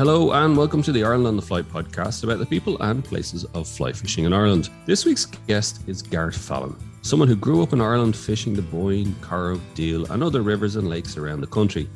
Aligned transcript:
Hello 0.00 0.32
and 0.32 0.56
welcome 0.56 0.82
to 0.84 0.92
the 0.92 1.04
Ireland 1.04 1.26
on 1.26 1.36
the 1.36 1.42
Fly 1.42 1.60
podcast 1.60 2.24
about 2.24 2.38
the 2.38 2.46
people 2.46 2.82
and 2.82 3.04
places 3.04 3.44
of 3.52 3.68
fly 3.68 3.92
fishing 3.92 4.24
in 4.24 4.32
Ireland. 4.32 4.70
This 4.86 5.04
week's 5.04 5.26
guest 5.26 5.86
is 5.86 6.00
Garrett 6.00 6.34
Fallon, 6.34 6.74
someone 7.02 7.28
who 7.28 7.36
grew 7.36 7.62
up 7.62 7.74
in 7.74 7.82
Ireland 7.82 8.16
fishing 8.16 8.54
the 8.54 8.62
Boyne, 8.62 9.14
Corrib, 9.20 9.60
Deel, 9.74 10.10
and 10.10 10.22
other 10.22 10.40
rivers 10.40 10.76
and 10.76 10.88
lakes 10.88 11.18
around 11.18 11.42
the 11.42 11.46
country. 11.48 11.86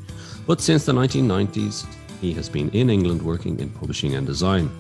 But 0.47 0.61
since 0.61 0.85
the 0.85 0.93
1990s, 0.93 1.87
he 2.21 2.35
has 2.35 2.47
been 2.47 2.69
in 2.73 2.91
England 2.91 3.23
working 3.23 3.59
in 3.59 3.71
publishing 3.71 4.17
and 4.17 4.27
design. 4.27 4.71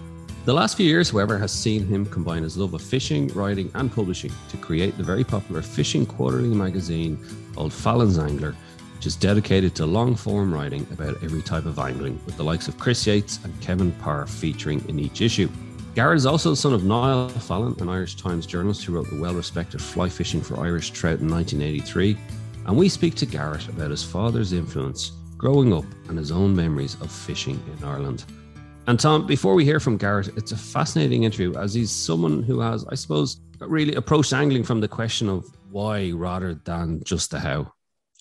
The 0.44 0.52
last 0.52 0.76
few 0.76 0.86
years, 0.86 1.08
however, 1.08 1.38
has 1.38 1.50
seen 1.50 1.86
him 1.86 2.04
combine 2.04 2.42
his 2.42 2.58
love 2.58 2.74
of 2.74 2.82
fishing, 2.82 3.28
writing, 3.28 3.70
and 3.74 3.90
publishing 3.90 4.32
to 4.50 4.58
create 4.58 4.98
the 4.98 5.02
very 5.02 5.24
popular 5.24 5.62
fishing 5.62 6.04
quarterly 6.04 6.54
magazine 6.54 7.18
called 7.54 7.72
Fallon's 7.72 8.18
Angler, 8.18 8.54
which 9.04 9.08
is 9.08 9.16
dedicated 9.16 9.74
to 9.74 9.84
long 9.84 10.14
form 10.14 10.50
writing 10.50 10.86
about 10.90 11.22
every 11.22 11.42
type 11.42 11.66
of 11.66 11.78
angling, 11.78 12.18
with 12.24 12.38
the 12.38 12.42
likes 12.42 12.68
of 12.68 12.78
Chris 12.78 13.06
Yates 13.06 13.38
and 13.44 13.60
Kevin 13.60 13.92
Parr 13.92 14.26
featuring 14.26 14.82
in 14.88 14.98
each 14.98 15.20
issue. 15.20 15.46
Garrett 15.94 16.16
is 16.16 16.24
also 16.24 16.48
the 16.48 16.56
son 16.56 16.72
of 16.72 16.84
Niall 16.84 17.28
Fallon, 17.28 17.76
an 17.80 17.90
Irish 17.90 18.16
Times 18.16 18.46
journalist 18.46 18.82
who 18.82 18.94
wrote 18.94 19.10
the 19.10 19.20
well 19.20 19.34
respected 19.34 19.82
Fly 19.82 20.08
Fishing 20.08 20.40
for 20.40 20.58
Irish 20.58 20.88
Trout 20.88 21.20
in 21.20 21.28
1983. 21.28 22.16
And 22.64 22.78
we 22.78 22.88
speak 22.88 23.14
to 23.16 23.26
Garrett 23.26 23.68
about 23.68 23.90
his 23.90 24.02
father's 24.02 24.54
influence 24.54 25.12
growing 25.36 25.74
up 25.74 25.84
and 26.08 26.16
his 26.16 26.32
own 26.32 26.56
memories 26.56 26.94
of 27.02 27.12
fishing 27.12 27.62
in 27.76 27.84
Ireland. 27.84 28.24
And 28.86 28.98
Tom, 28.98 29.26
before 29.26 29.52
we 29.52 29.66
hear 29.66 29.80
from 29.80 29.98
Garrett, 29.98 30.28
it's 30.28 30.52
a 30.52 30.56
fascinating 30.56 31.24
interview 31.24 31.54
as 31.58 31.74
he's 31.74 31.90
someone 31.90 32.42
who 32.42 32.58
has, 32.60 32.86
I 32.86 32.94
suppose, 32.94 33.42
really 33.60 33.96
approached 33.96 34.32
angling 34.32 34.64
from 34.64 34.80
the 34.80 34.88
question 34.88 35.28
of 35.28 35.44
why 35.70 36.10
rather 36.12 36.54
than 36.54 37.04
just 37.04 37.30
the 37.30 37.38
how. 37.38 37.73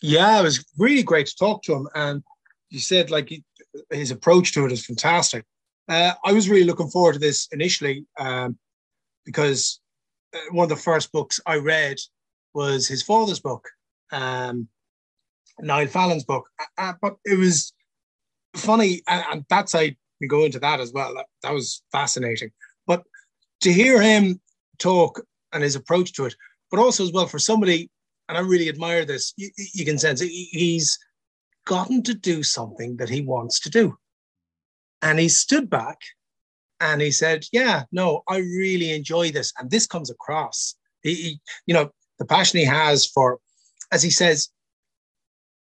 Yeah, 0.03 0.37
it 0.37 0.43
was 0.43 0.65
really 0.77 1.01
great 1.01 1.27
to 1.27 1.35
talk 1.37 1.63
to 1.63 1.73
him. 1.73 1.87
And 1.95 2.23
you 2.69 2.79
said 2.79 3.09
like 3.09 3.31
his 3.89 4.11
approach 4.11 4.53
to 4.53 4.65
it 4.65 4.71
is 4.71 4.85
fantastic. 4.85 5.45
Uh, 5.87 6.11
I 6.25 6.33
was 6.33 6.49
really 6.49 6.65
looking 6.65 6.89
forward 6.89 7.13
to 7.13 7.19
this 7.19 7.47
initially 7.53 8.05
um, 8.19 8.57
because 9.25 9.79
uh, 10.35 10.39
one 10.51 10.65
of 10.65 10.69
the 10.69 10.75
first 10.75 11.13
books 11.13 11.39
I 11.45 11.55
read 11.55 11.97
was 12.53 12.85
his 12.85 13.01
father's 13.01 13.39
book, 13.39 13.65
um, 14.11 14.67
Niall 15.61 15.87
Fallon's 15.87 16.25
book. 16.25 16.49
Uh, 16.77 16.93
but 17.01 17.15
it 17.23 17.37
was 17.37 17.71
funny, 18.57 19.03
and, 19.07 19.23
and 19.31 19.45
that's 19.49 19.73
I 19.73 19.95
we 20.19 20.27
go 20.27 20.43
into 20.43 20.59
that 20.59 20.81
as 20.81 20.91
well. 20.91 21.13
That, 21.15 21.27
that 21.43 21.53
was 21.53 21.81
fascinating. 21.93 22.51
But 22.87 23.03
to 23.61 23.71
hear 23.71 24.01
him 24.01 24.41
talk 24.79 25.21
and 25.53 25.63
his 25.63 25.77
approach 25.77 26.11
to 26.13 26.25
it, 26.25 26.35
but 26.71 26.79
also 26.81 27.03
as 27.03 27.13
well 27.13 27.27
for 27.27 27.39
somebody, 27.39 27.89
and 28.27 28.37
I 28.37 28.41
really 28.41 28.69
admire 28.69 29.05
this, 29.05 29.33
you, 29.37 29.49
you 29.73 29.85
can 29.85 29.97
sense 29.97 30.21
it, 30.21 30.29
he's 30.29 30.97
gotten 31.65 32.03
to 32.03 32.13
do 32.13 32.43
something 32.43 32.97
that 32.97 33.09
he 33.09 33.21
wants 33.21 33.59
to 33.61 33.69
do. 33.69 33.97
And 35.01 35.19
he 35.19 35.29
stood 35.29 35.69
back 35.69 35.97
and 36.79 37.01
he 37.01 37.11
said, 37.11 37.45
Yeah, 37.51 37.83
no, 37.91 38.23
I 38.27 38.37
really 38.37 38.91
enjoy 38.91 39.31
this. 39.31 39.51
And 39.59 39.69
this 39.69 39.85
comes 39.85 40.09
across. 40.09 40.75
He, 41.01 41.13
he, 41.15 41.41
you 41.65 41.73
know, 41.73 41.89
the 42.19 42.25
passion 42.25 42.59
he 42.59 42.65
has 42.65 43.05
for, 43.05 43.39
as 43.91 44.01
he 44.01 44.09
says, 44.09 44.49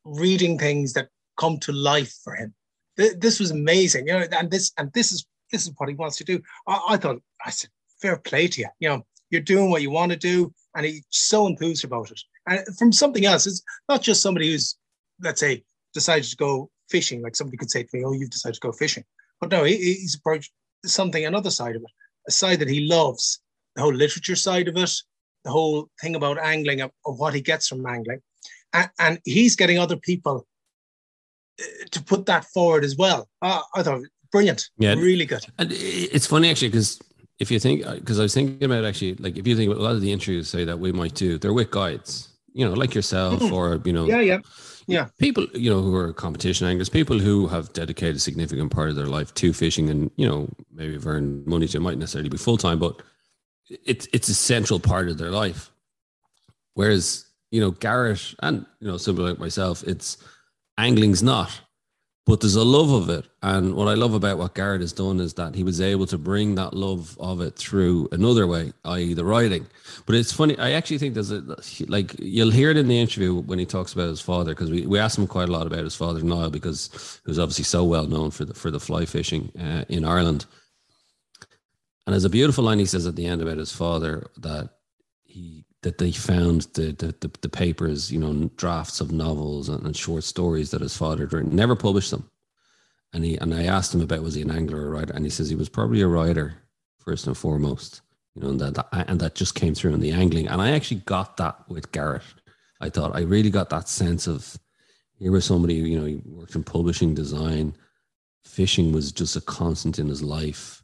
reading 0.05 0.59
things 0.59 0.93
that 0.93 1.09
come 1.39 1.59
to 1.61 1.73
life 1.73 2.15
for 2.23 2.35
him 2.35 2.55
this 3.01 3.41
was 3.41 3.51
amazing, 3.51 4.07
you 4.07 4.13
know, 4.13 4.27
and 4.33 4.51
this 4.51 4.73
and 4.79 4.93
this 4.93 5.13
is 5.13 5.27
this 5.51 5.67
is 5.67 5.73
what 5.77 5.89
he 5.89 5.95
wants 5.95 6.17
to 6.19 6.25
do. 6.25 6.41
I, 6.67 6.81
I 6.91 6.97
thought 6.97 7.21
I 7.45 7.51
said, 7.51 7.71
fair 8.01 8.17
play 8.17 8.49
to 8.49 8.61
you. 8.61 8.69
You 8.79 8.89
know, 8.89 9.07
you're 9.31 9.41
doing 9.41 9.71
what 9.71 9.83
you 9.83 9.91
want 9.91 10.13
to 10.13 10.19
do, 10.19 10.53
and 10.75 10.87
he's 10.87 11.05
so 11.11 11.47
enthused 11.47 11.85
about 11.85 12.11
it. 12.11 12.21
And 12.47 12.65
from 12.79 12.93
something 12.93 13.25
else, 13.25 13.47
it's 13.47 13.63
not 13.89 14.03
just 14.03 14.23
somebody 14.23 14.51
who's, 14.51 14.77
let's 15.21 15.41
say, 15.41 15.65
decided 15.95 16.29
to 16.29 16.37
go 16.37 16.71
fishing. 16.89 17.23
Like 17.23 17.37
somebody 17.37 17.57
could 17.57 17.71
say 17.71 17.83
to 17.83 17.89
me, 17.93 18.05
"Oh, 18.05 18.13
you've 18.13 18.31
decided 18.31 18.55
to 18.55 18.61
go 18.61 18.73
fishing," 18.73 19.05
but 19.41 19.51
no, 19.51 19.65
he, 19.65 19.77
he's 19.77 20.15
approached 20.15 20.53
something 20.85 21.25
another 21.25 21.51
side 21.51 21.77
of 21.77 21.83
it, 21.83 21.91
a 22.29 22.31
side 22.31 22.59
that 22.61 22.69
he 22.69 22.87
loves, 22.87 23.41
the 23.77 23.83
whole 23.83 23.93
literature 23.95 24.37
side 24.37 24.69
of 24.69 24.77
it, 24.77 24.93
the 25.45 25.51
whole 25.51 25.89
thing 26.01 26.15
about 26.15 26.39
angling 26.39 26.81
of, 26.81 26.91
of 27.05 27.19
what 27.19 27.35
he 27.35 27.41
gets 27.41 27.69
from 27.69 27.87
angling, 27.87 28.21
and, 28.73 28.91
and 28.99 29.19
he's 29.25 29.57
getting 29.57 29.79
other 29.79 29.97
people 29.97 30.47
to 31.91 32.03
put 32.03 32.27
that 32.27 32.45
forward 32.47 32.85
as 32.85 32.97
well. 32.97 33.29
Uh, 33.43 33.61
I 33.75 33.83
thought 33.83 34.03
brilliant. 34.33 34.71
Yeah, 34.79 34.95
really 34.95 35.27
good. 35.27 35.45
And 35.59 35.71
it's 35.73 36.27
funny 36.27 36.51
actually 36.51 36.69
because 36.69 37.01
if 37.41 37.51
you 37.51 37.59
think, 37.59 37.85
because 37.95 38.21
I 38.21 38.23
was 38.23 38.35
thinking 38.35 38.63
about 38.63 38.85
actually, 38.85 39.15
like 39.15 39.39
if 39.39 39.47
you 39.47 39.57
think 39.57 39.71
about 39.71 39.81
a 39.81 39.83
lot 39.83 39.95
of 39.95 40.03
the 40.03 40.13
interviews 40.13 40.49
say 40.49 40.65
that 40.65 40.79
we 40.79 40.93
might 40.93 41.15
do, 41.15 41.39
they're 41.39 41.55
with 41.55 41.71
guides, 41.71 42.29
you 42.53 42.69
know, 42.69 42.75
like 42.75 42.95
yourself 42.95 43.41
mm-hmm. 43.41 43.55
or 43.55 43.81
you 43.85 43.95
know, 43.95 44.05
yeah, 44.05 44.21
yeah, 44.21 44.39
yeah, 44.87 45.09
people 45.19 45.47
you 45.55 45.71
know 45.71 45.81
who 45.81 45.97
are 45.97 46.13
competition 46.13 46.67
anglers, 46.67 46.91
people 46.91 47.19
who 47.19 47.47
have 47.49 47.73
dedicated 47.73 48.17
a 48.17 48.21
significant 48.21 48.71
part 48.71 48.91
of 48.91 48.97
their 48.97 49.07
life 49.07 49.33
to 49.35 49.55
fishing, 49.55 49.89
and 49.89 50.11
you 50.17 50.29
know 50.29 50.49
maybe 50.71 50.93
have 50.93 51.07
earned 51.07 51.47
money 51.47 51.67
to 51.67 51.79
it 51.79 51.81
might 51.81 51.97
necessarily 51.97 52.29
be 52.29 52.37
full 52.37 52.59
time, 52.59 52.79
but 52.79 53.01
it's 53.87 54.07
it's 54.13 54.29
a 54.29 54.35
central 54.35 54.79
part 54.79 55.09
of 55.09 55.17
their 55.17 55.31
life. 55.31 55.71
Whereas 56.75 57.25
you 57.51 57.61
know 57.61 57.71
Garrett 57.71 58.35
and 58.43 58.67
you 58.81 58.87
know 58.87 58.99
somebody 58.99 59.31
like 59.31 59.39
myself, 59.39 59.83
it's 59.85 60.19
angling's 60.77 61.23
not 61.23 61.59
but 62.31 62.41
there's 62.41 62.55
a 62.55 62.63
love 62.63 62.93
of 62.93 63.11
it. 63.11 63.27
And 63.43 63.75
what 63.75 63.89
i 63.89 63.95
love 63.95 64.15
about 64.15 64.39
what 64.39 64.55
garrett 64.55 64.83
has 64.83 64.93
done 64.93 65.19
is 65.19 65.35
that 65.35 65.57
he 65.57 65.65
was 65.65 65.81
able 65.81 66.07
to 66.07 66.17
bring 66.17 66.55
that 66.55 66.75
love 66.75 67.17
of 67.19 67.41
it 67.41 67.57
through 67.57 68.09
another 68.13 68.47
way 68.47 68.73
i.e 68.85 69.15
the 69.15 69.25
writing. 69.25 69.67
But 70.07 70.15
it's 70.15 70.33
funny 70.33 70.57
i 70.59 70.71
actually 70.73 70.99
think 70.99 71.15
there's 71.15 71.33
a 71.33 71.43
like 71.89 72.15
you'll 72.21 72.53
hear 72.53 72.71
it 72.71 72.77
in 72.77 72.87
the 72.87 73.01
interview 73.01 73.41
when 73.41 73.59
he 73.59 73.67
talks 73.67 73.93
about 73.93 74.09
his 74.09 74.21
father 74.21 74.53
because 74.53 74.71
we, 74.71 74.87
we 74.87 74.99
asked 75.01 75.19
him 75.19 75.27
quite 75.27 75.49
a 75.49 75.53
lot 75.53 75.67
about 75.67 75.83
his 75.83 75.97
father 75.97 76.23
niall 76.23 76.51
because 76.51 77.21
he 77.25 77.31
was 77.31 77.41
obviously 77.41 77.65
so 77.65 77.83
well 77.83 78.07
known 78.07 78.31
for 78.31 78.45
the 78.45 78.55
for 78.55 78.71
the 78.71 78.81
fly 78.81 79.05
fishing 79.05 79.51
uh, 79.59 79.85
in 79.89 80.05
ireland. 80.05 80.47
And 82.07 82.15
there's 82.15 82.25
a 82.25 82.31
beautiful 82.31 82.63
line 82.63 82.79
he 82.79 82.87
says 82.87 83.07
at 83.07 83.17
the 83.17 83.27
end 83.27 83.43
about 83.43 83.59
his 83.59 83.73
father 83.73 84.31
that 84.39 84.71
he 85.25 85.60
that 85.83 85.99
they 85.99 86.13
found 86.13 86.63
the, 86.75 86.93
the, 86.93 87.15
the, 87.21 87.31
the, 87.41 87.49
papers, 87.49 88.13
you 88.13 88.19
know, 88.19 88.51
drafts 88.57 89.01
of 89.01 89.13
novels 89.13 89.69
and, 89.69 89.85
and, 89.85 89.97
short 89.97 90.25
stories 90.25 90.71
that 90.71 90.83
his 90.83 90.97
father 90.97 91.23
had 91.23 91.33
written, 91.33 91.57
never 91.57 91.75
published 91.75 92.11
them. 92.11 92.29
And 93.13 93.25
he 93.25 93.37
and 93.37 93.55
I 93.55 93.65
asked 93.65 93.95
him 93.95 94.03
about 94.03 94.23
was 94.23 94.35
he 94.35 94.43
an 94.43 94.51
angler 94.51 94.83
or 94.83 94.87
a 94.89 94.91
writer, 94.91 95.15
and 95.15 95.25
he 95.25 95.31
says 95.31 95.49
he 95.49 95.57
was 95.57 95.69
probably 95.69 96.03
a 96.03 96.07
writer 96.07 96.55
first 96.99 97.27
and 97.27 97.37
foremost, 97.37 98.03
you 98.35 98.43
know, 98.43 98.51
and 98.51 98.61
that, 98.61 98.75
that 98.75 98.89
and 99.09 99.19
that 99.21 99.35
just 99.35 99.55
came 99.55 99.75
through 99.75 99.95
in 99.95 100.01
the 100.01 100.13
angling. 100.13 100.49
And 100.49 100.61
I 100.61 100.71
actually 100.71 101.01
got 101.01 101.37
that 101.39 101.57
with 101.69 101.91
Garrett. 101.93 102.23
I 102.81 102.91
thought 102.91 103.17
I 103.17 103.21
really 103.23 103.51
got 103.51 103.71
that 103.71 103.89
sense 103.89 104.27
of 104.27 104.57
here 105.19 105.33
was 105.33 105.45
somebody, 105.45 105.75
you 105.75 105.99
know, 105.99 106.07
he 106.07 106.21
worked 106.25 106.55
in 106.55 106.63
publishing 106.63 107.15
design. 107.15 107.75
Fishing 108.45 108.93
was 108.93 109.13
just 109.13 109.37
a 109.37 109.41
constant 109.41 109.99
in 109.99 110.09
his 110.09 110.23
life 110.23 110.80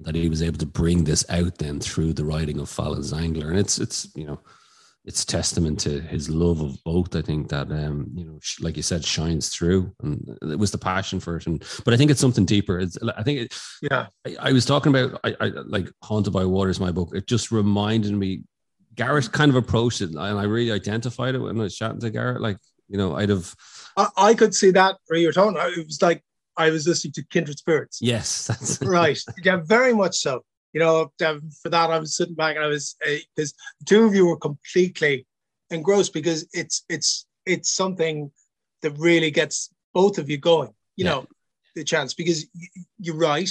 that 0.00 0.14
he 0.14 0.28
was 0.28 0.42
able 0.42 0.58
to 0.58 0.66
bring 0.66 1.04
this 1.04 1.24
out 1.28 1.58
then 1.58 1.80
through 1.80 2.12
the 2.12 2.24
writing 2.24 2.58
of 2.60 2.68
Fallon's 2.68 3.12
Angler. 3.12 3.50
And 3.50 3.58
it's, 3.58 3.78
it's, 3.78 4.08
you 4.14 4.26
know, 4.26 4.40
it's 5.04 5.24
testament 5.24 5.78
to 5.80 6.00
his 6.00 6.28
love 6.28 6.60
of 6.60 6.82
both. 6.84 7.14
I 7.14 7.22
think 7.22 7.48
that, 7.50 7.70
um, 7.70 8.10
you 8.14 8.24
know, 8.24 8.40
like 8.60 8.76
you 8.76 8.82
said, 8.82 9.04
shines 9.04 9.50
through 9.50 9.92
and 10.02 10.38
it 10.42 10.58
was 10.58 10.70
the 10.70 10.78
passion 10.78 11.20
for 11.20 11.36
it. 11.36 11.46
And, 11.46 11.62
but 11.84 11.94
I 11.94 11.96
think 11.96 12.10
it's 12.10 12.20
something 12.20 12.44
deeper. 12.44 12.80
It's, 12.80 12.98
I 13.16 13.22
think, 13.22 13.40
it, 13.40 13.54
yeah, 13.82 14.06
I, 14.26 14.36
I, 14.40 14.52
was 14.52 14.64
talking 14.64 14.94
about, 14.94 15.20
I, 15.22 15.36
I 15.40 15.46
like 15.66 15.88
Haunted 16.02 16.32
by 16.32 16.44
Water 16.44 16.70
is 16.70 16.80
my 16.80 16.90
book. 16.90 17.10
It 17.14 17.26
just 17.26 17.52
reminded 17.52 18.12
me, 18.12 18.42
Garrett 18.94 19.30
kind 19.30 19.50
of 19.50 19.56
approached 19.56 20.00
it 20.00 20.10
and 20.10 20.18
I 20.18 20.44
really 20.44 20.72
identified 20.72 21.34
it 21.34 21.38
when 21.38 21.60
I 21.60 21.64
was 21.64 21.76
chatting 21.76 22.00
to 22.00 22.10
Garrett. 22.10 22.40
Like, 22.40 22.56
you 22.88 22.96
know, 22.96 23.14
I'd 23.14 23.28
have, 23.28 23.54
I, 23.96 24.08
I 24.16 24.34
could 24.34 24.54
see 24.54 24.70
that 24.72 24.96
where 25.06 25.20
you're 25.20 25.32
talking. 25.32 25.60
It 25.60 25.86
was 25.86 26.00
like 26.00 26.22
I 26.56 26.70
was 26.70 26.86
listening 26.86 27.12
to 27.14 27.24
Kindred 27.24 27.58
Spirits. 27.58 27.98
Yes, 28.00 28.46
that's 28.48 28.80
right. 28.82 29.18
Yeah, 29.42 29.60
very 29.64 29.94
much 29.94 30.18
so. 30.18 30.44
You 30.72 30.80
know, 30.80 31.12
um, 31.24 31.50
for 31.62 31.70
that 31.70 31.90
I 31.90 31.98
was 31.98 32.16
sitting 32.16 32.34
back 32.34 32.56
and 32.56 32.64
I 32.64 32.68
was 32.68 32.96
because 33.00 33.54
uh, 33.54 33.84
two 33.86 34.04
of 34.04 34.14
you 34.14 34.26
were 34.26 34.36
completely 34.36 35.26
engrossed 35.70 36.12
because 36.12 36.46
it's 36.52 36.84
it's 36.88 37.26
it's 37.46 37.70
something 37.70 38.30
that 38.82 38.90
really 38.98 39.30
gets 39.30 39.70
both 39.94 40.18
of 40.18 40.28
you 40.28 40.36
going. 40.38 40.74
You 40.96 41.04
yeah. 41.04 41.10
know, 41.10 41.26
the 41.74 41.84
chance 41.84 42.14
because 42.14 42.46
you, 42.52 42.68
you 42.98 43.14
write, 43.14 43.50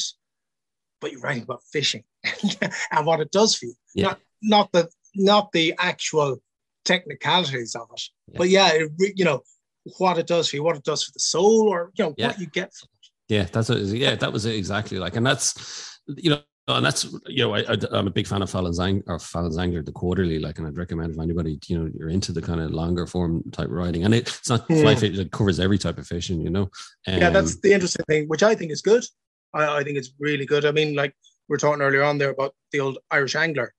but 1.02 1.12
you're 1.12 1.22
writing 1.22 1.44
about 1.44 1.64
fishing 1.72 2.04
and 2.92 3.06
what 3.06 3.22
it 3.22 3.32
does 3.32 3.56
for 3.56 3.66
you. 3.66 3.76
Yeah. 3.96 4.04
Not 4.08 4.20
not 4.42 4.72
the 4.72 4.90
not 5.16 5.52
the 5.52 5.74
actual 5.80 6.38
technicalities 6.84 7.76
of 7.76 7.88
it, 7.94 8.04
yeah. 8.28 8.38
but 8.38 8.50
yeah, 8.50 8.70
it, 8.74 8.92
you 9.16 9.26
know 9.26 9.42
what 9.98 10.18
it 10.18 10.28
does 10.28 10.50
for 10.50 10.56
you, 10.56 10.64
what 10.64 10.76
it 10.76 10.84
does 10.84 11.04
for 11.04 11.12
the 11.12 11.20
soul, 11.20 11.68
or 11.70 11.92
you 11.98 12.06
know 12.06 12.14
yeah. 12.18 12.28
what 12.28 12.40
you 12.40 12.48
get 12.48 12.74
from 12.74 12.90
yeah, 13.28 13.46
that's 13.52 13.70
what, 13.70 13.80
yeah, 13.80 14.16
that 14.16 14.32
was 14.32 14.46
exactly 14.46 15.00
like, 15.00 15.16
and 15.16 15.26
that's 15.26 16.00
you 16.08 16.30
know, 16.30 16.42
and 16.68 16.86
that's 16.86 17.06
you 17.28 17.44
know, 17.44 17.56
I, 17.56 17.78
am 17.98 18.08
a 18.08 18.12
big 18.12 18.28
fan 18.28 18.42
of 18.42 18.50
Fallon's 18.50 18.80
Ang- 18.80 19.04
or 19.08 19.18
the 19.18 19.92
quarterly, 19.94 20.40
like, 20.40 20.58
and 20.58 20.68
I'd 20.68 20.78
recommend 20.78 21.14
if 21.14 21.20
anybody 21.20 21.60
you 21.68 21.78
know 21.78 21.90
you're 21.98 22.10
into 22.10 22.32
the 22.32 22.42
kind 22.42 22.62
of 22.62 22.72
longer 22.72 23.08
form 23.08 23.44
type 23.52 23.70
writing, 23.70 24.04
and 24.04 24.14
it, 24.14 24.28
it's 24.28 24.50
not 24.50 24.68
fly 24.68 24.96
fish, 24.96 25.18
it 25.18 25.32
covers 25.32 25.60
every 25.60 25.78
type 25.78 25.98
of 25.98 26.08
fishing, 26.08 26.42
you 26.42 26.50
know. 26.50 26.70
Um, 27.08 27.20
yeah, 27.20 27.30
that's 27.30 27.60
the 27.62 27.74
interesting 27.74 28.06
thing, 28.08 28.28
which 28.28 28.44
I 28.44 28.56
think 28.56 28.72
is 28.72 28.82
good. 28.82 29.04
I, 29.54 29.78
I 29.78 29.84
think 29.84 29.98
it's 29.98 30.12
really 30.20 30.46
good. 30.46 30.66
I 30.66 30.72
mean, 30.72 30.96
like 30.96 31.14
we 31.50 31.56
are 31.56 31.58
talking 31.58 31.82
earlier 31.82 32.04
on 32.04 32.18
there 32.18 32.32
about 32.32 32.54
the 32.72 32.80
old 32.80 33.00
Irish 33.12 33.36
Angler. 33.36 33.74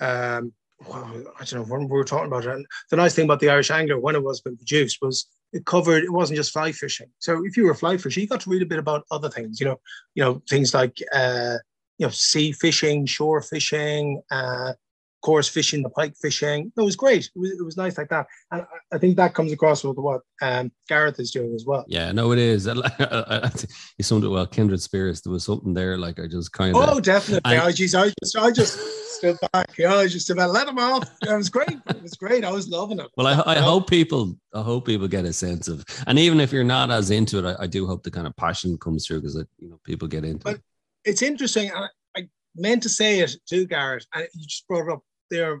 Um, 0.00 0.52
well, 0.86 1.04
I 1.38 1.44
don't 1.44 1.60
know 1.60 1.72
when 1.74 1.88
we 1.88 1.96
were 1.96 2.04
talking 2.04 2.28
about 2.28 2.44
it. 2.44 2.54
And 2.54 2.66
the 2.90 2.96
nice 2.96 3.14
thing 3.14 3.24
about 3.24 3.40
the 3.40 3.50
Irish 3.50 3.70
Angler 3.70 3.98
when 3.98 4.14
it 4.14 4.22
was 4.22 4.40
being 4.40 4.56
produced 4.56 4.98
was 5.02 5.26
it 5.52 5.64
covered 5.64 6.04
it 6.04 6.12
wasn't 6.12 6.36
just 6.36 6.52
fly 6.52 6.72
fishing. 6.72 7.08
So 7.18 7.44
if 7.44 7.56
you 7.56 7.64
were 7.64 7.74
fly 7.74 7.96
fishing, 7.96 8.22
you 8.22 8.28
got 8.28 8.40
to 8.40 8.50
read 8.50 8.62
a 8.62 8.66
bit 8.66 8.78
about 8.78 9.04
other 9.10 9.28
things. 9.28 9.60
You 9.60 9.66
know, 9.66 9.80
you 10.14 10.24
know 10.24 10.42
things 10.48 10.74
like 10.74 11.00
uh, 11.12 11.56
you 11.98 12.06
know 12.06 12.10
sea 12.10 12.52
fishing, 12.52 13.06
shore 13.06 13.40
fishing, 13.40 14.22
uh, 14.30 14.72
course 15.20 15.48
fishing, 15.48 15.82
the 15.82 15.90
pike 15.90 16.14
fishing. 16.20 16.72
It 16.76 16.80
was 16.80 16.96
great. 16.96 17.26
It 17.34 17.38
was, 17.38 17.50
it 17.52 17.64
was 17.64 17.76
nice 17.76 17.98
like 17.98 18.08
that. 18.10 18.26
And 18.50 18.64
I, 18.92 18.98
think 18.98 19.16
that 19.16 19.34
comes 19.34 19.52
across 19.52 19.84
with 19.84 19.96
what 19.96 20.22
um, 20.42 20.70
Garrett 20.88 21.18
is 21.18 21.30
doing 21.30 21.54
as 21.54 21.64
well. 21.66 21.84
Yeah, 21.88 22.12
no, 22.12 22.32
it 22.32 22.38
is. 22.38 22.66
you 23.98 24.04
summed 24.04 24.24
it 24.24 24.28
well. 24.28 24.46
Kindred 24.46 24.80
spirits. 24.80 25.20
There 25.20 25.32
was 25.32 25.44
something 25.44 25.74
there. 25.74 25.98
Like 25.98 26.18
I 26.20 26.26
just 26.26 26.52
kind 26.52 26.76
of. 26.76 26.88
Oh, 26.88 27.00
definitely. 27.00 27.56
I, 27.56 27.66
oh, 27.66 27.70
geez, 27.70 27.94
I 27.94 28.12
just, 28.22 28.36
I 28.36 28.50
just 28.50 28.78
stood 29.16 29.36
back. 29.52 29.76
Yeah, 29.78 29.94
I 29.94 30.06
just 30.06 30.30
about 30.30 30.50
let 30.50 30.68
him 30.68 30.78
off. 30.78 31.08
It 31.22 31.36
was 31.36 31.48
great. 31.48 31.78
It 31.88 32.02
was 32.02 32.14
great. 32.14 32.44
I 32.44 32.50
was 32.50 32.68
loving 32.68 33.00
it. 33.00 33.08
Well, 33.16 33.26
I, 33.26 33.54
I 33.54 33.58
hope 33.58 33.88
people, 33.88 34.38
I 34.54 34.62
hope 34.62 34.86
people 34.86 35.08
get 35.08 35.24
a 35.24 35.32
sense 35.32 35.68
of, 35.68 35.84
and 36.06 36.18
even 36.18 36.40
if 36.40 36.52
you're 36.52 36.64
not 36.64 36.90
as 36.90 37.10
into 37.10 37.38
it, 37.38 37.56
I, 37.58 37.64
I 37.64 37.66
do 37.66 37.86
hope 37.86 38.02
the 38.02 38.10
kind 38.10 38.26
of 38.26 38.36
passion 38.36 38.78
comes 38.78 39.06
through 39.06 39.22
because 39.22 39.36
you 39.58 39.68
know 39.68 39.80
people 39.84 40.08
get 40.08 40.24
into 40.24 40.44
but 40.44 40.54
it. 40.56 40.62
It's 41.04 41.22
interesting. 41.22 41.70
Meant 42.58 42.82
to 42.82 42.88
say 42.88 43.20
it 43.20 43.36
to 43.48 43.66
Garrett, 43.66 44.04
and 44.14 44.26
you 44.34 44.46
just 44.46 44.66
brought 44.66 44.88
it 44.88 44.92
up 44.92 45.02
there 45.30 45.60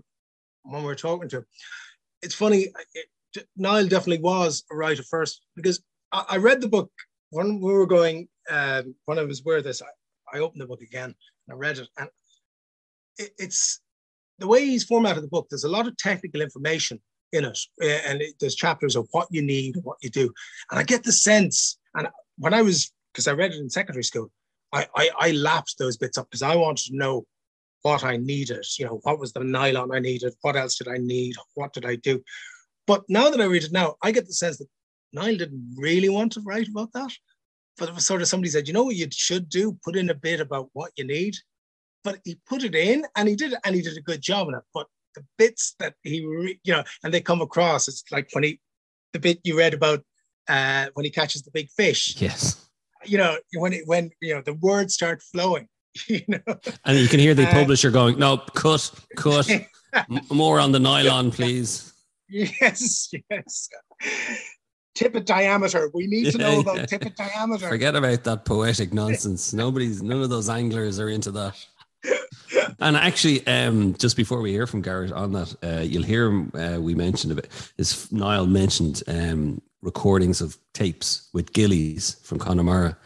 when 0.64 0.82
we 0.82 0.90
are 0.90 0.96
talking 0.96 1.28
to 1.28 1.38
him. 1.38 1.46
It's 2.22 2.34
funny, 2.34 2.66
it, 2.94 3.06
Niall 3.56 3.86
definitely 3.86 4.22
was 4.22 4.64
a 4.70 4.76
writer 4.76 5.02
first 5.02 5.42
because 5.54 5.80
I, 6.12 6.24
I 6.30 6.36
read 6.38 6.60
the 6.60 6.68
book 6.68 6.90
when 7.30 7.60
we 7.60 7.72
were 7.72 7.86
going, 7.86 8.28
um, 8.50 8.94
when 9.04 9.18
I 9.18 9.24
was 9.24 9.44
where 9.44 9.62
this, 9.62 9.82
I, 9.82 10.36
I, 10.36 10.40
opened 10.40 10.60
the 10.60 10.66
book 10.66 10.80
again 10.80 11.14
and 11.46 11.54
I 11.54 11.54
read 11.54 11.78
it. 11.78 11.88
And 11.98 12.08
it, 13.18 13.30
it's 13.38 13.80
the 14.38 14.48
way 14.48 14.64
he's 14.64 14.84
formatted 14.84 15.22
the 15.22 15.28
book, 15.28 15.48
there's 15.50 15.64
a 15.64 15.68
lot 15.68 15.86
of 15.86 15.96
technical 15.96 16.40
information 16.40 17.00
in 17.32 17.44
it. 17.44 17.58
Eh, 17.82 18.00
and 18.06 18.22
it, 18.22 18.34
there's 18.40 18.54
chapters 18.54 18.96
of 18.96 19.08
what 19.12 19.28
you 19.30 19.42
need, 19.42 19.76
what 19.82 19.98
you 20.02 20.10
do. 20.10 20.32
And 20.70 20.80
I 20.80 20.82
get 20.82 21.04
the 21.04 21.12
sense, 21.12 21.78
and 21.94 22.08
when 22.38 22.54
I 22.54 22.62
was, 22.62 22.92
because 23.12 23.28
I 23.28 23.32
read 23.32 23.52
it 23.52 23.60
in 23.60 23.70
secondary 23.70 24.04
school, 24.04 24.30
I, 24.72 24.86
I, 24.94 25.10
I 25.18 25.30
lapsed 25.32 25.78
those 25.78 25.96
bits 25.96 26.18
up 26.18 26.28
because 26.30 26.42
I 26.42 26.56
wanted 26.56 26.90
to 26.90 26.96
know 26.96 27.26
what 27.82 28.04
I 28.04 28.16
needed. 28.16 28.66
You 28.78 28.86
know, 28.86 29.00
what 29.02 29.18
was 29.18 29.32
the 29.32 29.44
nylon 29.44 29.94
I 29.94 29.98
needed? 29.98 30.34
What 30.42 30.56
else 30.56 30.76
did 30.76 30.88
I 30.88 30.98
need? 30.98 31.36
What 31.54 31.72
did 31.72 31.86
I 31.86 31.96
do? 31.96 32.22
But 32.86 33.04
now 33.08 33.30
that 33.30 33.40
I 33.40 33.44
read 33.44 33.64
it 33.64 33.72
now, 33.72 33.96
I 34.02 34.10
get 34.12 34.26
the 34.26 34.32
sense 34.32 34.58
that 34.58 34.68
Niall 35.12 35.36
didn't 35.36 35.74
really 35.76 36.08
want 36.08 36.32
to 36.32 36.40
write 36.40 36.68
about 36.68 36.92
that. 36.92 37.12
But 37.76 37.88
it 37.88 37.94
was 37.94 38.06
sort 38.06 38.22
of 38.22 38.28
somebody 38.28 38.50
said, 38.50 38.66
you 38.66 38.74
know 38.74 38.84
what 38.84 38.96
you 38.96 39.06
should 39.12 39.48
do? 39.48 39.78
Put 39.84 39.96
in 39.96 40.10
a 40.10 40.14
bit 40.14 40.40
about 40.40 40.68
what 40.72 40.92
you 40.96 41.04
need. 41.04 41.36
But 42.02 42.20
he 42.24 42.40
put 42.46 42.64
it 42.64 42.74
in 42.74 43.06
and 43.16 43.28
he 43.28 43.36
did 43.36 43.52
it 43.52 43.60
and 43.64 43.74
he 43.74 43.82
did 43.82 43.96
a 43.96 44.02
good 44.02 44.20
job 44.20 44.48
it. 44.48 44.62
But 44.74 44.86
the 45.14 45.24
bits 45.36 45.74
that 45.78 45.94
he, 46.02 46.24
re- 46.24 46.60
you 46.64 46.72
know, 46.72 46.84
and 47.04 47.12
they 47.12 47.20
come 47.20 47.40
across, 47.40 47.88
it's 47.88 48.04
like 48.10 48.28
when 48.32 48.44
he, 48.44 48.60
the 49.12 49.18
bit 49.18 49.40
you 49.44 49.56
read 49.56 49.74
about 49.74 50.04
uh, 50.48 50.86
when 50.94 51.04
he 51.04 51.10
catches 51.10 51.42
the 51.42 51.50
big 51.50 51.70
fish. 51.70 52.20
Yes. 52.20 52.67
You 53.04 53.18
know, 53.18 53.38
when 53.54 53.72
it, 53.72 53.82
when, 53.86 54.10
you 54.20 54.34
know, 54.34 54.42
the 54.42 54.54
words 54.54 54.94
start 54.94 55.22
flowing 55.22 55.68
you 56.08 56.22
know? 56.28 56.58
And 56.84 56.98
you 56.98 57.08
can 57.08 57.20
hear 57.20 57.34
the 57.34 57.48
uh, 57.48 57.52
publisher 57.52 57.90
going, 57.90 58.18
"No, 58.18 58.38
cut, 58.38 58.90
cut, 59.16 59.50
more 60.30 60.60
on 60.60 60.72
the 60.72 60.80
nylon, 60.80 61.30
please." 61.32 61.92
Yes, 62.28 63.10
yes. 63.30 63.68
Tippet 64.94 65.26
diameter. 65.26 65.90
We 65.94 66.06
need 66.06 66.32
to 66.32 66.38
know 66.38 66.60
about 66.60 66.88
tippet 66.88 67.16
diameter. 67.16 67.68
Forget 67.68 67.94
about 67.94 68.24
that 68.24 68.44
poetic 68.44 68.92
nonsense. 68.92 69.54
Nobody's, 69.54 70.02
none 70.02 70.20
of 70.20 70.28
those 70.28 70.48
anglers 70.50 70.98
are 70.98 71.08
into 71.08 71.30
that. 71.30 71.54
and 72.80 72.96
actually, 72.96 73.46
um, 73.46 73.94
just 73.94 74.16
before 74.16 74.40
we 74.40 74.50
hear 74.50 74.66
from 74.66 74.82
Garrett 74.82 75.12
on 75.12 75.32
that, 75.32 75.54
uh, 75.62 75.80
you'll 75.80 76.02
hear 76.02 76.26
him. 76.26 76.52
Uh, 76.54 76.80
we 76.80 76.94
mentioned 76.94 77.32
a 77.32 77.36
bit. 77.36 77.72
Is 77.78 78.10
Niall 78.12 78.46
mentioned 78.46 79.02
um, 79.06 79.62
recordings 79.82 80.40
of 80.40 80.56
tapes 80.74 81.28
with 81.32 81.52
Gillies 81.52 82.16
from 82.24 82.38
Connemara 82.38 82.96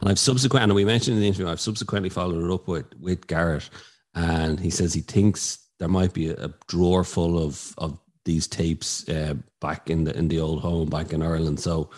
and 0.00 0.10
I've 0.10 0.18
subsequently, 0.18 0.64
and 0.64 0.74
we 0.74 0.84
mentioned 0.84 1.16
in 1.16 1.22
the 1.22 1.28
interview, 1.28 1.48
I've 1.48 1.60
subsequently 1.60 2.10
followed 2.10 2.44
it 2.44 2.52
up 2.52 2.68
with 2.68 2.86
with 3.00 3.26
Garrett. 3.26 3.68
and 4.14 4.60
he 4.60 4.70
says 4.70 4.94
he 4.94 5.00
thinks 5.00 5.58
there 5.78 5.88
might 5.88 6.12
be 6.12 6.30
a, 6.30 6.34
a 6.44 6.54
drawer 6.68 7.04
full 7.04 7.42
of 7.42 7.74
of 7.78 7.98
these 8.24 8.46
tapes 8.46 9.08
uh, 9.08 9.34
back 9.60 9.88
in 9.88 10.04
the 10.04 10.16
in 10.16 10.28
the 10.28 10.40
old 10.40 10.60
home 10.60 10.88
back 10.88 11.12
in 11.12 11.22
Ireland. 11.22 11.60
So 11.60 11.90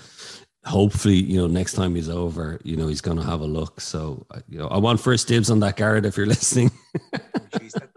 hopefully, 0.64 1.16
you 1.16 1.38
know, 1.38 1.46
next 1.46 1.72
time 1.72 1.94
he's 1.94 2.08
over, 2.08 2.60
you 2.62 2.76
know, 2.76 2.86
he's 2.86 3.00
going 3.00 3.16
to 3.16 3.24
have 3.24 3.40
a 3.40 3.46
look. 3.46 3.80
So, 3.80 4.26
you 4.48 4.58
know, 4.58 4.68
I 4.68 4.78
want 4.78 5.00
first 5.00 5.26
dibs 5.26 5.50
on 5.50 5.60
that, 5.60 5.76
Garrett, 5.76 6.04
if 6.04 6.16
you're 6.16 6.26
listening. 6.36 6.70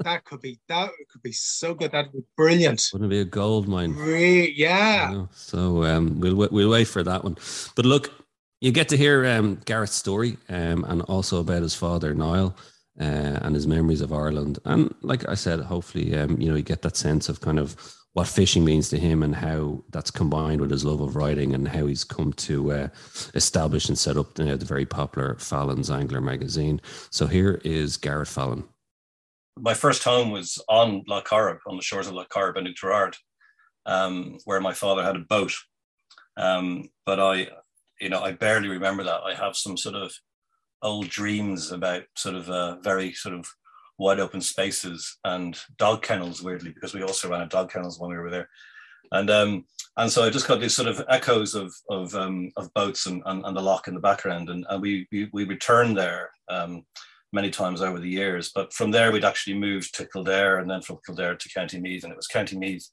That, 0.04 0.26
could 0.26 0.42
be 0.42 0.60
that 0.68 0.90
could 1.12 1.22
be 1.22 1.32
so 1.32 1.74
good. 1.74 1.92
That 1.92 2.06
would 2.06 2.24
be 2.24 2.28
brilliant. 2.36 2.90
Wouldn't 2.94 3.12
it 3.12 3.16
be 3.16 3.22
a 3.22 3.26
gold 3.26 3.68
mine? 3.68 3.94
Really? 3.96 4.52
Yeah. 4.54 5.26
So 5.32 5.84
um, 5.84 6.20
we'll 6.20 6.36
we'll 6.36 6.70
wait 6.70 6.88
for 6.88 7.04
that 7.04 7.24
one. 7.24 7.38
But 7.76 7.86
look, 7.86 8.12
you 8.62 8.72
get 8.72 8.90
to 8.90 8.98
hear 8.98 9.26
um, 9.26 9.60
Garrett's 9.66 9.96
story 9.96 10.38
um, 10.50 10.86
and 10.88 11.02
also 11.04 11.40
about 11.40 11.64
his 11.64 11.76
father 11.76 12.14
Niall 12.14 12.56
uh, 13.00 13.40
and 13.42 13.56
his 13.56 13.68
memories 13.68 14.02
of 14.02 14.14
Ireland. 14.14 14.60
And 14.66 14.94
like 15.02 15.28
I 15.28 15.34
said, 15.34 15.62
hopefully, 15.62 16.16
um, 16.16 16.40
you 16.40 16.50
know, 16.50 16.56
you 16.56 16.64
get 16.64 16.84
that 16.84 16.96
sense 16.96 17.28
of 17.28 17.42
kind 17.42 17.58
of 17.58 17.76
what 18.14 18.28
fishing 18.28 18.66
means 18.66 18.90
to 18.90 19.00
him 19.00 19.24
and 19.24 19.34
how 19.36 19.84
that's 19.90 20.12
combined 20.12 20.60
with 20.62 20.70
his 20.70 20.84
love 20.84 21.00
of 21.00 21.16
writing 21.16 21.54
and 21.54 21.68
how 21.68 21.86
he's 21.86 22.04
come 22.04 22.34
to 22.34 22.72
uh, 22.72 22.88
establish 23.34 23.88
and 23.88 23.98
set 23.98 24.18
up 24.18 24.34
the 24.36 24.58
very 24.58 24.86
popular 24.86 25.36
Fallon's 25.40 25.90
Angler 25.90 26.22
magazine. 26.22 26.82
So 27.10 27.26
here 27.26 27.62
is 27.64 27.98
Garrett 27.98 28.28
Fallon. 28.28 28.66
My 29.58 29.74
first 29.74 30.04
home 30.04 30.32
was 30.32 30.62
on 30.70 31.04
Loch 31.08 31.28
Corrib, 31.28 31.60
on 31.68 31.76
the 31.76 31.84
shores 31.84 32.08
of 32.08 32.14
Loch 32.14 32.30
Corrib 32.30 32.58
and 32.58 32.68
Oughterard, 32.68 33.16
um, 33.86 34.38
where 34.46 34.62
my 34.62 34.74
father 34.74 35.04
had 35.04 35.16
a 35.16 35.20
boat. 35.20 35.54
Um, 36.38 36.90
but 37.06 37.20
I, 37.20 37.50
you 38.00 38.10
know, 38.10 38.22
I 38.22 38.32
barely 38.32 38.70
remember 38.70 39.04
that. 39.04 39.22
I 39.24 39.34
have 39.36 39.56
some 39.56 39.78
sort 39.78 39.96
of 39.96 40.14
old 40.82 41.10
dreams 41.10 41.72
about 41.72 42.04
sort 42.16 42.36
of 42.36 42.50
uh, 42.50 42.78
very 42.82 43.14
sort 43.14 43.36
of 43.36 43.46
wide 43.98 44.20
open 44.20 44.42
spaces 44.42 45.18
and 45.26 45.60
dog 45.78 46.02
kennels, 46.02 46.42
weirdly, 46.42 46.72
because 46.72 46.94
we 46.94 47.04
also 47.04 47.30
ran 47.30 47.42
a 47.42 47.48
dog 47.48 47.72
kennels 47.72 48.00
when 48.00 48.10
we 48.10 48.18
were 48.18 48.32
there. 48.32 48.50
And 49.12 49.30
um, 49.30 49.66
and 49.98 50.12
so 50.12 50.24
I 50.24 50.30
just 50.30 50.48
got 50.48 50.62
these 50.62 50.76
sort 50.76 50.88
of 50.88 51.04
echoes 51.10 51.54
of 51.54 51.74
of, 51.90 52.16
um, 52.16 52.50
of 52.56 52.74
boats 52.74 53.06
and, 53.08 53.22
and, 53.26 53.46
and, 53.46 53.56
the 53.56 53.62
lock 53.62 53.88
in 53.88 53.94
the 53.94 54.00
background. 54.00 54.50
And, 54.50 54.66
and 54.70 54.82
we, 54.82 55.08
we, 55.12 55.30
we 55.34 55.44
returned 55.44 55.98
there 55.98 56.32
um, 56.50 56.86
many 57.34 57.50
times 57.50 57.82
over 57.82 58.00
the 58.00 58.10
years. 58.10 58.52
But 58.54 58.74
from 58.74 58.92
there, 58.92 59.12
we'd 59.12 59.26
actually 59.26 59.58
moved 59.58 59.96
to 59.96 60.08
Kildare 60.08 60.60
and 60.60 60.70
then 60.70 60.82
from 60.82 61.00
Kildare 61.06 61.36
to 61.36 61.50
County 61.50 61.80
Meath. 61.80 62.04
And 62.04 62.12
it 62.12 62.18
was 62.18 62.28
County 62.28 62.58
Meath 62.58 62.90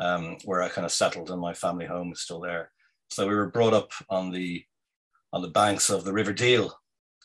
um, 0.00 0.36
where 0.44 0.62
I 0.62 0.68
kind 0.68 0.84
of 0.84 0.92
settled 0.92 1.30
and 1.30 1.40
my 1.40 1.54
family 1.54 1.86
home 1.86 2.12
is 2.12 2.22
still 2.22 2.40
there. 2.40 2.70
So 3.10 3.28
we 3.28 3.34
were 3.34 3.50
brought 3.50 3.74
up 3.74 3.90
on 4.08 4.30
the 4.30 4.64
on 5.32 5.42
the 5.42 5.48
banks 5.48 5.90
of 5.90 6.04
the 6.04 6.12
River 6.12 6.32
Deel, 6.32 6.72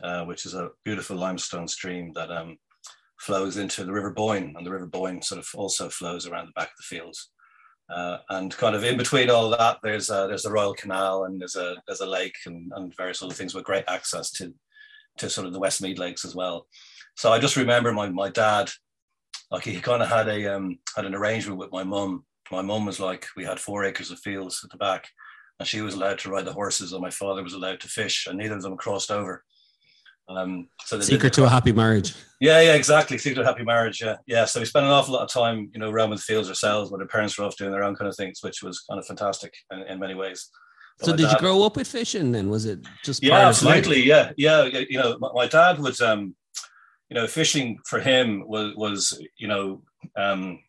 uh, 0.03 0.25
which 0.25 0.45
is 0.45 0.55
a 0.55 0.69
beautiful 0.83 1.15
limestone 1.15 1.67
stream 1.67 2.11
that 2.15 2.31
um, 2.31 2.57
flows 3.19 3.57
into 3.57 3.83
the 3.83 3.91
River 3.91 4.09
Boyne, 4.09 4.55
and 4.57 4.65
the 4.65 4.71
River 4.71 4.87
Boyne 4.87 5.21
sort 5.21 5.39
of 5.39 5.47
also 5.53 5.89
flows 5.89 6.25
around 6.25 6.47
the 6.47 6.59
back 6.59 6.69
of 6.69 6.77
the 6.77 6.95
fields. 6.95 7.29
Uh, 7.93 8.17
and 8.29 8.55
kind 8.57 8.75
of 8.75 8.83
in 8.83 8.97
between 8.97 9.29
all 9.29 9.49
that, 9.49 9.77
there's 9.83 10.09
a, 10.09 10.25
there's 10.27 10.43
the 10.43 10.51
Royal 10.51 10.73
Canal 10.73 11.25
and 11.25 11.39
there's 11.39 11.55
a 11.55 11.75
there's 11.87 12.01
a 12.01 12.05
lake 12.05 12.35
and, 12.45 12.71
and 12.75 12.95
various 12.95 13.21
other 13.21 13.33
things 13.33 13.53
with 13.53 13.63
great 13.63 13.85
access 13.87 14.31
to 14.31 14.53
to 15.19 15.29
sort 15.29 15.47
of 15.47 15.53
the 15.53 15.59
Westmeath 15.59 15.97
lakes 15.97 16.25
as 16.25 16.35
well. 16.35 16.67
So 17.15 17.31
I 17.31 17.39
just 17.39 17.57
remember 17.57 17.91
my 17.91 18.09
my 18.09 18.29
dad, 18.29 18.69
like 19.51 19.63
he 19.63 19.79
kind 19.79 20.01
of 20.01 20.09
had 20.09 20.27
a 20.27 20.55
um, 20.55 20.79
had 20.95 21.05
an 21.05 21.15
arrangement 21.15 21.59
with 21.59 21.71
my 21.71 21.83
mum. 21.83 22.25
My 22.51 22.61
mum 22.61 22.85
was 22.85 22.99
like, 22.99 23.27
we 23.37 23.45
had 23.45 23.59
four 23.59 23.83
acres 23.83 24.09
of 24.09 24.19
fields 24.19 24.61
at 24.63 24.71
the 24.71 24.77
back, 24.77 25.07
and 25.59 25.67
she 25.67 25.81
was 25.81 25.93
allowed 25.93 26.17
to 26.19 26.31
ride 26.31 26.45
the 26.45 26.53
horses, 26.53 26.93
and 26.93 27.01
my 27.01 27.11
father 27.11 27.43
was 27.43 27.53
allowed 27.53 27.79
to 27.81 27.87
fish, 27.87 28.25
and 28.27 28.37
neither 28.37 28.55
of 28.55 28.63
them 28.63 28.77
crossed 28.77 29.11
over. 29.11 29.43
Um, 30.29 30.69
so 30.85 30.97
the 30.97 31.03
secret 31.03 31.33
to 31.33 31.45
a 31.45 31.49
happy 31.49 31.71
marriage. 31.71 32.13
Yeah, 32.39 32.61
yeah, 32.61 32.75
exactly. 32.75 33.17
Secret 33.17 33.35
to 33.35 33.41
a 33.41 33.51
happy 33.51 33.63
marriage. 33.63 34.01
Yeah, 34.01 34.17
yeah. 34.27 34.45
So 34.45 34.59
we 34.59 34.65
spent 34.65 34.85
an 34.85 34.91
awful 34.91 35.15
lot 35.15 35.23
of 35.23 35.29
time, 35.29 35.69
you 35.73 35.79
know, 35.79 35.89
around 35.89 36.11
with 36.11 36.19
the 36.19 36.23
fields 36.23 36.49
ourselves, 36.49 36.91
where 36.91 36.99
the 36.99 37.07
parents 37.07 37.37
were 37.37 37.45
off 37.45 37.57
doing 37.57 37.71
their 37.71 37.83
own 37.83 37.95
kind 37.95 38.07
of 38.07 38.15
things, 38.15 38.39
which 38.41 38.61
was 38.61 38.79
kind 38.81 38.99
of 38.99 39.07
fantastic 39.07 39.53
in, 39.71 39.79
in 39.81 39.99
many 39.99 40.13
ways. 40.13 40.49
So 41.01 41.15
did 41.15 41.23
dad, 41.23 41.33
you 41.33 41.39
grow 41.39 41.63
up 41.63 41.77
with 41.77 41.87
fishing 41.87 42.31
then? 42.31 42.49
Was 42.49 42.65
it 42.65 42.79
just 43.03 43.23
yeah, 43.23 43.47
absolutely, 43.47 44.03
yeah, 44.03 44.31
yeah. 44.37 44.65
You 44.65 44.99
know, 44.99 45.17
my, 45.19 45.29
my 45.33 45.47
dad 45.47 45.79
was, 45.79 46.01
um, 46.01 46.35
you 47.09 47.15
know, 47.15 47.25
fishing 47.25 47.79
for 47.85 47.99
him 47.99 48.43
was 48.47 48.75
was 48.75 49.21
you 49.37 49.47
know 49.47 49.81
um, 50.17 50.59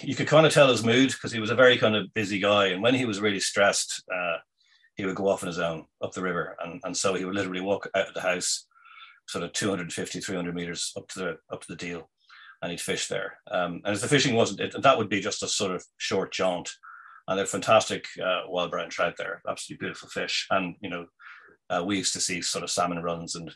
you 0.00 0.14
could 0.14 0.26
kind 0.26 0.46
of 0.46 0.52
tell 0.52 0.68
his 0.68 0.84
mood 0.84 1.10
because 1.10 1.32
he 1.32 1.40
was 1.40 1.50
a 1.50 1.54
very 1.54 1.76
kind 1.76 1.94
of 1.94 2.12
busy 2.14 2.38
guy. 2.38 2.66
And 2.66 2.82
when 2.82 2.94
he 2.94 3.04
was 3.04 3.20
really 3.20 3.40
stressed, 3.40 4.02
uh, 4.12 4.38
he 4.96 5.04
would 5.04 5.16
go 5.16 5.28
off 5.28 5.42
on 5.42 5.48
his 5.48 5.58
own 5.58 5.84
up 6.02 6.12
the 6.12 6.22
river. 6.22 6.56
And, 6.64 6.80
and 6.84 6.96
so 6.96 7.14
he 7.14 7.24
would 7.24 7.34
literally 7.34 7.60
walk 7.60 7.88
out 7.94 8.08
of 8.08 8.14
the 8.14 8.20
house 8.20 8.66
sort 9.28 9.44
of 9.44 9.52
250, 9.52 10.20
300 10.20 10.54
meters 10.54 10.92
up 10.96 11.08
to 11.08 11.18
the, 11.18 11.36
up 11.52 11.60
to 11.60 11.68
the 11.68 11.76
Deel 11.76 12.08
and 12.60 12.70
he'd 12.70 12.80
fish 12.80 13.08
there. 13.08 13.38
Um, 13.50 13.80
and 13.84 13.94
if 13.94 14.00
the 14.00 14.08
fishing 14.08 14.34
wasn't, 14.34 14.60
it, 14.60 14.82
that 14.82 14.98
would 14.98 15.08
be 15.08 15.20
just 15.20 15.42
a 15.42 15.48
sort 15.48 15.74
of 15.74 15.84
short 15.98 16.32
jaunt. 16.32 16.70
And 17.28 17.38
they're 17.38 17.46
fantastic 17.46 18.06
uh, 18.22 18.42
wild 18.48 18.70
brown 18.70 18.90
trout 18.90 19.14
there, 19.16 19.42
absolutely 19.48 19.84
beautiful 19.84 20.08
fish. 20.08 20.46
And, 20.50 20.76
you 20.80 20.90
know, 20.90 21.06
uh, 21.70 21.82
we 21.84 21.98
used 21.98 22.12
to 22.14 22.20
see 22.20 22.42
sort 22.42 22.64
of 22.64 22.70
salmon 22.70 23.02
runs 23.02 23.36
and 23.36 23.54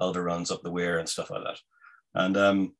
elder 0.00 0.22
runs 0.22 0.50
up 0.50 0.62
the 0.62 0.70
weir 0.70 0.98
and 0.98 1.08
stuff 1.08 1.30
like 1.30 1.44
that. 1.44 1.58
And 2.14 2.36
um, 2.36 2.74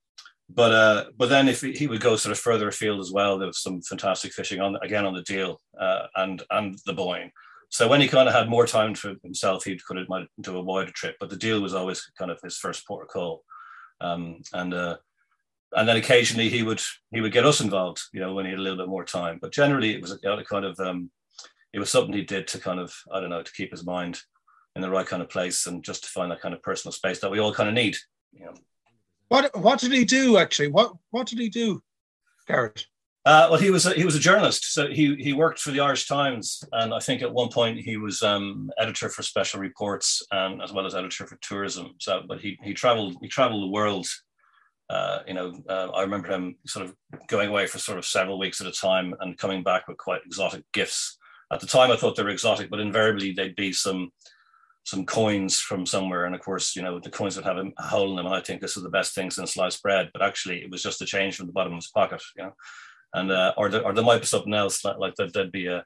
but 0.48 0.72
uh, 0.72 1.04
but 1.16 1.28
then 1.28 1.48
if 1.48 1.62
he 1.62 1.86
would 1.86 2.00
go 2.00 2.16
sort 2.16 2.32
of 2.32 2.38
further 2.38 2.68
afield 2.68 3.00
as 3.00 3.10
well, 3.12 3.38
there 3.38 3.46
was 3.46 3.62
some 3.62 3.80
fantastic 3.82 4.32
fishing 4.32 4.60
on 4.60 4.76
again 4.82 5.06
on 5.06 5.14
the 5.14 5.22
Deel 5.22 5.60
uh, 5.80 6.06
and 6.16 6.42
and 6.50 6.78
the 6.86 6.92
Boyne. 6.92 7.30
So 7.70 7.88
when 7.88 8.00
he 8.00 8.08
kind 8.08 8.28
of 8.28 8.34
had 8.34 8.48
more 8.48 8.66
time 8.66 8.94
for 8.94 9.14
himself, 9.22 9.64
he'd 9.64 9.84
could 9.84 9.96
have 9.96 10.08
might 10.08 10.28
do 10.40 10.56
a 10.56 10.62
wider 10.62 10.92
trip. 10.92 11.16
But 11.18 11.30
the 11.30 11.36
Deel 11.36 11.60
was 11.60 11.74
always 11.74 12.04
kind 12.18 12.30
of 12.30 12.38
his 12.42 12.58
first 12.58 12.86
port 12.86 13.04
of 13.04 13.08
call, 13.08 13.42
um, 14.00 14.42
and 14.52 14.74
uh, 14.74 14.96
and 15.74 15.88
then 15.88 15.96
occasionally 15.96 16.48
he 16.48 16.62
would 16.62 16.80
he 17.12 17.20
would 17.20 17.32
get 17.32 17.46
us 17.46 17.60
involved, 17.60 18.00
you 18.12 18.20
know, 18.20 18.34
when 18.34 18.44
he 18.44 18.50
had 18.50 18.60
a 18.60 18.62
little 18.62 18.78
bit 18.78 18.88
more 18.88 19.04
time. 19.04 19.38
But 19.40 19.52
generally, 19.52 19.94
it 19.94 20.02
was 20.02 20.12
a 20.12 20.18
kind 20.44 20.64
of 20.64 20.78
um, 20.80 21.10
it 21.72 21.78
was 21.78 21.90
something 21.90 22.14
he 22.14 22.22
did 22.22 22.46
to 22.48 22.58
kind 22.58 22.80
of 22.80 22.94
I 23.12 23.20
don't 23.20 23.30
know 23.30 23.42
to 23.42 23.52
keep 23.52 23.70
his 23.70 23.84
mind 23.84 24.20
in 24.76 24.82
the 24.82 24.90
right 24.90 25.06
kind 25.06 25.22
of 25.22 25.28
place 25.28 25.66
and 25.66 25.84
just 25.84 26.04
to 26.04 26.10
find 26.10 26.30
that 26.30 26.40
kind 26.40 26.54
of 26.54 26.62
personal 26.62 26.92
space 26.92 27.20
that 27.20 27.30
we 27.30 27.38
all 27.38 27.54
kind 27.54 27.68
of 27.68 27.74
need, 27.74 27.96
you 28.32 28.44
know. 28.44 28.54
What 29.28 29.56
what 29.58 29.80
did 29.80 29.92
he 29.92 30.04
do 30.04 30.36
actually? 30.38 30.68
What 30.68 30.92
what 31.10 31.26
did 31.26 31.38
he 31.38 31.48
do, 31.48 31.82
Garrett? 32.46 32.86
Uh, 33.26 33.48
well, 33.50 33.60
he 33.60 33.70
was 33.70 33.86
a, 33.86 33.94
he 33.94 34.04
was 34.04 34.14
a 34.14 34.20
journalist, 34.20 34.74
so 34.74 34.88
he 34.88 35.16
he 35.16 35.32
worked 35.32 35.58
for 35.58 35.70
the 35.70 35.80
Irish 35.80 36.06
Times, 36.06 36.62
and 36.72 36.92
I 36.92 36.98
think 36.98 37.22
at 37.22 37.32
one 37.32 37.48
point 37.48 37.80
he 37.80 37.96
was 37.96 38.22
um, 38.22 38.70
editor 38.78 39.08
for 39.08 39.22
special 39.22 39.60
reports 39.60 40.22
and 40.30 40.60
as 40.60 40.72
well 40.72 40.84
as 40.84 40.94
editor 40.94 41.26
for 41.26 41.38
tourism. 41.40 41.94
So, 41.98 42.22
but 42.28 42.40
he 42.40 42.58
he 42.62 42.74
traveled 42.74 43.16
he 43.22 43.28
traveled 43.28 43.62
the 43.62 43.72
world. 43.72 44.06
Uh, 44.90 45.20
you 45.26 45.34
know, 45.34 45.54
uh, 45.68 45.88
I 45.90 46.02
remember 46.02 46.28
him 46.28 46.56
sort 46.66 46.84
of 46.84 46.94
going 47.28 47.48
away 47.48 47.66
for 47.66 47.78
sort 47.78 47.98
of 47.98 48.04
several 48.04 48.38
weeks 48.38 48.60
at 48.60 48.66
a 48.66 48.72
time 48.72 49.14
and 49.20 49.38
coming 49.38 49.62
back 49.62 49.88
with 49.88 49.96
quite 49.96 50.20
exotic 50.26 50.64
gifts. 50.72 51.18
At 51.52 51.60
the 51.60 51.66
time, 51.66 51.90
I 51.90 51.96
thought 51.96 52.16
they 52.16 52.22
were 52.22 52.30
exotic, 52.30 52.70
but 52.70 52.80
invariably 52.80 53.32
they'd 53.32 53.56
be 53.56 53.72
some 53.72 54.10
some 54.84 55.06
coins 55.06 55.58
from 55.58 55.86
somewhere. 55.86 56.26
And 56.26 56.34
of 56.34 56.42
course, 56.42 56.76
you 56.76 56.82
know, 56.82 57.00
the 57.00 57.10
coins 57.10 57.36
would 57.36 57.46
have 57.46 57.56
a 57.56 57.82
hole 57.82 58.10
in 58.10 58.16
them. 58.16 58.26
And 58.26 58.34
I 58.34 58.40
think 58.40 58.60
this 58.60 58.76
is 58.76 58.82
the 58.82 58.90
best 58.90 59.14
thing 59.14 59.30
since 59.30 59.54
sliced 59.54 59.82
bread. 59.82 60.10
But 60.12 60.22
actually, 60.22 60.62
it 60.62 60.70
was 60.70 60.82
just 60.82 61.00
a 61.00 61.06
change 61.06 61.36
from 61.36 61.46
the 61.46 61.52
bottom 61.52 61.72
of 61.72 61.78
his 61.78 61.90
pocket, 61.90 62.22
you 62.36 62.44
know. 62.44 62.54
And 63.14 63.30
uh, 63.30 63.54
or, 63.56 63.70
there, 63.70 63.82
or 63.82 63.94
there 63.94 64.04
might 64.04 64.20
be 64.20 64.26
something 64.26 64.52
else 64.52 64.84
like, 64.84 64.98
like 64.98 65.14
that. 65.14 65.32
There'd 65.32 65.52
be 65.52 65.68
a, 65.68 65.84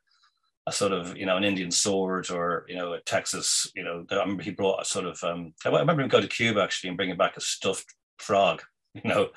a 0.67 0.73
sort 0.73 0.93
of 0.93 1.17
you 1.17 1.27
know 1.27 1.37
an 1.37 1.45
Indian 1.45 1.71
sword 1.71 2.31
or 2.31 2.65
you 2.69 2.75
know 2.75 2.95
a 2.95 3.01
Texas. 3.01 3.71
You 3.77 3.85
know, 3.85 4.05
I 4.11 4.17
remember 4.17 4.43
he 4.43 4.51
brought 4.51 4.83
a 4.83 4.85
sort 4.85 5.07
of. 5.07 5.23
Um, 5.23 5.55
I 5.65 5.69
remember 5.69 6.03
him 6.03 6.09
go 6.09 6.21
to 6.21 6.27
Cuba 6.27 6.63
actually 6.63 6.89
and 6.89 6.97
bringing 6.97 7.17
back 7.17 7.37
a 7.37 7.41
stuffed 7.41 7.95
frog. 8.19 8.63
You 9.05 9.11
know. 9.11 9.29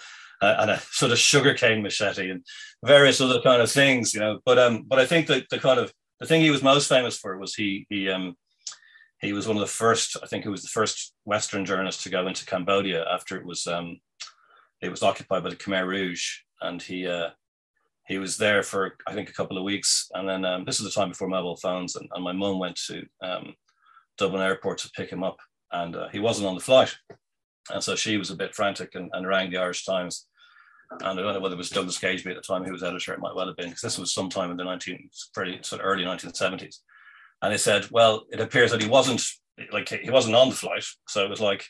Uh, 0.44 0.56
and 0.58 0.72
a 0.72 0.80
sort 0.80 1.12
of 1.12 1.20
sugarcane 1.20 1.84
machete 1.84 2.32
and 2.32 2.44
various 2.84 3.22
other 3.22 3.40
kind 3.42 3.62
of 3.62 3.70
things, 3.70 4.12
you 4.12 4.20
know. 4.20 4.40
But 4.44 4.58
um, 4.58 4.86
but 4.88 4.98
I 4.98 5.06
think 5.06 5.28
that 5.28 5.48
the 5.52 5.60
kind 5.60 5.80
of 5.80 5.94
the 6.20 6.26
thing 6.26 6.42
he 6.42 6.50
was 6.50 6.64
most 6.64 6.90
famous 6.90 7.16
for 7.16 7.38
was 7.38 7.54
he 7.54 7.86
he 7.92 8.10
um 8.10 8.36
he 9.22 9.34
was 9.34 9.48
one 9.48 9.56
of 9.56 9.62
the 9.62 9.68
first, 9.68 10.18
I 10.22 10.26
think 10.26 10.44
he 10.44 10.50
was 10.50 10.64
the 10.64 10.70
first 10.70 11.14
Western 11.26 11.64
journalist 11.64 12.02
to 12.04 12.10
go 12.10 12.28
into 12.28 12.46
Cambodia 12.46 13.06
after 13.08 13.38
it 13.38 13.46
was 13.46 13.68
um, 13.68 14.00
it 14.82 14.90
was 14.90 15.04
occupied 15.04 15.44
by 15.44 15.52
the 15.52 15.56
Khmer 15.56 15.86
Rouge, 15.86 16.40
and 16.62 16.82
he 16.82 17.08
uh, 17.08 17.30
he 18.08 18.18
was 18.18 18.38
there 18.38 18.64
for 18.64 18.98
I 19.06 19.14
think 19.14 19.30
a 19.30 19.34
couple 19.34 19.58
of 19.58 19.64
weeks, 19.64 20.10
and 20.16 20.28
then 20.28 20.44
um, 20.44 20.66
this 20.66 20.82
was 20.82 20.92
the 20.92 21.00
time 21.00 21.10
before 21.10 21.28
mobile 21.28 21.58
phones, 21.58 21.96
and, 21.96 22.10
and 22.14 22.24
my 22.24 22.32
mum 22.32 22.58
went 22.58 22.78
to 22.88 23.06
um, 23.22 23.54
Dublin 24.18 24.42
Airport 24.42 24.80
to 24.80 24.92
pick 24.92 25.12
him 25.12 25.24
up, 25.24 25.38
and 25.72 25.96
uh, 25.96 26.10
he 26.10 26.20
wasn't 26.20 26.48
on 26.48 26.56
the 26.56 26.62
flight, 26.62 26.96
and 27.70 27.84
so 27.84 27.96
she 27.96 28.18
was 28.18 28.32
a 28.32 28.36
bit 28.36 28.56
frantic 28.56 28.96
and, 28.96 29.10
and 29.14 29.28
rang 29.28 29.52
the 29.52 29.58
Irish 29.58 29.86
Times. 29.86 30.28
And 30.92 31.04
I 31.04 31.14
don't 31.24 31.34
know 31.34 31.40
whether 31.40 31.56
it 31.56 31.58
was 31.58 31.70
Douglas 31.70 32.00
Gageby 32.00 32.32
at 32.32 32.36
the 32.36 32.42
time 32.42 32.64
who 32.64 32.72
was 32.72 32.84
editor. 32.84 33.14
It 33.14 33.20
might 33.20 33.36
well 33.36 33.48
have 33.48 33.56
been 33.56 33.70
because 33.70 33.82
this 33.82 33.98
was 33.98 34.14
sometime 34.14 34.52
in 34.52 34.58
the 34.58 34.66
19, 34.66 35.10
pretty 35.34 35.60
sort 35.62 35.82
of 35.82 35.88
early 35.88 36.04
1970s 36.04 36.80
and 37.42 37.52
they 37.52 37.58
said, 37.58 37.90
well, 37.92 38.26
it 38.32 38.40
appears 38.40 38.72
that 38.72 38.82
he 38.82 38.88
wasn't 38.88 39.22
like 39.72 39.90
he 39.90 40.10
wasn't 40.10 40.36
on 40.36 40.50
the 40.50 40.56
flight, 40.56 40.86
so 41.08 41.24
it 41.24 41.30
was 41.30 41.42
like 41.42 41.66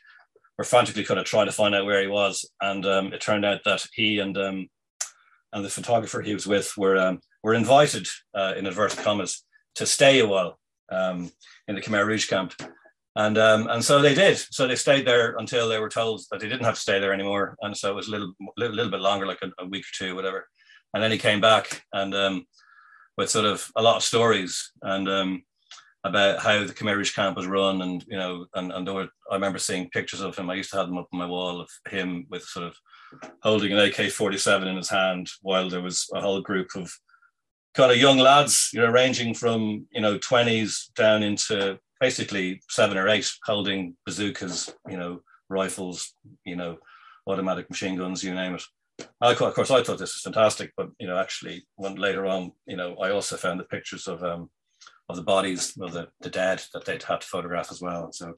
we're 0.58 0.66
frantically 0.66 1.04
kind 1.04 1.20
of 1.20 1.26
trying 1.26 1.48
to 1.48 1.52
find 1.52 1.74
out 1.74 1.86
where 1.86 2.02
he 2.02 2.08
was, 2.08 2.50
and 2.62 2.86
um, 2.86 3.14
it 3.14 3.22
turned 3.22 3.46
out 3.46 3.62
that 3.66 3.86
he 3.94 4.20
and 4.20 4.38
um, 4.38 4.70
and 5.54 5.66
the 5.66 5.70
photographer 5.70 6.22
he 6.22 6.34
was 6.34 6.48
with 6.48 6.74
were 6.78 6.98
um, 6.98 7.20
were 7.44 7.54
invited 7.54 8.08
uh, 8.36 8.54
in 8.58 8.66
inverted 8.66 9.00
commas 9.00 9.44
to 9.76 9.86
stay 9.86 10.20
a 10.20 10.28
while 10.28 10.60
um, 10.92 11.32
in 11.68 11.76
the 11.76 11.82
Khmer 11.82 12.06
Rouge 12.06 12.30
camp, 12.30 12.54
and 13.16 13.38
um, 13.38 13.68
and 13.68 13.84
so 13.84 14.02
they 14.02 14.14
did. 14.14 14.38
So 14.38 14.68
they 14.68 14.76
stayed 14.76 15.06
there 15.06 15.36
until 15.38 15.68
they 15.68 15.80
were 15.80 15.90
told 15.90 16.22
that 16.32 16.40
they 16.40 16.48
didn't 16.48 16.66
have 16.66 16.76
to 16.76 16.82
stay 16.82 17.00
there 17.00 17.14
anymore, 17.14 17.58
and 17.62 17.76
so 17.76 17.92
it 17.92 17.96
was 17.96 18.08
a 18.08 18.12
little 18.12 18.34
little, 18.58 18.76
little 18.76 18.92
bit 18.92 19.02
longer, 19.02 19.26
like 19.26 19.42
a, 19.42 19.52
a, 19.60 19.66
week 19.66 19.84
or 19.84 20.06
two, 20.06 20.16
whatever. 20.16 20.48
And 20.94 21.04
then 21.04 21.12
he 21.12 21.18
came 21.18 21.42
back 21.42 21.84
and 21.94 22.14
um, 22.14 22.46
with 23.18 23.30
sort 23.30 23.46
of 23.46 23.70
a 23.76 23.82
lot 23.82 23.98
of 23.98 24.04
stories 24.04 24.72
and 24.82 25.42
about 26.04 26.40
how 26.40 26.64
the 26.64 26.74
Khmer 26.74 26.96
Rouge 26.96 27.14
camp 27.14 27.38
was 27.38 27.48
run, 27.48 27.82
and 27.82 28.04
you 28.08 28.18
know, 28.18 28.46
and 28.56 28.72
and 28.72 28.88
were, 28.88 29.10
I 29.30 29.36
remember 29.36 29.60
seeing 29.60 29.90
pictures 29.90 30.22
of 30.22 30.36
him. 30.36 30.50
I 30.50 30.56
used 30.56 30.72
to 30.72 30.78
have 30.78 30.88
them 30.88 30.98
up 30.98 31.08
on 31.12 31.20
my 31.20 31.26
wall 31.26 31.62
of 31.62 31.70
him 31.90 32.26
with 32.30 32.44
sort 32.44 32.66
of 32.66 32.76
holding 33.44 33.72
an 33.72 33.80
AK-47 33.80 34.68
in 34.68 34.78
his 34.78 34.90
hand, 34.90 35.30
while 35.42 35.70
there 35.70 35.82
was 35.82 36.10
a 36.16 36.22
whole 36.22 36.42
group 36.42 36.70
of 36.76 36.92
kind 37.76 37.92
of 37.92 37.98
young 37.98 38.18
lads, 38.18 38.70
you 38.74 38.82
know, 38.82 38.90
ranging 38.90 39.34
from 39.34 39.86
you 39.92 40.02
know 40.02 40.18
twenties 40.18 40.92
down 40.96 41.24
into 41.24 41.78
basically 42.02 42.62
seven 42.68 42.98
or 42.98 43.08
eight, 43.08 43.32
holding 43.46 43.96
bazookas, 44.06 44.74
you 44.90 44.98
know, 44.98 45.22
rifles, 45.50 46.14
you 46.44 46.56
know, 46.56 46.78
automatic 47.28 47.70
machine 47.70 47.96
guns, 47.96 48.24
you 48.24 48.34
name 48.34 48.56
it. 48.56 48.64
I, 49.22 49.32
of 49.32 49.38
course, 49.38 49.72
I 49.72 49.84
thought 49.84 50.00
this 50.00 50.16
was 50.16 50.22
fantastic, 50.24 50.72
but 50.76 50.90
you 51.00 51.08
know, 51.08 51.18
actually, 51.18 51.66
when 51.76 51.96
later 51.96 52.26
on, 52.26 52.52
you 52.66 52.76
know, 52.76 52.96
I 52.96 53.12
also 53.12 53.38
found 53.38 53.60
the 53.60 53.66
pictures 53.66 54.08
of 54.08 54.24
um, 54.24 54.50
of 55.10 55.16
the 55.16 55.24
bodies 55.24 55.74
of 55.80 55.94
the, 55.94 56.08
the 56.22 56.30
dead 56.30 56.62
that 56.74 56.86
they'd 56.86 57.04
had 57.04 57.22
to 57.22 57.28
photograph 57.28 57.72
as 57.72 57.82
well. 57.82 58.12
So 58.12 58.34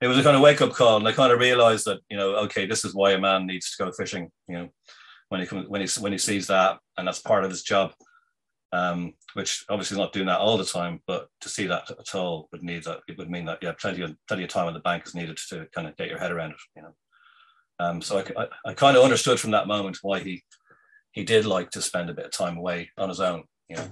it 0.00 0.08
was 0.08 0.18
a 0.18 0.22
kind 0.22 0.36
of 0.36 0.42
wake 0.42 0.60
up 0.60 0.72
call, 0.72 0.96
and 0.96 1.08
I 1.08 1.12
kind 1.12 1.32
of 1.32 1.38
realized 1.38 1.86
that 1.86 2.00
you 2.10 2.16
know, 2.16 2.36
okay, 2.44 2.66
this 2.66 2.84
is 2.84 2.94
why 2.94 3.12
a 3.12 3.18
man 3.18 3.46
needs 3.46 3.74
to 3.74 3.84
go 3.84 3.92
fishing. 3.92 4.30
You 4.48 4.58
know, 4.58 4.68
when 5.28 5.40
he 5.40 5.46
comes 5.46 5.68
when 5.68 5.80
he 5.80 5.88
when 6.00 6.12
he 6.12 6.18
sees 6.18 6.48
that, 6.48 6.78
and 6.96 7.06
that's 7.06 7.20
part 7.20 7.44
of 7.44 7.50
his 7.50 7.62
job. 7.62 7.92
Um, 8.74 9.14
which 9.34 9.64
obviously 9.70 9.94
is 9.94 9.98
not 9.98 10.12
doing 10.12 10.26
that 10.26 10.40
all 10.40 10.58
the 10.58 10.64
time, 10.64 11.00
but 11.06 11.28
to 11.42 11.48
see 11.48 11.68
that 11.68 11.88
at 11.92 12.14
all 12.16 12.48
would 12.50 12.64
need 12.64 12.82
that. 12.84 13.02
It 13.06 13.16
would 13.18 13.30
mean 13.30 13.44
that 13.44 13.58
yeah, 13.62 13.70
plenty 13.80 14.02
of 14.02 14.16
plenty 14.26 14.42
of 14.42 14.48
time 14.48 14.66
on 14.66 14.74
the 14.74 14.80
bank 14.80 15.06
is 15.06 15.14
needed 15.14 15.38
to 15.50 15.68
kind 15.72 15.86
of 15.86 15.96
get 15.96 16.08
your 16.08 16.18
head 16.18 16.32
around 16.32 16.50
it. 16.50 16.56
You 16.74 16.82
know, 16.82 16.94
um, 17.78 18.02
so 18.02 18.18
I, 18.18 18.42
I, 18.42 18.46
I 18.70 18.74
kind 18.74 18.96
of 18.96 19.04
understood 19.04 19.38
from 19.38 19.52
that 19.52 19.68
moment 19.68 19.98
why 20.02 20.18
he 20.18 20.42
he 21.12 21.22
did 21.22 21.46
like 21.46 21.70
to 21.70 21.82
spend 21.82 22.10
a 22.10 22.14
bit 22.14 22.24
of 22.24 22.32
time 22.32 22.56
away 22.56 22.90
on 22.98 23.08
his 23.08 23.20
own. 23.20 23.44
You 23.68 23.76
know. 23.76 23.90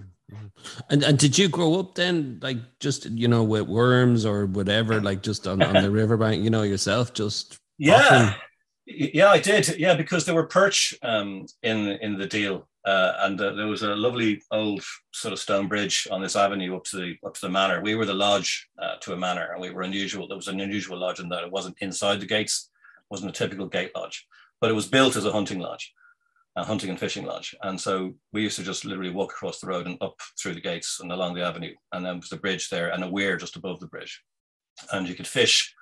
And 0.90 1.04
and 1.04 1.16
did 1.16 1.38
you 1.38 1.48
grow 1.48 1.78
up 1.78 1.94
then, 1.94 2.40
like 2.42 2.56
just 2.80 3.06
you 3.06 3.28
know, 3.28 3.44
with 3.44 3.68
worms 3.68 4.26
or 4.26 4.46
whatever, 4.46 5.00
like 5.00 5.22
just 5.22 5.46
on, 5.46 5.62
on 5.62 5.80
the 5.80 5.90
riverbank, 6.00 6.42
you 6.42 6.50
know, 6.50 6.62
yourself, 6.62 7.12
just 7.12 7.56
yeah, 7.78 7.94
often? 8.00 8.34
yeah, 8.86 9.28
I 9.28 9.38
did, 9.38 9.78
yeah, 9.78 9.94
because 9.94 10.24
there 10.24 10.34
were 10.34 10.46
perch 10.46 10.94
um, 11.02 11.46
in 11.62 11.86
in 12.00 12.18
the 12.18 12.26
Deel, 12.26 12.66
uh, 12.84 13.12
and 13.20 13.40
uh, 13.40 13.52
there 13.52 13.66
was 13.66 13.82
a 13.82 13.94
lovely 13.94 14.42
old 14.50 14.82
sort 15.12 15.32
of 15.32 15.38
stone 15.38 15.68
bridge 15.68 16.08
on 16.10 16.20
this 16.20 16.36
avenue 16.36 16.76
up 16.76 16.84
to 16.84 16.96
the 16.96 17.16
up 17.26 17.34
to 17.34 17.40
the 17.42 17.48
manor. 17.48 17.80
We 17.80 17.94
were 17.94 18.06
the 18.06 18.14
lodge 18.14 18.68
uh, 18.80 18.96
to 19.02 19.12
a 19.12 19.16
manor, 19.16 19.50
and 19.52 19.60
we 19.60 19.70
were 19.70 19.82
unusual. 19.82 20.26
There 20.26 20.36
was 20.36 20.48
an 20.48 20.60
unusual 20.60 20.98
lodge 20.98 21.20
in 21.20 21.28
that 21.28 21.44
it 21.44 21.52
wasn't 21.52 21.76
inside 21.80 22.20
the 22.20 22.26
gates, 22.26 22.70
wasn't 23.10 23.30
a 23.30 23.38
typical 23.38 23.66
gate 23.66 23.92
lodge, 23.94 24.26
but 24.60 24.70
it 24.70 24.74
was 24.74 24.88
built 24.88 25.16
as 25.16 25.24
a 25.24 25.32
hunting 25.32 25.60
lodge 25.60 25.92
a 26.56 26.64
hunting 26.64 26.90
and 26.90 27.00
fishing 27.00 27.24
lodge. 27.24 27.54
And 27.62 27.80
so 27.80 28.14
we 28.32 28.42
used 28.42 28.56
to 28.56 28.62
just 28.62 28.84
literally 28.84 29.10
walk 29.10 29.32
across 29.32 29.60
the 29.60 29.66
road 29.66 29.86
and 29.86 29.96
up 30.02 30.20
through 30.38 30.54
the 30.54 30.60
gates 30.60 31.00
and 31.00 31.10
along 31.10 31.34
the 31.34 31.42
avenue. 31.42 31.74
And 31.92 32.04
then 32.04 32.16
was 32.16 32.32
a 32.32 32.36
bridge 32.36 32.68
there 32.68 32.90
and 32.90 33.02
a 33.02 33.08
weir 33.08 33.36
just 33.36 33.56
above 33.56 33.80
the 33.80 33.86
bridge. 33.86 34.22
And 34.92 35.08
you 35.08 35.14
could 35.14 35.26
fish 35.26 35.74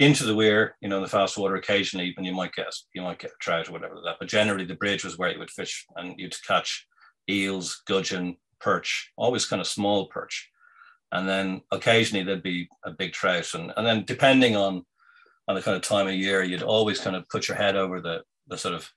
into 0.00 0.24
the 0.24 0.34
weir, 0.34 0.76
you 0.80 0.88
know, 0.88 0.96
in 0.96 1.02
the 1.02 1.08
fast 1.08 1.38
water 1.38 1.56
occasionally, 1.56 2.14
and 2.16 2.26
you 2.26 2.32
might 2.32 2.52
get 2.52 2.74
you 2.94 3.02
might 3.02 3.18
get 3.18 3.30
a 3.30 3.38
trout 3.40 3.68
or 3.68 3.72
whatever 3.72 3.94
like 3.96 4.04
that. 4.04 4.16
But 4.18 4.28
generally 4.28 4.64
the 4.64 4.74
bridge 4.74 5.04
was 5.04 5.18
where 5.18 5.32
you 5.32 5.38
would 5.38 5.50
fish 5.50 5.86
and 5.96 6.18
you'd 6.18 6.36
catch 6.46 6.86
eels, 7.30 7.82
gudgeon, 7.86 8.36
perch, 8.60 9.12
always 9.16 9.46
kind 9.46 9.60
of 9.60 9.66
small 9.66 10.06
perch. 10.06 10.50
And 11.12 11.28
then 11.28 11.62
occasionally 11.70 12.24
there'd 12.24 12.42
be 12.42 12.68
a 12.84 12.90
big 12.90 13.12
trout. 13.12 13.54
And, 13.54 13.72
and 13.76 13.86
then 13.86 14.04
depending 14.04 14.56
on 14.56 14.84
on 15.46 15.54
the 15.54 15.62
kind 15.62 15.76
of 15.76 15.82
time 15.82 16.08
of 16.08 16.14
year, 16.14 16.42
you'd 16.42 16.62
always 16.62 16.98
kind 16.98 17.14
of 17.14 17.28
put 17.28 17.48
your 17.48 17.56
head 17.56 17.76
over 17.76 18.00
the 18.00 18.22
the 18.48 18.58
sort 18.58 18.74
of 18.74 18.90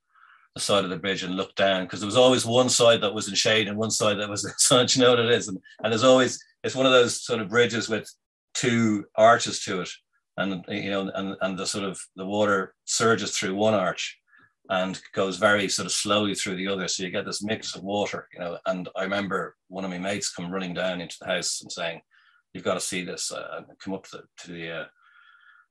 the 0.56 0.62
side 0.62 0.84
of 0.84 0.90
the 0.90 0.98
bridge 0.98 1.24
and 1.24 1.36
look 1.36 1.54
down 1.56 1.84
because 1.84 2.00
there 2.00 2.08
was 2.08 2.18
always 2.18 2.46
one 2.46 2.70
side 2.70 3.02
that 3.02 3.14
was 3.14 3.28
in 3.28 3.36
shade 3.36 3.68
and 3.68 3.78
one 3.78 3.92
side 3.92 4.20
that 4.20 4.30
was 4.30 4.44
in 4.46 4.52
sun. 4.58 4.88
You 4.96 5.04
know 5.04 5.12
what 5.12 5.20
it 5.20 5.30
is, 5.30 5.48
and, 5.48 5.60
and 5.84 5.94
there's 5.94 6.04
always 6.04 6.44
it's 6.64 6.76
one 6.76 6.88
of 6.88 6.92
those 6.92 7.24
sort 7.24 7.42
of 7.42 7.50
bridges 7.50 7.88
with 7.88 8.12
two 8.54 9.06
arches 9.16 9.64
to 9.66 9.82
it, 9.82 9.90
and 10.38 10.64
you 10.68 10.90
know, 10.90 11.12
and 11.16 11.36
and 11.42 11.58
the 11.58 11.66
sort 11.66 11.86
of 11.86 12.00
the 12.16 12.26
water 12.26 12.74
surges 12.86 13.36
through 13.36 13.56
one 13.56 13.74
arch 13.74 14.18
and 14.70 15.02
goes 15.14 15.38
very 15.38 15.70
sort 15.70 15.86
of 15.86 15.92
slowly 15.92 16.36
through 16.36 16.56
the 16.56 16.68
other. 16.68 16.88
So 16.88 17.04
you 17.04 17.10
get 17.10 17.26
this 17.26 17.44
mix 17.44 17.76
of 17.76 17.84
water, 17.84 18.28
you 18.34 18.40
know. 18.40 18.58
And 18.66 18.90
I 18.96 19.04
remember 19.04 19.56
one 19.70 19.86
of 19.86 19.92
my 19.92 19.98
mates 19.98 20.32
come 20.32 20.52
running 20.52 20.74
down 20.74 21.02
into 21.02 21.16
the 21.20 21.28
house 21.28 21.62
and 21.62 21.72
saying, 21.72 22.02
"You've 22.54 22.64
got 22.64 22.76
to 22.76 22.80
see 22.80 23.04
this." 23.04 23.32
Uh, 23.32 23.48
and 23.58 23.80
come 23.80 23.94
up 23.94 24.04
to 24.06 24.18
the 24.18 24.24
to 24.44 24.52
the, 24.52 24.72
uh, 24.72 24.86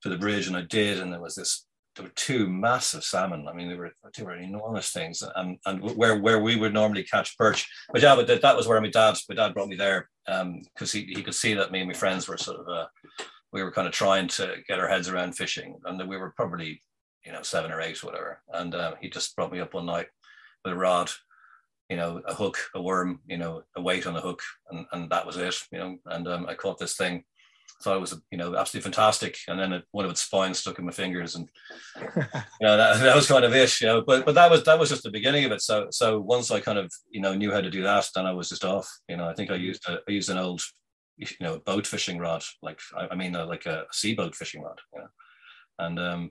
to 0.03 0.09
the 0.09 0.19
bridge, 0.19 0.47
and 0.47 0.57
I 0.57 0.63
did, 0.63 1.01
and 1.01 1.13
there 1.13 1.21
was 1.21 1.35
this 1.35 1.67
there 1.97 2.05
were 2.05 2.13
two 2.15 2.49
massive 2.49 3.05
salmon. 3.05 3.47
I 3.49 3.55
mean, 3.55 3.69
they 3.69 3.75
were 3.75 3.93
they 4.17 4.23
were 4.23 4.37
enormous 4.37 4.91
things, 4.91 5.23
and 5.35 5.59
and 5.67 5.83
where 5.97 6.19
where 6.19 6.41
we 6.41 6.57
would 6.57 6.75
normally 6.75 7.05
catch 7.05 7.37
perch. 7.37 7.67
But 7.93 8.03
yeah, 8.03 8.15
but 8.15 8.27
that, 8.27 8.43
that 8.43 8.57
was 8.57 8.67
where 8.67 8.81
my 8.81 8.91
dad 8.91 9.17
my 9.29 9.35
dad 9.35 9.55
brought 9.55 9.69
me 9.69 9.77
there 9.77 10.09
because 10.27 10.95
um, 10.95 11.01
he 11.01 11.15
he 11.15 11.23
could 11.23 11.35
see 11.35 11.55
that 11.55 11.73
me 11.73 11.81
and 11.81 11.89
my 11.89 11.95
friends 11.95 12.29
were 12.29 12.37
sort 12.37 12.61
of 12.61 12.69
uh, 12.69 12.87
we 13.53 13.63
were 13.63 13.73
kind 13.73 13.87
of 13.87 13.93
trying 13.93 14.29
to 14.29 14.57
get 14.69 14.79
our 14.79 14.89
heads 14.89 15.09
around 15.09 15.37
fishing, 15.37 15.77
and 15.85 16.09
we 16.09 16.17
were 16.17 16.33
probably 16.37 16.83
you 17.27 17.33
know, 17.33 17.43
seven 17.43 17.73
or 17.73 17.81
eight, 17.81 18.03
or 18.03 18.07
whatever. 18.07 18.43
And 18.53 18.75
um, 18.75 18.95
he 19.01 19.11
just 19.11 19.35
brought 19.35 19.53
me 19.53 19.61
up 19.61 19.75
one 19.75 19.87
night 19.87 20.07
with 20.65 20.73
a 20.73 20.77
rod, 20.77 21.11
you 21.91 21.97
know, 21.97 22.23
a 22.27 22.35
hook, 22.35 22.59
a 22.75 22.81
worm, 22.81 23.21
you 23.27 23.37
know, 23.37 23.63
a 23.77 23.83
weight 23.83 24.07
on 24.07 24.17
a 24.17 24.21
hook, 24.21 24.41
and, 24.71 24.87
and 24.93 25.11
that 25.11 25.27
was 25.27 25.37
it, 25.37 25.57
you 25.73 25.79
know. 25.79 25.99
And 26.07 26.29
um, 26.29 26.47
I 26.49 26.55
caught 26.55 26.79
this 26.79 26.97
thing, 26.97 27.25
thought 27.83 27.97
it 27.97 28.01
was, 28.01 28.21
you 28.31 28.39
know, 28.39 28.57
absolutely 28.57 28.85
fantastic. 28.85 29.39
And 29.49 29.59
then 29.59 29.73
it, 29.73 29.85
one 29.91 30.05
of 30.05 30.11
its 30.13 30.23
spines 30.23 30.61
stuck 30.61 30.79
in 30.79 30.87
my 30.87 30.93
fingers, 30.93 31.35
and 31.35 31.49
you 31.97 32.23
know, 32.61 32.77
that, 32.77 33.01
that 33.01 33.17
was 33.17 33.27
kind 33.27 33.45
of 33.45 33.55
it, 33.55 33.81
you 33.81 33.89
know. 33.89 34.03
But 34.03 34.25
but 34.25 34.37
that 34.37 34.51
was 34.51 34.63
that 34.65 34.79
was 34.79 34.89
just 34.89 35.03
the 35.03 35.11
beginning 35.11 35.45
of 35.45 35.53
it. 35.53 35.63
So 35.63 35.89
so 35.91 36.21
once 36.21 36.53
I 36.53 36.61
kind 36.61 36.79
of 36.79 36.93
you 37.11 37.21
know 37.21 37.35
knew 37.35 37.51
how 37.51 37.61
to 37.61 37.71
do 37.71 37.83
that, 37.83 38.09
then 38.15 38.25
I 38.25 38.33
was 38.33 38.49
just 38.49 38.65
off. 38.65 38.89
You 39.09 39.17
know, 39.17 39.29
I 39.29 39.35
think 39.35 39.51
I 39.51 39.57
used 39.57 39.85
a, 39.89 39.99
I 40.09 40.13
used 40.13 40.31
an 40.31 40.39
old, 40.39 40.63
you 41.17 41.27
know, 41.41 41.55
a 41.55 41.61
boat 41.61 41.87
fishing 41.87 42.19
rod, 42.19 42.45
like 42.63 42.81
I, 42.97 43.15
mean, 43.15 43.35
uh, 43.35 43.47
like 43.47 43.67
a 43.67 43.87
sea 43.93 44.15
boat 44.15 44.35
fishing 44.35 44.63
rod, 44.63 44.81
you 44.95 45.01
know, 45.01 45.09
and 45.79 45.99
um 45.99 46.31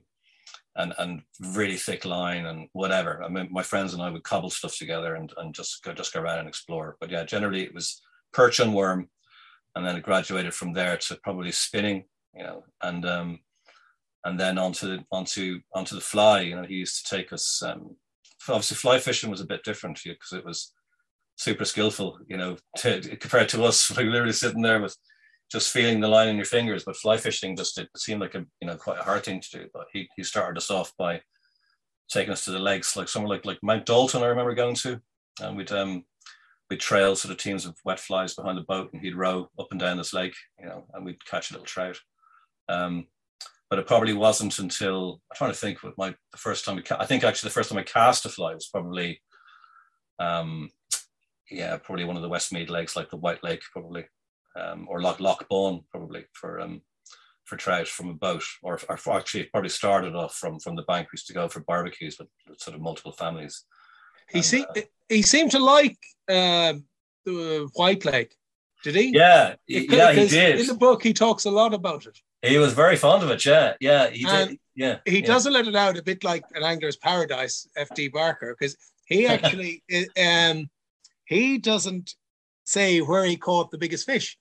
and 0.76 0.94
and 0.98 1.22
really 1.54 1.76
thick 1.76 2.04
line 2.04 2.46
and 2.46 2.68
whatever. 2.72 3.22
I 3.22 3.28
mean, 3.28 3.48
my 3.50 3.62
friends 3.62 3.94
and 3.94 4.02
I 4.02 4.10
would 4.10 4.22
cobble 4.22 4.50
stuff 4.50 4.76
together 4.76 5.14
and, 5.14 5.32
and 5.38 5.54
just 5.54 5.82
go 5.82 5.92
just 5.92 6.12
go 6.12 6.20
around 6.20 6.40
and 6.40 6.48
explore. 6.48 6.96
But 7.00 7.10
yeah, 7.10 7.24
generally 7.24 7.62
it 7.62 7.74
was 7.74 8.00
perch 8.32 8.60
and 8.60 8.74
worm, 8.74 9.08
and 9.74 9.84
then 9.84 9.96
it 9.96 10.02
graduated 10.02 10.54
from 10.54 10.72
there 10.72 10.96
to 10.96 11.18
probably 11.22 11.52
spinning, 11.52 12.04
you 12.34 12.44
know, 12.44 12.64
and 12.82 13.04
um, 13.06 13.40
and 14.24 14.38
then 14.38 14.58
onto 14.58 14.98
onto 15.10 15.60
onto 15.74 15.94
the 15.94 16.00
fly. 16.00 16.42
You 16.42 16.56
know, 16.56 16.64
he 16.64 16.74
used 16.74 17.06
to 17.06 17.16
take 17.16 17.32
us. 17.32 17.62
Um, 17.62 17.96
obviously, 18.48 18.76
fly 18.76 18.98
fishing 18.98 19.30
was 19.30 19.40
a 19.40 19.46
bit 19.46 19.64
different 19.64 20.00
because 20.04 20.32
it 20.32 20.44
was 20.44 20.72
super 21.36 21.64
skillful. 21.64 22.18
You 22.28 22.36
know, 22.36 22.56
to, 22.78 23.00
compared 23.16 23.48
to 23.50 23.64
us, 23.64 23.90
like 23.96 24.06
literally 24.06 24.32
sitting 24.32 24.62
there 24.62 24.80
with 24.80 24.96
just 25.50 25.70
feeling 25.70 26.00
the 26.00 26.08
line 26.08 26.28
in 26.28 26.36
your 26.36 26.44
fingers. 26.44 26.84
But 26.84 26.96
fly 26.96 27.16
fishing 27.16 27.56
just 27.56 27.78
it 27.78 27.88
seemed 27.96 28.20
like 28.20 28.34
a 28.34 28.44
you 28.60 28.66
know 28.66 28.76
quite 28.76 28.98
a 28.98 29.04
hard 29.04 29.24
thing 29.24 29.40
to 29.40 29.58
do. 29.58 29.68
But 29.72 29.86
he 29.92 30.08
he 30.16 30.24
started 30.24 30.58
us 30.58 30.70
off 30.70 30.92
by 30.98 31.20
taking 32.10 32.32
us 32.32 32.44
to 32.44 32.50
the 32.50 32.58
lakes, 32.58 32.96
like 32.96 33.08
somewhere 33.08 33.30
like 33.30 33.44
like 33.44 33.58
Mount 33.62 33.86
Dalton. 33.86 34.22
I 34.22 34.26
remember 34.26 34.54
going 34.54 34.76
to, 34.76 35.00
and 35.40 35.56
we'd 35.56 35.72
um 35.72 36.04
we'd 36.70 36.80
trail 36.80 37.14
sort 37.14 37.32
of 37.32 37.38
teams 37.38 37.64
of 37.64 37.76
wet 37.84 38.00
flies 38.00 38.34
behind 38.34 38.58
the 38.58 38.62
boat, 38.62 38.90
and 38.92 39.02
he'd 39.02 39.14
row 39.14 39.48
up 39.58 39.68
and 39.70 39.80
down 39.80 39.96
this 39.96 40.12
lake, 40.12 40.34
you 40.58 40.66
know, 40.66 40.84
and 40.94 41.04
we'd 41.04 41.24
catch 41.24 41.50
a 41.50 41.54
little 41.54 41.66
trout. 41.66 41.98
Um, 42.68 43.06
but 43.70 43.78
it 43.78 43.86
probably 43.86 44.12
wasn't 44.12 44.58
until 44.58 45.20
I'm 45.30 45.36
trying 45.36 45.52
to 45.52 45.56
think 45.56 45.82
what 45.82 45.98
my 45.98 46.14
the 46.32 46.38
first 46.38 46.64
time 46.64 46.80
ca- 46.82 46.98
I 47.00 47.06
think 47.06 47.24
actually 47.24 47.48
the 47.48 47.54
first 47.54 47.70
time 47.70 47.78
I 47.78 47.82
cast 47.82 48.26
a 48.26 48.28
fly 48.28 48.54
was 48.54 48.68
probably 48.68 49.20
um 50.18 50.70
yeah 51.50 51.76
probably 51.76 52.04
one 52.04 52.16
of 52.16 52.22
the 52.22 52.28
Westmeath 52.28 52.70
lakes 52.70 52.96
like 52.96 53.10
the 53.10 53.16
White 53.16 53.42
Lake 53.42 53.62
probably 53.72 54.04
um, 54.56 54.86
or 54.88 55.00
Loch 55.00 55.20
Loch 55.20 55.46
probably 55.48 56.24
for 56.32 56.60
um, 56.60 56.82
for 57.46 57.56
trout 57.56 57.86
from 57.86 58.10
a 58.10 58.14
boat, 58.14 58.42
or, 58.62 58.78
or 58.88 59.16
actually 59.16 59.42
it 59.42 59.52
probably 59.52 59.70
started 59.70 60.14
off 60.14 60.34
from 60.34 60.58
from 60.58 60.76
the 60.76 60.82
bank. 60.82 61.06
We 61.06 61.16
used 61.16 61.28
to 61.28 61.32
go 61.32 61.48
for 61.48 61.60
barbecues 61.60 62.18
with 62.18 62.28
sort 62.60 62.74
of 62.74 62.82
multiple 62.82 63.12
families. 63.12 63.64
He 64.28 64.42
seemed 64.42 64.66
uh, 64.76 64.82
he 65.08 65.22
seemed 65.22 65.52
to 65.52 65.58
like 65.58 65.96
um, 66.28 66.84
the 67.24 67.68
White 67.74 68.04
Lake. 68.04 68.34
Did 68.82 68.96
he? 68.96 69.12
Yeah, 69.14 69.54
yeah, 69.66 70.12
he 70.12 70.28
did. 70.28 70.60
In 70.60 70.66
the 70.66 70.74
book, 70.74 71.02
he 71.02 71.12
talks 71.12 71.44
a 71.44 71.50
lot 71.50 71.72
about 71.72 72.06
it. 72.06 72.18
He 72.42 72.58
was 72.58 72.72
very 72.72 72.96
fond 72.96 73.22
of 73.22 73.30
it. 73.30 73.44
Yeah, 73.44 73.74
yeah, 73.80 74.10
he 74.10 74.26
and 74.28 74.50
did. 74.50 74.58
Yeah, 74.74 74.98
he 75.04 75.20
yeah. 75.20 75.26
doesn't 75.26 75.52
let 75.52 75.66
it 75.66 75.74
out 75.74 75.96
a 75.96 76.02
bit 76.02 76.22
like 76.22 76.44
an 76.54 76.62
angler's 76.62 76.96
paradise, 76.96 77.66
F.D. 77.76 78.08
Barker, 78.08 78.54
because 78.58 78.76
he 79.06 79.26
actually 79.28 79.82
um 80.18 80.68
he 81.26 81.58
doesn't 81.58 82.14
say 82.64 83.00
where 83.00 83.24
he 83.24 83.36
caught 83.36 83.70
the 83.70 83.78
biggest 83.78 84.06
fish. 84.06 84.38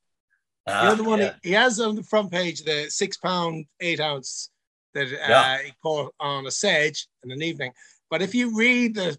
Ah, 0.68 0.96
the 0.96 1.04
one 1.04 1.20
yeah. 1.20 1.34
he, 1.44 1.52
has 1.52 1.80
on 1.80 1.96
the 1.96 2.04
front 2.04 2.32
page 2.32 2.64
the 2.64 2.90
six 2.90 3.18
pound 3.18 3.66
eight 3.82 4.00
ounce 4.00 4.50
that 4.96 5.08
uh, 5.30 5.58
he 5.58 5.74
caught 5.84 6.14
on 6.20 6.48
a 6.48 6.52
sedge 6.52 7.08
in 7.24 7.32
an 7.32 7.44
evening. 7.44 7.72
But 8.10 8.22
if 8.22 8.34
you 8.34 8.56
read 8.58 8.96
the 8.96 9.18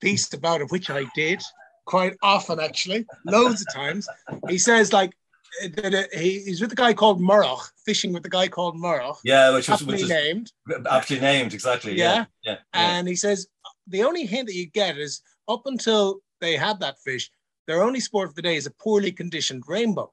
piece 0.00 0.32
about 0.32 0.60
it, 0.60 0.70
which 0.70 0.90
I 0.90 1.04
did 1.14 1.42
quite 1.84 2.16
often 2.22 2.58
actually, 2.58 3.06
loads 3.24 3.60
of 3.60 3.72
times, 3.72 4.08
he 4.48 4.58
says 4.58 4.92
like 4.92 5.12
uh, 5.62 5.68
that 5.76 5.94
uh, 5.94 6.18
he, 6.18 6.40
he's 6.40 6.60
with 6.60 6.72
a 6.72 6.76
guy 6.76 6.94
called 6.94 7.20
Murroch, 7.20 7.70
fishing 7.84 8.12
with 8.12 8.24
a 8.26 8.30
guy 8.30 8.48
called 8.48 8.76
Murroch, 8.76 9.18
yeah, 9.22 9.54
which 9.54 9.68
was 9.68 9.82
aptly 9.82 10.04
named, 10.04 10.52
aptly 10.90 11.20
named 11.20 11.54
exactly. 11.54 11.96
Yeah, 11.96 12.04
Yeah. 12.14 12.24
yeah, 12.42 12.52
yeah. 12.52 12.58
and 12.74 13.06
he 13.06 13.14
says 13.14 13.46
the 13.86 14.02
only 14.02 14.26
hint 14.26 14.48
that 14.48 14.54
you 14.54 14.66
get 14.66 14.98
is 14.98 15.22
up 15.46 15.62
until 15.66 16.20
they 16.40 16.56
had 16.56 16.80
that 16.80 16.98
fish, 17.00 17.30
their 17.66 17.82
only 17.82 18.00
sport 18.00 18.28
of 18.28 18.34
the 18.34 18.42
day 18.42 18.56
is 18.56 18.66
a 18.66 18.70
poorly 18.70 19.12
conditioned 19.12 19.64
rainbow. 19.68 20.12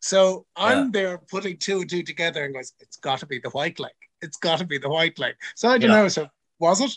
So 0.00 0.46
I'm 0.56 0.92
there 0.92 1.18
putting 1.18 1.56
two 1.56 1.80
and 1.80 1.90
two 1.90 2.02
together 2.02 2.44
and 2.44 2.54
goes, 2.54 2.72
it's 2.78 2.98
got 2.98 3.18
to 3.20 3.26
be 3.26 3.40
the 3.40 3.50
white 3.50 3.80
lake. 3.80 3.92
It's 4.22 4.36
got 4.36 4.58
to 4.60 4.64
be 4.64 4.78
the 4.78 4.88
white 4.88 5.18
lake. 5.18 5.36
So 5.56 5.68
I 5.68 5.78
don't 5.78 5.90
Yeah. 5.90 6.02
know. 6.02 6.08
So 6.08 6.28
was 6.60 6.80
it? 6.80 6.96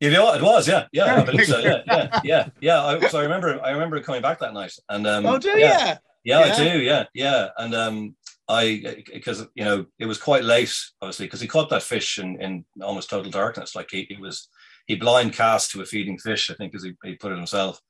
You 0.00 0.10
know 0.10 0.24
what? 0.24 0.38
It 0.40 0.42
was, 0.42 0.66
yeah, 0.66 0.86
yeah, 0.92 1.20
I 1.20 1.24
believe 1.24 1.46
so. 1.46 1.58
Yeah, 1.60 1.82
yeah, 1.86 2.20
yeah, 2.24 2.48
yeah. 2.60 2.84
I, 2.84 3.06
so 3.08 3.20
I 3.20 3.22
remember, 3.22 3.60
I 3.64 3.70
remember 3.70 4.00
coming 4.00 4.20
back 4.20 4.40
that 4.40 4.52
night, 4.52 4.72
and 4.88 5.06
um, 5.06 5.24
oh, 5.26 5.38
do 5.38 5.50
yeah, 5.50 5.92
you? 5.92 5.98
Yeah, 6.24 6.38
I 6.40 6.46
Yeah. 6.46 6.56
do. 6.56 6.80
Yeah, 6.80 7.04
yeah. 7.14 7.48
And 7.56 7.74
um, 7.74 8.16
I 8.48 9.04
because 9.12 9.46
you 9.54 9.64
know 9.64 9.86
it 10.00 10.06
was 10.06 10.18
quite 10.18 10.42
late, 10.42 10.74
obviously, 11.00 11.26
because 11.26 11.40
he 11.40 11.46
caught 11.46 11.70
that 11.70 11.84
fish 11.84 12.18
in, 12.18 12.40
in 12.42 12.64
almost 12.82 13.10
total 13.10 13.30
darkness. 13.30 13.76
Like 13.76 13.90
he, 13.92 14.06
he 14.08 14.16
was 14.16 14.48
he 14.88 14.96
blind 14.96 15.34
cast 15.34 15.70
to 15.70 15.82
a 15.82 15.86
feeding 15.86 16.18
fish, 16.18 16.50
I 16.50 16.54
think, 16.54 16.74
as 16.74 16.82
he, 16.82 16.94
he 17.04 17.14
put 17.14 17.30
it 17.30 17.36
himself. 17.38 17.80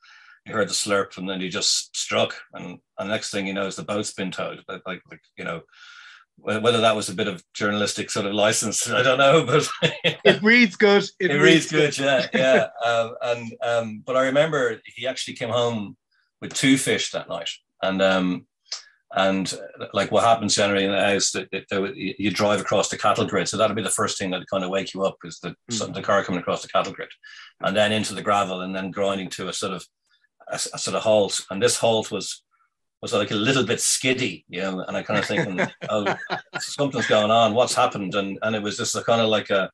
He 0.44 0.52
heard 0.52 0.68
the 0.68 0.74
slurp, 0.74 1.16
and 1.18 1.28
then 1.28 1.40
he 1.40 1.48
just 1.48 1.96
struck. 1.96 2.34
And, 2.52 2.64
and 2.98 3.08
the 3.08 3.14
next 3.14 3.30
thing 3.30 3.46
you 3.46 3.52
know, 3.54 3.66
is 3.66 3.76
the 3.76 3.84
boat's 3.84 4.12
been 4.12 4.30
towed. 4.32 4.62
Like, 4.68 4.82
like 4.86 5.02
you 5.36 5.44
know, 5.44 5.62
whether 6.36 6.80
that 6.80 6.96
was 6.96 7.08
a 7.08 7.14
bit 7.14 7.28
of 7.28 7.44
journalistic 7.54 8.10
sort 8.10 8.26
of 8.26 8.34
license, 8.34 8.88
I 8.90 9.02
don't 9.02 9.18
know, 9.18 9.44
but 9.44 9.68
It 10.24 10.42
reads 10.42 10.76
good. 10.76 11.04
It, 11.20 11.30
it 11.30 11.40
reads 11.40 11.70
good, 11.70 11.96
yeah, 11.98 12.26
yeah. 12.34 12.66
Um, 12.84 13.14
and 13.22 13.54
um, 13.62 14.02
but 14.04 14.16
I 14.16 14.26
remember 14.26 14.80
he 14.84 15.06
actually 15.06 15.34
came 15.34 15.50
home 15.50 15.96
with 16.40 16.54
two 16.54 16.76
fish 16.76 17.12
that 17.12 17.28
night, 17.28 17.50
and 17.82 18.02
um, 18.02 18.46
and 19.14 19.52
uh, 19.80 19.86
like 19.92 20.10
what 20.10 20.24
happens 20.24 20.56
generally 20.56 20.84
in 20.84 20.90
the 20.90 21.00
house 21.00 21.30
that, 21.32 21.50
that, 21.52 21.68
that 21.68 21.94
you 21.96 22.30
drive 22.30 22.60
across 22.60 22.88
the 22.88 22.98
cattle 22.98 23.26
grid, 23.26 23.48
so 23.48 23.56
that'll 23.56 23.76
be 23.76 23.82
the 23.82 23.90
first 23.90 24.18
thing 24.18 24.30
that 24.30 24.46
kind 24.50 24.64
of 24.64 24.70
wake 24.70 24.94
you 24.94 25.04
up 25.04 25.18
is 25.24 25.38
the 25.40 25.54
Mm. 25.70 25.94
the 25.94 26.02
car 26.02 26.24
coming 26.24 26.40
across 26.40 26.62
the 26.62 26.68
cattle 26.68 26.92
grid, 26.92 27.10
and 27.60 27.76
then 27.76 27.92
into 27.92 28.14
the 28.14 28.22
gravel, 28.22 28.62
and 28.62 28.74
then 28.74 28.90
grinding 28.90 29.28
to 29.30 29.48
a 29.48 29.52
sort 29.52 29.72
of 29.72 29.86
a, 30.48 30.54
a 30.54 30.78
sort 30.78 30.96
of 30.96 31.02
halt, 31.02 31.44
and 31.50 31.62
this 31.62 31.76
halt 31.78 32.10
was 32.10 32.42
was 33.00 33.12
like 33.12 33.32
a 33.32 33.34
little 33.34 33.64
bit 33.64 33.80
skiddy, 33.80 34.44
you 34.48 34.60
know, 34.60 34.80
and 34.86 34.96
I 34.96 35.02
kind 35.02 35.18
of 35.18 35.26
thinking, 35.26 35.60
oh, 35.90 36.14
something's 36.60 37.08
going 37.08 37.32
on, 37.32 37.52
what's 37.54 37.74
happened, 37.74 38.14
and 38.14 38.38
and 38.42 38.54
it 38.56 38.62
was 38.62 38.76
just 38.76 38.94
a 38.96 39.02
kind 39.02 39.20
of 39.20 39.28
like 39.28 39.50
a 39.50 39.70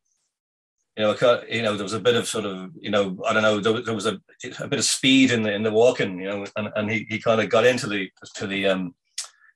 you 0.96 1.04
know, 1.04 1.12
a 1.12 1.54
you 1.54 1.62
know, 1.62 1.76
there 1.76 1.84
was 1.84 1.92
a 1.92 2.00
bit 2.00 2.16
of 2.16 2.26
sort 2.26 2.44
of, 2.44 2.72
you 2.80 2.90
know, 2.90 3.16
I 3.24 3.32
don't 3.32 3.44
know, 3.44 3.60
there, 3.60 3.72
was- 3.72 3.84
there 3.84 3.94
was 3.94 4.06
a, 4.06 4.18
a 4.58 4.66
bit 4.66 4.80
of 4.80 4.84
speed 4.84 5.30
in 5.30 5.42
the 5.42 5.52
in 5.52 5.62
the 5.62 5.70
walking, 5.70 6.18
you 6.20 6.28
know, 6.28 6.44
and, 6.56 6.70
and 6.74 6.90
he, 6.90 7.06
he 7.08 7.20
kind 7.20 7.40
of 7.40 7.48
got 7.50 7.64
into 7.64 7.86
the 7.86 8.10
to 8.34 8.46
the 8.48 8.66
um 8.66 8.94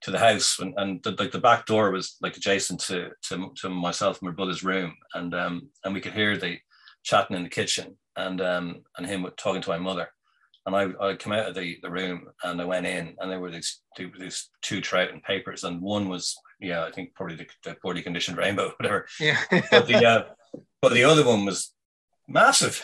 to 0.03 0.11
the 0.11 0.19
house 0.19 0.59
and, 0.61 0.75
and 0.77 1.03
the, 1.03 1.13
like 1.13 1.31
the 1.33 1.41
back 1.41 1.67
door 1.67 1.91
was 1.91 2.17
like 2.21 2.37
adjacent 2.37 2.79
to 2.81 3.11
to, 3.23 3.51
to 3.57 3.69
myself 3.69 4.21
and 4.21 4.29
my 4.31 4.35
brother's 4.35 4.63
room, 4.63 4.95
and 5.15 5.35
um 5.35 5.69
and 5.85 5.93
we 5.95 6.01
could 6.01 6.13
hear 6.13 6.37
the 6.37 6.59
chatting 7.03 7.37
in 7.37 7.43
the 7.43 7.49
kitchen 7.49 7.97
and 8.17 8.41
um 8.41 8.83
and 8.97 9.07
him 9.07 9.27
talking 9.37 9.63
to 9.63 9.71
my 9.71 9.79
mother, 9.79 10.09
and 10.67 10.77
I 10.77 10.89
I 11.01 11.15
come 11.17 11.33
out 11.33 11.49
of 11.49 11.55
the 11.55 11.79
the 11.83 11.91
room 11.91 12.29
and 12.45 12.61
I 12.61 12.65
went 12.65 12.87
in 12.87 13.15
and 13.19 13.31
there 13.31 13.41
were 13.41 13.51
these 13.51 13.81
two 13.97 14.11
these 14.19 14.49
two 14.63 14.81
trout 14.81 15.11
and 15.11 15.23
papers 15.23 15.65
and 15.65 15.81
one 15.81 16.09
was 16.09 16.37
yeah 16.61 16.85
I 16.85 16.91
think 16.93 17.15
probably 17.15 17.37
the, 17.37 17.47
the 17.65 17.77
poorly 17.83 18.03
conditioned 18.03 18.39
rainbow 18.39 18.73
whatever 18.79 19.07
Yeah. 19.21 19.39
but 19.71 19.87
the 19.87 20.05
uh, 20.07 20.25
but 20.81 20.93
the 20.93 21.05
other 21.05 21.25
one 21.25 21.45
was 21.45 21.73
massive. 22.29 22.81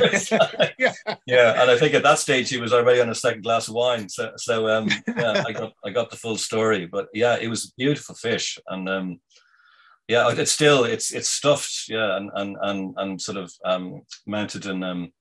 Like- 0.00 0.74
Yeah. 0.78 0.92
yeah, 1.26 1.62
and 1.62 1.70
I 1.70 1.76
think 1.78 1.94
at 1.94 2.02
that 2.02 2.18
stage 2.18 2.50
he 2.50 2.58
was 2.60 2.72
already 2.72 3.00
on 3.00 3.08
a 3.10 3.14
second 3.14 3.42
glass 3.42 3.68
of 3.68 3.74
wine. 3.74 4.08
So, 4.08 4.32
so 4.36 4.68
um, 4.68 4.88
yeah, 5.08 5.42
I 5.46 5.52
got 5.52 5.72
I 5.84 5.90
got 5.90 6.10
the 6.10 6.16
full 6.16 6.36
story. 6.36 6.86
But 6.86 7.08
yeah, 7.14 7.36
it 7.40 7.48
was 7.48 7.64
a 7.66 7.72
beautiful 7.76 8.14
fish, 8.14 8.58
and 8.68 8.88
um, 8.88 9.20
yeah, 10.08 10.30
it's 10.32 10.52
still 10.52 10.84
it's 10.84 11.12
it's 11.12 11.28
stuffed, 11.28 11.84
yeah, 11.88 12.16
and 12.16 12.30
and 12.34 12.56
and 12.60 12.94
and 12.98 13.20
sort 13.20 13.38
of 13.38 13.52
um, 13.64 14.02
mounted 14.26 14.66
in 14.66 14.82
um 14.82 15.12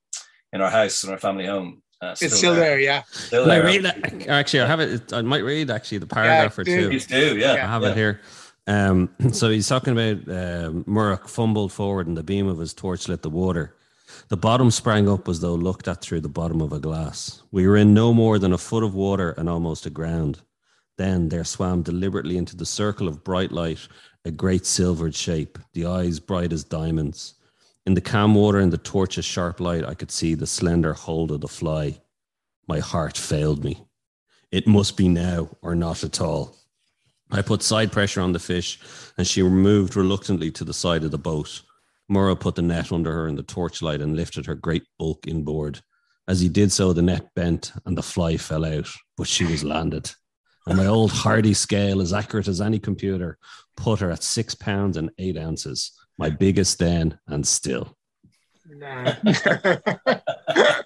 in 0.53 0.61
our 0.61 0.69
house 0.69 1.03
in 1.03 1.09
our 1.09 1.17
family 1.17 1.45
home. 1.45 1.81
Uh, 2.01 2.15
It's 2.21 2.37
still 2.37 2.55
there. 2.55 2.79
Yeah. 2.79 3.03
Still 3.11 3.43
Can 3.43 3.51
I 3.51 3.55
there. 3.55 3.65
read 3.65 3.83
that? 3.83 4.27
Actually, 4.27 4.61
I 4.61 4.67
have 4.67 4.79
it. 4.79 5.11
I 5.13 5.21
might 5.21 5.43
read 5.43 5.69
actually 5.71 5.97
the 5.97 6.07
paragraph 6.07 6.57
or 6.57 6.63
do. 6.63 6.81
two. 6.81 6.89
Please 6.89 7.07
do, 7.07 7.37
yeah. 7.37 7.53
I 7.53 7.57
have 7.57 7.81
yeah. 7.81 7.89
it 7.89 7.97
here. 7.97 8.21
Um, 8.67 9.09
so 9.31 9.49
he's 9.49 9.67
talking 9.67 9.93
about 9.93 10.17
um, 10.29 10.83
Murroch 10.85 11.27
fumbled 11.27 11.71
forward 11.71 12.07
and 12.07 12.15
the 12.15 12.23
beam 12.23 12.47
of 12.47 12.59
his 12.59 12.73
torch 12.73 13.07
lit 13.07 13.21
the 13.21 13.29
water. 13.29 13.75
The 14.29 14.37
bottom 14.37 14.69
sprang 14.71 15.09
up 15.09 15.27
as 15.27 15.39
though 15.39 15.55
looked 15.55 15.87
at 15.87 16.01
through 16.01 16.21
the 16.21 16.29
bottom 16.29 16.61
of 16.61 16.71
a 16.71 16.79
glass. 16.79 17.41
We 17.51 17.67
were 17.67 17.77
in 17.77 17.93
no 17.93 18.13
more 18.13 18.37
than 18.37 18.53
a 18.53 18.57
foot 18.57 18.83
of 18.83 18.93
water 18.93 19.31
and 19.37 19.49
almost 19.49 19.85
aground. 19.85 20.41
Then 20.97 21.29
there 21.29 21.43
swam 21.43 21.81
deliberately 21.81 22.37
into 22.37 22.55
the 22.55 22.65
circle 22.65 23.07
of 23.07 23.23
bright 23.23 23.51
light 23.51 23.87
a 24.25 24.31
great 24.31 24.65
silvered 24.65 25.13
shape, 25.13 25.57
the 25.73 25.85
eyes 25.85 26.19
bright 26.19 26.53
as 26.53 26.63
diamonds. 26.63 27.35
In 27.86 27.96
the 27.96 28.02
calm 28.02 28.34
water 28.34 28.60
and 28.60 28.72
the 28.72 28.78
torch's 28.78 29.26
sharp 29.26 29.60
light, 29.60 29.84
I 29.84 29.93
could 29.93 30.12
see 30.12 30.36
the 30.36 30.48
slender 30.48 30.93
hold 30.93 31.32
of 31.32 31.41
the 31.41 31.50
fly. 31.50 32.00
My 32.67 32.80
heart 32.80 33.17
failed 33.17 33.63
me. 33.63 33.86
It 34.52 34.67
must 34.67 34.96
be 34.96 35.10
now 35.10 35.50
or 35.62 35.76
not 35.76 36.04
at 36.04 36.22
all. 36.22 36.56
I 37.30 37.41
put 37.41 37.62
side 37.62 37.91
pressure 37.91 38.22
on 38.22 38.32
the 38.32 38.39
fish 38.39 38.80
and 39.17 39.28
she 39.28 39.43
moved 39.43 39.96
reluctantly 39.96 40.52
to 40.52 40.63
the 40.63 40.74
side 40.74 41.04
of 41.04 41.12
the 41.12 41.17
boat. 41.17 41.62
Murrough 42.10 42.39
put 42.39 42.56
the 42.56 42.62
net 42.62 42.91
under 42.91 43.12
her 43.12 43.28
in 43.28 43.36
the 43.36 43.43
torchlight 43.43 44.02
and 44.02 44.15
lifted 44.15 44.46
her 44.46 44.56
great 44.56 44.84
bulk 44.98 45.28
inboard. 45.28 45.82
As 46.28 46.39
he 46.39 46.48
did 46.48 46.72
so, 46.72 46.93
the 46.93 47.02
net 47.02 47.34
bent 47.36 47.74
and 47.86 47.98
the 47.98 48.04
fly 48.04 48.38
fell 48.38 48.63
out, 48.63 48.88
but 49.17 49.28
she 49.28 49.46
was 49.46 49.63
landed. 49.63 50.12
And 50.65 50.78
my 50.78 50.86
old 50.86 51.12
hardy 51.12 51.54
scale, 51.54 52.00
as 52.00 52.13
accurate 52.13 52.48
as 52.48 52.62
any 52.62 52.80
computer, 52.80 53.38
put 53.76 54.00
her 54.00 54.12
at 54.12 54.24
six 54.24 54.56
pounds 54.56 54.96
and 54.96 55.10
eight 55.17 55.38
ounces, 55.38 55.91
my 56.17 56.30
biggest 56.30 56.80
then 56.80 57.19
and 57.28 57.45
still. 57.45 57.95
Nah. 58.67 59.15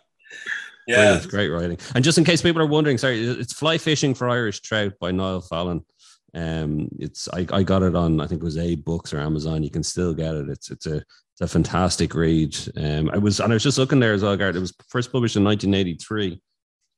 Yeah, 0.87 1.17
it's 1.17 1.25
great 1.25 1.49
writing. 1.49 1.77
And 1.93 2.03
just 2.03 2.17
in 2.17 2.23
case 2.23 2.41
people 2.41 2.61
are 2.61 2.65
wondering, 2.65 2.97
sorry, 2.97 3.21
it's 3.21 3.51
Fly 3.51 3.77
Fishing 3.77 4.13
for 4.13 4.29
Irish 4.29 4.61
Trout 4.61 4.93
by 4.99 5.11
Niall 5.11 5.41
Fallon. 5.41 5.85
Um, 6.33 6.89
it's 6.97 7.27
I, 7.33 7.45
I 7.51 7.63
got 7.63 7.83
it 7.83 7.95
on 7.95 8.21
I 8.21 8.27
think 8.27 8.41
it 8.41 8.45
was 8.45 8.57
AbeBooks 8.57 9.13
or 9.13 9.19
Amazon. 9.19 9.63
You 9.63 9.69
can 9.69 9.83
still 9.83 10.13
get 10.13 10.35
it. 10.35 10.49
It's 10.49 10.71
it's 10.71 10.85
a 10.85 10.97
it's 10.97 11.41
a 11.41 11.47
fantastic 11.47 12.13
read. 12.15 12.55
Um, 12.77 13.09
I 13.09 13.17
was 13.17 13.39
and 13.39 13.51
I 13.51 13.55
was 13.55 13.63
just 13.63 13.77
looking 13.77 13.99
there 13.99 14.13
as 14.13 14.23
well, 14.23 14.37
Garrett. 14.37 14.55
It 14.55 14.61
was 14.61 14.73
first 14.87 15.11
published 15.11 15.35
in 15.35 15.43
1983, 15.43 16.41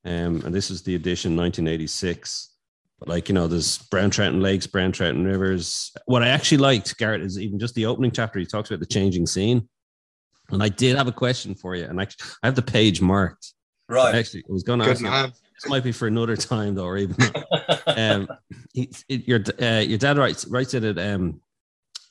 um, 0.06 0.42
and 0.46 0.54
this 0.54 0.70
is 0.70 0.84
the 0.84 0.96
edition 0.96 1.36
1986. 1.36 2.54
Like 3.06 3.30
you 3.30 3.36
know, 3.36 3.48
there's 3.48 3.78
brown 3.78 4.10
trout 4.10 4.34
and 4.34 4.44
lakes, 4.44 4.68
brown 4.68 4.92
trout 4.92 5.16
and 5.16 5.26
rivers. 5.26 5.92
What 6.06 6.22
I 6.22 6.30
actually 6.30 6.58
liked, 6.58 6.98
Garrett, 6.98 7.22
is 7.22 7.40
even 7.40 7.58
just 7.58 7.76
the 7.76 7.86
opening 7.86 8.12
chapter. 8.12 8.40
He 8.40 8.46
talks 8.46 8.70
about 8.70 8.82
the 8.82 8.86
changing 8.86 9.26
scene, 9.26 9.70
and 10.50 10.62
I 10.62 10.70
did 10.70 10.98
have 10.98 11.08
a 11.08 11.14
question 11.14 11.56
for 11.56 11.76
you, 11.76 11.86
and 11.86 12.00
I, 12.02 12.08
I 12.44 12.48
have 12.48 12.56
the 12.56 12.62
page 12.62 13.02
marked. 13.02 13.54
Right. 13.88 14.14
Actually, 14.16 14.44
I 14.50 14.52
was 14.52 14.64
going 14.64 14.80
to 14.80 14.86
ask 14.86 15.02
you, 15.02 15.10
this 15.10 15.70
might 15.70 15.84
be 15.84 15.92
for 15.92 16.08
another 16.08 16.36
time 16.36 16.76
though, 16.76 16.86
or 16.86 16.98
even 16.98 17.16
um, 17.88 18.28
he, 18.74 18.92
it, 19.08 19.28
your 19.28 19.42
uh, 19.62 19.80
your 19.80 19.98
dad 19.98 20.18
writes 20.18 20.46
writes 20.46 20.74
it 20.74 20.84
at 20.84 21.00
um, 21.00 21.42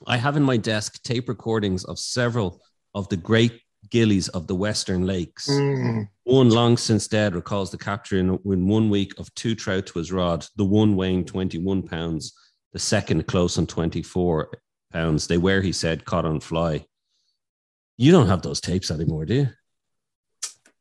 I 0.07 0.16
have 0.16 0.37
in 0.37 0.42
my 0.42 0.57
desk 0.57 1.03
tape 1.03 1.29
recordings 1.29 1.85
of 1.85 1.98
several 1.98 2.61
of 2.94 3.09
the 3.09 3.16
great 3.16 3.61
gillies 3.90 4.29
of 4.29 4.46
the 4.46 4.55
Western 4.55 5.07
Lakes. 5.07 5.48
Mm. 5.48 6.09
One 6.24 6.51
long 6.51 6.77
since 6.77 7.09
dead 7.09 7.35
recalls 7.35 7.70
the 7.70 7.79
capture 7.79 8.18
in, 8.18 8.38
in 8.44 8.68
one 8.68 8.90
week 8.90 9.18
of 9.18 9.33
two 9.35 9.55
trout 9.55 9.87
to 9.87 9.98
his 9.98 10.12
rod, 10.12 10.46
the 10.57 10.64
one 10.64 10.96
weighing 10.96 11.24
21 11.24 11.83
pounds, 11.83 12.33
the 12.72 12.79
second 12.79 13.27
close 13.27 13.59
on 13.59 13.66
24 13.66 14.51
pounds. 14.92 15.27
They 15.27 15.38
were, 15.38 15.61
he 15.61 15.72
said, 15.72 16.05
caught 16.05 16.24
on 16.24 16.40
fly. 16.40 16.85
You 17.96 18.12
don't 18.12 18.29
have 18.29 18.42
those 18.42 18.61
tapes 18.61 18.90
anymore, 18.90 19.24
do 19.24 19.35
you? 19.35 19.48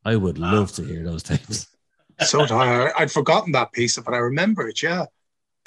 I 0.04 0.16
would 0.16 0.38
love 0.38 0.72
to 0.72 0.84
hear 0.84 1.04
those 1.04 1.22
tapes. 1.22 1.66
So 2.26 2.40
did 2.40 2.50
I. 2.50 2.90
I'd 2.98 3.12
forgotten 3.12 3.52
that 3.52 3.70
piece, 3.70 3.96
but 3.96 4.12
I 4.12 4.16
remember 4.18 4.66
it. 4.68 4.82
Yeah. 4.82 5.04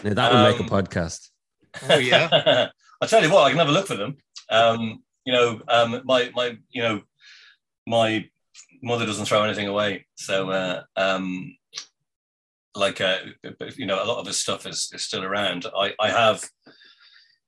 Now, 0.03 0.13
that 0.15 0.33
would 0.33 0.51
make 0.51 0.59
a 0.59 0.63
Um, 0.73 0.83
podcast. 0.83 1.29
Oh 1.89 1.97
yeah. 1.97 2.67
I'll 3.01 3.07
tell 3.07 3.23
you 3.23 3.31
what, 3.31 3.43
I 3.45 3.49
can 3.51 3.59
have 3.59 3.69
a 3.69 3.71
look 3.71 3.87
for 3.87 3.95
them. 3.95 4.17
Um, 4.49 5.01
you 5.23 5.31
know, 5.31 5.61
um, 5.69 6.01
my 6.03 6.29
my 6.35 6.57
you 6.69 6.81
know, 6.81 7.01
my 7.87 8.25
mother 8.83 9.05
doesn't 9.05 9.25
throw 9.25 9.43
anything 9.43 9.67
away, 9.67 10.05
so 10.15 10.51
uh, 10.51 10.83
um, 10.95 11.55
like 12.75 13.01
uh, 13.01 13.17
you 13.75 13.85
know, 13.85 14.03
a 14.03 14.05
lot 14.05 14.19
of 14.19 14.27
his 14.27 14.37
stuff 14.37 14.65
is, 14.65 14.91
is 14.93 15.01
still 15.03 15.23
around. 15.23 15.65
I 15.75 15.93
I 15.99 16.09
have. 16.09 16.43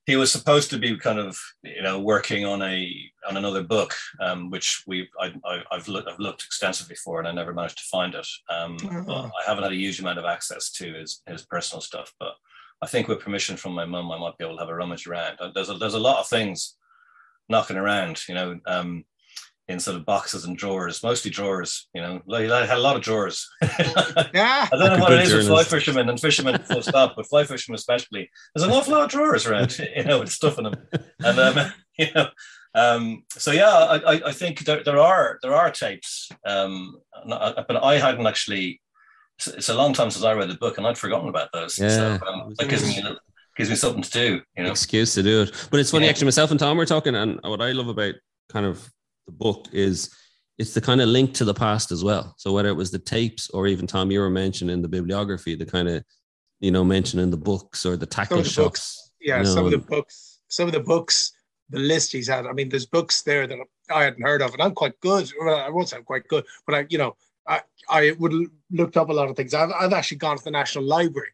He 0.06 0.18
was 0.18 0.34
supposed 0.34 0.70
to 0.72 0.78
be 0.78 0.98
kind 0.98 1.18
of 1.18 1.38
you 1.64 1.82
know 1.82 2.00
working 2.00 2.46
on 2.46 2.62
a 2.62 2.94
on 3.30 3.38
another 3.38 3.64
book, 3.64 3.94
um, 4.20 4.50
which 4.50 4.84
we 4.86 5.08
I, 5.20 5.34
I, 5.46 5.62
I've 5.72 5.88
looked 5.88 6.10
I've 6.10 6.20
looked 6.20 6.44
extensively 6.44 6.96
for, 6.96 7.20
and 7.20 7.28
I 7.28 7.32
never 7.32 7.54
managed 7.54 7.78
to 7.78 7.86
find 7.86 8.14
it. 8.14 8.28
Um, 8.50 8.78
Oh. 9.08 9.32
I 9.40 9.48
haven't 9.48 9.64
had 9.64 9.72
a 9.72 9.78
huge 9.78 10.00
amount 10.02 10.20
of 10.20 10.26
access 10.26 10.72
to 10.74 10.94
his 10.94 11.22
his 11.28 11.46
personal 11.46 11.82
stuff, 11.82 12.14
but 12.20 12.34
I 12.82 12.88
think 12.88 13.08
with 13.08 13.22
permission 13.22 13.56
from 13.56 13.74
my 13.74 13.86
mum, 13.86 14.12
I 14.12 14.20
might 14.20 14.38
be 14.38 14.44
able 14.44 14.56
to 14.58 14.60
have 14.62 14.70
a 14.70 14.76
rummage 14.76 15.08
around. 15.08 15.38
There's 15.56 15.70
a, 15.70 15.76
there's 15.76 15.94
a 15.94 16.00
lot 16.00 16.20
of 16.20 16.28
things 16.28 16.76
knocking 17.48 17.78
around, 17.78 18.28
you 18.28 18.36
know, 18.36 18.60
um, 18.66 19.06
in 19.70 19.80
sort 19.80 19.96
of 19.96 20.06
boxes 20.06 20.44
and 20.46 20.58
drawers, 20.58 21.02
mostly 21.04 21.32
drawers, 21.32 21.88
you 21.94 22.02
know, 22.02 22.22
like, 22.26 22.50
I 22.50 22.66
had 22.66 22.78
a 22.78 22.82
lot 22.82 22.96
of 22.98 23.02
drawers. 23.02 23.48
yeah, 23.62 23.70
I 23.78 24.30
Yeah. 24.34 24.68
don't 24.72 24.80
know 24.80 24.86
Like 24.88 24.98
a 24.98 25.02
what 25.02 25.14
it 25.14 25.16
good 25.16 25.28
is 25.28 25.34
with 25.34 25.48
fly 25.48 25.64
fishermen 25.64 26.10
and 26.10 26.20
fishermen 26.20 26.62
full 26.64 26.82
stop, 26.82 27.14
but 27.16 27.26
fly 27.28 27.46
fishermen 27.46 27.76
especially. 27.76 28.30
There's 28.54 28.68
an 28.68 28.74
awful 28.74 28.94
lot 28.94 29.04
of 29.04 29.10
drawers 29.10 29.46
around, 29.48 29.78
you 29.96 30.04
know, 30.04 30.20
with 30.20 30.32
stuff 30.32 30.58
in 30.58 30.66
them. 30.66 30.74
And, 31.24 31.40
um, 31.40 31.72
you 31.98 32.08
know, 32.14 32.28
um, 32.76 33.24
so 33.30 33.52
yeah, 33.52 33.70
I, 33.70 33.96
I, 34.16 34.22
I 34.28 34.32
think 34.34 34.66
there, 34.66 34.84
there 34.84 35.00
are 35.00 35.38
there 35.44 35.54
are 35.54 35.70
tapes, 35.72 36.30
um, 36.46 36.98
but 37.28 37.84
I 37.84 37.98
hadn't 38.00 38.26
actually. 38.28 38.82
It's, 39.40 39.48
it's 39.48 39.70
a 39.70 39.74
long 39.76 39.94
time 39.94 40.12
since 40.12 40.24
I 40.26 40.34
read 40.34 40.50
the 40.50 40.56
book, 40.56 40.78
and 40.78 40.86
I'd 40.86 40.98
forgotten 40.98 41.30
about 41.30 41.50
those. 41.54 41.80
Yeah. 41.80 42.18
So 42.20 42.26
um, 42.28 42.54
that 42.60 42.70
gives 42.70 42.84
me 42.86 43.02
gives 43.56 43.70
me 43.70 43.76
something 43.76 44.02
to 44.04 44.10
do. 44.12 44.42
You 44.58 44.64
know, 44.64 44.72
excuse 44.72 45.14
to 45.16 45.24
do 45.24 45.44
it. 45.44 45.68
But 45.72 45.80
it's 45.80 45.92
funny, 45.92 46.06
Yeah. 46.06 46.12
actually. 46.12 46.26
Myself 46.26 46.52
and 46.52 46.60
Tom 46.60 46.76
were 46.78 46.86
talking, 46.86 47.16
and 47.16 47.40
what 47.44 47.62
I 47.62 47.72
love 47.72 47.88
about 47.88 48.16
kind 48.52 48.66
of 48.66 48.92
the 49.26 49.32
book 49.32 49.68
is 49.72 50.14
it's 50.58 50.74
the 50.74 50.82
kind 50.82 51.02
of 51.02 51.10
link 51.10 51.34
to 51.36 51.46
the 51.46 51.54
past 51.54 51.92
as 51.92 52.04
well. 52.04 52.36
So 52.38 52.52
whether 52.52 52.70
it 52.70 52.76
was 52.76 52.92
the 52.92 53.00
tapes 53.00 53.50
or 53.50 53.68
even 53.68 53.88
Tom, 53.88 54.12
you 54.12 54.20
were 54.20 54.30
mentioning 54.30 54.82
the 54.82 54.88
bibliography, 54.88 55.56
the 55.56 55.66
kind 55.66 55.90
of 55.90 56.04
you 56.60 56.72
know 56.72 56.84
mentioning 56.84 57.30
the 57.32 57.38
books 57.38 57.86
or 57.86 57.98
the 57.98 58.06
tackle 58.06 58.38
the 58.38 58.44
shots. 58.44 58.56
books. 58.56 59.12
Yeah. 59.20 59.38
you 59.38 59.44
know, 59.44 59.50
Some 59.54 59.66
of 59.66 59.72
the 59.72 59.78
books. 59.78 60.40
Some 60.48 60.68
of 60.68 60.74
the 60.74 60.80
books. 60.80 61.34
The 61.70 61.80
list 61.80 62.12
he's 62.12 62.28
had. 62.28 62.46
I 62.46 62.52
mean, 62.52 62.70
there's 62.70 62.86
books 62.86 63.24
there 63.24 63.48
that 63.48 63.58
I 63.90 64.04
hadn't 64.04 64.22
heard 64.22 64.42
of, 64.42 64.54
and 64.54 64.62
I'm 64.62 64.76
quite 64.76 65.00
good. 65.00 65.32
Well, 65.40 65.56
I 65.56 65.70
won't 65.70 65.90
say 65.90 65.98
I'm 65.98 66.04
quite 66.04 66.28
good, 66.28 66.46
but 66.68 66.76
I, 66.76 66.86
you 66.90 66.98
know, 66.98 67.16
I 67.48 67.62
I 67.90 68.12
would 68.20 68.34
l- 68.34 68.46
looked 68.72 68.98
up 68.98 69.10
a 69.10 69.14
lot 69.14 69.30
of 69.30 69.36
things. 69.36 69.54
I've 69.54 69.72
I've 69.72 69.94
actually 69.94 70.18
gone 70.18 70.38
to 70.38 70.44
the 70.44 70.52
National 70.52 70.84
Library 70.84 71.32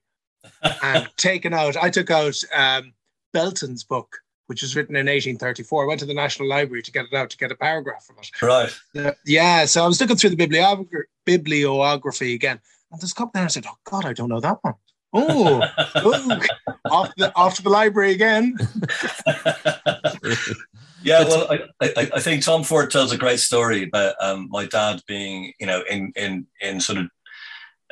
and 0.84 1.10
taken 1.18 1.54
out. 1.54 1.76
I 1.76 1.90
took 1.90 2.10
out 2.12 2.36
um, 2.56 2.94
Belton's 3.34 3.84
book, 3.84 4.18
which 4.50 4.64
was 4.64 4.76
written 4.76 4.96
in 4.96 5.06
1834. 5.06 5.84
I 5.84 5.88
went 5.88 6.00
to 6.00 6.08
the 6.08 6.14
National 6.16 6.50
Library 6.50 6.82
to 6.82 6.92
get 6.92 7.06
it 7.06 7.14
out 7.14 7.30
to 7.30 7.38
get 7.38 7.52
a 7.52 7.56
paragraph 7.56 8.04
from 8.04 8.16
it. 8.18 8.32
right? 8.42 8.76
Uh, 8.98 9.12
yeah, 9.24 9.64
so 9.66 9.84
I 9.84 9.88
was 9.88 10.02
looking 10.02 10.16
through 10.16 10.32
the 10.32 10.48
bibliogra- 10.48 11.04
bibliography 11.24 12.34
again, 12.34 12.60
and 12.92 13.00
there's 13.00 13.12
a 13.12 13.16
couple 13.16 13.34
there. 13.36 13.44
I 13.44 13.48
said, 13.48 13.68
"Oh 13.68 13.78
God, 13.84 14.06
I 14.06 14.14
don't 14.14 14.28
know 14.28 14.40
that 14.40 14.58
one." 14.64 14.74
Oh, 15.14 15.58
ooh, 15.98 16.42
off 16.90 17.14
the 17.16 17.32
off 17.36 17.58
to 17.58 17.62
the 17.62 17.70
library 17.70 18.12
again. 18.12 18.58
yeah, 21.04 21.26
well, 21.26 21.48
I, 21.52 21.60
I, 21.80 22.10
I 22.16 22.20
think 22.20 22.44
Tom 22.44 22.64
Fort 22.64 22.92
tells 22.92 23.12
a 23.12 23.18
great 23.18 23.40
story 23.40 23.84
about 23.84 24.16
um, 24.20 24.48
my 24.50 24.66
dad 24.66 25.04
being, 25.08 25.54
you 25.60 25.68
know, 25.68 25.84
in 25.88 26.12
in 26.16 26.48
in 26.60 26.82
sort 26.82 26.98
of, 26.98 27.06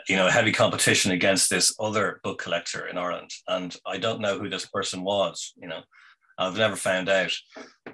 you 0.09 0.15
know, 0.15 0.27
heavy 0.27 0.51
competition 0.51 1.11
against 1.11 1.51
this 1.51 1.75
other 1.79 2.19
book 2.23 2.41
collector 2.41 2.87
in 2.87 2.97
Ireland, 2.97 3.29
and 3.47 3.75
I 3.85 3.97
don't 3.97 4.21
know 4.21 4.39
who 4.39 4.49
this 4.49 4.65
person 4.65 5.03
was. 5.03 5.53
You 5.55 5.67
know, 5.67 5.83
I've 6.37 6.57
never 6.57 6.75
found 6.75 7.09
out, 7.09 7.31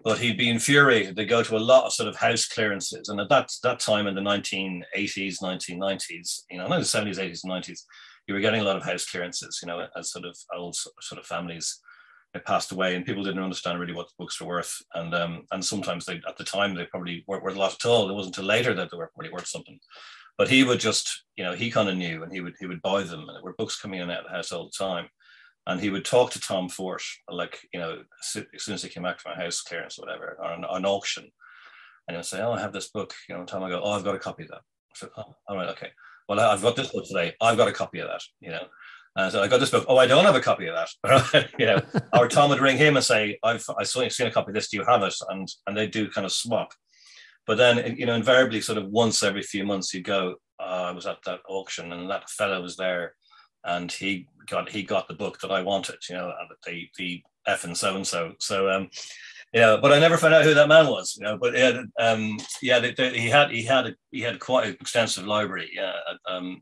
but 0.04 0.20
he'd 0.20 0.38
be 0.38 0.50
infuriated. 0.50 1.16
They 1.16 1.26
go 1.26 1.44
to 1.44 1.56
a 1.56 1.60
lot 1.60 1.86
of 1.86 1.94
sort 1.94 2.10
of 2.10 2.16
house 2.16 2.46
clearances, 2.46 3.10
and 3.10 3.20
at 3.20 3.30
that 3.30 3.50
that 3.64 3.80
time 3.80 4.08
in 4.08 4.16
the 4.16 4.22
1980s, 4.22 5.42
1990s, 5.42 6.42
you 6.52 6.58
know, 6.58 6.68
not 6.68 6.80
the 6.80 6.84
70s, 6.84 7.20
80s, 7.20 7.40
and 7.44 7.54
90s, 7.54 7.82
you 8.28 8.34
were 8.34 8.42
getting 8.42 8.62
a 8.62 8.66
lot 8.66 8.78
of 8.78 8.84
house 8.84 9.06
clearances. 9.06 9.60
You 9.62 9.68
know, 9.68 9.88
as 9.96 10.12
sort 10.12 10.26
of 10.26 10.36
old 10.54 10.76
sort 10.76 11.20
of 11.20 11.26
families 11.26 11.80
it 12.34 12.46
passed 12.46 12.72
away 12.72 12.96
and 12.96 13.06
people 13.06 13.24
didn't 13.24 13.44
understand 13.44 13.80
really 13.80 13.94
what 13.94 14.08
the 14.08 14.14
books 14.18 14.42
were 14.42 14.48
worth. 14.48 14.82
And 14.96 15.14
um, 15.14 15.44
and 15.52 15.64
sometimes 15.64 16.06
they 16.06 16.22
at 16.28 16.38
the 16.38 16.44
time 16.44 16.74
they 16.74 16.86
probably 16.86 17.24
weren't 17.28 17.44
worth 17.44 17.56
a 17.56 17.60
lot 17.60 17.76
at 17.76 17.86
all. 17.86 18.10
It 18.10 18.14
wasn't 18.14 18.38
until 18.38 18.48
later 18.50 18.74
that 18.74 18.90
they 18.92 18.98
were 18.98 19.12
really 19.18 19.32
worth 19.32 19.48
something. 19.48 19.80
But 20.38 20.50
he 20.50 20.64
would 20.64 20.80
just 20.80 21.26
you 21.36 21.44
know 21.44 21.54
he 21.54 21.70
kind 21.70 21.90
of 21.90 21.98
knew 21.98 22.24
and 22.24 22.34
he 22.34 22.42
would 22.42 22.56
he 22.60 22.66
would 22.66 22.82
buy 22.82 23.04
them. 23.04 23.22
And 23.22 23.30
there 23.30 23.44
were 23.44 23.56
books 23.58 23.80
coming 23.80 24.00
in 24.00 24.10
out 24.10 24.20
of 24.20 24.26
the 24.26 24.32
house 24.32 24.52
all 24.52 24.66
the 24.66 24.86
time 24.86 25.08
and 25.68 25.80
he 25.80 25.90
would 25.90 26.06
talk 26.06 26.32
to 26.32 26.40
Tom 26.40 26.70
Fort 26.70 27.04
like 27.30 27.60
you 27.74 27.80
know 27.80 28.04
as 28.22 28.46
soon 28.58 28.74
as 28.74 28.84
he 28.84 28.90
came 28.90 29.04
back 29.04 29.18
to 29.20 29.30
my 29.30 29.36
house 29.36 29.62
clearance 29.62 29.98
or 29.98 30.06
whatever 30.06 30.38
or 30.42 30.52
an, 30.52 30.66
an 30.70 30.86
auction 30.86 31.30
and 32.08 32.16
he'll 32.16 32.24
say 32.24 32.42
oh 32.42 32.52
I 32.52 32.60
have 32.60 32.74
this 32.74 32.90
book 32.90 33.14
you 33.30 33.36
know 33.36 33.46
Tom 33.46 33.64
I 33.64 33.70
go 33.70 33.82
oh 33.84 33.92
I've 33.92 34.04
got 34.04 34.16
a 34.16 34.20
copy 34.20 34.44
of 34.44 34.50
that 34.50 34.62
I 34.62 34.96
said 34.96 35.10
oh 35.18 35.36
all 35.48 35.56
right 35.56 35.70
okay 35.70 35.92
well 36.28 36.40
I've 36.40 36.62
got 36.62 36.76
this 36.76 36.92
book 36.92 37.06
today 37.06 37.34
I've 37.42 37.58
got 37.58 37.68
a 37.68 37.74
copy 37.74 38.00
of 38.00 38.08
that 38.08 38.22
you 38.42 38.52
know 38.52 38.66
and 39.16 39.32
so 39.32 39.44
I 39.44 39.48
got 39.48 39.60
this 39.60 39.70
book. 39.70 39.86
Oh, 39.88 39.98
I 39.98 40.08
don't 40.08 40.26
have 40.26 40.36
a 40.36 40.42
copy 40.42 40.68
of 40.68 40.76
that. 40.76 41.50
you 41.60 41.68
know, 41.68 41.80
or 42.20 42.28
Tom 42.28 42.50
would 42.50 42.60
ring 42.60 42.78
him 42.78 42.96
and 42.96 43.06
say, 43.06 43.38
"I've 43.44 43.64
I 43.78 43.84
saw 43.84 44.08
seen 44.08 44.28
a 44.28 44.32
copy 44.32 44.50
of 44.50 44.56
this. 44.56 44.70
Do 44.70 44.78
you 44.78 44.86
have 44.86 45.04
it?" 45.04 45.14
And 45.30 45.48
and 45.68 45.78
they 45.78 45.88
do 45.88 46.10
kind 46.10 46.26
of 46.26 46.32
swap. 46.32 46.74
But 47.46 47.58
then 47.58 47.96
you 47.96 48.06
know, 48.06 48.16
invariably, 48.16 48.62
sort 48.62 48.80
of 48.80 48.90
once 48.90 49.22
every 49.22 49.44
few 49.44 49.66
months, 49.66 49.94
you 49.94 50.02
go. 50.02 50.36
Uh, 50.60 50.86
I 50.88 50.92
was 50.92 51.06
at 51.06 51.18
that 51.26 51.42
auction, 51.48 51.94
and 51.94 52.10
that 52.10 52.30
fellow 52.30 52.62
was 52.62 52.76
there, 52.76 53.14
and 53.66 53.92
he 53.92 54.28
got 54.50 54.70
he 54.70 54.84
got 54.84 55.08
the 55.08 55.14
book 55.14 55.40
that 55.42 55.52
I 55.52 55.62
wanted. 55.62 55.98
You 56.10 56.16
know, 56.16 56.34
the 56.66 56.90
the 56.98 57.24
F 57.48 57.64
and 57.64 57.78
so 57.78 57.96
and 57.96 58.06
so. 58.06 58.34
So 58.40 58.70
um, 58.70 58.90
yeah, 59.54 59.78
but 59.82 59.94
I 59.94 60.00
never 60.00 60.18
found 60.18 60.34
out 60.34 60.44
who 60.44 60.54
that 60.54 60.68
man 60.68 60.88
was. 60.88 61.16
You 61.18 61.26
know, 61.26 61.38
but 61.38 61.56
yeah, 61.56 61.82
um, 62.00 62.38
yeah, 62.62 62.80
they, 62.80 62.94
they, 62.94 63.18
he 63.18 63.30
had 63.30 63.52
he 63.52 63.64
had 63.64 63.88
a, 63.88 63.96
he 64.12 64.22
had 64.22 64.40
quite 64.40 64.68
an 64.68 64.78
extensive 64.80 65.26
library. 65.26 65.70
Yeah, 65.74 65.94
um, 66.28 66.62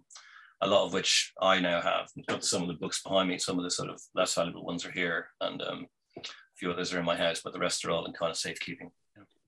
a 0.62 0.68
lot 0.68 0.86
of 0.86 0.94
which 0.94 1.34
I 1.42 1.60
now 1.60 1.82
have. 1.82 2.10
I've 2.18 2.26
got 2.28 2.46
some 2.46 2.62
of 2.62 2.68
the 2.68 2.76
books 2.76 3.02
behind 3.02 3.30
me. 3.30 3.38
Some 3.38 3.58
of 3.58 3.64
the 3.64 3.72
sort 3.72 3.90
of 3.90 4.02
less 4.16 4.34
valuable 4.36 4.66
ones 4.66 4.86
are 4.86 4.92
here, 4.92 5.28
and 5.40 5.62
um, 5.62 5.88
a 6.18 6.22
few 6.58 6.72
others 6.72 6.94
are 6.94 7.00
in 7.00 7.06
my 7.06 7.16
house, 7.16 7.42
but 7.44 7.54
the 7.54 7.60
rest 7.60 7.86
are 7.86 7.92
all 7.92 8.06
in 8.06 8.14
kind 8.14 8.30
of 8.30 8.38
safekeeping. 8.38 8.92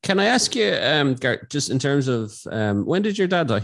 Can 0.01 0.19
I 0.19 0.25
ask 0.25 0.53
you, 0.53 0.77
um, 0.81 1.15
Gart, 1.15 1.49
just 1.49 1.69
in 1.69 1.79
terms 1.79 2.09
of 2.09 2.33
um, 2.51 2.85
when 2.85 3.01
did 3.01 3.17
your 3.17 3.27
dad 3.27 3.47
die? 3.47 3.63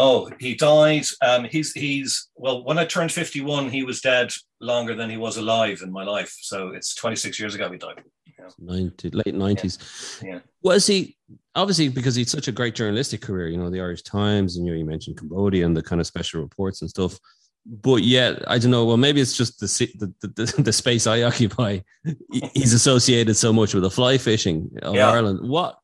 Oh, 0.00 0.30
he 0.38 0.54
died. 0.54 1.04
Um, 1.22 1.44
he's 1.44 1.72
he's 1.72 2.28
well. 2.36 2.64
When 2.64 2.78
I 2.78 2.84
turned 2.84 3.10
fifty-one, 3.10 3.68
he 3.68 3.82
was 3.82 4.00
dead 4.00 4.32
longer 4.60 4.94
than 4.94 5.10
he 5.10 5.16
was 5.16 5.36
alive 5.38 5.80
in 5.82 5.90
my 5.90 6.04
life. 6.04 6.34
So 6.40 6.68
it's 6.68 6.94
twenty-six 6.94 7.40
years 7.40 7.56
ago 7.56 7.68
he 7.70 7.78
died. 7.78 8.00
know. 8.38 8.48
90, 8.60 9.10
late 9.10 9.34
nineties. 9.34 10.20
Yeah. 10.22 10.34
yeah. 10.34 10.38
Was 10.62 10.86
he 10.86 11.16
obviously 11.56 11.88
because 11.88 12.14
he's 12.14 12.30
such 12.30 12.46
a 12.46 12.52
great 12.52 12.76
journalistic 12.76 13.22
career? 13.22 13.48
You 13.48 13.58
know, 13.58 13.70
the 13.70 13.80
Irish 13.80 14.02
Times, 14.02 14.56
and 14.56 14.64
you 14.64 14.72
know, 14.72 14.78
you 14.78 14.84
mentioned 14.84 15.18
Cambodia 15.18 15.66
and 15.66 15.76
the 15.76 15.82
kind 15.82 16.00
of 16.00 16.06
special 16.06 16.40
reports 16.40 16.80
and 16.80 16.88
stuff. 16.88 17.18
But 17.66 18.04
yet, 18.04 18.48
I 18.48 18.58
don't 18.58 18.70
know. 18.70 18.84
Well, 18.84 18.96
maybe 18.96 19.20
it's 19.20 19.36
just 19.36 19.58
the 19.58 19.66
the, 19.98 20.28
the, 20.28 20.62
the 20.62 20.72
space 20.72 21.08
I 21.08 21.22
occupy. 21.30 21.80
He's 22.54 22.72
associated 22.72 23.34
so 23.34 23.52
much 23.52 23.74
with 23.74 23.82
the 23.82 23.90
fly 23.90 24.16
fishing 24.16 24.70
of 24.82 24.94
yeah. 24.94 25.10
Ireland. 25.10 25.40
What 25.48 25.76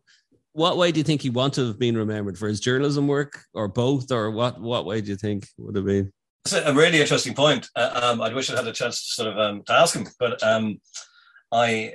what 0.54 0.76
way 0.76 0.92
do 0.92 0.98
you 0.98 1.04
think 1.04 1.20
he 1.20 1.30
want 1.30 1.54
to 1.54 1.66
have 1.66 1.78
been 1.78 1.96
remembered 1.96 2.38
for 2.38 2.48
his 2.48 2.60
journalism 2.60 3.08
work, 3.08 3.44
or 3.52 3.68
both, 3.68 4.10
or 4.10 4.30
what? 4.30 4.60
What 4.60 4.86
way 4.86 5.00
do 5.00 5.10
you 5.10 5.16
think 5.16 5.48
would 5.58 5.76
have 5.76 5.84
been? 5.84 6.12
It's 6.44 6.54
a 6.54 6.72
really 6.72 7.00
interesting 7.00 7.34
point. 7.34 7.68
Uh, 7.74 8.00
um, 8.02 8.22
I 8.22 8.32
wish 8.32 8.50
I 8.50 8.56
had 8.56 8.66
a 8.66 8.72
chance 8.72 9.00
to 9.00 9.22
sort 9.22 9.32
of 9.32 9.38
um, 9.38 9.62
to 9.66 9.72
ask 9.72 9.96
him, 9.96 10.06
but 10.18 10.42
um, 10.42 10.80
I, 11.50 11.94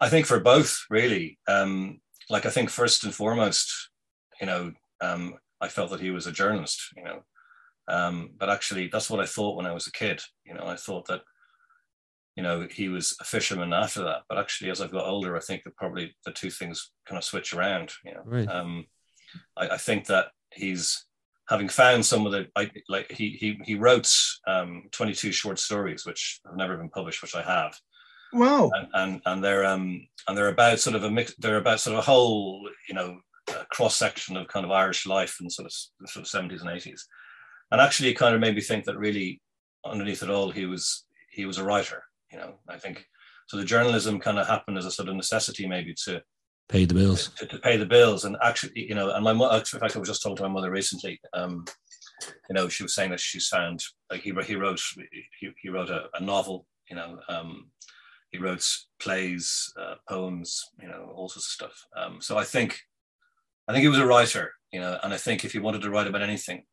I 0.00 0.08
think 0.08 0.26
for 0.26 0.38
both 0.40 0.84
really. 0.90 1.38
Um, 1.48 2.00
like 2.30 2.46
I 2.46 2.50
think 2.50 2.70
first 2.70 3.04
and 3.04 3.14
foremost, 3.14 3.72
you 4.40 4.46
know, 4.46 4.72
um, 5.00 5.34
I 5.60 5.68
felt 5.68 5.90
that 5.90 6.00
he 6.00 6.10
was 6.10 6.26
a 6.26 6.32
journalist. 6.32 6.80
You 6.96 7.04
know, 7.04 7.22
um, 7.88 8.30
but 8.38 8.50
actually 8.50 8.88
that's 8.88 9.08
what 9.08 9.20
I 9.20 9.26
thought 9.26 9.56
when 9.56 9.66
I 9.66 9.72
was 9.72 9.86
a 9.86 9.92
kid. 9.92 10.20
You 10.44 10.54
know, 10.54 10.66
I 10.66 10.76
thought 10.76 11.06
that, 11.06 11.22
you 12.36 12.42
know, 12.42 12.66
he 12.70 12.88
was 12.88 13.16
a 13.20 13.24
fisherman 13.24 13.72
after 13.72 14.02
that. 14.04 14.22
But 14.28 14.38
actually, 14.38 14.70
as 14.70 14.80
I've 14.80 14.92
got 14.92 15.06
older, 15.06 15.36
I 15.36 15.40
think 15.40 15.62
that 15.64 15.76
probably 15.76 16.14
the 16.24 16.32
two 16.32 16.50
things 16.50 16.90
kind 17.06 17.18
of 17.18 17.24
switch 17.24 17.54
around. 17.54 17.92
You 18.04 18.14
know, 18.14 18.22
right. 18.24 18.48
I, 19.56 19.68
I 19.70 19.76
think 19.76 20.06
that 20.06 20.28
he's 20.52 21.04
having 21.48 21.68
found 21.68 22.04
some 22.04 22.26
of 22.26 22.32
the 22.32 22.46
I, 22.56 22.70
like 22.88 23.10
he 23.10 23.30
he 23.30 23.58
he 23.64 23.74
wrote 23.74 24.10
um, 24.46 24.84
22 24.92 25.32
short 25.32 25.58
stories 25.58 26.06
which 26.06 26.40
have 26.46 26.56
never 26.56 26.76
been 26.76 26.88
published 26.88 27.22
which 27.22 27.34
i 27.34 27.42
have 27.42 27.78
wow 28.32 28.70
and 28.74 28.88
and, 28.94 29.20
and 29.26 29.44
they're 29.44 29.64
um 29.64 30.06
and 30.26 30.36
they're 30.36 30.48
about 30.48 30.80
sort 30.80 30.96
of 30.96 31.04
a 31.04 31.10
mix 31.10 31.34
they're 31.38 31.58
about 31.58 31.80
sort 31.80 31.94
of 31.94 31.98
a 31.98 32.06
whole 32.06 32.68
you 32.88 32.94
know 32.94 33.18
cross 33.70 33.96
section 33.96 34.36
of 34.36 34.48
kind 34.48 34.64
of 34.64 34.72
irish 34.72 35.06
life 35.06 35.36
in 35.40 35.50
sort 35.50 35.66
of 35.66 35.72
sort 36.08 36.24
of 36.24 36.50
70s 36.50 36.60
and 36.60 36.70
80s 36.70 37.02
and 37.70 37.80
actually 37.80 38.08
it 38.08 38.14
kind 38.14 38.34
of 38.34 38.40
made 38.40 38.54
me 38.54 38.62
think 38.62 38.84
that 38.84 38.98
really 38.98 39.40
underneath 39.84 40.22
it 40.22 40.30
all 40.30 40.50
he 40.50 40.64
was 40.64 41.04
he 41.30 41.44
was 41.44 41.58
a 41.58 41.64
writer 41.64 42.02
you 42.34 42.40
know 42.40 42.54
i 42.68 42.76
think 42.76 43.06
so 43.46 43.56
the 43.56 43.64
journalism 43.64 44.18
kind 44.18 44.38
of 44.38 44.46
happened 44.46 44.76
as 44.76 44.86
a 44.86 44.90
sort 44.90 45.08
of 45.08 45.14
necessity 45.14 45.66
maybe 45.66 45.94
to 46.04 46.20
pay 46.68 46.84
the 46.84 46.94
bills. 46.94 47.28
to, 47.36 47.46
to, 47.46 47.58
pay 47.58 47.76
the 47.76 47.86
bills. 47.86 48.24
And 48.24 48.36
actually 48.42 48.72
you 48.74 48.94
know 48.94 49.10
and 49.10 49.24
my 49.24 49.32
mother 49.32 49.58
in 49.58 49.80
fact 49.80 49.96
i 49.96 49.98
was 49.98 50.08
just 50.08 50.22
talking 50.22 50.36
to 50.36 50.42
my 50.42 50.48
mother 50.48 50.70
recently 50.70 51.20
um 51.32 51.64
you 52.48 52.54
know 52.54 52.68
she 52.68 52.82
was 52.82 52.94
saying 52.94 53.10
that 53.10 53.20
she's 53.20 53.48
found 53.48 53.82
like 54.10 54.22
he, 54.22 54.32
he 54.46 54.56
wrote 54.56 54.80
he, 55.40 55.50
he 55.60 55.68
wrote 55.68 55.90
a, 55.90 56.06
a 56.14 56.20
novel 56.20 56.66
you 56.90 56.96
know 56.96 57.18
um 57.28 57.70
he 58.30 58.38
wrote 58.38 58.66
plays 58.98 59.72
uh, 59.80 59.94
poems 60.08 60.64
you 60.82 60.88
know 60.88 61.12
all 61.14 61.28
sorts 61.28 61.46
of 61.46 61.52
stuff. 61.52 61.84
Um 61.96 62.20
so 62.20 62.36
i 62.36 62.44
think 62.44 62.80
i 63.68 63.72
think 63.72 63.82
he 63.82 63.88
was 63.88 63.98
a 63.98 64.06
writer 64.06 64.52
you 64.72 64.80
know 64.80 64.98
and 65.02 65.14
i 65.14 65.16
think 65.16 65.44
if 65.44 65.52
he 65.52 65.58
wanted 65.58 65.82
to 65.82 65.90
write 65.90 66.06
about 66.06 66.22
anything 66.22 66.64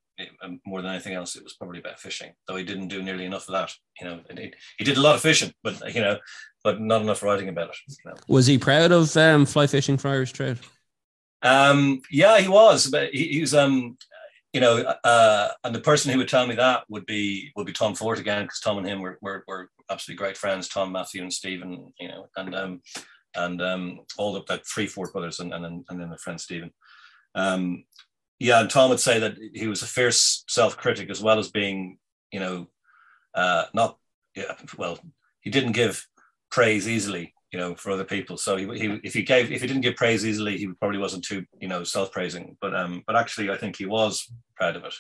um, 0.42 0.60
more 0.66 0.82
than 0.82 0.92
anything 0.92 1.14
else, 1.14 1.36
it 1.36 1.44
was 1.44 1.54
probably 1.54 1.80
about 1.80 2.00
fishing. 2.00 2.32
Though 2.48 2.56
he 2.56 2.64
didn't 2.64 2.90
do 2.90 3.02
nearly 3.02 3.26
enough 3.26 3.48
of 3.48 3.54
that. 3.54 3.72
You 4.00 4.08
know, 4.08 4.20
he, 4.38 4.54
he 4.78 4.84
did 4.84 4.98
a 4.98 5.02
lot 5.02 5.16
of 5.16 5.22
fishing, 5.22 5.54
but 5.64 5.94
you 5.94 6.02
know, 6.02 6.18
but 6.64 6.80
not 6.80 7.02
enough 7.02 7.24
writing 7.24 7.50
about 7.50 7.70
it. 7.70 7.78
You 7.88 8.12
know. 8.12 8.18
Was 8.28 8.48
he 8.48 8.58
proud 8.58 8.92
of 8.92 9.16
um, 9.18 9.46
fly 9.46 9.68
fishing 9.68 9.98
for 9.98 10.10
Irish 10.10 10.34
trout? 10.34 10.58
Um, 11.42 12.02
yeah, 12.12 12.40
he 12.40 12.48
was. 12.48 12.88
But 12.88 13.12
he, 13.12 13.28
he 13.28 13.42
was. 13.42 13.54
Um, 13.54 13.98
you 14.54 14.60
know, 14.60 14.80
uh, 15.06 15.48
and 15.64 15.74
the 15.74 15.80
person 15.80 16.12
who 16.12 16.18
would 16.18 16.28
tell 16.28 16.46
me 16.46 16.56
that 16.56 16.84
would 16.90 17.06
be 17.06 17.52
would 17.56 17.66
be 17.66 17.72
Tom 17.72 17.96
Fort 17.96 18.20
again, 18.20 18.44
because 18.44 18.60
Tom 18.60 18.78
and 18.78 18.88
him 18.88 19.00
were, 19.00 19.18
were, 19.22 19.46
were 19.48 19.70
absolutely 19.90 20.18
great 20.18 20.36
friends. 20.38 20.68
Tom, 20.68 20.92
Matthew, 20.92 21.22
and 21.22 21.32
Stephen. 21.32 21.94
You 22.00 22.10
know, 22.10 22.28
and 22.36 22.54
um, 22.54 22.82
and 23.36 23.62
um, 23.62 24.00
all 24.18 24.34
the, 24.34 24.44
the 24.48 24.62
three 24.72 24.88
Fort 24.88 25.14
brothers, 25.14 25.40
and 25.40 25.54
and 25.54 25.64
then 25.64 25.86
and 25.90 26.02
then 26.02 26.10
the 26.10 26.18
friend 26.18 26.40
Stephen. 26.40 26.72
Um, 27.34 27.86
yeah, 28.42 28.60
and 28.60 28.70
Tom 28.72 28.90
would 28.90 29.00
say 29.00 29.20
that 29.20 29.38
he 29.54 29.68
was 29.68 29.84
a 29.84 29.86
fierce 29.86 30.44
self-critic 30.48 31.12
as 31.12 31.22
well 31.22 31.38
as 31.38 31.52
being, 31.52 32.00
you 32.32 32.40
know, 32.40 32.68
uh, 33.36 33.66
not 33.76 34.00
yeah, 34.36 34.56
well, 34.80 34.98
he 35.42 35.52
didn't 35.52 35.74
give 35.74 36.08
praise 36.50 36.88
easily, 36.88 37.36
you 37.54 37.60
know, 37.60 37.76
for 37.76 37.92
other 37.92 38.04
people. 38.04 38.38
So 38.38 38.58
he, 38.58 38.66
he 38.80 39.00
if 39.04 39.14
he 39.14 39.22
gave 39.22 39.52
if 39.52 39.62
he 39.62 39.68
didn't 39.68 39.84
give 39.84 39.96
praise 39.96 40.26
easily, 40.26 40.58
he 40.58 40.68
probably 40.80 40.98
wasn't 40.98 41.24
too, 41.24 41.46
you 41.60 41.68
know, 41.68 41.84
self-praising. 41.84 42.58
But 42.60 42.76
um, 42.76 43.04
but 43.06 43.16
actually, 43.16 43.52
I 43.52 43.58
think 43.58 43.78
he 43.78 43.86
was 43.86 44.28
proud 44.56 44.76
of 44.76 44.86
it 44.86 44.96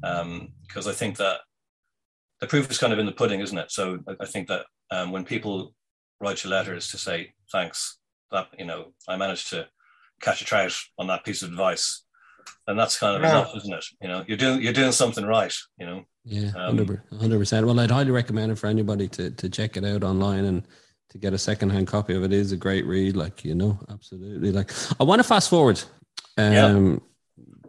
because 0.00 0.86
um, 0.86 0.90
I 0.90 0.94
think 0.94 1.18
that 1.18 1.40
the 2.40 2.46
proof 2.46 2.70
is 2.70 2.78
kind 2.78 2.94
of 2.94 2.98
in 2.98 3.04
the 3.04 3.12
pudding, 3.12 3.40
isn't 3.40 3.58
it? 3.58 3.70
So 3.70 3.98
I 4.18 4.24
think 4.24 4.48
that 4.48 4.64
um, 4.90 5.12
when 5.12 5.26
people 5.26 5.74
write 6.22 6.42
you 6.42 6.48
letters 6.48 6.90
to 6.92 6.96
say 6.96 7.34
thanks, 7.52 7.98
that 8.30 8.48
you 8.58 8.64
know, 8.64 8.94
I 9.06 9.16
managed 9.18 9.50
to 9.50 9.68
catch 10.22 10.40
a 10.40 10.46
trout 10.46 10.74
on 10.98 11.08
that 11.08 11.24
piece 11.26 11.42
of 11.42 11.50
advice 11.50 12.01
and 12.66 12.78
that's 12.78 12.98
kind 12.98 13.16
of 13.16 13.22
yeah. 13.22 13.30
enough, 13.30 13.56
isn't 13.56 13.72
it? 13.72 13.84
You 14.00 14.08
know, 14.08 14.24
you're 14.26 14.36
doing 14.36 14.62
you're 14.62 14.72
doing 14.72 14.92
something 14.92 15.24
right. 15.24 15.54
You 15.78 15.86
know. 15.86 16.04
Yeah, 16.24 16.52
um, 16.56 16.78
hundred 17.18 17.38
percent. 17.38 17.66
Well, 17.66 17.78
I'd 17.80 17.90
highly 17.90 18.12
recommend 18.12 18.52
it 18.52 18.58
for 18.58 18.68
anybody 18.68 19.08
to 19.08 19.30
to 19.30 19.48
check 19.48 19.76
it 19.76 19.84
out 19.84 20.04
online 20.04 20.44
and 20.44 20.66
to 21.10 21.18
get 21.18 21.34
a 21.34 21.38
secondhand 21.38 21.86
copy 21.86 22.14
of 22.14 22.22
it. 22.22 22.32
it 22.32 22.38
is 22.38 22.52
a 22.52 22.56
great 22.56 22.86
read. 22.86 23.16
Like 23.16 23.44
you 23.44 23.54
know, 23.54 23.78
absolutely. 23.90 24.52
Like 24.52 24.72
I 25.00 25.04
want 25.04 25.20
to 25.20 25.24
fast 25.28 25.50
forward, 25.50 25.82
um, 26.38 26.52
yeah. 26.52 26.96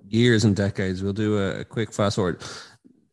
years 0.08 0.44
and 0.44 0.56
decades. 0.56 1.02
We'll 1.02 1.14
do 1.14 1.38
a, 1.38 1.62
a 1.62 1.66
quick 1.66 1.92
fast 1.92 2.16
forward. 2.16 2.42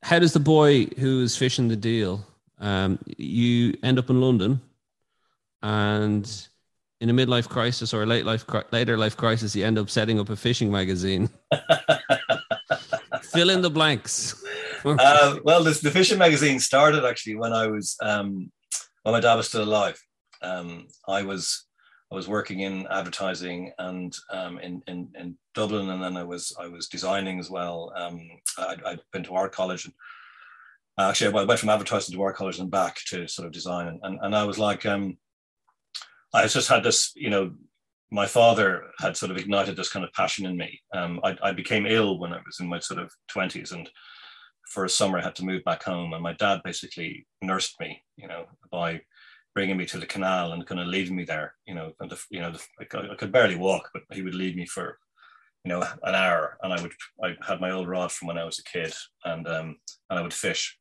How 0.03 0.19
does 0.19 0.33
the 0.33 0.41
boy 0.41 0.87
who 0.99 1.23
is 1.23 1.37
fishing 1.37 1.69
the 1.69 1.77
Deel? 1.77 2.27
Um, 2.59 2.99
you 3.17 3.77
end 3.83 3.99
up 3.99 4.11
in 4.11 4.21
London, 4.21 4.61
and 5.63 6.49
in 7.01 7.09
a 7.09 7.15
midlife 7.15 7.49
crisis 7.49 7.95
or 7.95 8.03
a 8.03 8.07
late 8.07 8.27
life 8.27 8.45
later 8.73 8.99
life 8.99 9.17
crisis, 9.17 9.57
you 9.57 9.65
end 9.65 9.79
up 9.79 9.89
setting 9.89 10.21
up 10.21 10.29
a 10.29 10.37
fishing 10.37 10.71
magazine. 10.71 11.31
Fill 13.23 13.51
in 13.51 13.63
the 13.63 13.71
blanks. 13.71 14.45
uh, 14.85 15.39
well, 15.43 15.63
this, 15.65 15.81
the 15.81 15.91
fishing 15.91 16.19
magazine 16.19 16.59
started 16.59 17.05
actually 17.05 17.37
when 17.37 17.53
I 17.53 17.67
was 17.69 17.97
um, 18.03 18.53
when 19.03 19.15
my 19.15 19.21
dad 19.21 19.37
was 19.37 19.49
still 19.49 19.63
alive. 19.63 19.99
Um, 20.43 20.89
I 21.09 21.23
was 21.23 21.67
I 22.13 22.17
was 22.17 22.29
working 22.29 22.61
in 22.61 22.87
advertising 22.91 23.73
and 23.79 24.15
um, 24.31 24.59
in, 24.59 24.83
in 24.87 25.09
in 25.19 25.37
Dublin, 25.55 25.89
and 25.89 26.03
then 26.03 26.17
I 26.17 26.25
was 26.25 26.55
I 26.61 26.67
was 26.67 26.89
designing 26.89 27.41
as 27.41 27.49
well. 27.51 27.93
Um, 27.97 28.21
I, 28.59 28.77
I'd 28.85 29.01
been 29.13 29.23
to 29.25 29.35
art 29.35 29.53
college 29.53 29.87
and 29.87 29.95
actually 30.99 31.29
I 31.29 31.45
went 31.45 31.61
from 31.61 31.71
advertising 31.71 32.15
to 32.15 32.23
art 32.23 32.37
college 32.37 32.59
and 32.59 32.71
back 32.71 32.97
to 33.07 33.27
sort 33.27 33.47
of 33.47 33.53
design, 33.53 33.89
and, 33.89 34.01
and, 34.03 34.19
and 34.21 34.37
I 34.37 34.45
was 34.45 34.59
like. 34.59 34.85
Um, 34.85 35.17
I 36.33 36.47
just 36.47 36.69
had 36.69 36.83
this, 36.83 37.13
you 37.15 37.31
know, 37.31 37.53
my 38.11 38.27
father 38.27 38.87
had 38.99 39.17
sort 39.17 39.31
of 39.31 39.37
ignited 39.37 39.77
this 39.77 39.91
kind 39.91 40.05
of 40.05 40.13
passion 40.13 40.47
in 40.47 40.57
me. 40.57 40.81
Um, 40.93 41.21
I, 41.23 41.37
I, 41.43 41.53
became 41.53 41.87
ill 41.87 42.19
when 42.19 42.33
I 42.33 42.41
was 42.45 42.59
in 42.61 42.69
my 42.69 42.81
sort 42.81 43.01
of 43.01 43.13
20s, 43.35 43.73
and 43.73 43.89
for 44.69 44.85
a 44.85 44.89
summer 44.89 45.19
I 45.19 45.23
had 45.23 45.37
to 45.37 45.45
move 45.45 45.63
back 45.65 45.83
home. 45.85 46.13
And 46.13 46.23
my 46.23 46.33
dad 46.35 46.61
basically 46.65 47.27
nursed 47.41 47.79
me, 47.81 48.03
you 48.17 48.27
know, 48.27 48.47
by 48.71 49.01
bringing 49.55 49.77
me 49.77 49.87
to 49.87 49.99
the 49.99 50.07
canal 50.07 50.53
and 50.53 50.67
kind 50.67 50.81
of 50.81 50.89
leaving 50.89 51.17
me 51.17 51.25
there, 51.25 51.55
you 51.67 51.75
know. 51.75 51.93
And 52.01 52.11
the, 52.11 52.21
you 52.31 52.41
know, 52.41 52.53
the, 52.53 52.63
I 52.81 53.15
could 53.15 53.33
barely 53.33 53.57
walk, 53.57 53.91
but 53.93 54.03
he 54.13 54.23
would 54.23 54.35
leave 54.35 54.57
me 54.57 54.67
for, 54.67 54.99
you 55.65 55.69
know, 55.69 55.85
an 56.03 56.15
hour, 56.15 56.59
and 56.63 56.73
I 56.73 56.83
would 56.83 56.93
I 57.23 57.37
had 57.47 57.61
my 57.61 57.71
old 57.71 57.89
rod 57.89 58.11
from 58.11 58.29
when 58.29 58.39
I 58.39 58.45
was 58.45 58.59
a 58.59 58.65
kid, 58.65 58.93
and 59.25 59.47
um, 59.47 59.77
and 60.09 60.19
I 60.19 60.23
would 60.23 60.35
fish. 60.35 60.80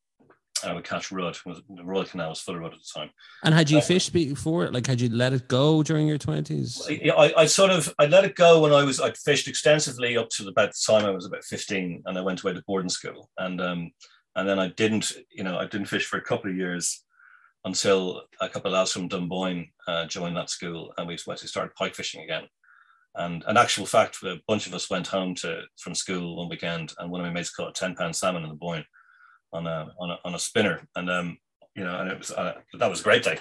I 0.63 0.73
would 0.73 0.83
catch 0.83 1.11
rudd. 1.11 1.37
The 1.45 1.83
Royal 1.83 2.05
Canal 2.05 2.29
was 2.29 2.41
full 2.41 2.55
of 2.55 2.61
rudd 2.61 2.73
at 2.73 2.79
the 2.79 2.99
time. 2.99 3.09
And 3.43 3.53
had 3.53 3.69
you 3.69 3.79
uh, 3.79 3.81
fished 3.81 4.13
before? 4.13 4.69
Like, 4.69 4.87
had 4.87 5.01
you 5.01 5.09
let 5.09 5.33
it 5.33 5.47
go 5.47 5.83
during 5.83 6.07
your 6.07 6.17
twenties? 6.17 6.81
I, 6.89 7.33
I, 7.37 7.45
sort 7.45 7.71
of 7.71 7.93
I 7.99 8.05
let 8.05 8.25
it 8.25 8.35
go 8.35 8.61
when 8.61 8.73
I 8.73 8.83
was 8.83 8.99
I 8.99 9.11
fished 9.11 9.47
extensively 9.47 10.17
up 10.17 10.29
to 10.31 10.47
about 10.47 10.69
the 10.69 10.83
time 10.85 11.05
I 11.05 11.11
was 11.11 11.25
about 11.25 11.43
fifteen, 11.43 12.03
and 12.05 12.17
I 12.17 12.21
went 12.21 12.41
away 12.41 12.53
to 12.53 12.63
boarding 12.67 12.89
school, 12.89 13.29
and 13.37 13.61
um, 13.61 13.91
and 14.35 14.47
then 14.47 14.59
I 14.59 14.67
didn't, 14.69 15.11
you 15.31 15.43
know, 15.43 15.57
I 15.57 15.65
didn't 15.65 15.87
fish 15.87 16.05
for 16.05 16.17
a 16.17 16.23
couple 16.23 16.49
of 16.49 16.57
years 16.57 17.03
until 17.65 18.23
a 18.39 18.49
couple 18.49 18.71
of 18.71 18.73
lads 18.73 18.91
from 18.91 19.07
Dunboyne 19.07 19.67
uh, 19.87 20.05
joined 20.05 20.37
that 20.37 20.49
school, 20.49 20.93
and 20.97 21.07
we 21.07 21.17
went 21.27 21.39
to 21.41 21.47
start 21.47 21.75
pike 21.75 21.95
fishing 21.95 22.23
again. 22.23 22.43
And 23.15 23.43
an 23.47 23.57
actual 23.57 23.85
fact, 23.85 24.23
a 24.23 24.39
bunch 24.47 24.67
of 24.67 24.73
us 24.73 24.89
went 24.89 25.07
home 25.07 25.35
to 25.35 25.63
from 25.77 25.95
school 25.95 26.37
one 26.37 26.49
weekend, 26.49 26.93
and 26.97 27.11
one 27.11 27.21
of 27.21 27.27
my 27.27 27.33
mates 27.33 27.49
caught 27.49 27.69
a 27.69 27.73
ten 27.73 27.95
pound 27.95 28.15
salmon 28.15 28.43
in 28.43 28.49
the 28.49 28.55
Boyne 28.55 28.85
on 29.51 29.67
a 29.67 29.91
on 29.99 30.11
a, 30.11 30.19
on 30.25 30.35
a 30.35 30.39
spinner, 30.39 30.87
and 30.95 31.09
um, 31.09 31.37
you 31.75 31.83
know, 31.83 31.99
and 31.99 32.11
it 32.11 32.17
was 32.17 32.31
uh, 32.31 32.55
that 32.77 32.89
was 32.89 33.01
a 33.01 33.03
great 33.03 33.23
day. 33.23 33.39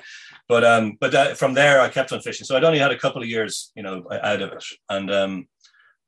But 0.49 0.65
um, 0.65 0.97
but 1.01 1.15
uh, 1.15 1.35
from 1.35 1.55
there, 1.55 1.81
I 1.81 1.89
kept 1.89 2.13
on 2.13 2.21
fishing. 2.21 2.45
So 2.45 2.57
I'd 2.57 2.65
only 2.65 2.79
had 2.79 2.93
a 2.93 2.99
couple 2.99 3.23
of 3.23 3.29
years, 3.29 3.73
you 3.75 3.83
know, 3.83 4.05
out 4.11 4.43
of 4.43 4.53
it, 4.53 4.65
and 4.89 5.11
um, 5.13 5.49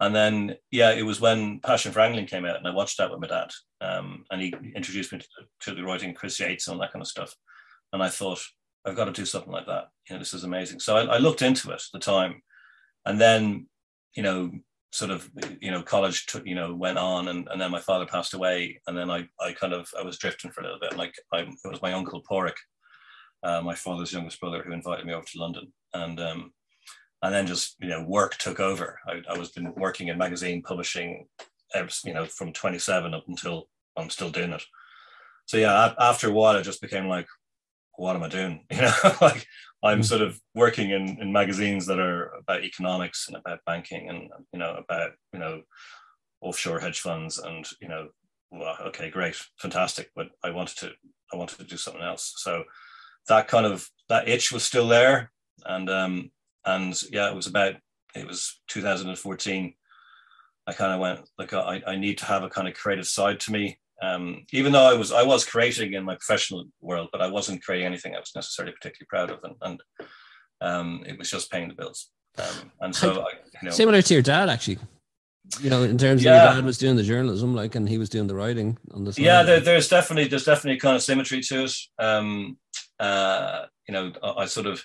and 0.00 0.14
then 0.14 0.56
yeah, 0.70 0.92
it 0.92 1.02
was 1.02 1.20
when 1.20 1.60
Passion 1.60 1.92
for 1.92 2.00
Angling 2.00 2.26
came 2.26 2.44
out, 2.44 2.56
and 2.56 2.66
I 2.66 2.72
watched 2.72 2.98
that 2.98 3.10
with 3.10 3.20
my 3.20 3.26
dad, 3.26 3.50
um, 3.80 4.24
and 4.30 4.40
he 4.40 4.54
introduced 4.74 5.12
me 5.12 5.18
to, 5.18 5.26
to 5.60 5.74
the 5.74 5.82
writing 5.82 6.14
Chris 6.14 6.38
Yates 6.40 6.66
and 6.66 6.74
all 6.74 6.80
that 6.80 6.92
kind 6.92 7.02
of 7.02 7.08
stuff, 7.08 7.34
and 7.92 8.02
I 8.02 8.08
thought 8.08 8.40
I've 8.84 8.96
got 8.96 9.06
to 9.06 9.12
do 9.12 9.26
something 9.26 9.52
like 9.52 9.66
that. 9.66 9.88
You 10.08 10.14
know, 10.14 10.18
this 10.20 10.34
is 10.34 10.44
amazing. 10.44 10.80
So 10.80 10.96
I, 10.96 11.16
I 11.16 11.18
looked 11.18 11.42
into 11.42 11.70
it 11.70 11.74
at 11.74 11.82
the 11.92 11.98
time, 11.98 12.42
and 13.04 13.20
then 13.20 13.66
you 14.14 14.22
know 14.22 14.50
sort 14.92 15.10
of 15.10 15.30
you 15.60 15.70
know 15.70 15.82
college 15.82 16.26
took 16.26 16.44
you 16.46 16.54
know 16.54 16.74
went 16.74 16.98
on 16.98 17.28
and, 17.28 17.46
and 17.52 17.60
then 17.60 17.70
my 17.70 17.80
father 17.80 18.06
passed 18.06 18.34
away 18.34 18.80
and 18.86 18.98
then 18.98 19.08
I, 19.08 19.28
I 19.38 19.52
kind 19.52 19.72
of 19.72 19.88
I 19.98 20.02
was 20.02 20.18
drifting 20.18 20.50
for 20.50 20.62
a 20.62 20.64
little 20.64 20.80
bit 20.80 20.96
like 20.96 21.14
I, 21.32 21.40
it 21.40 21.70
was 21.70 21.82
my 21.82 21.92
uncle 21.92 22.22
Porrick 22.28 22.56
uh, 23.42 23.60
my 23.62 23.74
father's 23.74 24.12
youngest 24.12 24.40
brother 24.40 24.62
who 24.62 24.72
invited 24.72 25.06
me 25.06 25.12
over 25.12 25.24
to 25.24 25.38
London 25.38 25.72
and 25.94 26.20
um, 26.20 26.52
and 27.22 27.34
then 27.34 27.46
just 27.46 27.76
you 27.80 27.88
know 27.88 28.04
work 28.04 28.36
took 28.36 28.60
over. 28.60 28.98
I, 29.06 29.22
I 29.28 29.38
was 29.38 29.50
been 29.50 29.74
working 29.74 30.08
in 30.08 30.18
magazine 30.18 30.62
publishing, 30.62 31.26
you 32.04 32.14
know, 32.14 32.26
from 32.26 32.52
27 32.52 33.14
up 33.14 33.24
until 33.28 33.68
I'm 33.96 34.10
still 34.10 34.30
doing 34.30 34.52
it. 34.52 34.62
So 35.46 35.56
yeah, 35.56 35.94
after 35.98 36.28
a 36.28 36.32
while, 36.32 36.56
it 36.56 36.62
just 36.62 36.80
became 36.80 37.08
like, 37.08 37.26
what 38.00 38.16
am 38.16 38.22
I 38.22 38.28
doing? 38.28 38.64
You 38.72 38.82
know, 38.82 38.92
like 39.20 39.46
I'm 39.84 40.00
mm. 40.00 40.04
sort 40.04 40.22
of 40.22 40.40
working 40.54 40.90
in, 40.90 41.20
in 41.20 41.32
magazines 41.32 41.86
that 41.86 41.98
are 41.98 42.32
about 42.34 42.64
economics 42.64 43.28
and 43.28 43.36
about 43.36 43.60
banking 43.66 44.08
and 44.08 44.30
you 44.52 44.58
know 44.58 44.74
about 44.76 45.12
you 45.32 45.38
know 45.38 45.62
offshore 46.40 46.80
hedge 46.80 47.00
funds 47.00 47.38
and 47.38 47.66
you 47.80 47.88
know 47.88 48.08
well, 48.50 48.76
okay 48.86 49.10
great 49.10 49.36
fantastic 49.58 50.10
but 50.16 50.28
I 50.42 50.50
wanted 50.50 50.78
to 50.78 50.92
I 51.32 51.36
wanted 51.36 51.58
to 51.58 51.64
do 51.64 51.76
something 51.76 52.02
else 52.02 52.34
so 52.38 52.64
that 53.28 53.48
kind 53.48 53.66
of 53.66 53.86
that 54.08 54.28
itch 54.28 54.50
was 54.50 54.64
still 54.64 54.88
there 54.88 55.30
and 55.66 55.90
um 55.90 56.30
and 56.64 57.00
yeah 57.12 57.28
it 57.28 57.36
was 57.36 57.46
about 57.46 57.74
it 58.14 58.26
was 58.26 58.60
2014 58.68 59.74
I 60.66 60.72
kind 60.72 60.92
of 60.92 61.00
went 61.00 61.20
like 61.38 61.52
I, 61.52 61.82
I 61.86 61.96
need 61.96 62.18
to 62.18 62.26
have 62.26 62.44
a 62.44 62.50
kind 62.50 62.66
of 62.66 62.74
creative 62.74 63.06
side 63.06 63.40
to 63.40 63.52
me 63.52 63.78
um, 64.02 64.44
even 64.52 64.72
though 64.72 64.84
I 64.84 64.94
was 64.94 65.12
I 65.12 65.22
was 65.22 65.44
creating 65.44 65.94
in 65.94 66.04
my 66.04 66.14
professional 66.14 66.64
world, 66.80 67.08
but 67.12 67.20
I 67.20 67.28
wasn't 67.28 67.62
creating 67.62 67.86
anything 67.86 68.14
I 68.14 68.20
was 68.20 68.32
necessarily 68.34 68.72
particularly 68.72 69.08
proud 69.08 69.30
of, 69.30 69.40
and, 69.44 69.56
and 69.62 69.82
um, 70.60 71.04
it 71.06 71.18
was 71.18 71.30
just 71.30 71.50
paying 71.50 71.68
the 71.68 71.74
bills. 71.74 72.10
Um, 72.38 72.72
and 72.80 72.94
so, 72.94 73.20
I, 73.20 73.32
you 73.62 73.68
know, 73.68 73.70
similar 73.70 74.02
to 74.02 74.14
your 74.14 74.22
dad, 74.22 74.48
actually. 74.48 74.78
You 75.60 75.68
know, 75.68 75.82
in 75.82 75.98
terms 75.98 76.22
yeah. 76.22 76.36
of 76.36 76.44
your 76.44 76.54
dad 76.54 76.64
was 76.64 76.78
doing 76.78 76.96
the 76.96 77.02
journalism, 77.02 77.54
like, 77.56 77.74
and 77.74 77.88
he 77.88 77.98
was 77.98 78.08
doing 78.08 78.28
the 78.28 78.34
writing 78.34 78.78
on 78.92 79.04
this. 79.04 79.18
Yeah, 79.18 79.42
there, 79.42 79.60
there's 79.60 79.88
definitely 79.88 80.28
there's 80.28 80.44
definitely 80.44 80.78
kind 80.78 80.94
of 80.94 81.02
symmetry 81.02 81.40
to 81.40 81.64
it. 81.64 81.74
Um, 81.98 82.56
uh, 83.00 83.64
you 83.88 83.92
know, 83.92 84.12
I, 84.22 84.42
I 84.42 84.44
sort 84.46 84.66
of. 84.66 84.82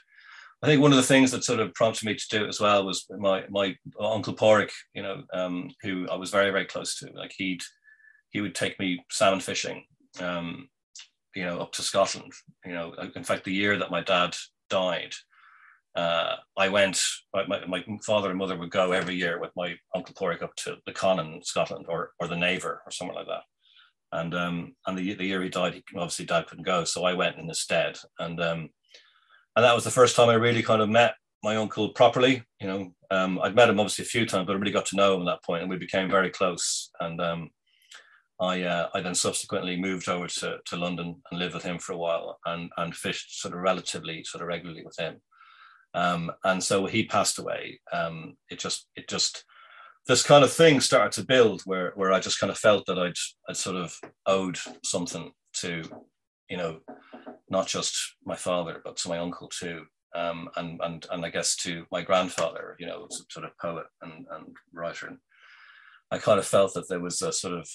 I 0.63 0.67
think 0.67 0.82
one 0.82 0.91
of 0.91 0.97
the 0.97 1.04
things 1.04 1.30
that 1.32 1.43
sort 1.43 1.60
of 1.60 1.75
prompted 1.75 2.06
me 2.08 2.15
to 2.15 2.28
do 2.32 2.45
it 2.45 2.47
as 2.47 2.60
well 2.60 2.86
was 2.86 3.06
my 3.19 3.43
my 3.49 3.75
uncle 3.99 4.34
Porik, 4.34 4.71
you 4.95 5.04
know, 5.04 5.21
um, 5.32 5.69
who 5.84 6.08
I 6.10 6.15
was 6.15 6.32
very 6.32 6.49
very 6.49 6.65
close 6.65 6.97
to. 6.99 7.12
Like 7.13 7.34
he'd 7.38 7.62
he 8.36 8.41
would 8.41 8.54
take 8.54 8.78
me 8.82 9.00
salmon 9.10 9.39
fishing, 9.39 9.86
um, 10.19 10.67
you 11.38 11.45
know, 11.45 11.58
up 11.62 11.71
to 11.71 11.82
Scotland. 11.82 12.34
You 12.65 12.74
know, 12.74 12.93
in 13.15 13.24
fact, 13.24 13.45
the 13.45 13.54
year 13.54 13.78
that 13.78 13.91
my 13.91 14.02
dad 14.02 14.36
died, 14.69 15.13
uh, 15.95 16.36
I 16.58 16.67
went. 16.67 17.02
My, 17.34 17.65
my, 17.65 17.86
father 18.06 18.30
and 18.30 18.38
mother 18.38 18.58
would 18.58 18.71
go 18.71 18.91
every 18.91 19.15
year 19.15 19.39
with 19.39 19.52
my 19.56 19.76
uncle 19.95 20.13
Porrick 20.13 20.43
up 20.43 20.54
to 20.58 20.76
the 20.86 20.91
Conon, 20.91 21.45
Scotland, 21.45 21.86
or 21.88 22.12
or 22.19 22.28
the 22.28 22.36
Naver, 22.36 22.82
or 22.86 22.91
somewhere 22.91 23.15
like 23.15 23.28
that. 23.28 23.43
And 24.12 24.36
um, 24.36 24.76
and 24.86 24.98
the, 24.98 25.13
the 25.13 25.24
year 25.24 25.41
he 25.41 25.48
died, 25.48 25.76
he, 25.76 25.84
obviously 25.95 26.26
dad 26.26 26.48
couldn't 26.48 26.65
go, 26.65 26.84
so 26.84 27.06
I 27.06 27.13
went 27.13 27.38
in 27.38 27.48
his 27.48 27.62
stead. 27.62 27.98
And 28.19 28.41
um, 28.41 28.69
and 29.56 29.63
that 29.63 29.76
was 29.76 29.86
the 29.86 29.91
first 29.91 30.17
time 30.17 30.28
I 30.28 30.34
really 30.34 30.62
kind 30.62 30.82
of 30.82 30.89
met 30.89 31.13
my 31.41 31.56
uncle 31.56 31.93
properly. 31.93 32.43
You 32.60 32.67
know, 32.67 32.93
um, 33.12 33.39
I'd 33.41 33.56
met 33.56 33.69
him 33.69 33.80
obviously 33.80 34.04
a 34.04 34.13
few 34.15 34.26
times, 34.26 34.45
but 34.45 34.58
I 34.58 34.60
really 34.60 34.74
got 34.74 34.88
to 34.88 34.98
know 34.98 35.15
him 35.15 35.21
at 35.21 35.32
that 35.32 35.43
point, 35.45 35.62
and 35.62 35.71
we 35.71 35.78
became 35.78 36.10
very 36.10 36.32
close. 36.32 36.91
And 37.00 37.21
um, 37.21 37.50
I 38.39 38.63
uh, 38.63 38.89
I 38.93 39.02
then 39.02 39.15
subsequently 39.15 39.78
moved 39.78 40.10
over 40.10 40.28
to, 40.28 40.58
to 40.65 40.76
London 40.76 41.21
and 41.30 41.39
lived 41.39 41.54
with 41.54 41.63
him 41.63 41.80
for 41.80 41.93
a 41.93 41.98
while 41.98 42.38
and 42.45 42.69
and 42.78 42.95
fished 42.95 43.41
sort 43.41 43.54
of 43.54 43.62
relatively 43.62 44.24
sort 44.24 44.41
of 44.41 44.48
regularly 44.48 44.84
with 44.84 44.98
him. 45.00 45.21
Um, 45.93 46.32
and 46.43 46.62
so 46.62 46.86
he 46.86 47.06
passed 47.06 47.39
away. 47.39 47.80
Um, 47.93 48.36
it 48.50 48.60
just 48.60 48.88
it 48.95 49.08
just 49.08 49.45
this 50.08 50.21
kind 50.21 50.43
of 50.43 50.52
thing 50.52 50.82
started 50.82 51.13
to 51.13 51.26
build 51.26 51.62
where 51.63 51.93
where 51.95 52.12
I 52.12 52.19
just 52.19 52.39
kind 52.39 52.52
of 52.52 52.58
felt 52.58 52.86
that 52.88 53.00
I'd 53.00 53.15
I'd 53.48 53.58
sort 53.58 53.78
of 53.78 53.98
owed 54.26 54.58
something 54.84 55.32
to 55.62 55.84
you 56.50 56.58
know 56.58 56.80
not 57.50 57.67
just 57.67 58.15
my 58.26 58.36
father 58.36 58.82
but 58.84 58.98
to 58.98 59.10
my 59.10 59.17
uncle 59.17 59.48
too. 59.48 59.86
Um, 60.13 60.50
and 60.56 60.80
and 60.84 61.06
and 61.12 61.26
I 61.26 61.30
guess 61.30 61.56
to 61.58 61.86
my 61.91 62.02
grandfather, 62.02 62.76
you 62.80 62.88
know, 62.88 63.08
sort 63.30 63.45
of 63.45 63.58
poet 63.58 63.86
and, 64.02 64.26
and 64.32 64.56
writer. 64.74 65.08
And 65.08 65.17
I 66.12 66.17
kind 66.19 66.39
of 66.39 66.45
felt 66.45 66.74
that 66.74 66.88
there 66.88 67.02
was 67.02 67.21
a 67.21 67.34
sort 67.34 67.54
of 67.54 67.69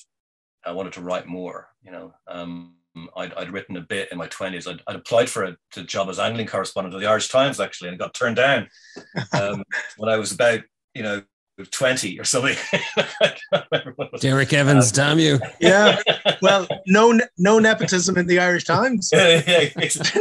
I 0.64 0.72
wanted 0.72 0.92
to 0.94 1.00
write 1.00 1.26
more. 1.26 1.68
You 1.82 1.92
know, 1.92 2.14
um, 2.28 2.74
I'd, 3.16 3.32
I'd, 3.34 3.52
written 3.52 3.76
a 3.76 3.82
bit 3.82 4.10
in 4.12 4.18
my 4.18 4.26
twenties. 4.26 4.66
I'd, 4.66 4.82
I'd, 4.86 4.96
applied 4.96 5.30
for 5.30 5.44
a, 5.44 5.56
a, 5.76 5.82
job 5.82 6.08
as 6.08 6.18
angling 6.18 6.46
correspondent 6.46 6.94
of 6.94 7.00
the 7.00 7.06
Irish 7.06 7.28
Times 7.28 7.60
actually, 7.60 7.90
and 7.90 7.98
got 7.98 8.14
turned 8.14 8.36
down 8.36 8.68
um, 9.32 9.62
when 9.96 10.10
I 10.10 10.16
was 10.16 10.32
about 10.32 10.60
you 10.94 11.02
know 11.02 11.22
20 11.64 12.18
or 12.18 12.24
something. 12.24 12.56
Derek 14.20 14.52
Evans, 14.52 14.90
um, 14.90 14.94
damn 14.94 15.18
you. 15.18 15.38
Yeah. 15.60 16.00
Well, 16.42 16.66
no 16.86 17.18
no 17.38 17.58
nepotism 17.58 18.16
in 18.16 18.26
the 18.26 18.38
Irish 18.38 18.64
Times. 18.64 19.10
yeah, 19.12 19.42
yeah. 19.46 19.68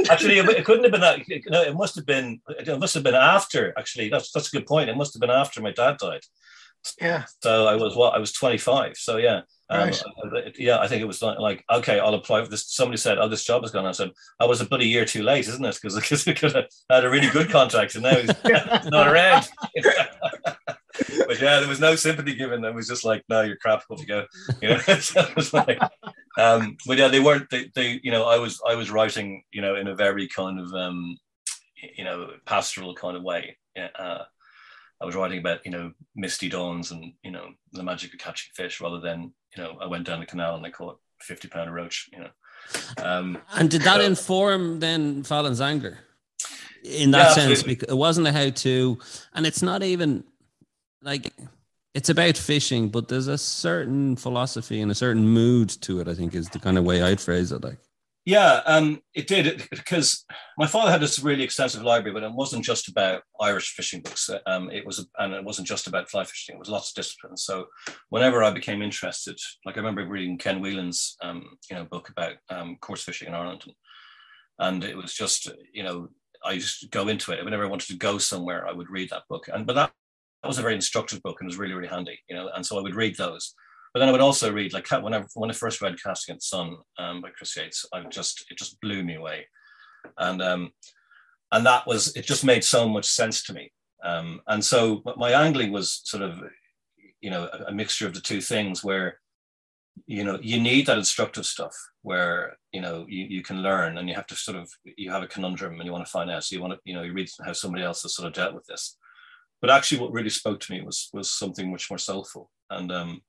Actually, 0.09 0.39
it 0.39 0.65
couldn't 0.65 0.83
have 0.83 0.91
been 0.91 1.01
that. 1.01 1.19
No, 1.47 1.61
it 1.61 1.75
must 1.75 1.95
have 1.95 2.05
been. 2.05 2.41
It 2.49 2.79
must 2.79 2.93
have 2.93 3.03
been 3.03 3.15
after. 3.15 3.73
Actually, 3.77 4.09
that's 4.09 4.31
that's 4.31 4.53
a 4.53 4.57
good 4.57 4.67
point. 4.67 4.89
It 4.89 4.97
must 4.97 5.13
have 5.13 5.21
been 5.21 5.29
after 5.29 5.61
my 5.61 5.71
dad 5.71 5.97
died. 5.97 6.21
Yeah. 6.99 7.25
So 7.41 7.67
I 7.67 7.75
was 7.75 7.95
what 7.95 8.15
I 8.15 8.19
was 8.19 8.31
25. 8.33 8.97
So 8.97 9.17
yeah. 9.17 9.41
Um, 9.71 9.91
right. 10.31 10.55
Yeah, 10.57 10.79
I 10.79 10.87
think 10.87 11.01
it 11.01 11.05
was 11.05 11.21
like, 11.21 11.63
okay, 11.71 11.99
I'll 11.99 12.15
apply 12.15 12.43
for 12.43 12.49
this. 12.49 12.65
Somebody 12.73 12.97
said, 12.97 13.19
"Oh, 13.19 13.27
this 13.27 13.43
job 13.43 13.63
is 13.63 13.69
gone." 13.69 13.85
I 13.85 13.91
said, 13.91 14.11
"I 14.39 14.45
was 14.45 14.61
about 14.61 14.81
a 14.81 14.85
year 14.85 15.05
too 15.05 15.21
late, 15.21 15.47
isn't 15.47 15.63
it?" 15.63 15.79
Because 15.81 16.27
I 16.89 16.95
had 16.95 17.05
a 17.05 17.09
really 17.09 17.29
good 17.29 17.51
contract, 17.51 17.93
and 17.93 18.03
now 18.03 18.15
he's 18.15 18.31
not 18.89 19.07
around. 19.07 19.47
but 21.27 21.39
yeah, 21.39 21.59
there 21.59 21.67
was 21.67 21.79
no 21.79 21.95
sympathy 21.95 22.33
given. 22.33 22.65
It 22.65 22.73
was 22.73 22.87
just 22.87 23.05
like, 23.05 23.23
"No, 23.29 23.41
you're 23.41 23.57
crap. 23.57 23.83
Off 23.91 23.99
you 23.99 24.07
go." 24.07 24.25
You 24.59 24.69
know, 24.69 24.77
so 24.79 25.21
it 25.21 25.35
was 25.35 25.53
like, 25.53 25.79
um, 26.39 26.75
but 26.87 26.97
yeah, 26.97 27.07
they 27.07 27.19
weren't. 27.19 27.47
They, 27.51 27.69
they, 27.75 27.99
you 28.03 28.09
know, 28.09 28.25
I 28.25 28.39
was 28.39 28.59
I 28.67 28.73
was 28.73 28.89
writing, 28.89 29.43
you 29.51 29.61
know, 29.61 29.75
in 29.75 29.87
a 29.87 29.95
very 29.95 30.27
kind 30.27 30.59
of, 30.59 30.73
um, 30.73 31.15
you 31.95 32.05
know, 32.05 32.31
pastoral 32.47 32.95
kind 32.95 33.15
of 33.15 33.21
way. 33.21 33.55
Yeah. 33.75 33.89
Uh, 33.97 34.23
I 35.01 35.05
was 35.05 35.15
writing 35.15 35.39
about 35.39 35.63
you 35.63 35.71
know 35.71 35.93
misty 36.15 36.49
dawns 36.49 36.91
and 36.91 37.13
you 37.23 37.31
know 37.31 37.49
the 37.71 37.83
magic 37.83 38.13
of 38.13 38.19
catching 38.19 38.51
fish 38.55 38.81
rather 38.81 38.99
than 38.99 39.33
you 39.55 39.63
know 39.63 39.77
I 39.81 39.87
went 39.87 40.05
down 40.05 40.19
the 40.19 40.25
canal 40.25 40.55
and 40.55 40.65
I 40.65 40.69
caught 40.69 40.99
fifty 41.21 41.47
pound 41.47 41.73
roach. 41.73 42.09
You 42.13 42.19
know. 42.19 42.29
Um, 43.03 43.37
and 43.55 43.69
did 43.69 43.81
that 43.83 43.97
so, 43.97 44.05
inform 44.05 44.79
then 44.79 45.23
Fallon's 45.23 45.61
Angler? 45.61 45.99
In 46.83 47.11
that 47.11 47.29
yeah, 47.29 47.45
sense, 47.47 47.63
because 47.63 47.89
it 47.89 47.97
wasn't 47.97 48.27
a 48.27 48.31
how 48.31 48.49
to, 48.49 48.99
and 49.33 49.45
it's 49.45 49.61
not 49.61 49.83
even 49.83 50.23
like 51.01 51.33
it's 51.93 52.09
about 52.09 52.37
fishing, 52.37 52.89
but 52.89 53.07
there's 53.07 53.27
a 53.27 53.37
certain 53.37 54.15
philosophy 54.15 54.79
and 54.81 54.91
a 54.91 54.95
certain 54.95 55.27
mood 55.27 55.69
to 55.81 55.99
it. 55.99 56.07
I 56.07 56.13
think 56.13 56.35
is 56.35 56.49
the 56.49 56.59
kind 56.59 56.77
of 56.77 56.85
way 56.85 57.01
I'd 57.01 57.19
phrase 57.19 57.51
it. 57.51 57.63
Like, 57.63 57.79
yeah, 58.29 58.61
um, 58.67 59.01
it 59.15 59.25
did 59.25 59.67
because 59.71 60.23
my 60.55 60.67
father 60.67 60.91
had 60.91 61.01
this 61.01 61.17
really 61.17 61.41
extensive 61.41 61.81
library, 61.81 62.13
but 62.13 62.21
it 62.21 62.31
wasn't 62.31 62.63
just 62.63 62.87
about 62.87 63.23
Irish 63.41 63.73
fishing 63.73 64.01
books. 64.01 64.29
Um, 64.45 64.69
it 64.69 64.85
was, 64.85 65.07
and 65.17 65.33
it 65.33 65.43
wasn't 65.43 65.67
just 65.67 65.87
about 65.87 66.11
fly 66.11 66.23
fishing. 66.23 66.55
It 66.55 66.59
was 66.59 66.69
lots 66.69 66.91
of 66.91 66.95
disciplines. 66.95 67.43
So 67.43 67.65
whenever 68.09 68.43
I 68.43 68.51
became 68.51 68.83
interested, 68.83 69.35
like 69.65 69.77
I 69.77 69.79
remember 69.79 70.05
reading 70.05 70.37
Ken 70.37 70.61
Whelan's, 70.61 71.17
um, 71.23 71.57
you 71.71 71.75
know, 71.75 71.85
book 71.85 72.09
about 72.09 72.33
um, 72.51 72.77
coarse 72.81 73.01
fishing 73.01 73.29
in 73.29 73.33
Ireland, 73.33 73.63
and 74.59 74.83
it 74.83 74.95
was 74.95 75.15
just, 75.15 75.51
you 75.73 75.81
know, 75.81 76.09
I 76.45 76.51
used 76.51 76.81
to 76.81 76.87
go 76.87 77.07
into 77.07 77.31
it. 77.31 77.43
Whenever 77.43 77.65
I 77.65 77.69
wanted 77.69 77.87
to 77.87 77.97
go 77.97 78.19
somewhere, 78.19 78.67
I 78.67 78.73
would 78.73 78.91
read 78.91 79.09
that 79.09 79.23
book, 79.27 79.49
and 79.51 79.65
but 79.65 79.73
that, 79.73 79.91
that 80.43 80.47
was 80.47 80.59
a 80.59 80.61
very 80.61 80.75
instructive 80.75 81.23
book 81.23 81.37
and 81.39 81.47
it 81.47 81.51
was 81.51 81.57
really, 81.57 81.73
really 81.73 81.89
handy, 81.89 82.19
you 82.29 82.35
know. 82.35 82.51
And 82.55 82.63
so 82.63 82.77
I 82.77 82.83
would 82.83 82.93
read 82.93 83.17
those 83.17 83.55
but 83.93 83.99
then 83.99 84.09
I 84.09 84.11
would 84.11 84.21
also 84.21 84.51
read 84.51 84.73
like 84.73 84.89
when 84.91 85.13
I 85.13 85.23
when 85.35 85.49
I 85.49 85.53
first 85.53 85.81
read 85.81 86.01
Casting 86.01 86.35
the 86.35 86.41
Sun 86.41 86.77
um, 86.97 87.21
by 87.21 87.29
Chris 87.29 87.55
Yates, 87.57 87.85
I 87.93 88.03
just 88.03 88.45
it 88.49 88.57
just 88.57 88.79
blew 88.81 89.03
me 89.03 89.15
away, 89.15 89.47
and 90.17 90.41
um, 90.41 90.71
and 91.51 91.65
that 91.65 91.87
was 91.87 92.15
it 92.15 92.25
just 92.25 92.45
made 92.45 92.63
so 92.63 92.87
much 92.87 93.05
sense 93.05 93.43
to 93.43 93.53
me. 93.53 93.71
Um, 94.03 94.41
and 94.47 94.63
so 94.63 95.01
my 95.17 95.31
angling 95.31 95.71
was 95.71 96.01
sort 96.03 96.23
of 96.23 96.39
you 97.21 97.29
know 97.29 97.49
a, 97.51 97.65
a 97.65 97.71
mixture 97.73 98.07
of 98.07 98.13
the 98.13 98.21
two 98.21 98.41
things 98.41 98.83
where 98.83 99.19
you 100.05 100.23
know 100.23 100.39
you 100.41 100.59
need 100.59 100.85
that 100.85 100.97
instructive 100.97 101.45
stuff 101.45 101.75
where 102.03 102.57
you 102.71 102.81
know 102.81 103.05
you, 103.09 103.25
you 103.25 103.41
can 103.41 103.61
learn 103.61 103.97
and 103.97 104.07
you 104.07 104.15
have 104.15 104.27
to 104.27 104.35
sort 104.35 104.57
of 104.57 104.69
you 104.83 105.11
have 105.11 105.23
a 105.23 105.27
conundrum 105.27 105.73
and 105.73 105.85
you 105.85 105.91
want 105.91 106.05
to 106.05 106.11
find 106.11 106.29
out. 106.29 106.43
So 106.43 106.55
you 106.55 106.61
want 106.61 106.73
to 106.73 106.79
you 106.85 106.93
know 106.93 107.03
you 107.03 107.13
read 107.13 107.29
how 107.43 107.53
somebody 107.53 107.83
else 107.83 108.03
has 108.03 108.15
sort 108.15 108.27
of 108.27 108.33
dealt 108.33 108.53
with 108.53 108.65
this. 108.65 108.97
But 109.61 109.71
actually 109.71 109.99
what 109.99 110.13
really 110.13 110.29
spoke 110.29 110.59
to 110.61 110.71
me 110.71 110.81
was 110.81 111.09
was 111.13 111.31
something 111.31 111.71
much 111.71 111.89
more 111.89 111.97
soulful. 111.97 112.49
And 112.69 112.91
um 112.91 113.21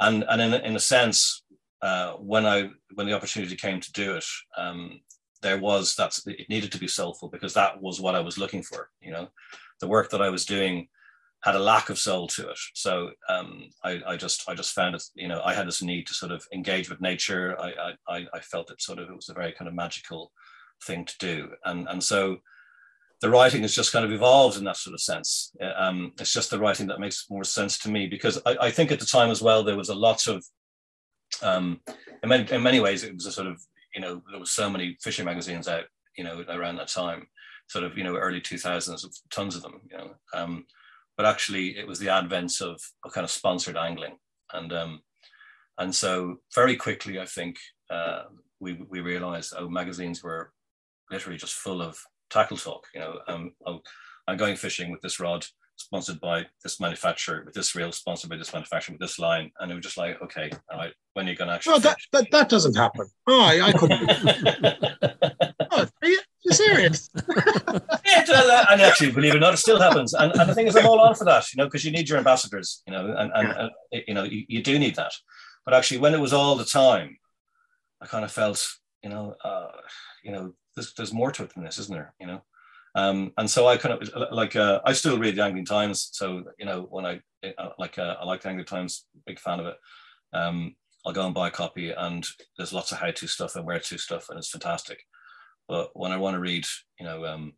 and 0.00 0.24
and 0.28 0.40
in, 0.40 0.54
in 0.54 0.76
a 0.76 0.80
sense, 0.80 1.42
uh, 1.82 2.12
when 2.14 2.46
I 2.46 2.70
when 2.94 3.06
the 3.06 3.14
opportunity 3.14 3.56
came 3.56 3.80
to 3.80 3.92
do 3.92 4.16
it, 4.16 4.26
um, 4.56 5.00
there 5.42 5.58
was 5.58 5.94
that 5.96 6.18
it 6.26 6.48
needed 6.48 6.72
to 6.72 6.78
be 6.78 6.88
soulful 6.88 7.28
because 7.28 7.54
that 7.54 7.80
was 7.80 8.00
what 8.00 8.14
I 8.14 8.20
was 8.20 8.38
looking 8.38 8.62
for. 8.62 8.90
You 9.00 9.12
know, 9.12 9.28
the 9.80 9.88
work 9.88 10.10
that 10.10 10.22
I 10.22 10.30
was 10.30 10.44
doing 10.44 10.88
had 11.42 11.54
a 11.54 11.58
lack 11.58 11.88
of 11.88 11.98
soul 11.98 12.28
to 12.28 12.50
it. 12.50 12.58
So 12.74 13.12
um, 13.28 13.70
I, 13.82 14.00
I, 14.06 14.16
just 14.16 14.46
I 14.46 14.54
just 14.54 14.74
found 14.74 14.94
it. 14.94 15.02
You 15.14 15.28
know, 15.28 15.40
I 15.42 15.54
had 15.54 15.66
this 15.66 15.82
need 15.82 16.06
to 16.08 16.14
sort 16.14 16.32
of 16.32 16.46
engage 16.52 16.90
with 16.90 17.00
nature. 17.00 17.58
I 17.60 17.94
I, 18.08 18.26
I 18.34 18.40
felt 18.40 18.68
that 18.68 18.82
sort 18.82 18.98
of 18.98 19.08
it 19.08 19.16
was 19.16 19.28
a 19.28 19.34
very 19.34 19.52
kind 19.52 19.68
of 19.68 19.74
magical 19.74 20.32
thing 20.84 21.04
to 21.04 21.14
do, 21.18 21.50
and 21.64 21.88
and 21.88 22.02
so 22.02 22.38
the 23.20 23.30
writing 23.30 23.62
has 23.62 23.74
just 23.74 23.92
kind 23.92 24.04
of 24.04 24.12
evolved 24.12 24.56
in 24.56 24.64
that 24.64 24.76
sort 24.76 24.94
of 24.94 25.00
sense. 25.00 25.54
Um, 25.76 26.12
it's 26.18 26.32
just 26.32 26.50
the 26.50 26.58
writing 26.58 26.86
that 26.86 27.00
makes 27.00 27.26
more 27.28 27.44
sense 27.44 27.78
to 27.80 27.90
me 27.90 28.06
because 28.06 28.40
I, 28.46 28.56
I 28.62 28.70
think 28.70 28.90
at 28.90 28.98
the 28.98 29.06
time 29.06 29.30
as 29.30 29.42
well 29.42 29.62
there 29.62 29.76
was 29.76 29.90
a 29.90 29.94
lot 29.94 30.26
of, 30.26 30.44
um, 31.42 31.80
in, 32.22 32.28
many, 32.28 32.50
in 32.50 32.62
many 32.62 32.80
ways 32.80 33.04
it 33.04 33.14
was 33.14 33.26
a 33.26 33.32
sort 33.32 33.46
of 33.46 33.60
you 33.94 34.00
know 34.00 34.22
there 34.30 34.40
was 34.40 34.50
so 34.50 34.70
many 34.70 34.96
fishing 35.02 35.24
magazines 35.24 35.68
out 35.68 35.84
you 36.16 36.24
know 36.24 36.44
around 36.48 36.76
that 36.76 36.88
time. 36.88 37.26
sort 37.68 37.84
of 37.84 37.96
you 37.96 38.04
know 38.04 38.16
early 38.16 38.40
2000s, 38.40 39.04
tons 39.30 39.56
of 39.56 39.62
them, 39.62 39.80
you 39.90 39.96
know. 39.96 40.14
Um, 40.34 40.66
but 41.16 41.26
actually, 41.26 41.78
it 41.78 41.86
was 41.86 41.98
the 41.98 42.08
advent 42.08 42.60
of 42.60 42.80
a 43.04 43.10
kind 43.10 43.24
of 43.24 43.30
sponsored 43.30 43.76
angling, 43.76 44.16
and 44.52 44.72
um, 44.72 45.00
and 45.78 45.94
so 45.94 46.40
very 46.54 46.76
quickly, 46.76 47.20
I 47.20 47.26
think 47.26 47.58
uh, 47.90 48.22
we 48.60 48.84
we 48.88 49.00
realized 49.00 49.54
oh, 49.56 49.68
magazines 49.68 50.22
were 50.22 50.52
literally 51.10 51.38
just 51.38 51.54
full 51.54 51.82
of 51.82 51.98
tackle 52.30 52.56
talk. 52.56 52.86
You 52.94 53.00
know, 53.00 53.18
um, 53.28 53.52
oh, 53.66 53.80
I'm 54.26 54.36
going 54.36 54.56
fishing 54.56 54.90
with 54.90 55.00
this 55.00 55.20
rod 55.20 55.44
sponsored 55.80 56.20
by 56.20 56.44
this 56.62 56.78
manufacturer, 56.78 57.42
with 57.44 57.54
this 57.54 57.74
reel 57.74 57.90
sponsored 57.90 58.30
by 58.30 58.36
this 58.36 58.52
manufacturer, 58.52 58.92
with 58.94 59.00
this 59.00 59.18
line, 59.18 59.50
and 59.58 59.72
it 59.72 59.74
was 59.74 59.84
just 59.84 59.96
like, 59.96 60.20
okay, 60.22 60.50
all 60.70 60.78
right, 60.78 60.92
when 61.14 61.26
are 61.26 61.30
you 61.30 61.36
going 61.36 61.48
to 61.48 61.54
actually? 61.54 61.72
No, 61.72 61.78
that, 61.78 61.98
that, 62.12 62.30
that 62.30 62.48
doesn't 62.48 62.76
happen. 62.76 63.06
Oh, 63.26 63.40
I, 63.40 63.68
I 63.68 63.72
couldn't. 63.72 64.10
oh, 65.70 65.86
are 66.02 66.08
you, 66.08 66.20
you 66.44 66.52
serious? 66.52 67.10
yeah, 68.04 68.66
and 68.70 68.80
actually, 68.82 69.12
believe 69.12 69.34
it 69.34 69.38
or 69.38 69.40
not, 69.40 69.54
it 69.54 69.58
still 69.58 69.80
happens. 69.80 70.14
And, 70.14 70.32
and 70.38 70.48
the 70.48 70.54
thing 70.54 70.66
is, 70.66 70.76
I'm 70.76 70.86
all 70.86 71.00
on 71.00 71.14
for 71.14 71.24
that, 71.24 71.52
you 71.52 71.58
know, 71.58 71.66
because 71.66 71.84
you 71.84 71.90
need 71.90 72.08
your 72.08 72.18
ambassadors, 72.18 72.82
you 72.86 72.92
know, 72.92 73.14
and, 73.16 73.32
and, 73.34 73.48
and 73.48 73.70
you 74.06 74.14
know, 74.14 74.24
you, 74.24 74.44
you, 74.48 74.62
do 74.62 74.78
need 74.78 74.96
that. 74.96 75.12
But 75.64 75.74
actually, 75.74 75.98
when 75.98 76.14
it 76.14 76.20
was 76.20 76.32
all 76.32 76.56
the 76.56 76.64
time, 76.64 77.18
I 78.00 78.06
kind 78.06 78.24
of 78.24 78.32
felt, 78.32 78.66
you 79.02 79.10
know, 79.10 79.34
uh, 79.42 79.68
you 80.22 80.32
know, 80.32 80.54
there's, 80.74 80.94
there's 80.94 81.12
more 81.12 81.30
to 81.32 81.44
it 81.44 81.54
than 81.54 81.64
this, 81.64 81.78
isn't 81.78 81.94
there? 81.94 82.14
You 82.20 82.26
know, 82.26 82.42
um, 82.94 83.32
and 83.36 83.48
so 83.48 83.66
I 83.66 83.76
kind 83.76 83.94
of 83.94 84.32
like 84.32 84.56
uh, 84.56 84.80
I 84.84 84.92
still 84.92 85.18
read 85.18 85.36
the 85.36 85.44
Angling 85.44 85.66
Times. 85.66 86.10
So 86.12 86.44
you 86.58 86.66
know 86.66 86.86
when 86.90 87.06
I 87.06 87.20
like 87.78 87.98
uh, 87.98 88.16
I 88.20 88.24
like 88.24 88.42
the 88.42 88.48
Angling 88.48 88.66
Times, 88.66 89.06
big 89.26 89.38
fan 89.38 89.60
of 89.60 89.66
it. 89.66 89.76
Um, 90.32 90.74
I'll 91.04 91.12
go 91.12 91.24
and 91.24 91.34
buy 91.34 91.48
a 91.48 91.52
copy, 91.52 91.90
and 91.90 92.26
there's 92.56 92.72
lots 92.72 92.92
of 92.92 92.98
how-to 92.98 93.26
stuff 93.26 93.56
and 93.56 93.64
where-to 93.64 93.96
stuff, 93.96 94.28
and 94.28 94.38
it's 94.38 94.50
fantastic. 94.50 95.02
But 95.66 95.90
when 95.94 96.12
I 96.12 96.18
want 96.18 96.34
to 96.34 96.40
read, 96.40 96.66
you 96.98 97.06
know, 97.06 97.24
um, 97.24 97.54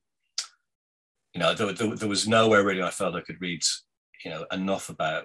you 1.35 1.41
know, 1.41 1.55
there, 1.55 1.73
there, 1.73 1.97
there 1.97 2.09
was 2.09 2.29
nowhere 2.29 2.65
really 2.65 2.83
I 2.83 2.91
felt 2.91 3.17
I 3.17 3.21
could 3.21 3.41
read, 3.41 3.63
you 4.25 4.31
know, 4.31 4.47
enough 4.53 4.91
about 4.91 5.25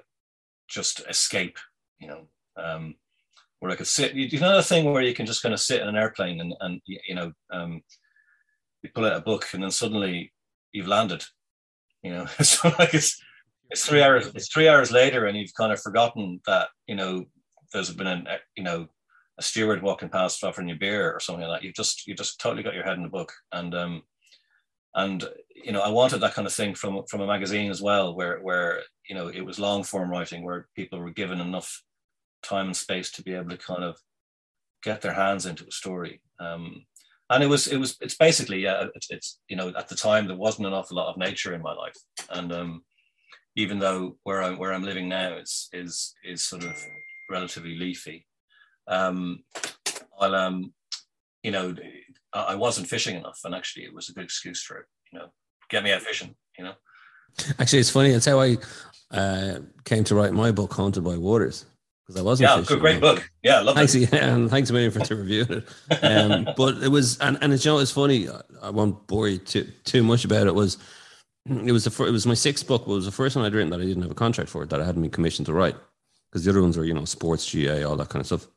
just 0.68 1.02
escape, 1.08 1.58
you 2.00 2.08
know, 2.08 2.22
um, 2.58 2.96
where 3.60 3.72
I 3.72 3.76
could 3.76 3.88
sit. 3.88 4.14
You 4.14 4.40
know, 4.40 4.56
the 4.56 4.64
thing 4.64 4.86
where 4.86 5.02
you 5.02 5.14
can 5.14 5.26
just 5.26 5.42
kind 5.42 5.54
of 5.54 5.60
sit 5.60 5.82
in 5.82 5.88
an 5.88 5.96
airplane 5.96 6.42
and, 6.42 6.54
and 6.60 6.82
you 6.86 7.16
know, 7.16 7.32
um, 7.52 7.82
you 8.84 8.90
pull 8.94 9.06
out 9.06 9.18
a 9.18 9.22
book 9.22 9.48
and 9.54 9.64
then 9.64 9.72
suddenly 9.72 10.34
you've 10.72 10.88
landed. 10.88 11.24
You 12.04 12.14
know, 12.14 12.26
so 12.42 12.72
like 12.80 12.94
it's 12.94 13.22
it's 13.70 13.86
three 13.86 14.02
hours. 14.02 14.28
It's 14.34 14.52
three 14.52 14.70
hours 14.70 14.92
later, 14.92 15.26
and 15.26 15.38
you've 15.38 15.54
kind 15.54 15.74
of 15.74 15.82
forgotten 15.82 16.40
that 16.46 16.70
you 16.88 16.96
know 16.96 17.26
there's 17.74 17.92
been 17.92 18.08
a 18.08 18.24
you 18.56 18.64
know 18.64 18.88
a 19.40 19.44
steward 19.44 19.84
walking 19.84 20.10
past 20.10 20.44
offering 20.44 20.70
you 20.70 20.76
beer 20.76 21.12
or 21.12 21.20
something 21.20 21.48
like 21.48 21.62
that. 21.62 21.66
You've 21.66 21.76
just 21.76 22.08
you 22.08 22.16
just 22.16 22.40
totally 22.40 22.64
got 22.64 22.74
your 22.74 22.84
head 22.84 22.98
in 22.98 23.04
the 23.04 23.10
book, 23.10 23.34
and 23.52 23.74
um, 23.76 24.04
and 24.96 25.28
you 25.56 25.72
know 25.72 25.82
I 25.82 25.90
wanted 25.90 26.20
that 26.20 26.34
kind 26.34 26.48
of 26.48 26.54
thing 26.54 26.76
from 26.76 27.04
from 27.10 27.22
a 27.22 27.28
magazine 27.28 27.70
as 27.70 27.82
well, 27.82 28.16
where 28.16 28.40
where 28.40 28.82
you 29.10 29.16
know 29.16 29.28
it 29.28 29.42
was 29.42 29.60
long 29.60 29.84
form 29.84 30.10
writing, 30.10 30.44
where 30.44 30.68
people 30.76 31.00
were 31.00 31.12
given 31.12 31.42
enough 31.42 31.84
time 32.44 32.68
and 32.68 32.78
space 32.78 33.12
to 33.12 33.24
be 33.24 33.34
able 33.34 33.50
to 33.50 33.58
kind 33.58 33.84
of 33.84 33.98
get 34.84 35.02
their 35.02 35.14
hands 35.14 35.46
into 35.46 35.66
a 35.66 35.72
story. 35.72 36.22
Um, 36.40 36.86
and 37.30 37.44
it 37.44 37.48
was 37.48 37.68
it 37.68 37.78
was 37.78 37.98
it's 38.00 38.16
basically 38.16 38.62
yeah 38.64 38.86
it's, 38.96 39.08
it's, 39.10 39.40
you 39.50 39.58
know 39.58 39.74
at 39.78 39.90
the 39.90 39.96
time 39.96 40.28
there 40.28 40.38
wasn't 40.38 40.66
an 40.66 40.74
awful 40.74 40.96
lot 40.96 41.10
of 41.10 41.18
nature 41.18 41.54
in 41.54 41.62
my 41.62 41.74
life. 41.74 41.98
And 42.30 42.54
um, 42.54 42.84
even 43.58 43.80
though 43.80 44.18
where 44.24 44.42
I'm 44.42 44.58
where 44.58 44.72
I'm 44.72 44.84
living 44.84 45.10
now 45.10 45.36
is 45.38 45.68
is 45.74 46.14
is 46.24 46.44
sort 46.44 46.64
of 46.64 46.78
relatively 47.30 47.76
leafy 47.76 48.26
um, 48.88 49.44
I'll 50.20 50.36
um 50.36 50.74
you 51.44 51.52
know 51.52 51.76
I 52.34 52.56
wasn't 52.56 52.88
fishing 52.88 53.18
enough 53.18 53.40
and 53.44 53.54
actually 53.54 53.86
it 53.86 53.94
was 53.94 54.10
a 54.10 54.14
good 54.14 54.24
excuse 54.24 54.62
for 54.62 54.78
it 54.78 54.86
you 55.12 55.20
know 55.20 55.28
get 55.70 55.84
me 55.84 55.92
out 55.92 56.02
fishing 56.02 56.36
you 56.58 56.64
know? 56.64 56.74
Actually 57.60 57.80
it's 57.80 57.90
funny 57.90 58.12
it's 58.12 58.26
how 58.26 58.40
I 58.40 58.58
uh, 59.12 59.60
came 59.84 60.04
to 60.06 60.16
write 60.16 60.34
my 60.34 60.52
book 60.52 60.74
haunted 60.74 61.04
by 61.04 61.18
waters 61.18 61.66
because 62.08 62.22
I 62.22 62.24
wasn't. 62.24 62.50
Yeah, 62.50 62.64
good, 62.66 62.80
great 62.80 63.02
book. 63.02 63.30
Yeah, 63.44 63.60
love 63.60 63.76
thanks, 63.76 63.94
it. 63.94 64.12
Yeah, 64.12 64.26
and 64.34 64.50
thanks 64.50 64.70
a 64.70 64.74
million 64.74 64.92
for 64.92 65.00
to 65.00 65.16
review 65.16 65.46
it. 65.50 66.04
Um, 66.04 66.48
but 66.58 66.82
it 66.82 66.88
was, 66.88 67.18
and 67.20 67.38
and 67.42 67.52
it's 67.52 67.66
you 67.66 67.72
know 67.72 67.80
it's 67.80 67.92
funny. 67.92 68.28
I 68.62 68.70
won't 68.70 69.06
bore 69.08 69.28
you 69.28 69.38
too 69.38 69.68
too 69.84 70.04
much 70.04 70.24
about 70.24 70.48
it. 70.48 70.56
Was 70.56 70.78
it 71.46 71.72
was 71.72 71.84
the 71.84 72.06
it 72.06 72.12
was 72.12 72.26
my 72.26 72.34
sixth 72.34 72.66
book. 72.66 72.86
But 72.86 72.94
it 72.94 72.96
was 72.96 73.06
the 73.06 73.12
first 73.12 73.36
one 73.36 73.46
I'd 73.46 73.54
written 73.54 73.72
that 73.72 73.82
I 73.82 73.86
didn't 73.86 74.04
have 74.04 74.12
a 74.12 74.16
contract 74.16 74.50
for 74.50 74.66
that 74.66 74.82
I 74.82 74.86
hadn't 74.86 75.02
been 75.02 75.12
commissioned 75.12 75.48
to 75.48 75.54
write 75.54 75.76
because 76.32 76.46
the 76.46 76.52
other 76.52 76.62
ones 76.62 76.78
were 76.78 76.86
you 76.86 76.94
know 76.94 77.06
sports, 77.06 77.46
GA, 77.46 77.84
all 77.84 77.98
that 77.98 78.10
kind 78.10 78.22
of 78.22 78.28
stuff. 78.28 78.48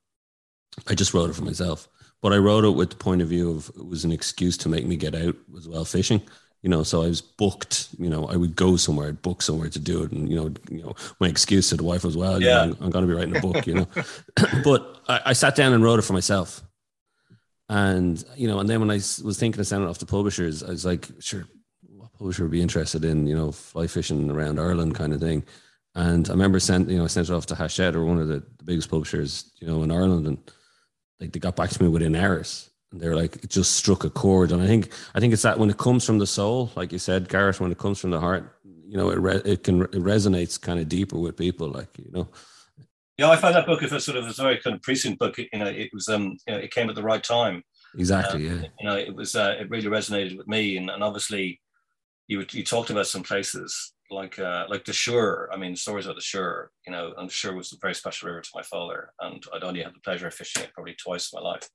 I 0.86 0.94
just 0.94 1.12
wrote 1.12 1.30
it 1.30 1.34
for 1.34 1.42
myself, 1.42 1.88
but 2.22 2.32
I 2.32 2.36
wrote 2.36 2.64
it 2.64 2.70
with 2.70 2.90
the 2.90 2.96
point 2.96 3.22
of 3.22 3.28
view 3.28 3.50
of 3.50 3.70
it 3.70 3.84
was 3.84 4.04
an 4.04 4.12
excuse 4.12 4.56
to 4.58 4.68
make 4.68 4.86
me 4.86 4.96
get 4.96 5.16
out 5.16 5.34
as 5.56 5.68
well 5.68 5.84
fishing 5.84 6.22
you 6.62 6.68
know, 6.68 6.82
so 6.82 7.02
I 7.02 7.08
was 7.08 7.22
booked, 7.22 7.88
you 7.98 8.10
know, 8.10 8.26
I 8.26 8.36
would 8.36 8.54
go 8.54 8.76
somewhere, 8.76 9.08
I'd 9.08 9.22
book 9.22 9.40
somewhere 9.40 9.70
to 9.70 9.78
do 9.78 10.02
it. 10.02 10.12
And, 10.12 10.28
you 10.28 10.36
know, 10.36 10.52
you 10.70 10.82
know, 10.82 10.94
my 11.18 11.28
excuse 11.28 11.70
to 11.70 11.76
the 11.76 11.84
wife 11.84 12.04
was, 12.04 12.16
well, 12.16 12.40
yeah, 12.40 12.64
you 12.64 12.70
know, 12.70 12.76
I'm, 12.80 12.84
I'm 12.84 12.90
going 12.90 13.06
to 13.06 13.08
be 13.08 13.14
writing 13.14 13.36
a 13.36 13.40
book, 13.40 13.66
you 13.66 13.74
know, 13.74 13.88
but 14.64 15.00
I, 15.08 15.20
I, 15.26 15.32
sat 15.32 15.56
down 15.56 15.72
and 15.72 15.82
wrote 15.82 15.98
it 15.98 16.02
for 16.02 16.12
myself. 16.12 16.62
And, 17.70 18.22
you 18.36 18.46
know, 18.46 18.58
and 18.58 18.68
then 18.68 18.80
when 18.80 18.90
I 18.90 18.96
was 18.96 19.36
thinking 19.38 19.60
of 19.60 19.66
sending 19.66 19.86
it 19.86 19.90
off 19.90 19.98
to 19.98 20.06
publishers, 20.06 20.62
I 20.62 20.70
was 20.70 20.84
like, 20.84 21.08
sure, 21.20 21.46
what 21.82 22.12
publisher 22.12 22.42
would 22.42 22.52
be 22.52 22.60
interested 22.60 23.04
in, 23.04 23.26
you 23.26 23.34
know, 23.34 23.52
fly 23.52 23.86
fishing 23.86 24.30
around 24.30 24.58
Ireland 24.58 24.94
kind 24.96 25.14
of 25.14 25.20
thing. 25.20 25.44
And 25.94 26.28
I 26.28 26.32
remember 26.32 26.60
sent, 26.60 26.90
you 26.90 26.98
know, 26.98 27.04
I 27.04 27.08
sent 27.08 27.30
it 27.30 27.32
off 27.32 27.46
to 27.46 27.54
Hachette 27.54 27.96
or 27.96 28.04
one 28.04 28.18
of 28.18 28.28
the, 28.28 28.42
the 28.58 28.64
biggest 28.64 28.90
publishers, 28.90 29.50
you 29.60 29.66
know, 29.66 29.82
in 29.82 29.90
Ireland. 29.90 30.26
And 30.26 30.38
like 31.20 31.32
they 31.32 31.38
got 31.38 31.56
back 31.56 31.70
to 31.70 31.82
me 31.82 31.88
within 31.88 32.16
hours 32.16 32.69
they're 32.92 33.16
like 33.16 33.36
it 33.36 33.50
just 33.50 33.76
struck 33.76 34.04
a 34.04 34.10
chord 34.10 34.52
and 34.52 34.62
i 34.62 34.66
think 34.66 34.92
i 35.14 35.20
think 35.20 35.32
it's 35.32 35.42
that 35.42 35.58
when 35.58 35.70
it 35.70 35.78
comes 35.78 36.04
from 36.04 36.18
the 36.18 36.26
soul 36.26 36.70
like 36.74 36.92
you 36.92 36.98
said 36.98 37.28
Garrett 37.28 37.60
when 37.60 37.70
it 37.70 37.78
comes 37.78 38.00
from 38.00 38.10
the 38.10 38.20
heart 38.20 38.58
you 38.64 38.96
know 38.96 39.10
it 39.10 39.18
re- 39.18 39.42
it 39.44 39.62
can 39.62 39.82
it 39.82 39.92
resonates 39.92 40.60
kind 40.60 40.80
of 40.80 40.88
deeper 40.88 41.18
with 41.18 41.36
people 41.36 41.68
like 41.68 41.96
you 41.98 42.10
know 42.10 42.28
yeah 43.16 43.30
i 43.30 43.36
found 43.36 43.54
that 43.54 43.66
book 43.66 43.82
as 43.82 43.92
a 43.92 44.00
sort 44.00 44.16
of 44.16 44.26
a 44.26 44.32
very 44.32 44.58
kind 44.58 44.74
of 44.74 44.82
prescient 44.82 45.18
book 45.18 45.38
you 45.38 45.46
know 45.54 45.66
it 45.66 45.90
was 45.92 46.08
um 46.08 46.36
you 46.46 46.54
know 46.54 46.58
it 46.58 46.72
came 46.72 46.88
at 46.88 46.96
the 46.96 47.02
right 47.02 47.22
time 47.22 47.62
exactly 47.96 48.48
um, 48.48 48.56
yeah 48.56 48.68
you 48.80 48.88
know 48.88 48.96
it 48.96 49.14
was 49.14 49.36
uh, 49.36 49.54
it 49.60 49.70
really 49.70 49.88
resonated 49.88 50.36
with 50.36 50.48
me 50.48 50.76
and, 50.76 50.90
and 50.90 51.04
obviously 51.04 51.60
you 52.26 52.44
you 52.50 52.64
talked 52.64 52.90
about 52.90 53.06
some 53.06 53.22
places 53.22 53.92
like 54.10 54.38
uh, 54.38 54.66
like 54.68 54.84
the 54.84 54.92
Suir. 54.92 55.48
I 55.52 55.56
mean, 55.56 55.76
stories 55.76 56.06
about 56.06 56.16
the 56.16 56.22
Suir. 56.22 56.70
You 56.86 56.92
know, 56.92 57.12
and 57.16 57.28
the 57.28 57.32
Suir 57.32 57.54
was 57.54 57.72
a 57.72 57.76
very 57.80 57.94
special 57.94 58.28
river 58.28 58.40
to 58.40 58.50
my 58.54 58.62
father, 58.62 59.12
and 59.20 59.42
I'd 59.54 59.64
only 59.64 59.82
had 59.82 59.94
the 59.94 60.00
pleasure 60.00 60.26
of 60.26 60.34
fishing 60.34 60.62
it 60.62 60.72
probably 60.74 60.94
twice 60.94 61.32
in 61.32 61.40
my 61.40 61.48
life. 61.48 61.68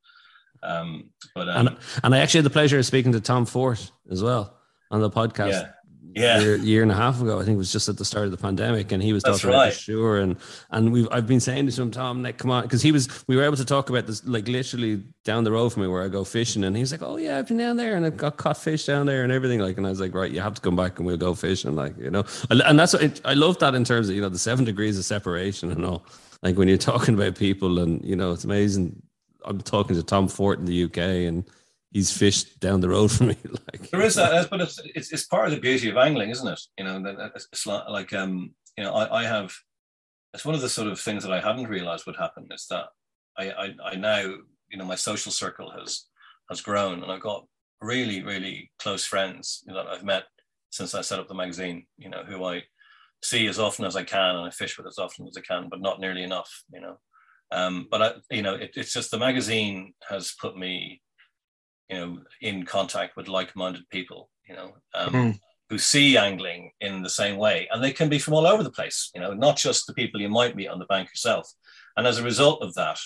Um, 0.64 1.12
but 1.34 1.49
um, 1.49 1.68
and, 1.68 1.78
and 2.03 2.16
I 2.16 2.20
actually 2.20 2.39
had 2.39 2.45
the 2.45 2.51
pleasure 2.51 2.80
of 2.80 2.86
speaking 2.86 3.12
to 3.14 3.22
Tom 3.22 3.45
Fort 3.45 3.91
as 4.10 4.24
well 4.24 4.58
on 4.91 5.01
the 5.01 5.10
podcast. 5.10 5.51
Yeah. 5.51 5.72
Yeah, 6.18 6.39
year, 6.39 6.56
year 6.56 6.82
and 6.82 6.91
a 6.93 6.95
half 6.95 7.22
ago, 7.22 7.41
I 7.41 7.43
think 7.43 7.56
it 7.56 7.58
was 7.58 7.74
just 7.74 7.89
at 7.89 7.97
the 7.97 8.06
start 8.06 8.24
of 8.24 8.32
the 8.32 8.38
pandemic, 8.38 8.93
and 8.93 9.03
he 9.03 9.12
was 9.12 9.22
That's 9.22 9.41
talking 9.41 9.53
right. 9.53 9.66
about 9.66 9.74
Suir, 9.74 10.20
and 10.20 10.38
and 10.72 10.93
we 10.93 11.06
I've 11.10 11.28
been 11.28 11.41
saying 11.41 11.70
to 11.70 11.82
him, 11.82 11.91
Tom, 11.91 12.24
like, 12.24 12.38
come 12.38 12.51
on, 12.51 12.64
because 12.64 12.82
he 12.82 12.93
was 12.93 13.10
we 13.28 13.36
were 13.36 13.43
able 13.43 13.58
to 13.58 13.66
talk 13.66 13.89
about 13.89 14.08
this 14.08 14.26
like 14.26 14.47
literally 14.47 15.03
down 15.26 15.43
the 15.43 15.51
road 15.51 15.74
from 15.74 15.82
me 15.82 15.89
where 15.89 16.03
I 16.03 16.08
go 16.08 16.24
fishing, 16.24 16.64
and 16.64 16.78
he's 16.78 16.93
like, 16.93 17.01
oh 17.01 17.18
yeah, 17.18 17.38
I've 17.38 17.49
been 17.49 17.58
down 17.58 17.76
there 17.76 17.97
and 17.97 18.06
I've 18.06 18.16
got 18.16 18.38
caught 18.38 18.56
fish 18.56 18.86
down 18.86 19.08
there 19.08 19.24
and 19.24 19.32
everything, 19.34 19.60
like, 19.60 19.76
and 19.76 19.86
I 19.86 19.89
was 19.89 19.99
like, 19.99 20.16
right, 20.16 20.32
you 20.32 20.39
have 20.39 20.53
to 20.53 20.62
come 20.62 20.78
back 20.78 20.99
and 20.99 21.06
we'll 21.06 21.18
go 21.18 21.36
fishing, 21.36 21.76
like, 21.76 21.97
you 21.97 22.10
know, 22.10 22.24
and 22.49 22.80
that's 22.80 22.93
what 22.93 23.03
it, 23.03 23.20
I 23.26 23.34
love 23.34 23.60
that 23.60 23.76
in 23.76 23.84
terms 23.84 24.08
of 24.08 24.16
you 24.16 24.22
know 24.22 24.30
the 24.30 24.39
seven 24.39 24.64
degrees 24.64 24.97
of 24.97 25.03
separation 25.03 25.70
and 25.70 25.84
all, 25.84 26.06
like 26.41 26.56
when 26.58 26.70
you're 26.70 26.78
talking 26.78 27.16
about 27.16 27.36
people, 27.36 27.78
and 27.80 28.01
you 28.06 28.16
know, 28.16 28.32
it's 28.32 28.45
amazing 28.45 29.01
I'm 29.46 29.62
talking 29.62 29.96
to 29.96 30.04
Tom 30.04 30.28
Fort 30.28 30.60
in 30.60 30.66
the 30.66 30.84
UK, 30.84 30.98
and 30.98 31.46
he's 31.91 32.12
fished 32.12 32.60
down 32.60 32.82
the 32.82 32.89
road 32.89 33.12
from 33.12 33.28
me. 33.28 33.38
like 33.72 33.89
there 33.89 34.02
is 34.02 34.16
that, 34.16 34.50
but 34.50 34.62
it's, 34.62 34.80
it's, 34.96 35.12
it's 35.12 35.26
part 35.26 35.46
of 35.46 35.52
the 35.52 35.60
beauty 35.60 35.89
of 35.89 35.98
angling, 35.98 36.30
isn't 36.30 36.48
it? 36.48 36.60
You 36.78 36.86
know, 36.86 37.30
it's 37.36 37.66
like 37.66 38.14
um, 38.14 38.54
you 38.78 38.84
know, 38.84 38.93
I, 38.93 39.22
I 39.22 39.24
have. 39.24 39.54
It's 40.34 40.46
one 40.46 40.56
of 40.56 40.62
the 40.62 40.70
sort 40.70 40.89
of 40.89 41.00
things 41.00 41.24
that 41.24 41.32
I 41.32 41.39
hadn't 41.39 41.70
realized 41.70 42.06
would 42.06 42.18
happen 42.18 42.48
is 42.52 42.68
that 42.70 42.88
I, 43.38 43.52
I, 43.52 43.76
I 43.86 43.96
now, 43.96 44.20
you 44.70 44.78
know, 44.78 44.84
my 44.84 44.96
social 44.96 45.32
circle 45.32 45.72
has 45.72 46.06
has 46.50 46.62
grown, 46.62 47.02
and 47.02 47.12
I've 47.12 47.22
got 47.22 47.46
really, 47.82 48.24
really 48.24 48.72
close 48.80 49.06
friends 49.06 49.64
you 49.66 49.74
know, 49.74 49.84
that 49.84 49.89
I've 49.89 50.04
met 50.04 50.24
since 50.72 50.93
I 50.93 51.02
set 51.02 51.20
up 51.20 51.28
the 51.28 51.34
magazine. 51.34 51.86
You 51.98 52.10
know, 52.10 52.24
who 52.28 52.43
I 52.43 52.64
see 53.24 53.48
as 53.48 53.60
often 53.60 53.86
as 53.86 53.96
I 53.96 54.04
can, 54.04 54.36
and 54.36 54.46
I 54.46 54.50
fish 54.50 54.78
with 54.78 54.88
as 54.88 54.98
often 54.98 55.28
as 55.28 55.38
I 55.38 55.41
can, 55.41 55.70
but 55.70 55.82
not 55.82 56.02
nearly 56.02 56.24
enough. 56.24 56.64
You 56.74 56.82
know, 56.82 56.98
um, 57.52 57.88
but 57.89 58.02
I, 58.02 58.12
you 58.32 58.41
know, 58.41 58.56
it, 58.56 58.72
it's 58.76 58.93
just 58.93 59.12
the 59.12 59.20
magazine 59.20 59.93
has 60.10 60.34
put 60.39 60.58
me, 60.58 61.02
you 61.89 61.98
know, 61.98 62.20
in 62.41 62.66
contact 62.66 63.16
with 63.16 63.28
like-minded 63.28 63.88
people, 63.89 64.30
you 64.48 64.56
know, 64.56 64.74
um, 64.93 65.14
mm. 65.14 65.39
who 65.70 65.78
see 65.78 66.18
angling 66.18 66.72
in 66.82 67.04
the 67.04 67.10
same 67.10 67.38
way, 67.38 67.68
and 67.72 67.84
they 67.84 67.91
can 67.91 68.10
be 68.10 68.20
from 68.20 68.34
all 68.34 68.48
over 68.48 68.64
the 68.64 68.72
place, 68.72 69.12
you 69.14 69.22
know, 69.22 69.34
not 69.34 69.58
just 69.58 69.88
the 69.88 69.93
people 69.93 70.20
you 70.20 70.30
might 70.30 70.56
meet 70.56 70.68
on 70.68 70.80
the 70.80 70.86
bank 70.86 71.10
yourself. 71.10 71.52
And 71.98 72.06
as 72.06 72.18
a 72.18 72.24
result 72.24 72.62
of 72.62 72.74
that, 72.76 73.00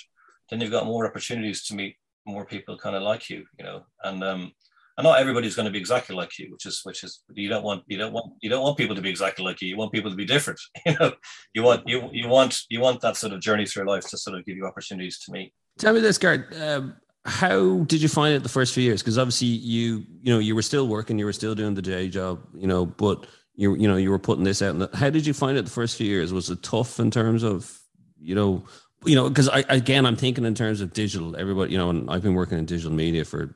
then 0.50 0.62
you've 0.62 0.72
got 0.72 0.86
more 0.86 1.06
opportunities 1.06 1.64
to 1.66 1.76
meet 1.76 1.96
more 2.26 2.46
people 2.46 2.78
kind 2.78 2.96
of 2.96 3.04
like 3.04 3.30
you, 3.30 3.46
you 3.58 3.66
know, 3.66 3.84
and 4.04 4.24
um, 4.24 4.52
and 5.00 5.06
not 5.06 5.20
everybody's 5.20 5.56
going 5.56 5.66
to 5.66 5.72
be 5.72 5.80
exactly 5.80 6.16
like 6.16 6.38
you 6.38 6.52
which 6.52 6.66
is 6.68 6.82
which 6.84 7.04
is 7.04 7.24
you 7.34 7.50
don't 7.50 7.64
want 7.64 7.84
you 7.88 7.98
don't 7.98 8.14
want 8.14 8.32
you 8.42 8.50
don't 8.50 8.62
want 8.62 8.78
people 8.78 8.96
to 8.96 9.02
be 9.02 9.10
exactly 9.10 9.44
like 9.44 9.60
you 9.62 9.68
you 9.70 9.78
want 9.78 9.92
people 9.92 10.12
to 10.12 10.18
be 10.18 10.26
different 10.26 10.60
you 10.86 10.96
know 11.00 11.12
you 11.54 11.64
want 11.64 11.88
you 11.88 12.10
you 12.12 12.28
want 12.28 12.62
you 12.70 12.80
want 12.80 13.02
that 13.02 13.18
sort 13.18 13.34
of 13.34 13.40
journey 13.42 13.66
through 13.66 13.88
life 13.88 14.08
to 14.08 14.18
sort 14.18 14.38
of 14.38 14.46
give 14.46 14.56
you 14.56 14.66
opportunities 14.66 15.18
to 15.20 15.32
meet 15.32 15.52
tell 15.80 15.94
me 15.94 16.00
this 16.00 16.18
Gert 16.18 16.54
um, 16.62 16.96
how 17.26 17.80
did 17.84 18.02
you 18.02 18.08
find 18.08 18.34
it 18.34 18.44
the 18.44 18.50
first 18.50 18.74
few 18.74 18.84
years? 18.84 19.02
Because 19.02 19.18
obviously 19.18 19.48
you 19.48 20.06
you 20.22 20.34
know 20.34 20.40
you 20.40 20.56
were 20.56 20.62
still 20.62 20.88
working, 20.88 21.20
you 21.20 21.26
were 21.26 21.34
still 21.34 21.56
doing 21.56 21.74
the 21.74 21.82
day 21.82 22.08
job, 22.08 22.40
you 22.54 22.68
know, 22.68 22.86
but 22.86 23.28
you 23.56 23.76
you 23.76 23.88
know 23.88 23.98
you 23.98 24.10
were 24.10 24.20
putting 24.20 24.44
this 24.44 24.62
out. 24.62 24.76
And 24.76 24.90
how 24.96 25.10
did 25.10 25.26
you 25.26 25.34
find 25.34 25.58
it 25.58 25.66
the 25.66 25.72
first 25.72 25.98
few 25.98 26.08
years? 26.08 26.34
Was 26.34 26.50
it 26.50 26.64
tough 26.64 27.00
in 27.00 27.12
terms 27.12 27.44
of 27.44 27.78
you 28.20 28.36
know 28.36 28.64
you 29.06 29.16
know 29.16 29.30
because 29.30 29.50
I 29.50 29.64
again 29.70 30.06
I'm 30.06 30.16
thinking 30.16 30.46
in 30.46 30.56
terms 30.56 30.82
of 30.82 30.94
digital. 30.94 31.36
Everybody 31.36 31.74
you 31.74 31.78
know, 31.78 31.90
and 31.90 32.10
I've 32.10 32.24
been 32.24 32.36
working 32.36 32.58
in 32.58 32.66
digital 32.66 32.92
media 32.92 33.26
for 33.26 33.56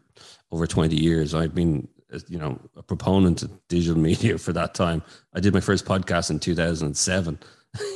over 0.54 0.68
twenty 0.68 0.96
years. 0.96 1.34
I've 1.34 1.54
been 1.54 1.88
you 2.28 2.38
know 2.38 2.60
a 2.78 2.84
proponent 2.84 3.44
of 3.44 3.52
digital 3.68 4.00
media 4.00 4.38
for 4.38 4.54
that 4.54 4.74
time. 4.74 5.04
I 5.34 5.40
did 5.40 5.54
my 5.54 5.60
first 5.60 5.86
podcast 5.86 6.30
in 6.30 6.40
2007 6.40 7.40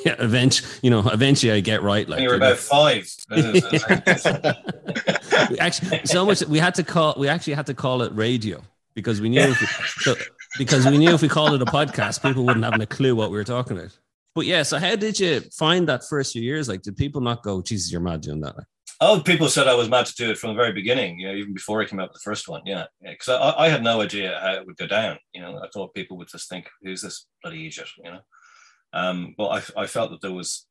yeah, 0.05 0.15
eventually, 0.19 0.69
you 0.81 0.89
know, 0.89 1.07
eventually 1.09 1.51
I 1.51 1.59
get 1.59 1.83
right. 1.83 2.07
Like 2.07 2.21
you 2.21 2.29
were 2.29 2.35
about 2.35 2.57
five. 2.57 3.13
actually, 5.59 6.01
so 6.05 6.25
much 6.25 6.45
we 6.45 6.59
had 6.59 6.75
to 6.75 6.83
call. 6.83 7.15
We 7.17 7.27
actually 7.27 7.53
had 7.53 7.65
to 7.67 7.73
call 7.73 8.01
it 8.01 8.11
radio 8.13 8.61
because 8.95 9.21
we 9.21 9.29
knew 9.29 9.41
if 9.41 9.61
we, 9.61 9.67
so, 10.01 10.15
because 10.57 10.85
we 10.85 10.97
knew 10.97 11.13
if 11.13 11.21
we 11.21 11.27
called 11.27 11.53
it 11.53 11.61
a 11.61 11.65
podcast, 11.65 12.21
people 12.21 12.45
wouldn't 12.45 12.65
have 12.65 12.79
a 12.79 12.85
clue 12.85 13.15
what 13.15 13.29
we 13.29 13.37
were 13.37 13.43
talking 13.43 13.77
about. 13.77 13.97
But 14.33 14.45
yeah, 14.45 14.63
so 14.63 14.77
how 14.77 14.95
did 14.95 15.19
you 15.19 15.41
find 15.51 15.87
that 15.89 16.07
first 16.07 16.33
few 16.33 16.41
years? 16.41 16.69
Like, 16.69 16.81
did 16.81 16.95
people 16.95 17.21
not 17.21 17.43
go, 17.43 17.61
"Jesus, 17.61 17.91
you're 17.91 18.01
mad 18.01 18.21
doing 18.21 18.41
that"? 18.41 18.55
Oh, 18.99 19.21
people 19.21 19.47
said 19.47 19.67
I 19.67 19.75
was 19.75 19.89
mad 19.89 20.07
to 20.07 20.15
do 20.15 20.31
it 20.31 20.39
from 20.39 20.49
the 20.49 20.55
very 20.55 20.73
beginning. 20.73 21.19
You 21.19 21.27
know, 21.27 21.35
even 21.35 21.53
before 21.53 21.81
I 21.81 21.85
came 21.85 21.99
out 21.99 22.09
with 22.09 22.15
the 22.15 22.29
first 22.29 22.47
one. 22.47 22.61
Yeah, 22.65 22.85
because 23.01 23.27
yeah, 23.27 23.35
I, 23.35 23.65
I, 23.65 23.69
had 23.69 23.83
no 23.83 24.01
idea 24.01 24.39
how 24.41 24.53
it 24.53 24.65
would 24.65 24.77
go 24.77 24.87
down. 24.87 25.19
You 25.33 25.41
know, 25.41 25.59
I 25.63 25.67
thought 25.71 25.93
people 25.93 26.17
would 26.17 26.29
just 26.29 26.49
think, 26.49 26.67
"Who's 26.81 27.03
this 27.03 27.27
bloody 27.43 27.67
idiot?" 27.67 27.89
You 28.03 28.11
know. 28.11 28.19
Um, 28.93 29.35
but 29.37 29.47
I, 29.77 29.81
I 29.83 29.85
felt 29.85 30.09
that 30.11 30.21
there 30.21 30.33
was, 30.33 30.65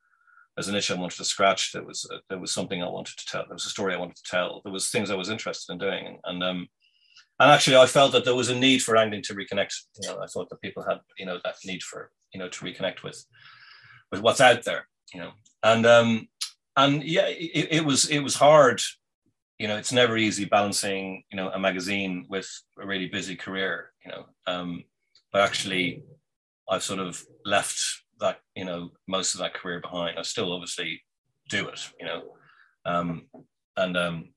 as 0.58 0.66
an 0.66 0.74
issue 0.74 0.94
I 0.94 0.98
wanted 0.98 1.18
to 1.18 1.24
scratch, 1.24 1.70
there 1.72 1.84
was 1.84 2.08
uh, 2.12 2.18
there 2.28 2.40
was 2.40 2.52
something 2.52 2.82
I 2.82 2.88
wanted 2.88 3.16
to 3.16 3.26
tell. 3.26 3.44
There 3.46 3.54
was 3.54 3.66
a 3.66 3.70
story 3.70 3.94
I 3.94 3.98
wanted 3.98 4.16
to 4.16 4.30
tell. 4.30 4.60
There 4.64 4.72
was 4.72 4.88
things 4.88 5.10
I 5.10 5.16
was 5.16 5.30
interested 5.30 5.72
in 5.72 5.78
doing, 5.78 6.06
and, 6.06 6.18
and 6.24 6.42
um, 6.42 6.68
and 7.38 7.50
actually 7.50 7.76
I 7.76 7.86
felt 7.86 8.12
that 8.12 8.24
there 8.24 8.34
was 8.34 8.48
a 8.48 8.58
need 8.58 8.82
for 8.82 8.96
angling 8.96 9.22
to 9.22 9.34
reconnect. 9.34 9.74
You 10.02 10.08
know, 10.08 10.20
I 10.20 10.26
thought 10.26 10.48
that 10.50 10.62
people 10.62 10.82
had 10.82 10.98
you 11.16 11.26
know 11.26 11.38
that 11.44 11.56
need 11.64 11.82
for 11.82 12.10
you 12.32 12.40
know 12.40 12.48
to 12.48 12.64
reconnect 12.64 13.04
with 13.04 13.24
with 14.10 14.20
what's 14.20 14.40
out 14.40 14.64
there. 14.64 14.88
You 15.14 15.20
know, 15.20 15.30
and 15.62 15.86
um, 15.86 16.28
and 16.76 17.02
yeah, 17.02 17.26
it, 17.28 17.68
it 17.70 17.84
was 17.84 18.08
it 18.08 18.20
was 18.20 18.34
hard. 18.34 18.80
You 19.58 19.68
know, 19.68 19.76
it's 19.76 19.92
never 19.92 20.16
easy 20.16 20.44
balancing 20.44 21.24
you 21.30 21.36
know 21.36 21.50
a 21.50 21.58
magazine 21.58 22.26
with 22.28 22.48
a 22.80 22.86
really 22.86 23.06
busy 23.06 23.36
career. 23.36 23.92
You 24.04 24.12
know, 24.12 24.26
um, 24.46 24.84
but 25.32 25.42
actually, 25.42 26.02
I've 26.68 26.82
sort 26.82 27.00
of 27.00 27.22
left 27.44 27.80
that 28.20 28.38
you 28.54 28.64
know 28.64 28.90
most 29.06 29.34
of 29.34 29.40
that 29.40 29.54
career 29.54 29.80
behind. 29.80 30.18
I 30.18 30.22
still 30.22 30.52
obviously 30.52 31.02
do 31.48 31.68
it, 31.68 31.90
you 32.00 32.06
know, 32.06 32.22
um, 32.84 33.26
and 33.76 33.96
um, 33.96 34.28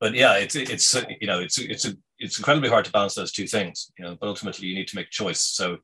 but 0.00 0.14
yeah, 0.14 0.36
it's 0.36 0.56
it's 0.56 0.94
you 1.20 1.26
know 1.26 1.40
it's 1.40 1.58
it's 1.58 1.86
a, 1.86 1.94
it's 2.18 2.38
incredibly 2.38 2.70
hard 2.70 2.86
to 2.86 2.92
balance 2.92 3.14
those 3.14 3.32
two 3.32 3.46
things, 3.46 3.92
you 3.98 4.04
know. 4.04 4.16
But 4.18 4.28
ultimately, 4.28 4.66
you 4.66 4.74
need 4.74 4.88
to 4.88 4.96
make 4.96 5.08
a 5.08 5.10
choice. 5.10 5.40
So, 5.40 5.78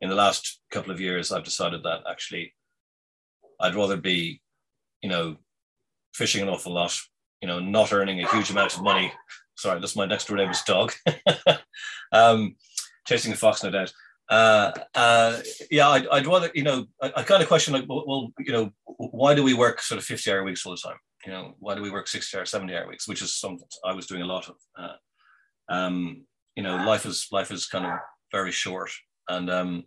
in 0.00 0.08
the 0.08 0.14
last 0.14 0.60
couple 0.70 0.92
of 0.92 1.00
years, 1.00 1.32
I've 1.32 1.44
decided 1.44 1.82
that 1.82 2.00
actually, 2.08 2.54
I'd 3.60 3.74
rather 3.74 3.96
be, 3.96 4.42
you 5.04 5.10
know, 5.10 5.36
fishing 6.14 6.42
an 6.42 6.48
awful 6.48 6.72
lot, 6.72 6.98
you 7.40 7.46
know, 7.46 7.60
not 7.60 7.92
earning 7.92 8.20
a 8.20 8.28
huge 8.32 8.50
amount 8.50 8.74
of 8.74 8.82
money. 8.82 9.12
Sorry, 9.56 9.78
that's 9.78 9.94
my 9.94 10.06
next 10.06 10.26
door 10.26 10.38
neighbor's 10.38 10.62
dog. 10.62 10.92
um, 12.12 12.56
chasing 13.06 13.32
a 13.32 13.36
fox, 13.36 13.62
no 13.62 13.70
doubt 13.70 13.92
uh, 14.28 14.72
uh, 14.94 15.40
yeah, 15.70 15.88
I'd, 15.88 16.06
I'd, 16.08 16.26
rather, 16.26 16.50
you 16.54 16.62
know, 16.62 16.86
I, 17.02 17.12
I, 17.16 17.22
kind 17.22 17.42
of 17.42 17.48
question 17.48 17.74
like, 17.74 17.84
well, 17.88 18.32
you 18.38 18.52
know, 18.52 18.72
why 18.84 19.34
do 19.34 19.42
we 19.42 19.54
work 19.54 19.80
sort 19.80 19.98
of 19.98 20.04
50 20.04 20.30
hour 20.30 20.44
weeks 20.44 20.64
all 20.64 20.72
the 20.72 20.78
time? 20.78 20.98
You 21.26 21.32
know, 21.32 21.54
why 21.58 21.74
do 21.74 21.82
we 21.82 21.90
work 21.90 22.08
60 22.08 22.36
hour, 22.36 22.46
70 22.46 22.74
hour 22.74 22.88
weeks, 22.88 23.06
which 23.06 23.22
is 23.22 23.34
something 23.34 23.66
I 23.84 23.92
was 23.92 24.06
doing 24.06 24.22
a 24.22 24.26
lot 24.26 24.48
of. 24.48 24.56
Uh, 24.78 24.94
um, 25.68 26.24
you 26.56 26.62
know, 26.62 26.76
life 26.76 27.04
is 27.06 27.26
life 27.32 27.50
is 27.50 27.66
kind 27.66 27.86
of 27.86 27.98
very 28.30 28.52
short, 28.52 28.90
and 29.28 29.50
um, 29.50 29.84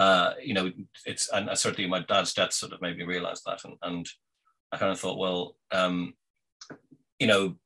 uh, 0.00 0.32
you 0.42 0.54
know, 0.54 0.70
it's 1.06 1.28
and 1.28 1.56
certainly 1.58 1.88
my 1.88 2.00
dad's 2.00 2.34
death 2.34 2.52
sort 2.52 2.72
of 2.72 2.80
made 2.80 2.96
me 2.96 3.04
realize 3.04 3.42
that, 3.44 3.64
and, 3.64 3.74
and 3.82 4.06
I 4.72 4.76
kind 4.78 4.92
of 4.92 5.00
thought, 5.00 5.18
well, 5.18 5.56
um, 5.72 6.14
you 7.18 7.26
know, 7.26 7.56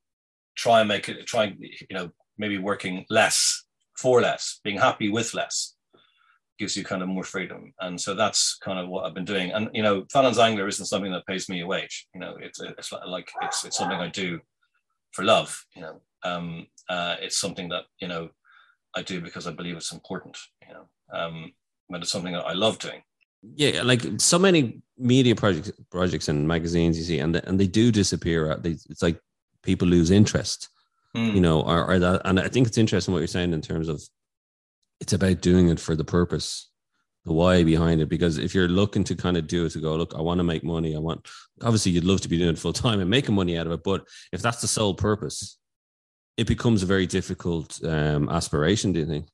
try 0.55 0.79
and 0.81 0.87
make 0.87 1.07
it, 1.09 1.25
try, 1.25 1.45
and 1.45 1.57
you 1.59 1.95
know, 1.95 2.11
maybe 2.37 2.57
working 2.57 3.05
less 3.09 3.65
for 3.97 4.21
less, 4.21 4.59
being 4.63 4.77
happy 4.77 5.09
with 5.09 5.33
less 5.33 5.75
gives 6.57 6.77
you 6.77 6.83
kind 6.83 7.01
of 7.01 7.09
more 7.09 7.23
freedom. 7.23 7.73
And 7.81 7.99
so 7.99 8.13
that's 8.15 8.57
kind 8.63 8.79
of 8.79 8.87
what 8.87 9.05
I've 9.05 9.13
been 9.13 9.25
doing. 9.25 9.51
And, 9.51 9.69
you 9.73 9.83
know, 9.83 10.05
Fallon's 10.11 10.39
Angler 10.39 10.67
isn't 10.67 10.85
something 10.85 11.11
that 11.11 11.25
pays 11.25 11.49
me 11.49 11.61
a 11.61 11.67
wage. 11.67 12.07
You 12.13 12.21
know, 12.21 12.37
it's, 12.39 12.61
it's 12.61 12.93
like, 12.93 13.29
it's, 13.41 13.65
it's 13.65 13.77
something 13.77 13.99
I 13.99 14.07
do 14.07 14.39
for 15.11 15.23
love, 15.23 15.65
you 15.75 15.81
know. 15.81 16.01
Um, 16.23 16.67
uh, 16.89 17.17
it's 17.19 17.37
something 17.37 17.69
that, 17.69 17.83
you 17.99 18.07
know, 18.07 18.29
I 18.95 19.01
do 19.01 19.19
because 19.21 19.47
I 19.47 19.51
believe 19.51 19.75
it's 19.75 19.91
important, 19.91 20.37
you 20.65 20.73
know, 20.73 20.85
um, 21.13 21.51
but 21.89 22.01
it's 22.01 22.11
something 22.11 22.33
that 22.33 22.45
I 22.45 22.53
love 22.53 22.79
doing. 22.79 23.01
Yeah, 23.55 23.83
like 23.83 24.01
so 24.17 24.39
many 24.39 24.81
media 24.97 25.35
projects, 25.35 25.71
projects 25.91 26.27
and 26.29 26.47
magazines 26.47 26.97
you 26.97 27.03
see, 27.03 27.19
and 27.19 27.35
and 27.35 27.59
they 27.59 27.67
do 27.67 27.91
disappear. 27.91 28.55
They, 28.57 28.71
it's 28.71 29.03
like 29.03 29.19
people 29.61 29.87
lose 29.87 30.11
interest 30.11 30.69
mm. 31.15 31.33
you 31.33 31.41
know, 31.41 31.61
or, 31.61 31.89
or 31.89 31.99
that. 31.99 32.21
And 32.25 32.39
I 32.39 32.47
think 32.47 32.67
it's 32.67 32.77
interesting 32.77 33.13
what 33.13 33.19
you're 33.19 33.27
saying 33.27 33.53
in 33.53 33.61
terms 33.61 33.89
of 33.89 34.01
it's 34.99 35.13
about 35.13 35.41
doing 35.41 35.69
it 35.69 35.79
for 35.79 35.95
the 35.95 36.03
purpose, 36.03 36.69
the 37.23 37.33
why 37.33 37.63
behind 37.63 38.01
it. 38.01 38.09
Because 38.09 38.37
if 38.37 38.53
you're 38.53 38.67
looking 38.67 39.03
to 39.05 39.15
kind 39.15 39.37
of 39.37 39.47
do 39.47 39.65
it 39.65 39.71
to 39.71 39.79
go, 39.79 39.95
look, 39.95 40.13
I 40.15 40.21
want 40.21 40.39
to 40.39 40.43
make 40.43 40.63
money. 40.63 40.95
I 40.95 40.99
want, 40.99 41.27
obviously, 41.61 41.93
you'd 41.93 42.03
love 42.03 42.21
to 42.21 42.29
be 42.29 42.37
doing 42.37 42.51
it 42.51 42.59
full 42.59 42.73
time 42.73 42.99
and 42.99 43.09
making 43.09 43.35
money 43.35 43.57
out 43.57 43.67
of 43.67 43.73
it. 43.73 43.83
But 43.83 44.05
if 44.31 44.41
that's 44.41 44.61
the 44.61 44.67
sole 44.67 44.93
purpose, 44.93 45.57
it 46.37 46.47
becomes 46.47 46.83
a 46.83 46.87
very 46.87 47.07
difficult 47.07 47.79
um, 47.83 48.29
aspiration. 48.29 48.91
Do 48.91 48.99
you 48.99 49.05
think? 49.05 49.27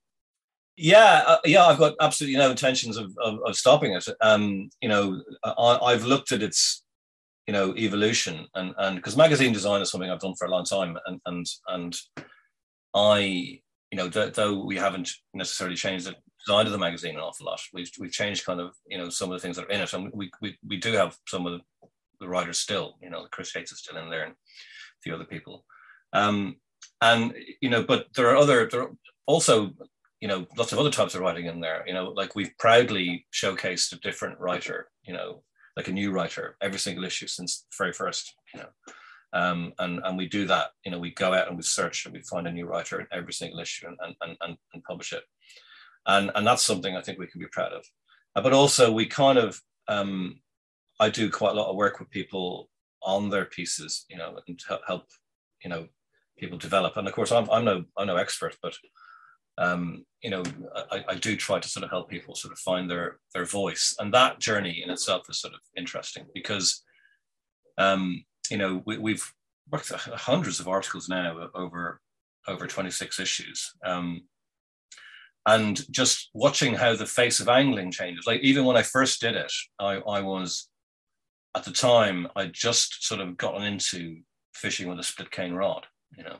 Yeah, 0.77 1.23
uh, 1.27 1.37
yeah, 1.45 1.65
I've 1.65 1.77
got 1.77 1.95
absolutely 2.01 2.39
no 2.39 2.49
intentions 2.49 2.97
of, 2.97 3.15
of, 3.23 3.39
of 3.45 3.55
stopping 3.55 3.93
it. 3.93 4.05
Um, 4.21 4.69
you 4.81 4.89
know, 4.89 5.21
I, 5.43 5.91
have 5.91 6.05
looked 6.05 6.31
at 6.31 6.41
its 6.41 6.83
you 7.47 7.53
know 7.53 7.75
evolution 7.75 8.47
and 8.55 8.73
and 8.77 8.95
because 8.95 9.17
magazine 9.17 9.51
design 9.51 9.81
is 9.81 9.91
something 9.91 10.09
I've 10.09 10.19
done 10.19 10.35
for 10.35 10.45
a 10.47 10.51
long 10.51 10.63
time 10.63 10.97
and 11.05 11.19
and 11.25 11.45
and 11.67 11.95
I 12.93 13.59
you 13.91 13.97
know 13.97 14.07
though 14.07 14.63
we 14.63 14.77
haven't 14.77 15.09
necessarily 15.33 15.75
changed 15.75 16.05
the 16.05 16.15
design 16.45 16.65
of 16.65 16.71
the 16.71 16.77
magazine 16.77 17.15
an 17.15 17.21
awful 17.21 17.47
lot 17.47 17.59
we've 17.73 17.91
we've 17.99 18.11
changed 18.11 18.45
kind 18.45 18.59
of 18.61 18.73
you 18.87 18.97
know 18.97 19.09
some 19.09 19.31
of 19.31 19.37
the 19.37 19.41
things 19.41 19.55
that 19.57 19.65
are 19.65 19.69
in 19.69 19.81
it 19.81 19.93
and 19.93 20.11
we 20.13 20.31
we, 20.41 20.57
we 20.67 20.77
do 20.77 20.93
have 20.93 21.17
some 21.27 21.45
of 21.45 21.53
the, 21.53 21.87
the 22.19 22.27
writers 22.29 22.59
still 22.59 22.95
you 23.01 23.09
know 23.09 23.27
Chris 23.31 23.53
Yates 23.55 23.71
is 23.71 23.79
still 23.79 23.97
in 23.97 24.09
there 24.09 24.23
and 24.23 24.33
a 24.33 25.01
few 25.03 25.13
other 25.13 25.25
people 25.25 25.65
um 26.13 26.55
and 27.01 27.33
you 27.61 27.69
know 27.69 27.83
but 27.83 28.05
there 28.15 28.29
are 28.29 28.37
other 28.37 28.67
there 28.71 28.83
are 28.83 28.91
also 29.25 29.71
you 30.21 30.27
know 30.27 30.45
lots 30.57 30.71
of 30.71 30.79
other 30.79 30.91
types 30.91 31.15
of 31.15 31.21
writing 31.21 31.45
in 31.47 31.59
there 31.59 31.83
you 31.85 31.93
know 31.93 32.09
like 32.09 32.35
we've 32.35 32.57
proudly 32.57 33.25
showcased 33.33 33.91
a 33.91 33.99
different 33.99 34.39
writer 34.39 34.87
you 35.03 35.13
know 35.13 35.43
like 35.75 35.87
a 35.87 35.91
new 35.91 36.11
writer 36.11 36.57
every 36.61 36.79
single 36.79 37.03
issue 37.03 37.27
since 37.27 37.61
the 37.61 37.75
very 37.77 37.93
first, 37.93 38.35
you 38.53 38.59
know. 38.59 38.67
Um, 39.33 39.73
and 39.79 40.01
and 40.03 40.17
we 40.17 40.27
do 40.27 40.45
that, 40.47 40.71
you 40.83 40.91
know, 40.91 40.99
we 40.99 41.11
go 41.11 41.33
out 41.33 41.47
and 41.47 41.55
we 41.55 41.63
search 41.63 42.05
and 42.05 42.13
we 42.13 42.21
find 42.21 42.47
a 42.47 42.51
new 42.51 42.65
writer 42.65 42.99
in 42.99 43.07
every 43.11 43.33
single 43.33 43.59
issue 43.59 43.87
and 43.87 43.97
and 44.21 44.37
and, 44.41 44.57
and 44.73 44.83
publish 44.83 45.13
it. 45.13 45.23
And 46.05 46.31
and 46.35 46.45
that's 46.45 46.63
something 46.63 46.95
I 46.95 47.01
think 47.01 47.17
we 47.17 47.27
can 47.27 47.39
be 47.39 47.47
proud 47.47 47.71
of. 47.71 47.85
Uh, 48.35 48.41
but 48.41 48.53
also 48.53 48.91
we 48.91 49.05
kind 49.05 49.37
of 49.37 49.61
um, 49.87 50.41
I 50.99 51.09
do 51.09 51.29
quite 51.29 51.53
a 51.53 51.55
lot 51.55 51.69
of 51.69 51.77
work 51.77 51.99
with 51.99 52.09
people 52.09 52.69
on 53.03 53.29
their 53.29 53.45
pieces, 53.45 54.05
you 54.09 54.17
know, 54.17 54.37
and 54.47 54.59
help, 54.85 55.05
you 55.63 55.69
know, 55.69 55.87
people 56.37 56.57
develop. 56.57 56.97
And 56.97 57.07
of 57.07 57.13
course, 57.13 57.31
I'm, 57.31 57.49
I'm 57.49 57.63
no 57.63 57.85
I'm 57.97 58.07
no 58.07 58.17
expert, 58.17 58.57
but 58.61 58.75
um, 59.57 60.05
you 60.21 60.29
know, 60.29 60.43
I, 60.91 61.03
I, 61.09 61.15
do 61.15 61.35
try 61.35 61.59
to 61.59 61.67
sort 61.67 61.83
of 61.83 61.89
help 61.89 62.09
people 62.09 62.35
sort 62.35 62.51
of 62.51 62.59
find 62.59 62.89
their 62.89 63.19
their 63.33 63.45
voice, 63.45 63.95
and 63.99 64.13
that 64.13 64.39
journey 64.39 64.81
in 64.83 64.89
itself 64.89 65.23
is 65.29 65.39
sort 65.39 65.53
of 65.53 65.59
interesting 65.75 66.25
because, 66.33 66.83
um, 67.77 68.23
you 68.49 68.57
know, 68.57 68.81
we, 68.85 69.11
have 69.11 69.23
worked 69.71 69.91
hundreds 69.91 70.59
of 70.59 70.67
articles 70.67 71.09
now 71.09 71.49
over 71.55 71.99
over 72.47 72.67
26 72.67 73.19
issues, 73.19 73.73
um, 73.85 74.21
and 75.47 75.89
just 75.91 76.29
watching 76.33 76.75
how 76.75 76.95
the 76.95 77.05
face 77.05 77.39
of 77.39 77.49
angling 77.49 77.91
changes. 77.91 78.25
Like 78.27 78.41
even 78.41 78.65
when 78.65 78.77
I 78.77 78.83
first 78.83 79.21
did 79.21 79.35
it, 79.35 79.51
I, 79.79 79.95
I 79.95 80.21
was 80.21 80.69
at 81.55 81.65
the 81.65 81.71
time 81.71 82.27
I 82.35 82.45
just 82.45 83.05
sort 83.05 83.21
of 83.21 83.37
gotten 83.37 83.63
into 83.63 84.17
fishing 84.53 84.87
with 84.87 84.99
a 84.99 85.03
split 85.03 85.31
cane 85.31 85.53
rod, 85.53 85.87
you 86.15 86.23
know, 86.23 86.37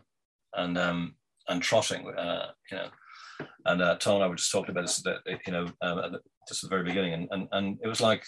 and 0.54 0.78
um, 0.78 1.16
and 1.50 1.62
trotting, 1.62 2.08
uh, 2.08 2.52
you 2.72 2.78
know 2.78 2.90
and 3.66 3.82
uh, 3.82 3.96
Tom 3.98 4.16
and 4.16 4.24
I 4.24 4.28
were 4.28 4.36
just 4.36 4.52
talking 4.52 4.72
about 4.72 4.88
this, 4.88 5.02
that, 5.04 5.20
you 5.46 5.54
know, 5.54 5.68
um, 5.82 6.18
just 6.48 6.64
at 6.64 6.70
the 6.70 6.76
very 6.76 6.84
beginning, 6.84 7.14
and, 7.14 7.28
and 7.32 7.48
and 7.52 7.80
it 7.84 7.88
was 7.88 8.02
like, 8.02 8.24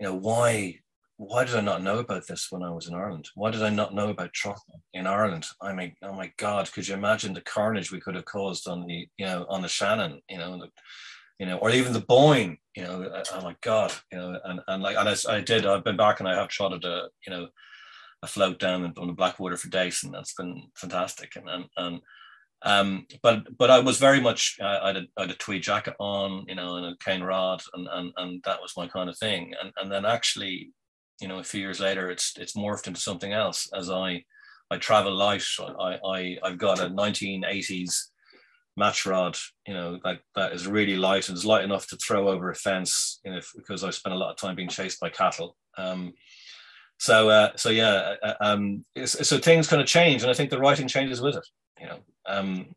you 0.00 0.06
know, 0.06 0.14
why 0.14 0.80
why 1.18 1.44
did 1.44 1.54
I 1.54 1.62
not 1.62 1.82
know 1.82 1.98
about 1.98 2.26
this 2.26 2.48
when 2.50 2.62
I 2.62 2.70
was 2.70 2.88
in 2.88 2.94
Ireland? 2.94 3.28
Why 3.34 3.50
did 3.50 3.62
I 3.62 3.70
not 3.70 3.94
know 3.94 4.10
about 4.10 4.34
trotting 4.34 4.80
in 4.92 5.06
Ireland? 5.06 5.46
I 5.62 5.72
mean, 5.72 5.94
oh 6.02 6.12
my 6.12 6.30
God, 6.36 6.70
could 6.70 6.86
you 6.86 6.94
imagine 6.94 7.32
the 7.32 7.40
carnage 7.40 7.90
we 7.90 8.00
could 8.00 8.14
have 8.16 8.26
caused 8.26 8.68
on 8.68 8.86
the, 8.86 9.08
you 9.16 9.24
know, 9.24 9.46
on 9.48 9.62
the 9.62 9.68
Shannon, 9.68 10.20
you 10.28 10.36
know, 10.36 10.58
the, 10.58 10.68
you 11.38 11.46
know, 11.46 11.56
or 11.56 11.70
even 11.70 11.94
the 11.94 12.00
Boyne, 12.00 12.58
you 12.74 12.82
know, 12.82 13.10
oh 13.32 13.40
my 13.42 13.56
God, 13.62 13.94
you 14.12 14.18
know, 14.18 14.38
and, 14.44 14.60
and 14.68 14.82
like, 14.82 14.96
and 14.98 15.08
I, 15.08 15.16
I 15.30 15.40
did, 15.40 15.64
I've 15.64 15.84
been 15.84 15.96
back 15.96 16.20
and 16.20 16.28
I 16.28 16.34
have 16.34 16.48
trotted 16.48 16.84
a, 16.84 17.08
you 17.26 17.32
know, 17.32 17.48
afloat 18.22 18.58
down 18.58 18.92
on 18.98 19.06
the 19.06 19.12
Blackwater 19.12 19.56
for 19.56 19.68
days, 19.68 20.02
and 20.02 20.12
that's 20.12 20.34
been 20.34 20.68
fantastic. 20.76 21.36
And 21.36 21.48
and, 21.48 21.64
and 21.76 22.00
um, 22.66 23.06
but 23.22 23.46
but 23.56 23.70
I 23.70 23.78
was 23.78 23.98
very 23.98 24.20
much 24.20 24.58
I, 24.60 24.88
had 24.88 24.96
a, 24.96 25.02
I 25.16 25.20
had 25.22 25.30
a 25.30 25.34
tweed 25.34 25.62
jacket 25.62 25.94
on, 26.00 26.44
you 26.48 26.56
know, 26.56 26.76
and 26.76 26.86
a 26.86 26.96
cane 27.02 27.22
rod, 27.22 27.62
and 27.74 27.86
and 27.90 28.12
and 28.16 28.42
that 28.42 28.60
was 28.60 28.76
my 28.76 28.88
kind 28.88 29.08
of 29.08 29.16
thing. 29.16 29.54
And 29.62 29.72
and 29.76 29.90
then 29.90 30.04
actually, 30.04 30.72
you 31.20 31.28
know, 31.28 31.38
a 31.38 31.44
few 31.44 31.60
years 31.60 31.78
later, 31.78 32.10
it's 32.10 32.34
it's 32.36 32.56
morphed 32.56 32.88
into 32.88 33.00
something 33.00 33.32
else 33.32 33.70
as 33.72 33.88
I 33.88 34.24
I 34.68 34.78
travel 34.78 35.14
light. 35.14 35.44
I 35.60 35.98
I 36.04 36.38
I've 36.42 36.58
got 36.58 36.80
a 36.80 36.90
1980s 36.90 38.08
match 38.76 39.06
rod, 39.06 39.38
you 39.68 39.72
know, 39.72 40.00
like 40.04 40.20
that 40.34 40.52
is 40.52 40.66
really 40.66 40.96
light 40.96 41.28
and 41.28 41.38
is 41.38 41.46
light 41.46 41.64
enough 41.64 41.86
to 41.86 41.96
throw 41.96 42.28
over 42.28 42.50
a 42.50 42.54
fence, 42.54 43.20
you 43.24 43.30
know, 43.30 43.40
because 43.54 43.84
I 43.84 43.90
spent 43.90 44.14
a 44.14 44.18
lot 44.18 44.32
of 44.32 44.38
time 44.38 44.56
being 44.56 44.68
chased 44.68 44.98
by 44.98 45.08
cattle. 45.08 45.56
Um, 45.78 46.14
so 46.98 47.28
uh, 47.28 47.50
so 47.54 47.70
yeah, 47.70 48.14
uh, 48.24 48.34
um, 48.40 48.84
so 49.04 49.38
things 49.38 49.68
kind 49.68 49.80
of 49.80 49.86
change, 49.86 50.22
and 50.22 50.30
I 50.32 50.34
think 50.34 50.50
the 50.50 50.58
writing 50.58 50.88
changes 50.88 51.20
with 51.20 51.36
it. 51.36 51.46
You 51.80 51.86
know, 51.86 51.98
um, 52.28 52.74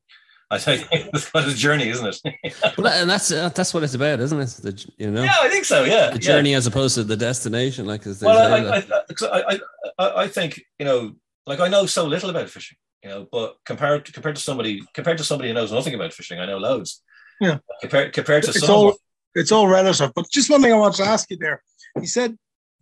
I 0.51 0.57
think 0.57 0.87
it's 0.91 1.29
quite 1.29 1.47
a 1.47 1.53
journey, 1.53 1.89
isn't 1.89 2.21
it? 2.23 2.55
well, 2.77 2.87
and 2.87 3.09
that's 3.09 3.31
uh, 3.31 3.49
that's 3.49 3.73
what 3.73 3.83
it's 3.83 3.93
about, 3.93 4.19
isn't 4.19 4.39
it? 4.39 4.49
The, 4.61 4.91
you 4.97 5.11
know, 5.11 5.23
yeah, 5.23 5.35
I 5.39 5.49
think 5.49 5.65
so. 5.65 5.83
Yeah, 5.83 6.11
the 6.11 6.19
journey 6.19 6.51
yeah. 6.51 6.57
as 6.57 6.67
opposed 6.67 6.95
to 6.95 7.03
the 7.03 7.17
destination, 7.17 7.85
like 7.85 8.05
as 8.07 8.21
well, 8.21 8.53
I, 8.53 8.77
I, 8.77 8.83
I, 9.21 9.59
I, 9.99 10.23
I 10.23 10.27
think 10.27 10.61
you 10.79 10.85
know, 10.85 11.13
like 11.45 11.59
I 11.59 11.67
know 11.67 11.85
so 11.85 12.05
little 12.05 12.29
about 12.29 12.49
fishing, 12.49 12.77
you 13.03 13.09
know, 13.09 13.27
but 13.31 13.57
compared 13.65 14.05
to, 14.05 14.11
compared 14.11 14.35
to 14.35 14.41
somebody 14.41 14.81
compared 14.93 15.19
to 15.19 15.23
somebody 15.23 15.49
who 15.49 15.53
knows 15.53 15.71
nothing 15.71 15.93
about 15.93 16.13
fishing, 16.13 16.39
I 16.39 16.45
know 16.45 16.57
loads. 16.57 17.03
Yeah. 17.39 17.59
Compared 17.81 18.13
compared 18.13 18.43
to 18.43 18.49
it's 18.49 18.65
someone, 18.65 18.85
all 18.87 18.97
it's 19.35 19.51
all 19.51 19.67
relative. 19.67 20.11
But 20.15 20.29
just 20.31 20.49
one 20.49 20.61
thing 20.61 20.73
I 20.73 20.77
want 20.77 20.95
to 20.95 21.03
ask 21.03 21.29
you 21.29 21.37
there. 21.37 21.61
You 21.95 22.07
said 22.07 22.37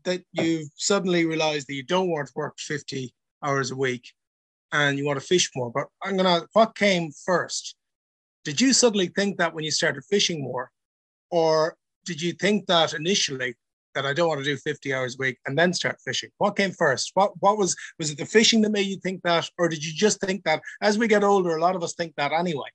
that 0.05 0.23
you 0.31 0.67
suddenly 0.75 1.25
realized 1.25 1.67
that 1.67 1.73
you 1.73 1.83
don't 1.83 2.09
want 2.09 2.27
to 2.27 2.33
work 2.35 2.57
50 2.59 3.13
hours 3.43 3.71
a 3.71 3.75
week 3.75 4.13
and 4.71 4.97
you 4.97 5.05
want 5.05 5.19
to 5.19 5.25
fish 5.25 5.49
more. 5.55 5.71
But 5.71 5.87
I'm 6.03 6.17
gonna 6.17 6.43
what 6.53 6.75
came 6.75 7.11
first? 7.25 7.75
Did 8.43 8.61
you 8.61 8.73
suddenly 8.73 9.07
think 9.07 9.37
that 9.37 9.53
when 9.53 9.63
you 9.63 9.71
started 9.71 10.03
fishing 10.05 10.41
more? 10.41 10.71
Or 11.29 11.75
did 12.05 12.21
you 12.21 12.31
think 12.31 12.67
that 12.67 12.93
initially 12.93 13.55
that 13.93 14.05
I 14.05 14.13
don't 14.13 14.29
want 14.29 14.39
to 14.39 14.45
do 14.45 14.55
50 14.55 14.93
hours 14.93 15.15
a 15.15 15.17
week 15.19 15.37
and 15.45 15.57
then 15.57 15.73
start 15.73 15.97
fishing? 16.05 16.29
What 16.37 16.55
came 16.55 16.71
first? 16.71 17.11
What 17.13 17.31
what 17.39 17.57
was 17.57 17.75
was 17.99 18.11
it 18.11 18.17
the 18.17 18.25
fishing 18.25 18.61
that 18.61 18.71
made 18.71 18.87
you 18.87 18.97
think 18.97 19.21
that, 19.23 19.49
or 19.57 19.67
did 19.67 19.83
you 19.83 19.93
just 19.93 20.21
think 20.21 20.43
that 20.45 20.61
as 20.81 20.97
we 20.97 21.07
get 21.07 21.23
older, 21.23 21.55
a 21.55 21.61
lot 21.61 21.75
of 21.75 21.83
us 21.83 21.93
think 21.93 22.13
that 22.15 22.31
anyway? 22.31 22.69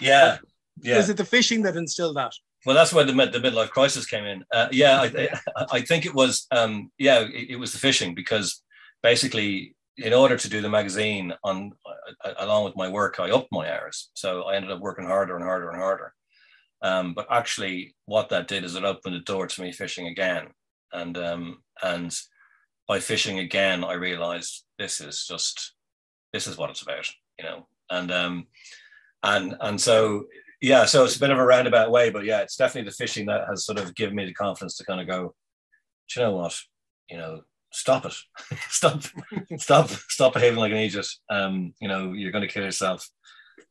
Yeah. 0.00 0.38
Yeah. 0.82 0.96
Was 0.98 1.08
it 1.08 1.16
the 1.16 1.24
fishing 1.24 1.62
that 1.62 1.76
instilled 1.76 2.16
that? 2.16 2.32
Well, 2.66 2.74
that's 2.74 2.92
where 2.92 3.04
the, 3.04 3.14
mid 3.14 3.32
the 3.32 3.38
midlife 3.38 3.70
crisis 3.70 4.06
came 4.06 4.24
in. 4.24 4.44
Uh, 4.52 4.68
yeah, 4.72 5.00
I, 5.00 5.28
I, 5.56 5.66
I, 5.72 5.80
think 5.82 6.04
it 6.04 6.12
was. 6.12 6.48
Um, 6.50 6.90
yeah, 6.98 7.20
it, 7.20 7.50
it, 7.50 7.56
was 7.56 7.72
the 7.72 7.78
fishing 7.78 8.12
because 8.14 8.60
basically, 9.04 9.75
in 9.98 10.12
order 10.12 10.36
to 10.36 10.48
do 10.48 10.60
the 10.60 10.68
magazine 10.68 11.32
on 11.42 11.72
uh, 12.24 12.32
along 12.38 12.64
with 12.64 12.76
my 12.76 12.88
work, 12.88 13.18
I 13.18 13.30
upped 13.30 13.48
my 13.52 13.70
hours. 13.72 14.10
So 14.14 14.42
I 14.42 14.56
ended 14.56 14.70
up 14.70 14.80
working 14.80 15.06
harder 15.06 15.36
and 15.36 15.44
harder 15.44 15.70
and 15.70 15.80
harder. 15.80 16.12
Um, 16.82 17.14
but 17.14 17.26
actually, 17.30 17.94
what 18.04 18.28
that 18.28 18.48
did 18.48 18.64
is 18.64 18.74
it 18.74 18.84
opened 18.84 19.14
the 19.14 19.20
door 19.20 19.46
to 19.46 19.62
me 19.62 19.72
fishing 19.72 20.08
again, 20.08 20.48
and 20.92 21.16
um, 21.16 21.62
and 21.82 22.16
by 22.86 23.00
fishing 23.00 23.38
again, 23.38 23.82
I 23.82 23.94
realized 23.94 24.64
this 24.78 25.00
is 25.00 25.26
just 25.26 25.74
this 26.32 26.46
is 26.46 26.58
what 26.58 26.70
it's 26.70 26.82
about, 26.82 27.08
you 27.38 27.44
know. 27.44 27.66
And 27.90 28.10
um, 28.10 28.46
and 29.22 29.56
and 29.60 29.80
so 29.80 30.26
yeah, 30.60 30.84
so 30.84 31.04
it's 31.04 31.16
a 31.16 31.20
bit 31.20 31.30
of 31.30 31.38
a 31.38 31.44
roundabout 31.44 31.90
way, 31.90 32.10
but 32.10 32.24
yeah, 32.24 32.40
it's 32.40 32.56
definitely 32.56 32.90
the 32.90 32.96
fishing 32.96 33.26
that 33.26 33.46
has 33.48 33.64
sort 33.64 33.78
of 33.78 33.94
given 33.94 34.16
me 34.16 34.24
the 34.24 34.34
confidence 34.34 34.76
to 34.76 34.84
kind 34.84 35.00
of 35.00 35.06
go, 35.06 35.34
do 36.08 36.20
you 36.20 36.26
know 36.26 36.32
what, 36.32 36.58
you 37.10 37.16
know, 37.18 37.42
stop 37.76 38.06
it, 38.06 38.14
stop, 38.68 39.02
stop, 39.58 39.88
stop 39.88 40.34
behaving 40.34 40.58
like 40.58 40.72
an 40.72 40.78
idiot. 40.78 41.06
Um, 41.30 41.74
you 41.80 41.88
know, 41.88 42.12
you're 42.12 42.32
going 42.32 42.46
to 42.46 42.52
kill 42.52 42.64
yourself. 42.64 43.08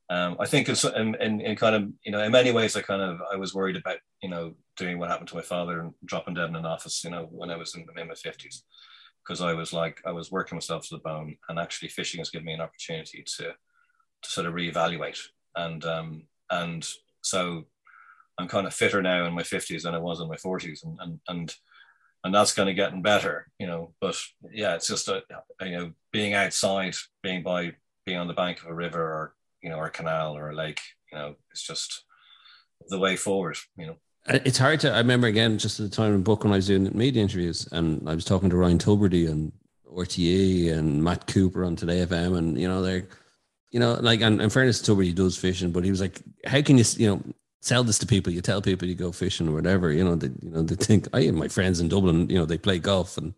Um, 0.09 0.37
I 0.39 0.45
think 0.45 0.69
in, 0.69 1.15
in, 1.15 1.41
in 1.41 1.55
kind 1.55 1.75
of, 1.75 1.89
you 2.05 2.11
know, 2.11 2.21
in 2.21 2.31
many 2.31 2.51
ways, 2.51 2.75
I 2.75 2.81
kind 2.81 3.01
of, 3.01 3.19
I 3.31 3.35
was 3.37 3.55
worried 3.55 3.75
about, 3.75 3.97
you 4.21 4.29
know, 4.29 4.53
doing 4.77 4.99
what 4.99 5.09
happened 5.09 5.29
to 5.29 5.35
my 5.35 5.41
father 5.41 5.79
and 5.79 5.93
dropping 6.05 6.35
dead 6.35 6.49
in 6.49 6.55
an 6.55 6.65
office, 6.65 7.03
you 7.03 7.09
know, 7.09 7.27
when 7.31 7.49
I 7.49 7.55
was 7.55 7.73
in, 7.75 7.85
in 7.99 8.07
my 8.07 8.13
fifties, 8.13 8.63
because 9.23 9.41
I 9.41 9.53
was 9.53 9.73
like, 9.73 10.01
I 10.05 10.11
was 10.11 10.31
working 10.31 10.55
myself 10.55 10.87
to 10.87 10.95
the 10.95 11.01
bone 11.01 11.37
and 11.49 11.57
actually 11.57 11.89
fishing 11.89 12.19
has 12.19 12.29
given 12.29 12.45
me 12.45 12.53
an 12.53 12.61
opportunity 12.61 13.23
to, 13.37 13.43
to 13.43 14.29
sort 14.29 14.45
of 14.45 14.53
reevaluate 14.53 15.19
and, 15.55 15.83
um, 15.85 16.27
and 16.51 16.87
so 17.21 17.65
I'm 18.37 18.47
kind 18.47 18.67
of 18.67 18.73
fitter 18.73 19.01
now 19.01 19.25
in 19.25 19.33
my 19.33 19.43
50s 19.43 19.83
than 19.83 19.95
I 19.95 19.99
was 19.99 20.19
in 20.19 20.27
my 20.27 20.35
40s, 20.35 20.83
and 20.83 20.99
and 20.99 21.19
and, 21.27 21.55
and 22.25 22.33
that's 22.33 22.53
kind 22.53 22.69
of 22.69 22.75
getting 22.75 23.01
better, 23.01 23.47
you 23.59 23.67
know. 23.67 23.93
But 24.01 24.19
yeah, 24.51 24.75
it's 24.75 24.87
just 24.87 25.07
a, 25.07 25.23
you 25.61 25.71
know 25.71 25.91
being 26.11 26.33
outside, 26.33 26.95
being 27.21 27.43
by 27.43 27.73
being 28.05 28.17
on 28.17 28.27
the 28.27 28.33
bank 28.33 28.61
of 28.61 28.67
a 28.67 28.73
river 28.73 29.01
or 29.01 29.35
you 29.61 29.69
know 29.69 29.77
or 29.77 29.85
a 29.85 29.91
canal 29.91 30.35
or 30.35 30.49
a 30.49 30.55
lake, 30.55 30.81
you 31.11 31.17
know, 31.17 31.35
it's 31.51 31.65
just 31.65 32.03
the 32.89 32.99
way 32.99 33.15
forward, 33.15 33.57
you 33.77 33.85
know. 33.85 33.95
Uh, 34.27 34.39
it's 34.43 34.57
hard 34.57 34.79
to. 34.79 34.91
I 34.91 34.97
remember 34.97 35.27
again 35.27 35.57
just 35.59 35.79
at 35.79 35.89
the 35.89 35.95
time 35.95 36.13
in 36.13 36.23
book 36.23 36.43
when 36.43 36.51
I 36.51 36.57
was 36.57 36.67
doing 36.67 36.89
media 36.97 37.21
interviews, 37.21 37.69
and 37.71 38.09
I 38.09 38.15
was 38.15 38.25
talking 38.25 38.49
to 38.49 38.57
Ryan 38.57 38.79
Tubridy 38.79 39.29
and 39.29 39.51
RTE 39.87 40.73
and 40.73 41.03
Matt 41.03 41.27
Cooper 41.27 41.63
on 41.63 41.75
Today 41.75 42.03
FM, 42.05 42.37
and 42.37 42.59
you 42.59 42.67
know 42.67 42.81
they're 42.81 43.07
you 43.75 43.79
know, 43.81 43.95
like, 43.95 44.21
and 44.21 44.41
in 44.41 44.49
fairness 44.49 44.81
to 44.83 44.97
he 44.99 45.11
does 45.11 45.37
fishing, 45.37 45.71
but 45.71 45.83
he 45.83 45.89
was 45.89 45.99
like, 45.99 46.21
how 46.45 46.61
can 46.61 46.77
you, 46.77 46.85
you 46.95 47.09
know, 47.09 47.21
sell 47.65 47.83
this 47.83 47.97
to 47.99 48.05
people? 48.05 48.31
You 48.31 48.41
tell 48.41 48.61
people 48.61 48.87
you 48.87 48.93
go 48.93 49.11
fishing 49.11 49.49
or 49.49 49.53
whatever, 49.53 49.91
you 49.91 50.03
know, 50.03 50.15
they, 50.15 50.27
you 50.41 50.51
know, 50.51 50.61
they 50.61 50.75
think, 50.75 51.07
I 51.13 51.23
have 51.23 51.33
my 51.33 51.47
friends 51.47 51.79
in 51.79 51.89
Dublin, 51.89 52.29
you 52.29 52.37
know, 52.37 52.45
they 52.45 52.59
play 52.59 52.77
golf 52.77 53.17
and 53.17 53.33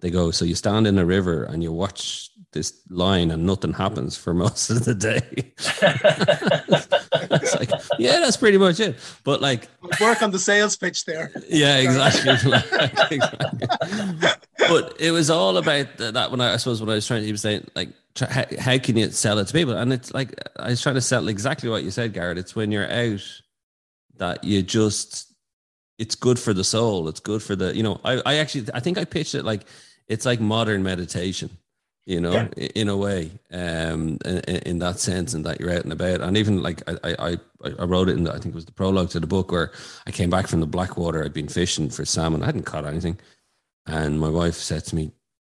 they 0.00 0.10
go, 0.10 0.30
so 0.30 0.44
you 0.44 0.54
stand 0.54 0.86
in 0.86 0.98
a 0.98 1.06
river 1.06 1.44
and 1.44 1.62
you 1.62 1.72
watch 1.72 2.28
this 2.52 2.82
line 2.90 3.30
and 3.30 3.46
nothing 3.46 3.72
happens 3.72 4.14
for 4.14 4.34
most 4.44 4.68
of 4.68 4.84
the 4.84 4.94
day. 4.94 5.22
it's 7.30 7.54
like, 7.54 7.70
yeah, 7.98 8.20
that's 8.20 8.36
pretty 8.36 8.58
much 8.58 8.78
it. 8.78 8.98
But 9.24 9.40
like, 9.40 9.68
work 10.00 10.22
on 10.22 10.32
the 10.32 10.38
sales 10.38 10.76
pitch 10.76 11.06
there. 11.06 11.32
Yeah, 11.48 11.78
exactly. 11.78 12.32
exactly. 13.16 13.68
But 14.58 15.00
it 15.00 15.12
was 15.12 15.30
all 15.30 15.56
about 15.56 15.96
that 15.96 16.30
when 16.30 16.42
I, 16.42 16.52
I 16.52 16.56
suppose 16.58 16.80
what 16.80 16.90
I 16.90 16.94
was 16.94 17.06
trying 17.06 17.22
to, 17.22 17.26
he 17.26 17.32
was 17.32 17.40
saying 17.40 17.66
like, 17.74 17.88
how, 18.20 18.44
how 18.58 18.76
can 18.76 18.98
you 18.98 19.10
sell 19.10 19.38
it 19.38 19.46
to 19.46 19.52
people? 19.54 19.74
And 19.74 19.94
it's 19.94 20.12
like 20.12 20.38
I 20.56 20.68
was 20.68 20.82
trying 20.82 20.96
to 20.96 21.00
sell 21.00 21.28
exactly 21.28 21.70
what 21.70 21.84
you 21.84 21.90
said, 21.90 22.12
Garrett. 22.12 22.36
It's 22.36 22.54
when 22.54 22.70
you're 22.70 22.90
out 22.92 23.22
that 24.22 24.44
you 24.44 24.62
just 24.62 25.34
it's 25.98 26.14
good 26.14 26.38
for 26.38 26.54
the 26.54 26.62
soul. 26.62 27.08
It's 27.08 27.18
good 27.18 27.42
for 27.42 27.56
the 27.56 27.76
you 27.76 27.82
know. 27.82 28.00
I 28.04 28.22
I 28.24 28.34
actually 28.36 28.66
I 28.72 28.78
think 28.78 28.96
I 28.98 29.04
pitched 29.04 29.34
it 29.34 29.44
like 29.44 29.62
it's 30.06 30.24
like 30.24 30.40
modern 30.40 30.82
meditation. 30.82 31.50
You 32.04 32.20
know, 32.20 32.32
yeah. 32.32 32.68
in 32.74 32.88
a 32.88 32.96
way, 32.96 33.30
um, 33.52 34.18
in, 34.24 34.38
in, 34.70 34.78
that 34.80 34.98
sense, 34.98 35.34
and 35.34 35.46
that 35.46 35.60
you're 35.60 35.70
out 35.70 35.84
and 35.84 35.92
about, 35.92 36.20
and 36.20 36.36
even 36.36 36.60
like 36.60 36.82
I, 36.88 37.14
I, 37.16 37.38
I 37.78 37.84
wrote 37.84 38.08
it 38.08 38.16
in, 38.16 38.24
the, 38.24 38.32
I 38.32 38.40
think 38.40 38.46
it 38.46 38.56
was 38.56 38.64
the 38.64 38.72
prologue 38.72 39.10
to 39.10 39.20
the 39.20 39.26
book 39.28 39.52
where 39.52 39.70
I 40.04 40.10
came 40.10 40.28
back 40.28 40.48
from 40.48 40.58
the 40.58 40.66
Blackwater. 40.66 41.22
I'd 41.22 41.32
been 41.32 41.46
fishing 41.46 41.90
for 41.90 42.04
salmon. 42.04 42.42
I 42.42 42.46
hadn't 42.46 42.64
caught 42.64 42.86
anything, 42.86 43.20
and 43.86 44.18
my 44.18 44.28
wife 44.28 44.56
said 44.56 44.84
to 44.86 44.96
me, 44.96 45.12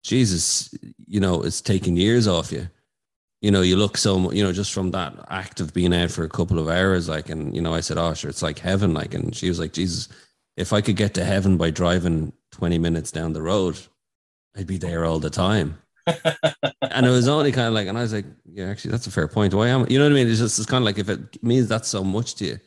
Jesus, 0.03 0.75
you 1.07 1.21
know, 1.21 1.43
it's 1.43 1.61
taking 1.61 1.97
years 1.97 2.27
off 2.27 2.51
you. 2.51 2.69
You 3.43 3.51
know, 3.51 3.61
you 3.61 3.77
look 3.77 3.99
so, 3.99 4.33
you 4.33 4.43
know, 4.43 4.53
just 4.53 4.73
from 4.73 4.93
that 4.93 5.15
act 5.29 5.61
of 5.61 5.75
being 5.75 5.93
out 5.93 6.11
for 6.11 6.25
a 6.25 6.29
couple 6.29 6.59
of 6.59 6.69
hours, 6.69 7.09
like, 7.09 7.29
and, 7.29 7.55
you 7.55 7.61
know, 7.61 7.75
I 7.75 7.81
said, 7.81 7.99
oh, 7.99 8.15
sure, 8.15 8.31
it's 8.31 8.43
like 8.43 8.59
heaven. 8.59 8.95
Like, 8.95 9.15
and 9.15 9.35
she 9.35 9.49
was 9.49 9.59
like, 9.59 9.73
Jesus, 9.73 10.09
if 10.57 10.73
I 10.73 10.81
could 10.81 10.97
get 10.97 11.15
to 11.15 11.25
heaven 11.25 11.57
by 11.57 11.71
driving 11.71 12.33
20 12.53 12.79
minutes 12.79 13.11
down 13.11 13.33
the 13.33 13.43
road, 13.43 13.79
I'd 14.57 14.67
be 14.67 14.79
there 14.79 15.05
all 15.05 15.19
the 15.19 15.31
time. 15.31 15.79
and 16.07 17.07
it 17.07 17.11
was 17.11 17.29
only 17.29 17.53
kind 17.53 17.69
of 17.69 17.75
like, 17.75 17.89
and 17.89 17.99
I 17.99 18.03
was 18.03 18.13
like, 18.13 18.27
yeah, 18.45 18.67
actually, 18.67 18.93
that's 18.93 19.07
a 19.07 19.11
fair 19.11 19.29
point. 19.29 19.55
Why 19.55 19.69
am 19.69 19.83
I? 19.83 19.87
you 19.89 19.99
know 19.99 20.05
what 20.05 20.13
I 20.13 20.15
mean? 20.15 20.29
It's 20.29 20.39
just, 20.39 20.59
it's 20.59 20.71
kind 20.71 20.83
of 20.83 20.87
like 20.87 20.99
if 20.99 21.09
it 21.09 21.43
means 21.43 21.69
that's 21.69 21.89
so 21.89 22.05
much 22.05 22.37
to 22.37 22.47
you, 22.47 22.59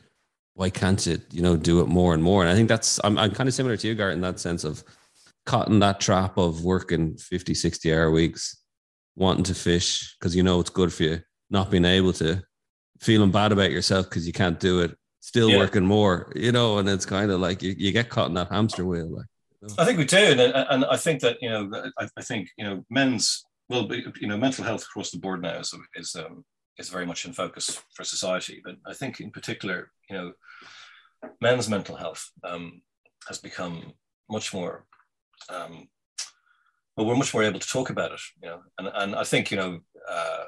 why 0.54 0.70
can't 0.70 1.06
it, 1.06 1.22
you 1.32 1.42
know, 1.42 1.56
do 1.56 1.80
it 1.80 1.88
more 1.88 2.14
and 2.14 2.22
more? 2.22 2.42
And 2.42 2.50
I 2.50 2.54
think 2.54 2.68
that's, 2.68 3.00
I'm, 3.02 3.18
I'm 3.18 3.30
kind 3.30 3.48
of 3.48 3.54
similar 3.54 3.76
to 3.76 3.88
you, 3.88 3.94
Garrett, 3.94 4.14
in 4.14 4.22
that 4.22 4.40
sense 4.40 4.64
of, 4.64 4.84
caught 5.46 5.68
in 5.68 5.78
that 5.78 6.00
trap 6.00 6.36
of 6.36 6.64
working 6.64 7.16
50, 7.16 7.54
60 7.54 7.94
hour 7.94 8.10
weeks, 8.10 8.60
wanting 9.16 9.44
to 9.44 9.54
fish 9.54 10.16
because 10.18 10.36
you 10.36 10.42
know 10.42 10.60
it's 10.60 10.70
good 10.70 10.92
for 10.92 11.02
you, 11.02 11.20
not 11.50 11.70
being 11.70 11.84
able 11.84 12.12
to, 12.12 12.42
feeling 13.00 13.30
bad 13.30 13.52
about 13.52 13.70
yourself 13.70 14.08
because 14.08 14.26
you 14.26 14.32
can't 14.32 14.60
do 14.60 14.80
it, 14.80 14.96
still 15.20 15.50
yeah. 15.50 15.58
working 15.58 15.84
more, 15.84 16.32
you 16.36 16.52
know, 16.52 16.78
and 16.78 16.88
it's 16.88 17.06
kind 17.06 17.30
of 17.30 17.40
like 17.40 17.62
you, 17.62 17.74
you 17.76 17.92
get 17.92 18.08
caught 18.08 18.28
in 18.28 18.34
that 18.34 18.50
hamster 18.50 18.84
wheel. 18.84 19.08
Like, 19.08 19.26
you 19.62 19.68
know? 19.68 19.74
I 19.78 19.84
think 19.84 19.98
we 19.98 20.04
do. 20.04 20.16
And, 20.16 20.40
and 20.40 20.84
I 20.84 20.96
think 20.96 21.20
that, 21.22 21.38
you 21.40 21.50
know, 21.50 21.90
I, 21.98 22.08
I 22.16 22.22
think, 22.22 22.48
you 22.56 22.64
know, 22.64 22.84
men's, 22.90 23.44
well, 23.68 23.88
you 24.20 24.28
know, 24.28 24.36
mental 24.36 24.64
health 24.64 24.82
across 24.82 25.10
the 25.10 25.18
board 25.18 25.42
now 25.42 25.58
is, 25.58 25.74
is, 25.94 26.14
um, 26.14 26.44
is 26.78 26.88
very 26.88 27.06
much 27.06 27.24
in 27.24 27.32
focus 27.32 27.82
for 27.94 28.04
society. 28.04 28.60
But 28.64 28.76
I 28.86 28.94
think 28.94 29.20
in 29.20 29.30
particular, 29.30 29.90
you 30.08 30.16
know, 30.16 30.32
men's 31.40 31.68
mental 31.68 31.96
health 31.96 32.30
um, 32.44 32.82
has 33.28 33.38
become 33.38 33.92
much 34.30 34.54
more 34.54 34.84
um, 35.48 35.88
well, 36.96 37.06
we're 37.06 37.16
much 37.16 37.34
more 37.34 37.42
able 37.42 37.60
to 37.60 37.68
talk 37.68 37.90
about 37.90 38.12
it, 38.12 38.20
you 38.42 38.48
know. 38.48 38.60
And 38.78 38.88
and 38.94 39.14
I 39.14 39.24
think 39.24 39.50
you 39.50 39.56
know, 39.56 39.80
uh, 40.08 40.44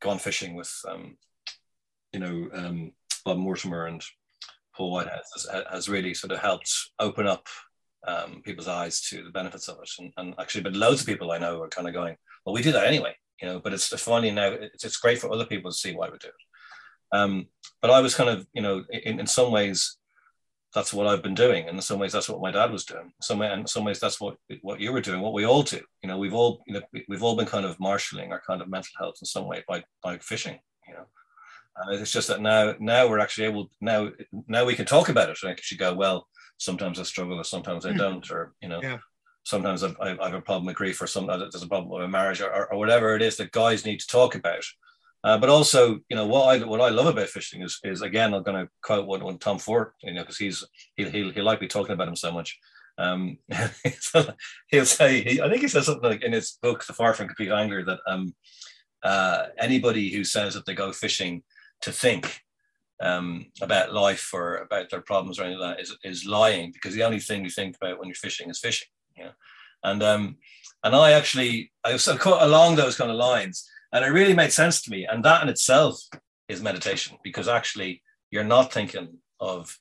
gone 0.00 0.18
fishing 0.18 0.54
with 0.54 0.72
um, 0.88 1.16
you 2.12 2.20
know 2.20 2.48
um, 2.54 2.92
Bob 3.24 3.38
Mortimer 3.38 3.86
and 3.86 4.02
Paul 4.76 4.92
Whitehouse 4.92 5.30
has, 5.34 5.64
has 5.70 5.88
really 5.88 6.14
sort 6.14 6.32
of 6.32 6.38
helped 6.38 6.72
open 6.98 7.26
up 7.26 7.46
um, 8.06 8.42
people's 8.44 8.68
eyes 8.68 9.00
to 9.08 9.22
the 9.22 9.30
benefits 9.30 9.68
of 9.68 9.78
it. 9.82 9.90
And, 9.98 10.12
and, 10.16 10.34
actually, 10.38 10.62
but 10.62 10.74
loads 10.74 11.02
of 11.02 11.06
people 11.06 11.30
I 11.30 11.38
know 11.38 11.60
are 11.62 11.68
kind 11.68 11.86
of 11.88 11.94
going, 11.94 12.16
well, 12.44 12.54
we 12.54 12.62
do 12.62 12.72
that 12.72 12.86
anyway, 12.86 13.14
you 13.40 13.48
know, 13.48 13.60
but 13.60 13.72
it's 13.72 13.88
funny 14.00 14.30
now, 14.30 14.48
it's, 14.48 14.84
it's 14.84 14.96
great 14.96 15.18
for 15.18 15.32
other 15.32 15.44
people 15.44 15.70
to 15.70 15.76
see 15.76 15.94
why 15.94 16.08
we 16.08 16.18
do 16.18 16.28
it. 16.28 17.16
Um, 17.16 17.46
but 17.82 17.90
I 17.90 18.00
was 18.00 18.14
kind 18.14 18.30
of, 18.30 18.46
you 18.52 18.62
know, 18.62 18.84
in, 18.90 19.20
in 19.20 19.26
some 19.26 19.50
ways, 19.50 19.98
that's 20.74 20.92
what 20.92 21.06
I've 21.06 21.22
been 21.22 21.34
doing. 21.34 21.66
And 21.66 21.76
in 21.76 21.82
some 21.82 21.98
ways, 21.98 22.12
that's 22.12 22.28
what 22.28 22.40
my 22.40 22.50
dad 22.50 22.70
was 22.70 22.84
doing. 22.84 23.12
Some 23.20 23.42
in 23.42 23.66
some 23.66 23.84
ways, 23.84 23.98
that's 23.98 24.20
what 24.20 24.36
what 24.62 24.80
you 24.80 24.92
were 24.92 25.00
doing. 25.00 25.20
What 25.20 25.32
we 25.32 25.44
all 25.44 25.62
do. 25.62 25.80
You 26.02 26.08
know, 26.08 26.18
we've 26.18 26.34
all 26.34 26.62
you 26.66 26.74
know 26.74 26.82
we've 27.08 27.22
all 27.22 27.36
been 27.36 27.46
kind 27.46 27.66
of 27.66 27.80
marshalling 27.80 28.32
our 28.32 28.42
kind 28.46 28.62
of 28.62 28.68
mental 28.68 28.92
health 28.98 29.16
in 29.20 29.26
some 29.26 29.46
way 29.46 29.64
by 29.66 29.82
by 30.02 30.18
fishing. 30.18 30.58
You 30.86 30.94
know, 30.94 31.06
uh, 31.76 32.00
it's 32.00 32.12
just 32.12 32.28
that 32.28 32.40
now 32.40 32.74
now 32.78 33.08
we're 33.08 33.18
actually 33.18 33.46
able 33.46 33.70
now 33.80 34.10
now 34.46 34.64
we 34.64 34.74
can 34.74 34.86
talk 34.86 35.08
about 35.08 35.30
it. 35.30 35.38
I 35.44 35.50
actually 35.50 35.78
go 35.78 35.94
well. 35.94 36.28
Sometimes 36.58 37.00
I 37.00 37.04
struggle, 37.04 37.38
or 37.38 37.44
sometimes 37.44 37.84
I 37.84 37.92
hmm. 37.92 37.98
don't, 37.98 38.30
or 38.30 38.52
you 38.62 38.68
know. 38.68 38.80
Yeah. 38.82 38.98
Sometimes 39.42 39.82
I, 39.82 39.94
I 40.00 40.26
have 40.26 40.34
a 40.34 40.42
problem 40.42 40.66
with 40.66 40.76
grief, 40.76 41.00
or 41.00 41.06
some 41.06 41.26
there's 41.26 41.62
a 41.62 41.66
problem 41.66 41.88
with 41.88 42.04
a 42.04 42.08
marriage, 42.08 42.42
or, 42.42 42.70
or 42.70 42.78
whatever 42.78 43.16
it 43.16 43.22
is 43.22 43.38
that 43.38 43.52
guys 43.52 43.86
need 43.86 43.98
to 44.00 44.06
talk 44.06 44.34
about. 44.34 44.62
Uh, 45.22 45.36
but 45.36 45.50
also, 45.50 46.00
you 46.08 46.16
know, 46.16 46.26
what 46.26 46.46
I 46.48 46.64
what 46.64 46.80
I 46.80 46.88
love 46.88 47.06
about 47.06 47.28
fishing 47.28 47.62
is 47.62 47.78
is 47.84 48.02
again, 48.02 48.32
I'm 48.32 48.42
going 48.42 48.64
to 48.64 48.70
quote 48.82 49.06
one 49.06 49.38
Tom 49.38 49.58
Fort, 49.58 49.94
you 50.02 50.14
know, 50.14 50.22
because 50.22 50.38
he's 50.38 50.64
he'll, 50.96 51.10
he'll 51.10 51.30
he'll 51.30 51.44
like 51.44 51.60
me 51.60 51.66
talking 51.66 51.92
about 51.92 52.08
him 52.08 52.16
so 52.16 52.32
much. 52.32 52.58
Um, 52.96 53.38
he'll 54.68 54.84
say, 54.84 55.22
he, 55.22 55.40
I 55.40 55.48
think 55.48 55.62
he 55.62 55.68
says 55.68 55.86
something 55.86 56.10
like 56.10 56.22
in 56.22 56.32
his 56.32 56.58
book, 56.62 56.84
The 56.84 56.92
Far 56.92 57.14
from 57.14 57.28
Compleat 57.28 57.50
Angler, 57.50 57.84
that 57.84 58.00
um, 58.06 58.34
uh, 59.02 59.46
anybody 59.58 60.10
who 60.10 60.24
says 60.24 60.54
that 60.54 60.66
they 60.66 60.74
go 60.74 60.92
fishing 60.92 61.42
to 61.82 61.92
think 61.92 62.42
um, 63.00 63.46
about 63.62 63.92
life 63.92 64.30
or 64.34 64.56
about 64.56 64.90
their 64.90 65.00
problems 65.00 65.38
or 65.38 65.44
anything 65.44 65.60
like 65.60 65.76
that 65.78 65.82
is, 65.82 65.96
is 66.04 66.26
lying 66.26 66.70
because 66.72 66.94
the 66.94 67.02
only 67.02 67.20
thing 67.20 67.42
you 67.42 67.50
think 67.50 67.76
about 67.76 67.98
when 67.98 68.08
you're 68.08 68.14
fishing 68.14 68.50
is 68.50 68.60
fishing. 68.60 68.88
You 69.16 69.24
know? 69.24 69.30
And 69.82 70.02
um, 70.02 70.36
and 70.84 70.94
I 70.94 71.12
actually 71.12 71.72
I 71.84 71.92
was 71.92 72.06
along 72.06 72.76
those 72.76 72.96
kind 72.96 73.10
of 73.10 73.16
lines, 73.16 73.68
and 73.92 74.04
it 74.04 74.08
really 74.08 74.34
made 74.34 74.52
sense 74.52 74.82
to 74.82 74.90
me. 74.90 75.06
And 75.06 75.24
that 75.24 75.42
in 75.42 75.48
itself 75.48 76.00
is 76.48 76.62
meditation 76.62 77.18
because 77.22 77.48
actually 77.48 78.02
you're 78.30 78.44
not 78.44 78.72
thinking 78.72 79.18
of, 79.40 79.76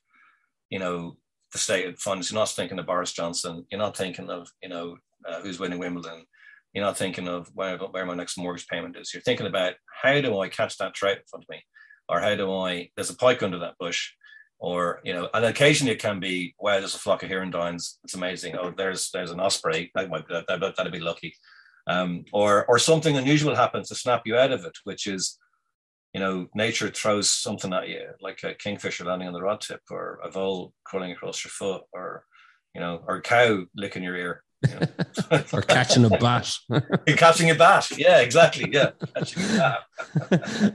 you 0.69 0.79
know, 0.79 1.17
the 1.51 1.57
state 1.57 1.87
of 1.87 1.99
funds. 1.99 2.31
You're 2.31 2.39
not 2.39 2.49
thinking 2.49 2.79
of 2.79 2.85
Boris 2.85 3.13
Johnson. 3.13 3.65
You're 3.71 3.79
not 3.79 3.97
thinking 3.97 4.29
of, 4.29 4.47
you 4.61 4.69
know, 4.69 4.97
uh, 5.27 5.41
who's 5.41 5.59
winning 5.59 5.79
Wimbledon. 5.79 6.25
You're 6.73 6.85
not 6.85 6.97
thinking 6.97 7.27
of 7.27 7.49
where, 7.53 7.77
where 7.77 8.05
my 8.05 8.15
next 8.15 8.37
mortgage 8.37 8.67
payment 8.67 8.95
is. 8.95 9.13
You're 9.13 9.23
thinking 9.23 9.47
about 9.47 9.73
how 10.01 10.21
do 10.21 10.39
I 10.39 10.49
catch 10.49 10.77
that 10.77 10.93
trout 10.93 11.17
in 11.17 11.23
front 11.27 11.45
of 11.45 11.49
me, 11.49 11.63
or 12.07 12.19
how 12.19 12.35
do 12.35 12.53
I? 12.53 12.89
There's 12.95 13.09
a 13.09 13.15
pike 13.15 13.41
under 13.41 13.57
that 13.59 13.77
bush, 13.79 14.11
or 14.59 15.01
you 15.03 15.13
know, 15.13 15.29
and 15.33 15.45
occasionally 15.45 15.93
it 15.93 16.01
can 16.01 16.19
be 16.19 16.53
wow, 16.59 16.77
there's 16.77 16.93
a 16.93 16.99
flock 16.99 17.23
of 17.23 17.29
hirundines. 17.31 17.95
It's 18.03 18.13
amazing. 18.13 18.55
Oh, 18.55 18.71
there's 18.77 19.09
there's 19.11 19.31
an 19.31 19.39
osprey. 19.39 19.89
That 19.95 20.11
might 20.11 20.27
that, 20.27 20.45
that, 20.47 20.75
that'd 20.77 20.93
be 20.93 20.99
lucky 20.99 21.33
um, 21.89 22.23
or 22.31 22.65
or 22.67 22.77
something 22.77 23.17
unusual 23.17 23.55
happens 23.55 23.89
to 23.89 23.95
snap 23.95 24.21
you 24.25 24.37
out 24.37 24.51
of 24.51 24.63
it, 24.63 24.77
which 24.83 25.07
is, 25.07 25.39
you 26.13 26.19
know, 26.19 26.47
nature 26.53 26.89
throws 26.89 27.29
something 27.29 27.73
at 27.73 27.89
you, 27.89 28.09
like 28.21 28.43
a 28.43 28.53
kingfisher 28.53 29.05
landing 29.05 29.27
on 29.27 29.33
the 29.33 29.41
rod 29.41 29.59
tip, 29.59 29.81
or 29.89 30.19
a 30.23 30.29
vole 30.29 30.71
crawling 30.83 31.11
across 31.11 31.43
your 31.43 31.49
foot, 31.49 31.81
or 31.91 32.25
you 32.75 32.81
know, 32.81 33.03
or 33.07 33.15
a 33.15 33.21
cow 33.21 33.63
licking 33.75 34.03
your 34.03 34.15
ear. 34.15 34.43
You 34.67 34.75
know? 34.75 35.43
or 35.53 35.63
catching 35.63 36.05
a 36.05 36.09
bat. 36.09 36.53
catching 37.07 37.49
a 37.49 37.55
bat. 37.55 37.89
Yeah, 37.97 38.19
exactly. 38.19 38.69
Yeah. 38.71 38.91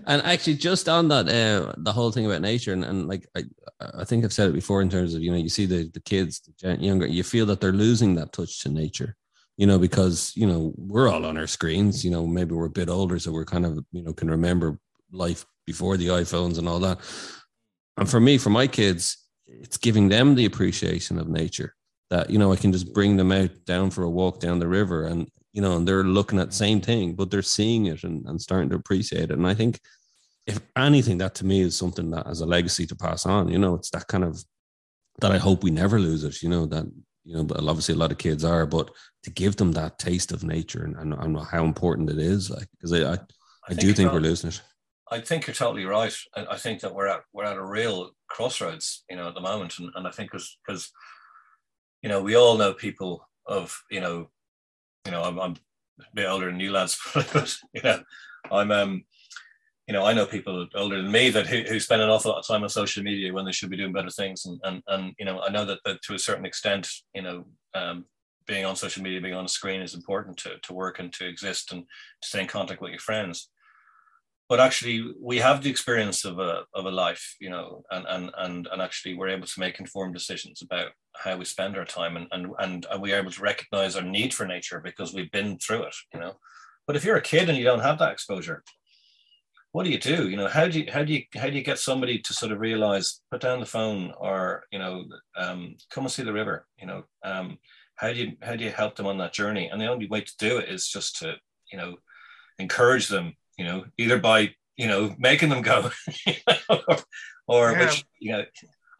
and 0.06 0.22
actually, 0.22 0.56
just 0.56 0.88
on 0.88 1.06
that, 1.08 1.28
uh, 1.28 1.74
the 1.76 1.92
whole 1.92 2.10
thing 2.10 2.26
about 2.26 2.40
nature, 2.40 2.72
and, 2.72 2.84
and 2.84 3.06
like 3.06 3.24
I, 3.36 3.44
I 3.80 4.04
think 4.04 4.24
I've 4.24 4.32
said 4.32 4.50
it 4.50 4.54
before 4.54 4.82
in 4.82 4.90
terms 4.90 5.14
of 5.14 5.22
you 5.22 5.30
know, 5.30 5.36
you 5.36 5.48
see 5.48 5.66
the 5.66 5.88
the 5.90 6.00
kids, 6.00 6.40
the 6.60 6.74
younger, 6.74 7.06
you 7.06 7.22
feel 7.22 7.46
that 7.46 7.60
they're 7.60 7.70
losing 7.70 8.16
that 8.16 8.32
touch 8.32 8.62
to 8.62 8.68
nature 8.68 9.16
you 9.56 9.66
know, 9.66 9.78
because, 9.78 10.32
you 10.34 10.46
know, 10.46 10.72
we're 10.76 11.08
all 11.08 11.24
on 11.24 11.38
our 11.38 11.46
screens, 11.46 12.04
you 12.04 12.10
know, 12.10 12.26
maybe 12.26 12.54
we're 12.54 12.66
a 12.66 12.70
bit 12.70 12.88
older, 12.88 13.18
so 13.18 13.32
we're 13.32 13.44
kind 13.44 13.64
of, 13.64 13.84
you 13.92 14.02
know, 14.02 14.12
can 14.12 14.30
remember 14.30 14.78
life 15.12 15.46
before 15.66 15.96
the 15.96 16.08
iPhones 16.08 16.58
and 16.58 16.68
all 16.68 16.80
that. 16.80 16.98
And 17.96 18.10
for 18.10 18.20
me, 18.20 18.38
for 18.38 18.50
my 18.50 18.66
kids, 18.66 19.16
it's 19.46 19.76
giving 19.76 20.08
them 20.08 20.34
the 20.34 20.46
appreciation 20.46 21.18
of 21.18 21.28
nature 21.28 21.74
that, 22.10 22.30
you 22.30 22.38
know, 22.38 22.52
I 22.52 22.56
can 22.56 22.72
just 22.72 22.92
bring 22.92 23.16
them 23.16 23.32
out 23.32 23.50
down 23.64 23.90
for 23.90 24.02
a 24.04 24.10
walk 24.10 24.40
down 24.40 24.58
the 24.58 24.68
river 24.68 25.06
and, 25.06 25.28
you 25.52 25.62
know, 25.62 25.76
and 25.76 25.86
they're 25.86 26.04
looking 26.04 26.40
at 26.40 26.48
the 26.48 26.56
same 26.56 26.80
thing, 26.80 27.14
but 27.14 27.30
they're 27.30 27.42
seeing 27.42 27.86
it 27.86 28.02
and, 28.02 28.26
and 28.26 28.40
starting 28.40 28.68
to 28.70 28.76
appreciate 28.76 29.30
it. 29.30 29.38
And 29.38 29.46
I 29.46 29.54
think 29.54 29.78
if 30.46 30.60
anything, 30.76 31.18
that 31.18 31.36
to 31.36 31.46
me 31.46 31.60
is 31.60 31.76
something 31.78 32.10
that 32.10 32.26
as 32.26 32.40
a 32.40 32.46
legacy 32.46 32.86
to 32.86 32.96
pass 32.96 33.24
on, 33.24 33.48
you 33.48 33.58
know, 33.58 33.74
it's 33.74 33.90
that 33.90 34.08
kind 34.08 34.24
of 34.24 34.44
that 35.20 35.30
I 35.30 35.38
hope 35.38 35.62
we 35.62 35.70
never 35.70 36.00
lose 36.00 36.24
it, 36.24 36.42
you 36.42 36.48
know, 36.48 36.66
that 36.66 36.84
you 37.24 37.34
know, 37.34 37.44
but 37.44 37.58
obviously 37.58 37.94
a 37.94 37.98
lot 37.98 38.12
of 38.12 38.18
kids 38.18 38.44
are, 38.44 38.66
but 38.66 38.90
to 39.22 39.30
give 39.30 39.56
them 39.56 39.72
that 39.72 39.98
taste 39.98 40.32
of 40.32 40.44
nature 40.44 40.84
and, 40.84 40.96
and, 40.96 41.14
and 41.14 41.38
how 41.46 41.64
important 41.64 42.10
it 42.10 42.18
is, 42.18 42.50
like, 42.50 42.68
because 42.72 42.92
I, 42.92 43.12
I, 43.12 43.14
I, 43.14 43.18
I 43.70 43.74
do 43.74 43.92
think 43.92 44.12
we're 44.12 44.20
losing 44.20 44.50
it. 44.50 44.60
I 45.10 45.20
think 45.20 45.46
you're 45.46 45.54
totally 45.54 45.84
right. 45.84 46.14
I, 46.36 46.46
I, 46.50 46.56
think 46.56 46.80
that 46.80 46.94
we're 46.94 47.08
at 47.08 47.22
we're 47.32 47.44
at 47.44 47.56
a 47.56 47.64
real 47.64 48.10
crossroads, 48.28 49.04
you 49.08 49.16
know, 49.16 49.28
at 49.28 49.34
the 49.34 49.40
moment, 49.40 49.78
and, 49.78 49.90
and 49.94 50.06
I 50.06 50.10
think 50.10 50.30
because 50.30 50.58
because 50.66 50.90
you 52.02 52.08
know 52.08 52.22
we 52.22 52.36
all 52.36 52.56
know 52.56 52.72
people 52.72 53.26
of 53.46 53.78
you 53.90 54.00
know, 54.00 54.30
you 55.04 55.12
know, 55.12 55.22
I'm, 55.22 55.38
I'm 55.38 55.56
a 56.00 56.04
bit 56.14 56.26
older 56.26 56.46
than 56.46 56.60
you 56.60 56.72
lads, 56.72 56.98
but 57.14 57.56
you 57.72 57.82
know, 57.82 58.02
I'm 58.50 58.70
um 58.70 59.04
you 59.86 59.92
know, 59.92 60.04
I 60.04 60.14
know 60.14 60.24
people 60.24 60.66
older 60.74 61.02
than 61.02 61.10
me 61.10 61.28
that 61.30 61.46
who, 61.46 61.62
who 61.62 61.78
spend 61.78 62.00
an 62.00 62.08
awful 62.08 62.30
lot 62.30 62.38
of 62.38 62.46
time 62.46 62.62
on 62.62 62.68
social 62.70 63.02
media 63.02 63.32
when 63.32 63.44
they 63.44 63.52
should 63.52 63.70
be 63.70 63.76
doing 63.76 63.92
better 63.92 64.10
things. 64.10 64.46
And, 64.46 64.58
and, 64.64 64.82
and 64.88 65.14
you 65.18 65.26
know, 65.26 65.42
I 65.42 65.50
know 65.50 65.66
that, 65.66 65.80
that 65.84 66.00
to 66.02 66.14
a 66.14 66.18
certain 66.18 66.46
extent, 66.46 66.88
you 67.14 67.22
know, 67.22 67.44
um, 67.74 68.06
being 68.46 68.64
on 68.64 68.76
social 68.76 69.02
media, 69.02 69.20
being 69.20 69.34
on 69.34 69.44
a 69.44 69.48
screen 69.48 69.82
is 69.82 69.94
important 69.94 70.38
to, 70.38 70.58
to 70.62 70.72
work 70.72 70.98
and 70.98 71.12
to 71.14 71.26
exist 71.26 71.72
and 71.72 71.82
to 72.22 72.28
stay 72.28 72.40
in 72.40 72.46
contact 72.46 72.80
with 72.80 72.90
your 72.90 73.00
friends. 73.00 73.50
But 74.48 74.60
actually, 74.60 75.14
we 75.20 75.38
have 75.38 75.62
the 75.62 75.70
experience 75.70 76.24
of 76.24 76.38
a, 76.38 76.64
of 76.74 76.84
a 76.84 76.90
life, 76.90 77.36
you 77.40 77.48
know, 77.48 77.82
and, 77.90 78.06
and, 78.06 78.30
and, 78.36 78.68
and 78.70 78.82
actually 78.82 79.14
we're 79.14 79.30
able 79.30 79.46
to 79.46 79.60
make 79.60 79.80
informed 79.80 80.14
decisions 80.14 80.60
about 80.60 80.88
how 81.16 81.36
we 81.36 81.44
spend 81.46 81.76
our 81.76 81.86
time 81.86 82.16
and, 82.16 82.26
and, 82.30 82.54
and, 82.58 82.86
we 83.00 83.12
are 83.12 83.18
able 83.18 83.30
to 83.30 83.42
recognize 83.42 83.96
our 83.96 84.02
need 84.02 84.34
for 84.34 84.46
nature 84.46 84.80
because 84.84 85.14
we've 85.14 85.30
been 85.30 85.58
through 85.58 85.84
it, 85.84 85.94
you 86.12 86.20
know. 86.20 86.34
But 86.86 86.96
if 86.96 87.04
you're 87.04 87.16
a 87.16 87.22
kid 87.22 87.48
and 87.48 87.56
you 87.56 87.64
don't 87.64 87.80
have 87.80 87.98
that 87.98 88.12
exposure, 88.12 88.62
what 89.74 89.84
do 89.84 89.90
you 89.90 89.98
do? 89.98 90.28
You 90.28 90.36
know, 90.36 90.46
how 90.46 90.68
do 90.68 90.78
you 90.78 90.92
how 90.92 91.02
do 91.02 91.12
you 91.12 91.24
how 91.34 91.50
do 91.50 91.56
you 91.56 91.64
get 91.64 91.80
somebody 91.80 92.20
to 92.20 92.32
sort 92.32 92.52
of 92.52 92.60
realize, 92.60 93.20
put 93.32 93.40
down 93.40 93.58
the 93.58 93.66
phone, 93.66 94.14
or 94.18 94.62
you 94.70 94.78
know, 94.78 95.04
um, 95.36 95.74
come 95.90 96.04
and 96.04 96.12
see 96.12 96.22
the 96.22 96.32
river? 96.32 96.64
You 96.80 96.86
know, 96.86 97.02
um, 97.24 97.58
how 97.96 98.12
do 98.12 98.14
you 98.14 98.36
how 98.40 98.54
do 98.54 98.62
you 98.62 98.70
help 98.70 98.94
them 98.94 99.08
on 99.08 99.18
that 99.18 99.32
journey? 99.32 99.66
And 99.66 99.80
the 99.80 99.88
only 99.88 100.06
way 100.06 100.20
to 100.20 100.32
do 100.38 100.58
it 100.58 100.68
is 100.68 100.86
just 100.86 101.18
to 101.18 101.34
you 101.72 101.78
know 101.78 101.96
encourage 102.60 103.08
them. 103.08 103.34
You 103.58 103.64
know, 103.64 103.84
either 103.98 104.16
by 104.16 104.54
you 104.76 104.86
know 104.86 105.12
making 105.18 105.48
them 105.48 105.62
go, 105.62 105.90
or 107.48 107.72
yeah. 107.72 107.80
which 107.80 108.04
you 108.20 108.32
know. 108.32 108.44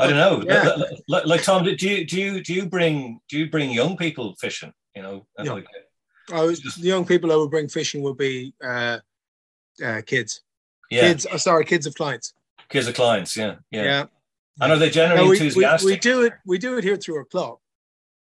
I 0.01 0.09
don't 0.09 0.17
know. 0.17 0.43
Yeah. 0.45 0.75
Like, 1.07 1.27
like, 1.27 1.43
Tom, 1.45 1.63
do 1.63 1.71
you 1.71 2.05
do 2.05 2.21
you 2.21 2.43
do 2.43 2.53
you 2.53 2.67
bring 2.67 3.21
do 3.29 3.39
you 3.39 3.49
bring 3.49 3.71
young 3.71 3.97
people 3.97 4.35
fishing? 4.41 4.73
You 4.97 5.03
know, 5.03 5.27
yeah. 5.39 5.53
like, 5.53 5.67
oh, 6.33 6.51
the 6.51 6.73
young 6.79 7.05
people 7.05 7.31
I 7.31 7.37
would 7.37 7.53
bring 7.53 7.69
fishing 7.69 8.03
would 8.03 8.17
be 8.17 8.53
uh, 8.61 8.99
uh, 9.85 10.03
kids. 10.05 10.43
Yeah. 10.95 11.09
Kids, 11.09 11.27
oh, 11.31 11.37
sorry, 11.37 11.65
kids 11.65 11.87
of 11.87 11.95
clients. 11.95 12.35
Kids 12.69 12.87
of 12.87 12.95
clients, 12.95 13.37
yeah, 13.37 13.57
yeah. 13.71 13.83
yeah. 13.83 14.05
And 14.61 14.73
are 14.73 14.79
they 14.79 14.91
generally 14.91 15.25
no, 15.25 15.31
we, 15.31 15.37
enthusiastic? 15.37 15.87
We, 15.87 15.93
we, 15.93 15.99
do 15.99 16.23
it. 16.23 16.33
We 16.47 16.59
do 16.59 16.79
it 16.79 16.85
here 16.85 16.97
through 16.97 17.17
our 17.17 17.25
club. 17.25 17.59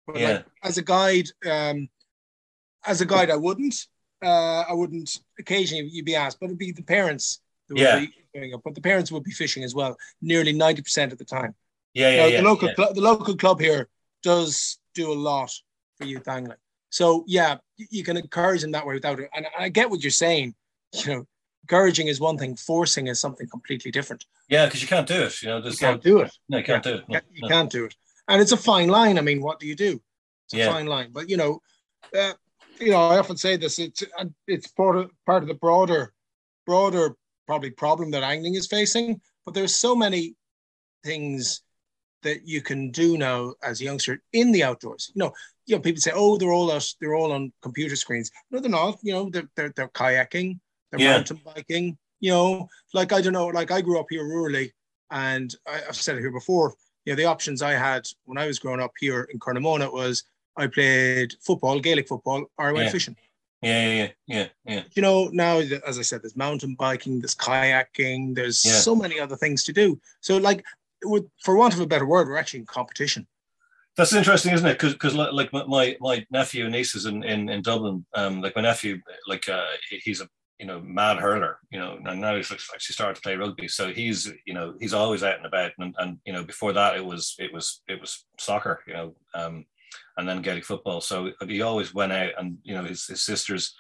But 0.08 0.18
yeah. 0.18 0.32
Like, 0.32 0.46
as 0.64 0.78
a 0.78 0.82
guide, 0.82 1.28
um, 1.46 1.90
as 2.86 3.02
a 3.02 3.06
guide, 3.06 3.30
I 3.30 3.36
wouldn't. 3.36 3.76
Uh, 4.24 4.64
I 4.70 4.74
wouldn't. 4.74 5.20
Occasionally, 5.38 5.90
you'd 5.92 6.06
be 6.06 6.16
asked, 6.16 6.40
but 6.40 6.46
it'd 6.46 6.58
be 6.58 6.72
the 6.72 6.84
parents. 6.84 7.42
yeah. 7.70 8.06
doing 8.34 8.54
it. 8.54 8.62
But 8.64 8.76
the 8.76 8.82
parents 8.82 9.12
would 9.12 9.24
be 9.24 9.32
fishing 9.32 9.64
as 9.64 9.76
well, 9.76 9.98
nearly 10.22 10.54
ninety 10.54 10.82
percent 10.82 11.12
of 11.12 11.18
the 11.18 11.26
time. 11.26 11.54
Yeah, 11.94 12.12
yeah, 12.12 12.18
now, 12.18 12.26
yeah. 12.28 12.38
The 12.38 12.48
local, 12.48 12.68
yeah. 12.70 12.76
Cl- 12.78 12.94
the 12.94 13.02
local 13.02 13.36
club 13.36 13.60
here 13.60 13.90
does 14.24 14.78
do 14.96 15.12
a 15.12 15.20
lot 15.30 15.52
for 15.98 16.06
youth 16.06 16.28
angling. 16.28 16.58
So 16.90 17.26
yeah, 17.28 17.58
you 17.78 18.04
can 18.04 18.16
encourage 18.18 18.62
them 18.62 18.72
that 18.72 18.86
way 18.86 18.94
without 18.94 19.20
it. 19.20 19.30
And 19.34 19.46
I 19.58 19.70
get 19.70 19.90
what 19.90 20.02
you're 20.02 20.12
saying. 20.12 20.56
You 20.94 21.14
know, 21.14 21.28
encouraging 21.64 22.08
is 22.08 22.20
one 22.20 22.38
thing, 22.38 22.56
forcing 22.56 23.08
is 23.08 23.20
something 23.20 23.48
completely 23.48 23.92
different. 23.92 24.26
Yeah, 24.50 24.66
because 24.66 24.82
you 24.82 24.88
can't 24.88 25.08
do 25.08 25.24
it. 25.24 25.42
You 25.42 25.50
know, 25.50 25.58
you 25.58 25.72
can't 25.78 26.04
no, 26.04 26.12
do 26.12 26.20
it. 26.20 26.38
No, 26.50 26.58
you 26.58 26.64
can't 26.64 26.86
yeah, 26.86 26.92
do 26.92 26.98
it. 26.98 27.10
No, 27.10 27.20
you 27.32 27.42
no. 27.42 27.48
can't 27.48 27.72
do 27.72 27.86
it, 27.86 27.96
and 28.28 28.42
it's 28.42 28.52
a 28.52 28.58
fine 28.58 28.90
line. 28.90 29.18
I 29.18 29.22
mean, 29.22 29.42
what 29.42 29.60
do 29.60 29.68
you 29.68 29.76
do? 29.76 30.02
It's 30.46 30.54
a 30.54 30.58
yeah. 30.58 30.72
fine 30.72 30.88
line, 30.88 31.12
but 31.12 31.30
you 31.30 31.38
know, 31.38 31.62
uh, 32.18 32.34
you 32.80 32.92
know, 32.92 33.08
I 33.08 33.18
often 33.18 33.38
say 33.38 33.58
this. 33.58 33.80
It's 33.80 34.04
it's 34.48 34.68
part 34.68 34.98
of 34.98 35.12
part 35.26 35.44
of 35.44 35.48
the 35.48 35.56
broader, 35.56 36.14
broader 36.66 37.16
probably 37.48 37.70
problem 37.70 38.12
that 38.12 38.24
angling 38.24 38.56
is 38.56 38.68
facing. 38.68 39.20
But 39.46 39.54
there's 39.54 39.76
so 39.76 39.96
many 39.96 40.36
things 41.04 41.62
that 42.24 42.48
you 42.48 42.62
can 42.62 42.92
do 42.92 43.18
now 43.18 43.54
as 43.64 43.82
a 43.82 43.84
youngster 43.84 44.22
in 44.34 44.52
the 44.52 44.64
outdoors. 44.64 45.12
You 45.14 45.20
know, 45.20 45.34
you 45.66 45.76
know, 45.76 45.82
people 45.82 46.02
say, 46.02 46.12
"Oh, 46.14 46.38
they're 46.38 46.52
all 46.52 46.72
us, 46.72 46.96
they're 47.00 47.16
all 47.16 47.32
on 47.32 47.52
computer 47.62 47.96
screens." 47.96 48.32
No, 48.52 48.60
they're 48.60 48.70
not. 48.70 49.00
You 49.04 49.14
know, 49.14 49.30
they're 49.30 49.50
they're, 49.56 49.74
they're 49.76 49.90
kayaking, 49.90 50.60
they're 50.92 51.02
yeah. 51.02 51.18
mountain 51.18 51.40
biking. 51.44 51.98
You 52.20 52.32
know, 52.32 52.70
like 52.94 53.14
I 53.14 53.22
don't 53.22 53.34
know, 53.34 53.48
like 53.48 53.72
I 53.72 53.82
grew 53.82 54.00
up 54.00 54.08
here 54.10 54.24
rurally, 54.24 54.72
and 55.10 55.54
I, 55.68 55.80
have 55.88 55.96
said 55.96 56.18
it 56.18 56.22
here 56.22 56.32
before. 56.32 56.76
you 57.06 57.14
know, 57.14 57.18
the 57.18 57.26
options 57.26 57.64
I 57.64 57.72
had 57.72 58.06
when 58.26 58.38
I 58.38 58.46
was 58.46 58.60
growing 58.60 58.80
up 58.80 58.92
here 59.00 59.28
in 59.32 59.40
Carnamona 59.40 59.92
was 59.92 60.24
I 60.56 60.68
played 60.68 61.34
football, 61.42 61.80
Gaelic 61.80 62.08
football, 62.08 62.46
or 62.58 62.68
I 62.68 62.72
went 62.72 62.86
Yeah. 62.86 62.92
fishing. 62.92 63.16
Yeah, 63.64 63.94
yeah, 63.94 64.08
yeah, 64.28 64.48
yeah. 64.66 64.84
You 64.94 65.02
know, 65.02 65.30
now 65.34 65.60
as 65.60 65.98
I 65.98 66.02
said, 66.04 66.22
there's 66.22 66.36
mountain 66.36 66.76
biking, 66.76 67.20
there's 67.20 67.36
kayaking, 67.36 68.36
there's 68.36 68.64
Yeah. 68.66 68.74
so 68.74 68.96
many 68.96 69.20
other 69.20 69.36
things 69.36 69.64
to 69.66 69.74
do. 69.74 70.00
So, 70.20 70.38
like, 70.38 70.64
with, 71.04 71.26
for 71.44 71.56
want 71.56 71.74
of 71.74 71.80
a 71.80 71.88
better 71.88 72.06
word, 72.06 72.28
we're 72.28 72.38
actually 72.38 72.60
in 72.62 72.66
competition. 72.68 73.28
That's 73.98 74.14
interesting, 74.14 74.54
isn't 74.54 74.68
it? 74.68 74.80
Because 74.80 75.16
like 75.16 75.52
my 75.52 75.98
my 76.00 76.26
nephew 76.32 76.64
and 76.66 76.72
nieces 76.74 77.06
in, 77.06 77.24
in, 77.24 77.50
in 77.50 77.62
Dublin, 77.62 78.06
um, 78.14 78.42
like 78.42 78.56
my 78.56 78.62
nephew, 78.62 79.02
like 79.28 79.50
uh, 79.50 79.66
he's 79.90 80.22
a 80.22 80.30
you 80.62 80.68
know 80.68 80.80
mad 80.80 81.18
hurler, 81.18 81.58
you 81.72 81.80
know, 81.80 81.98
and 82.06 82.22
now 82.22 82.36
he's 82.36 82.52
actually 82.52 82.94
started 82.94 83.16
to 83.16 83.22
play 83.22 83.36
rugby. 83.36 83.68
So 83.68 83.92
he's 83.92 84.32
you 84.46 84.54
know 84.54 84.76
he's 84.80 84.94
always 84.94 85.24
out 85.24 85.38
and 85.38 85.48
about, 85.48 85.72
and, 85.80 85.96
and 85.98 86.20
you 86.24 86.32
know 86.32 86.44
before 86.44 86.72
that 86.74 86.96
it 86.96 87.04
was 87.04 87.36
it 87.40 87.52
was 87.52 87.82
it 87.88 88.00
was 88.00 88.26
soccer, 88.38 88.80
you 88.86 88.94
know, 88.94 89.16
um, 89.34 89.66
and 90.18 90.30
then 90.30 90.44
Gaelic 90.44 90.64
football. 90.64 91.02
So 91.02 91.32
he 91.48 91.64
always 91.64 91.96
went 91.96 92.12
out, 92.12 92.34
and 92.38 92.60
you 92.64 92.76
know 92.76 92.84
his, 92.84 93.08
his 93.08 93.24
sisters, 93.24 93.74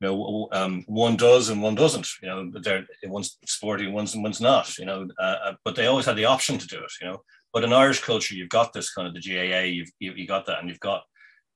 you 0.00 0.08
know, 0.08 0.48
um, 0.50 0.82
one 0.88 1.16
does 1.16 1.48
and 1.48 1.62
one 1.62 1.76
doesn't. 1.76 2.08
You 2.20 2.28
know, 2.28 2.50
they're 2.60 2.84
one's 3.04 3.38
sporty, 3.46 3.86
one's 3.86 4.16
one's 4.16 4.40
not. 4.40 4.76
You 4.78 4.86
know, 4.86 5.06
uh, 5.20 5.36
uh, 5.44 5.54
but 5.64 5.76
they 5.76 5.86
always 5.86 6.06
had 6.06 6.16
the 6.16 6.24
option 6.24 6.58
to 6.58 6.66
do 6.66 6.78
it. 6.78 6.92
You 7.00 7.06
know, 7.06 7.22
but 7.52 7.62
in 7.62 7.72
Irish 7.72 8.00
culture, 8.00 8.34
you've 8.34 8.48
got 8.48 8.72
this 8.72 8.92
kind 8.92 9.06
of 9.06 9.14
the 9.14 9.20
GAA, 9.20 9.60
you've 9.60 9.90
you, 10.00 10.12
you 10.16 10.26
got 10.26 10.44
that, 10.46 10.58
and 10.58 10.68
you've 10.68 10.80
got 10.80 11.04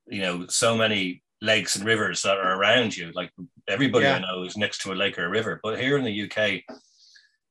you 0.07 0.23
know 0.23 0.47
so 0.47 0.77
many 0.77 1.25
lakes 1.43 1.77
and 1.77 1.85
rivers 1.85 2.23
that 2.23 2.37
are 2.39 2.59
around 2.59 2.97
you. 2.97 3.11
Like 3.15 3.31
everybody 3.69 4.05
Yeah. 4.05 4.17
I 4.17 4.19
know 4.21 4.43
is 4.45 4.57
next 4.57 4.83
to 4.83 4.93
a 4.93 4.95
lake 4.95 5.19
or 5.19 5.25
a 5.25 5.31
river. 5.31 5.61
But 5.63 5.81
here 5.81 5.97
in 5.99 6.05
the 6.05 6.23
UK, 6.25 6.63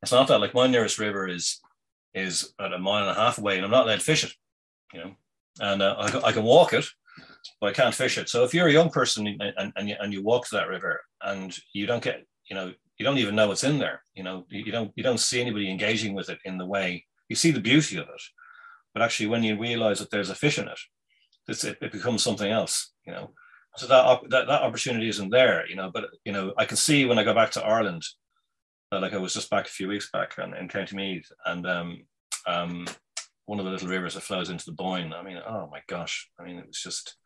it's 0.02 0.12
not 0.12 0.28
that. 0.28 0.40
Like 0.40 0.54
my 0.54 0.66
nearest 0.66 0.98
river 0.98 1.28
is 1.28 1.60
is 2.14 2.52
about 2.58 2.74
a 2.74 2.78
mile 2.78 3.08
and 3.08 3.16
a 3.16 3.20
half 3.20 3.38
away, 3.38 3.56
and 3.56 3.64
I'm 3.64 3.70
not 3.70 3.84
allowed 3.86 3.98
to 4.00 4.04
fish 4.04 4.24
it. 4.24 4.32
You 4.92 5.00
know, 5.04 5.14
and 5.60 5.82
uh, 5.82 5.96
I, 5.98 6.10
can- 6.10 6.24
I 6.24 6.32
can 6.32 6.42
walk 6.42 6.72
it, 6.72 6.84
but 7.60 7.68
I 7.68 7.72
can't 7.72 7.94
fish 7.94 8.18
it. 8.18 8.28
So 8.28 8.42
if 8.44 8.52
you're 8.52 8.66
a 8.68 8.72
young 8.72 8.90
person 8.90 9.26
and, 9.28 9.72
and, 9.76 9.88
you, 9.88 9.94
and 10.00 10.12
you 10.12 10.22
walk 10.22 10.48
to 10.48 10.56
that 10.56 10.68
river 10.68 11.00
and 11.22 11.56
you 11.72 11.86
don't 11.86 12.02
get, 12.02 12.24
you 12.48 12.56
know, 12.56 12.72
you 12.98 13.04
don't 13.04 13.18
even 13.18 13.36
know 13.36 13.46
what's 13.48 13.62
in 13.62 13.78
there. 13.78 14.02
You 14.14 14.24
know, 14.24 14.46
you, 14.48 14.64
you 14.64 14.72
don't 14.72 14.90
you 14.96 15.02
don't 15.04 15.20
see 15.20 15.40
anybody 15.40 15.70
engaging 15.70 16.14
with 16.14 16.28
it 16.28 16.38
in 16.44 16.58
the 16.58 16.66
way 16.66 17.06
you 17.28 17.36
see 17.36 17.52
the 17.52 17.60
beauty 17.60 17.96
of 17.96 18.08
it, 18.08 18.22
but 18.92 19.02
actually 19.02 19.28
when 19.28 19.44
you 19.44 19.56
realize 19.58 20.00
that 20.00 20.10
there's 20.10 20.30
a 20.30 20.34
fish 20.34 20.58
in 20.58 20.66
it, 20.66 20.78
it's, 21.46 21.62
it, 21.64 21.78
it 21.80 21.92
becomes 21.92 22.22
something 22.24 22.50
else. 22.50 22.92
You 23.06 23.12
know, 23.12 23.30
so 23.76 23.86
that, 23.86 24.20
that 24.30 24.46
that 24.46 24.62
opportunity 24.62 25.08
isn't 25.08 25.30
there. 25.30 25.68
You 25.68 25.76
know, 25.76 25.90
but 25.92 26.06
you 26.24 26.32
know, 26.32 26.52
I 26.56 26.64
can 26.64 26.76
see 26.76 27.04
when 27.04 27.18
I 27.18 27.24
go 27.24 27.34
back 27.34 27.50
to 27.52 27.64
Ireland, 27.64 28.04
uh, 28.92 29.00
like 29.00 29.14
I 29.14 29.18
was 29.18 29.34
just 29.34 29.50
back 29.50 29.66
a 29.66 29.70
few 29.70 29.88
weeks 29.88 30.10
back 30.10 30.36
in, 30.38 30.54
in 30.54 30.68
County 30.68 30.96
Meath, 30.96 31.30
and 31.46 31.66
um, 31.66 32.02
um, 32.46 32.86
one 33.46 33.58
of 33.58 33.64
the 33.64 33.70
little 33.70 33.88
rivers 33.88 34.14
that 34.14 34.22
flows 34.22 34.50
into 34.50 34.64
the 34.64 34.72
Boyne. 34.72 35.12
I 35.12 35.22
mean, 35.22 35.38
oh 35.46 35.68
my 35.70 35.80
gosh! 35.88 36.28
I 36.38 36.44
mean, 36.44 36.58
it 36.58 36.66
was 36.66 36.80
just 36.80 37.16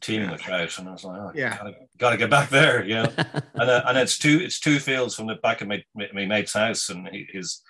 teeming 0.00 0.30
with 0.30 0.40
trout, 0.40 0.78
and 0.78 0.88
I 0.88 0.92
was 0.92 1.04
like, 1.04 1.20
oh, 1.20 1.32
Yeah. 1.34 1.56
gotta, 1.56 1.74
gotta 1.98 2.16
get 2.16 2.30
back 2.30 2.48
there, 2.48 2.84
you 2.84 2.94
know. 2.94 3.12
and 3.54 3.70
uh, 3.70 3.82
and 3.86 3.98
it's 3.98 4.18
two 4.18 4.40
it's 4.40 4.60
two 4.60 4.78
fields 4.78 5.14
from 5.14 5.26
the 5.26 5.36
back 5.36 5.60
of 5.60 5.68
my, 5.68 5.82
my, 5.94 6.26
mate's 6.26 6.54
house, 6.54 6.88
and 6.88 7.06
he, 7.08 7.26
his, 7.30 7.62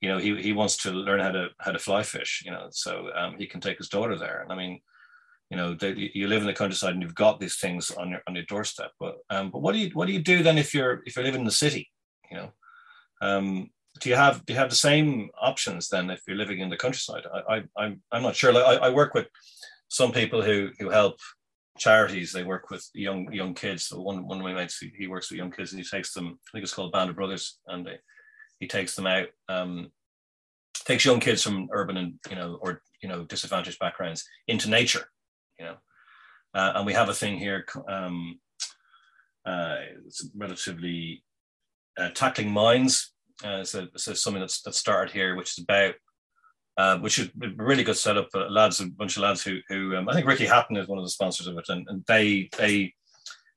you 0.00 0.08
know, 0.08 0.18
he 0.18 0.40
he 0.40 0.52
wants 0.52 0.76
to 0.78 0.90
learn 0.90 1.20
how 1.20 1.30
to 1.30 1.48
how 1.58 1.72
to 1.72 1.78
fly 1.78 2.02
fish, 2.02 2.42
you 2.44 2.50
know, 2.50 2.68
so 2.70 3.10
um, 3.14 3.36
he 3.38 3.46
can 3.46 3.60
take 3.60 3.78
his 3.78 3.88
daughter 3.88 4.18
there, 4.18 4.42
and 4.42 4.52
I 4.52 4.56
mean. 4.56 4.80
You 5.52 5.58
know, 5.58 5.74
they, 5.74 6.10
you 6.14 6.28
live 6.28 6.40
in 6.40 6.46
the 6.46 6.54
countryside 6.54 6.94
and 6.94 7.02
you've 7.02 7.14
got 7.14 7.38
these 7.38 7.56
things 7.56 7.90
on 7.90 8.08
your 8.08 8.22
on 8.26 8.34
your 8.34 8.44
doorstep. 8.44 8.92
But 8.98 9.18
um, 9.28 9.50
but 9.50 9.60
what 9.60 9.74
do 9.74 9.80
you 9.80 9.90
what 9.92 10.06
do 10.06 10.14
you 10.14 10.22
do 10.22 10.42
then 10.42 10.56
if 10.56 10.72
you're 10.72 11.02
if 11.04 11.14
you're 11.14 11.26
living 11.26 11.42
in 11.42 11.46
the 11.46 11.52
city? 11.52 11.90
You 12.30 12.38
know, 12.38 12.52
um, 13.20 13.68
do 14.00 14.08
you 14.08 14.14
have 14.14 14.46
do 14.46 14.54
you 14.54 14.58
have 14.58 14.70
the 14.70 14.76
same 14.76 15.28
options 15.38 15.90
then 15.90 16.08
if 16.08 16.22
you're 16.26 16.38
living 16.38 16.60
in 16.60 16.70
the 16.70 16.78
countryside? 16.78 17.24
I, 17.30 17.56
I 17.56 17.62
I'm 17.76 18.00
I'm 18.10 18.22
not 18.22 18.34
sure. 18.34 18.50
Like 18.50 18.64
I, 18.64 18.86
I 18.86 18.88
work 18.88 19.12
with 19.12 19.26
some 19.88 20.10
people 20.10 20.40
who 20.40 20.70
who 20.78 20.88
help 20.88 21.18
charities. 21.76 22.32
They 22.32 22.44
work 22.44 22.70
with 22.70 22.88
young 22.94 23.30
young 23.30 23.52
kids. 23.52 23.88
So 23.88 24.00
one 24.00 24.26
one 24.26 24.38
of 24.38 24.44
my 24.44 24.54
mates 24.54 24.78
he, 24.78 24.90
he 24.96 25.06
works 25.06 25.30
with 25.30 25.36
young 25.36 25.52
kids 25.52 25.72
and 25.72 25.82
he 25.82 25.86
takes 25.86 26.14
them. 26.14 26.28
I 26.28 26.48
think 26.52 26.62
it's 26.62 26.72
called 26.72 26.92
Band 26.92 27.10
of 27.10 27.16
Brothers, 27.16 27.58
and 27.66 27.86
they, 27.86 27.98
he 28.58 28.66
takes 28.66 28.96
them 28.96 29.06
out. 29.06 29.26
Um, 29.50 29.92
takes 30.86 31.04
young 31.04 31.20
kids 31.20 31.42
from 31.42 31.68
urban 31.72 31.98
and 31.98 32.14
you 32.30 32.36
know 32.36 32.58
or 32.62 32.80
you 33.02 33.08
know 33.10 33.24
disadvantaged 33.24 33.78
backgrounds 33.78 34.24
into 34.48 34.70
nature. 34.70 35.08
You 35.62 35.68
know, 35.68 35.76
uh, 36.54 36.72
and 36.74 36.86
we 36.86 36.92
have 36.92 37.08
a 37.08 37.14
thing 37.14 37.38
here. 37.38 37.64
Um, 37.88 38.40
uh, 39.46 39.76
it's 40.06 40.28
relatively 40.34 41.22
uh, 41.96 42.10
Tackling 42.10 42.50
Minds. 42.50 43.12
Uh, 43.44 43.62
so, 43.62 43.86
so 43.96 44.12
something 44.12 44.40
that's 44.40 44.60
that 44.62 44.74
started 44.74 45.12
here, 45.12 45.36
which 45.36 45.52
is 45.52 45.62
about, 45.62 45.94
uh, 46.76 46.98
which 46.98 47.20
is 47.20 47.30
a 47.42 47.48
really 47.56 47.84
good 47.84 47.96
setup. 47.96 48.28
Uh, 48.34 48.48
lads, 48.48 48.80
a 48.80 48.86
bunch 48.86 49.16
of 49.16 49.22
lads 49.22 49.44
who, 49.44 49.58
who 49.68 49.96
um, 49.96 50.08
I 50.08 50.14
think 50.14 50.26
Ricky 50.26 50.46
Hatton 50.46 50.76
is 50.76 50.88
one 50.88 50.98
of 50.98 51.04
the 51.04 51.10
sponsors 51.10 51.46
of 51.46 51.56
it, 51.56 51.68
and, 51.68 51.86
and 51.88 52.04
they 52.08 52.48
they 52.58 52.92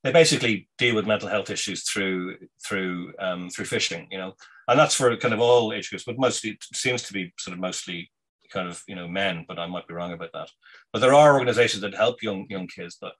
they 0.03 0.11
basically 0.11 0.69
deal 0.77 0.93
with 0.93 1.07
mental 1.07 1.27
health 1.27 1.49
issues 1.49 1.89
through 1.89 2.37
through 2.63 3.13
um, 3.17 3.49
through 3.49 3.65
fishing, 3.65 4.07
you 4.11 4.19
know, 4.19 4.33
and 4.67 4.79
that's 4.79 4.93
for 4.93 5.17
kind 5.17 5.33
of 5.33 5.39
all 5.39 5.73
age 5.73 5.89
groups, 5.89 6.05
but 6.05 6.19
mostly 6.19 6.51
it 6.51 6.63
seems 6.71 7.01
to 7.01 7.13
be 7.13 7.33
sort 7.39 7.55
of 7.55 7.59
mostly 7.59 8.11
kind 8.55 8.67
of 8.71 8.81
you 8.87 8.95
know 8.95 9.07
men, 9.07 9.45
but 9.47 9.59
I 9.59 9.67
might 9.67 9.87
be 9.87 9.93
wrong 9.93 10.13
about 10.13 10.33
that. 10.33 10.49
But 10.91 10.99
there 11.01 11.13
are 11.13 11.35
organisations 11.35 11.81
that 11.81 11.93
help 12.03 12.23
young 12.23 12.41
young 12.49 12.67
kids, 12.67 12.97
but 12.99 13.13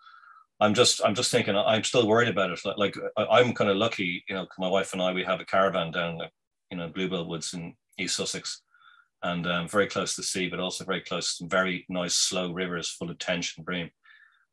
I'm 0.64 0.74
just 0.74 0.96
I'm 1.06 1.16
just 1.16 1.32
thinking 1.32 1.56
I'm 1.56 1.84
still 1.84 2.08
worried 2.08 2.30
about 2.30 2.52
it. 2.52 2.60
Like, 2.84 2.96
I- 3.18 3.32
I'm 3.38 3.54
kind 3.54 3.70
of 3.70 3.78
lucky, 3.78 4.24
you 4.30 4.36
know, 4.36 4.48
my 4.58 4.70
wife 4.70 4.94
and 4.94 5.02
I 5.02 5.12
we 5.14 5.24
have 5.24 5.42
a 5.42 5.46
caravan 5.46 5.92
down, 5.92 6.20
you 6.72 6.78
know, 6.78 6.88
Bluebell 6.90 7.28
Woods 7.30 7.54
in 7.54 7.76
East 8.00 8.16
Sussex, 8.16 8.62
and 9.22 9.46
um, 9.48 9.68
very 9.68 9.88
close 9.88 10.16
to 10.16 10.22
the 10.22 10.28
sea, 10.34 10.48
but 10.50 10.60
also 10.62 10.86
very 10.86 11.02
close 11.02 11.26
to 11.30 11.36
some 11.38 11.50
very 11.50 11.86
nice 11.90 12.16
slow 12.16 12.52
rivers 12.54 12.90
full 12.90 13.12
of 13.12 13.20
tench 13.20 13.58
and 13.58 13.66
bream. 13.66 13.90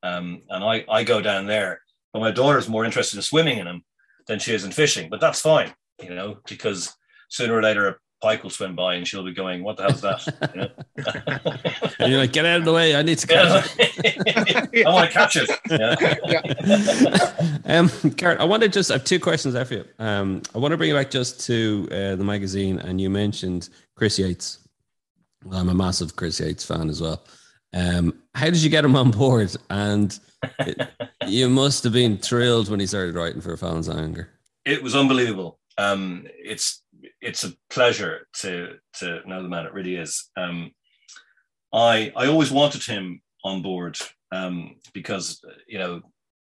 Um, 0.02 0.42
and 0.50 0.64
I 0.64 0.84
I 0.90 1.04
go 1.04 1.20
down 1.22 1.46
there, 1.46 1.80
but 2.12 2.20
my 2.26 2.32
daughter's 2.32 2.68
more 2.68 2.84
interested 2.84 3.16
in 3.16 3.22
swimming 3.22 3.58
in 3.58 3.66
them 3.66 3.82
than 4.26 4.40
she 4.40 4.54
is 4.54 4.64
in 4.64 4.72
fishing. 4.72 5.08
But 5.08 5.20
that's 5.20 5.40
fine, 5.40 5.72
you 6.02 6.14
know, 6.14 6.38
because 6.48 6.92
sooner 7.28 7.54
or 7.54 7.62
later 7.62 8.00
pike 8.22 8.42
will 8.42 8.50
swim 8.50 8.74
by 8.76 8.94
and 8.94 9.06
she'll 9.06 9.24
be 9.24 9.32
going, 9.34 9.62
"What 9.64 9.76
the 9.76 9.82
hell's 9.82 10.00
that?" 10.02 10.26
You 10.54 10.60
know? 10.62 11.92
and 11.98 12.10
you're 12.12 12.20
like, 12.20 12.32
get 12.32 12.44
out 12.46 12.58
of 12.60 12.64
the 12.64 12.72
way. 12.72 12.94
I 12.96 13.02
need 13.02 13.18
to 13.18 13.26
catch 13.26 13.70
it. 13.78 14.86
I 14.86 14.90
want 14.92 15.10
to 15.10 15.12
catch 15.12 15.36
it. 15.36 15.50
Yeah. 15.70 17.56
um, 17.78 17.88
Karen, 18.12 18.38
I 18.38 18.44
want 18.44 18.62
to 18.62 18.68
just 18.68 18.90
I 18.90 18.94
have 18.94 19.04
two 19.04 19.20
questions 19.20 19.54
there 19.54 19.64
for 19.64 19.74
you. 19.74 19.84
Um, 19.98 20.42
I 20.54 20.58
want 20.58 20.72
to 20.72 20.76
bring 20.76 20.88
you 20.90 20.94
back 20.96 21.10
just 21.10 21.40
to 21.46 21.88
uh, 21.90 22.16
the 22.16 22.24
magazine, 22.24 22.78
and 22.78 23.00
you 23.00 23.10
mentioned 23.10 23.68
Chris 23.96 24.18
Yates. 24.18 24.58
Well, 25.44 25.58
I'm 25.58 25.68
a 25.68 25.74
massive 25.74 26.14
Chris 26.16 26.38
Yates 26.40 26.64
fan 26.64 26.88
as 26.88 27.00
well. 27.00 27.24
Um, 27.74 28.14
how 28.34 28.46
did 28.46 28.62
you 28.62 28.70
get 28.70 28.84
him 28.84 28.94
on 28.96 29.10
board? 29.10 29.54
And 29.70 30.16
it- 30.60 30.88
you 31.26 31.48
must 31.48 31.84
have 31.84 31.92
been 31.92 32.18
thrilled 32.18 32.68
when 32.68 32.80
he 32.80 32.86
started 32.86 33.14
writing 33.14 33.40
for 33.40 33.56
Fallon's 33.56 33.88
Angler. 33.88 34.28
it 34.64 34.82
was 34.82 34.94
unbelievable. 34.94 35.58
Um, 35.78 36.26
it's 36.36 36.81
it's 37.22 37.44
a 37.44 37.52
pleasure 37.70 38.26
to 38.40 38.74
to 38.94 39.20
know 39.26 39.42
the 39.42 39.48
man. 39.48 39.66
It 39.66 39.72
really 39.72 39.96
is. 39.96 40.30
Um, 40.36 40.72
I 41.72 42.12
I 42.16 42.26
always 42.26 42.50
wanted 42.50 42.84
him 42.84 43.22
on 43.44 43.62
board 43.62 43.96
um, 44.32 44.76
because 44.92 45.40
you 45.66 45.78
know 45.78 46.00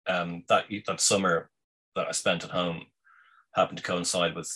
um, 0.08 0.44
that 0.48 0.64
that 0.86 1.00
summer 1.00 1.50
that 1.96 2.06
I 2.08 2.12
spent 2.12 2.44
at 2.44 2.50
home 2.50 2.82
happened 3.54 3.78
to 3.78 3.84
coincide 3.84 4.34
with 4.34 4.50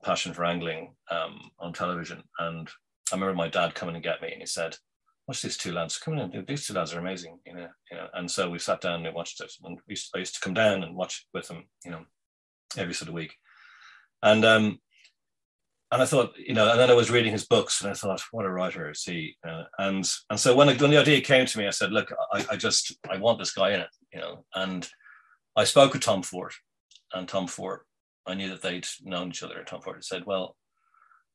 a 0.00 0.06
passion 0.06 0.32
for 0.32 0.44
angling 0.44 0.94
um, 1.10 1.50
on 1.58 1.72
television, 1.72 2.22
and 2.38 2.68
I 3.12 3.16
remember 3.16 3.34
my 3.34 3.48
dad 3.48 3.74
coming 3.74 3.96
and 3.96 4.04
get 4.04 4.22
me, 4.22 4.30
and 4.30 4.40
he 4.40 4.46
said, 4.46 4.76
"Watch 5.26 5.42
these 5.42 5.56
two 5.56 5.72
lads. 5.72 5.98
Come 5.98 6.18
in, 6.18 6.44
these 6.46 6.66
two 6.66 6.74
lads 6.74 6.94
are 6.94 7.00
amazing." 7.00 7.40
You 7.44 7.54
know, 7.54 7.68
you 7.90 7.96
know. 7.96 8.06
And 8.14 8.30
so 8.30 8.48
we 8.48 8.60
sat 8.60 8.80
down 8.80 9.04
and 9.04 9.14
watched 9.14 9.40
it, 9.40 9.52
and 9.64 9.78
we 9.88 9.96
I 10.14 10.18
used 10.18 10.36
to 10.36 10.40
come 10.40 10.54
down 10.54 10.84
and 10.84 10.94
watch 10.94 11.26
with 11.34 11.50
him. 11.50 11.64
You 11.84 11.90
know, 11.90 12.04
every 12.76 12.94
sort 12.94 13.08
of 13.08 13.14
week. 13.14 13.34
And 14.22 14.44
um, 14.44 14.80
and 15.90 16.02
I 16.02 16.04
thought, 16.04 16.32
you 16.36 16.52
know, 16.52 16.70
and 16.70 16.78
then 16.78 16.90
I 16.90 16.94
was 16.94 17.10
reading 17.10 17.32
his 17.32 17.46
books, 17.46 17.80
and 17.80 17.90
I 17.90 17.94
thought, 17.94 18.22
what 18.30 18.44
a 18.44 18.50
writer 18.50 18.90
is 18.90 19.02
he? 19.02 19.36
Uh, 19.46 19.64
and 19.78 20.08
and 20.28 20.38
so 20.38 20.54
when, 20.54 20.68
when 20.78 20.90
the 20.90 20.98
idea 20.98 21.20
came 21.20 21.46
to 21.46 21.58
me, 21.58 21.66
I 21.66 21.70
said, 21.70 21.92
look, 21.92 22.12
I, 22.32 22.44
I 22.50 22.56
just 22.56 22.96
I 23.10 23.16
want 23.16 23.38
this 23.38 23.52
guy 23.52 23.72
in 23.72 23.80
it, 23.80 23.90
you 24.12 24.20
know. 24.20 24.44
And 24.54 24.88
I 25.56 25.64
spoke 25.64 25.94
with 25.94 26.02
Tom 26.02 26.22
Fort, 26.22 26.54
and 27.14 27.26
Tom 27.26 27.46
Fort, 27.46 27.86
I 28.26 28.34
knew 28.34 28.50
that 28.50 28.60
they'd 28.60 28.86
known 29.02 29.28
each 29.28 29.42
other. 29.42 29.64
Tom 29.64 29.80
Fort 29.80 30.04
said, 30.04 30.26
well, 30.26 30.56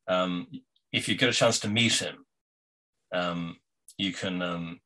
um, 0.07 0.47
if 0.91 1.09
you 1.09 1.15
get 1.15 1.29
a 1.29 1.33
chance 1.33 1.59
to 1.61 1.67
meet 1.67 1.93
him, 1.93 2.25
um, 3.11 3.57
you 3.97 4.13
can 4.13 4.41
um, 4.43 4.79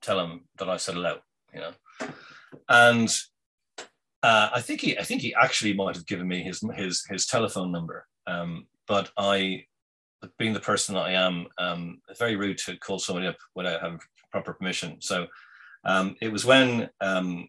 tell 0.00 0.20
him 0.20 0.44
that 0.58 0.68
I 0.68 0.76
said 0.76 0.94
hello, 0.94 1.18
you 1.52 1.60
know. 1.60 1.72
And 2.68 3.12
uh, 4.22 4.50
I 4.54 4.60
think 4.60 4.80
he, 4.80 4.96
I 4.96 5.02
think 5.02 5.22
he 5.22 5.34
actually 5.34 5.72
might 5.72 5.96
have 5.96 6.06
given 6.06 6.28
me 6.28 6.42
his 6.44 6.62
his 6.76 7.04
his 7.10 7.26
telephone 7.26 7.72
number. 7.72 8.06
Um, 8.28 8.66
but 8.92 9.10
I, 9.16 9.64
being 10.38 10.52
the 10.52 10.60
person 10.60 10.94
that 10.94 11.06
I 11.06 11.12
am, 11.12 11.46
um, 11.56 12.02
it's 12.10 12.18
very 12.18 12.36
rude 12.36 12.58
to 12.58 12.76
call 12.76 12.98
somebody 12.98 13.26
up 13.26 13.38
without 13.54 13.80
having 13.80 13.98
proper 14.30 14.52
permission. 14.52 15.00
So 15.00 15.28
um, 15.82 16.14
it 16.20 16.30
was 16.30 16.44
when 16.44 16.90
um, 17.00 17.48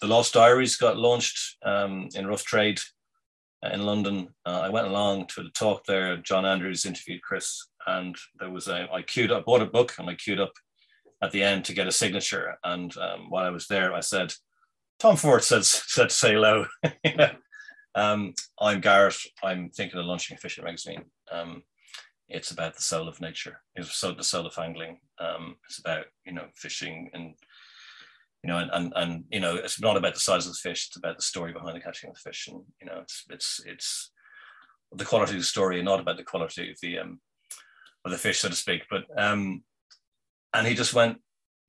the 0.00 0.06
Lost 0.06 0.32
Diaries 0.32 0.78
got 0.78 0.96
launched 0.96 1.58
um, 1.62 2.08
in 2.14 2.26
Rough 2.26 2.42
Trade 2.42 2.80
uh, 3.62 3.68
in 3.68 3.84
London. 3.84 4.28
Uh, 4.46 4.60
I 4.60 4.70
went 4.70 4.86
along 4.86 5.26
to 5.34 5.42
the 5.42 5.50
talk 5.50 5.84
there. 5.84 6.16
John 6.16 6.46
Andrews 6.46 6.86
interviewed 6.86 7.20
Chris, 7.20 7.68
and 7.86 8.16
there 8.40 8.50
was 8.50 8.66
a 8.66 8.88
I 8.90 9.02
queued 9.02 9.32
up, 9.32 9.44
bought 9.44 9.60
a 9.60 9.66
book, 9.66 9.92
and 9.98 10.08
I 10.08 10.14
queued 10.14 10.40
up 10.40 10.54
at 11.22 11.32
the 11.32 11.42
end 11.42 11.66
to 11.66 11.74
get 11.74 11.86
a 11.86 11.92
signature. 11.92 12.56
And 12.64 12.96
um, 12.96 13.28
while 13.28 13.44
I 13.44 13.50
was 13.50 13.66
there, 13.66 13.92
I 13.92 14.00
said, 14.00 14.32
"Tom 14.98 15.16
Fort 15.16 15.44
said 15.44 15.66
said 15.66 16.10
say 16.10 16.32
hello." 16.32 16.64
um, 17.96 18.34
I'm 18.60 18.80
Garrett. 18.80 19.16
I'm 19.42 19.70
thinking 19.70 19.98
of 19.98 20.04
launching 20.04 20.36
a 20.36 20.40
fishing 20.40 20.64
magazine. 20.64 21.06
Um, 21.32 21.62
it's 22.28 22.50
about 22.50 22.76
the 22.76 22.82
soul 22.82 23.08
of 23.08 23.20
nature. 23.20 23.62
It's 23.74 23.96
so 23.96 24.12
the 24.12 24.22
soul 24.22 24.46
of 24.46 24.58
angling. 24.58 24.98
Um, 25.18 25.56
it's 25.68 25.78
about 25.78 26.04
you 26.24 26.32
know 26.32 26.46
fishing 26.54 27.10
and 27.14 27.34
you 28.42 28.48
know 28.48 28.58
and, 28.58 28.70
and 28.72 28.92
and 28.96 29.24
you 29.30 29.40
know 29.40 29.56
it's 29.56 29.80
not 29.80 29.96
about 29.96 30.14
the 30.14 30.20
size 30.20 30.46
of 30.46 30.52
the 30.52 30.68
fish. 30.68 30.88
It's 30.88 30.96
about 30.96 31.16
the 31.16 31.22
story 31.22 31.52
behind 31.52 31.74
the 31.74 31.80
catching 31.80 32.10
of 32.10 32.16
the 32.16 32.28
fish. 32.28 32.48
And 32.48 32.62
you 32.80 32.86
know 32.86 33.00
it's 33.00 33.24
it's 33.30 33.60
it's 33.64 34.12
the 34.92 35.04
quality 35.04 35.32
of 35.32 35.38
the 35.38 35.44
story, 35.44 35.76
and 35.76 35.86
not 35.86 36.00
about 36.00 36.18
the 36.18 36.22
quality 36.22 36.70
of 36.70 36.76
the 36.82 36.98
um, 36.98 37.20
of 38.04 38.10
the 38.10 38.18
fish, 38.18 38.40
so 38.40 38.50
to 38.50 38.54
speak. 38.54 38.82
But 38.90 39.04
um, 39.16 39.62
and 40.52 40.66
he 40.66 40.74
just 40.74 40.94
went, 40.94 41.18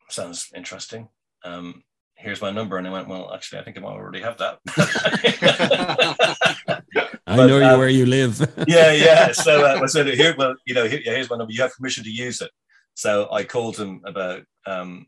sounds 0.09 0.49
interesting. 0.53 1.07
Um, 1.45 1.83
here's 2.17 2.41
my 2.41 2.51
number. 2.51 2.77
And 2.77 2.87
I 2.87 2.91
went, 2.91 3.07
well, 3.07 3.33
actually, 3.33 3.59
I 3.59 3.63
think 3.63 3.77
I 3.77 3.81
might 3.81 3.89
already 3.89 4.21
have 4.21 4.37
that. 4.37 4.59
I 7.27 7.35
but, 7.35 7.47
know 7.47 7.73
um, 7.73 7.79
where 7.79 7.89
you 7.89 8.05
live. 8.05 8.39
yeah, 8.67 8.91
yeah. 8.91 9.31
So 9.31 9.65
uh, 9.65 9.79
I 9.81 9.85
said, 9.85 10.07
here, 10.07 10.35
well, 10.37 10.55
you 10.65 10.73
know, 10.73 10.87
here, 10.87 11.01
here's 11.03 11.29
my 11.29 11.37
number. 11.37 11.53
You 11.53 11.61
have 11.61 11.75
permission 11.75 12.03
to 12.03 12.11
use 12.11 12.41
it. 12.41 12.51
So 12.95 13.27
I 13.31 13.43
called 13.43 13.77
him 13.77 14.01
about, 14.05 14.43
um, 14.65 15.05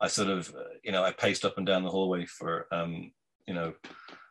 I 0.00 0.08
sort 0.08 0.28
of, 0.28 0.48
uh, 0.50 0.74
you 0.82 0.92
know, 0.92 1.02
I 1.02 1.12
paced 1.12 1.44
up 1.44 1.56
and 1.56 1.66
down 1.66 1.82
the 1.82 1.90
hallway 1.90 2.26
for, 2.26 2.66
um, 2.70 3.12
you 3.46 3.54
know, 3.54 3.72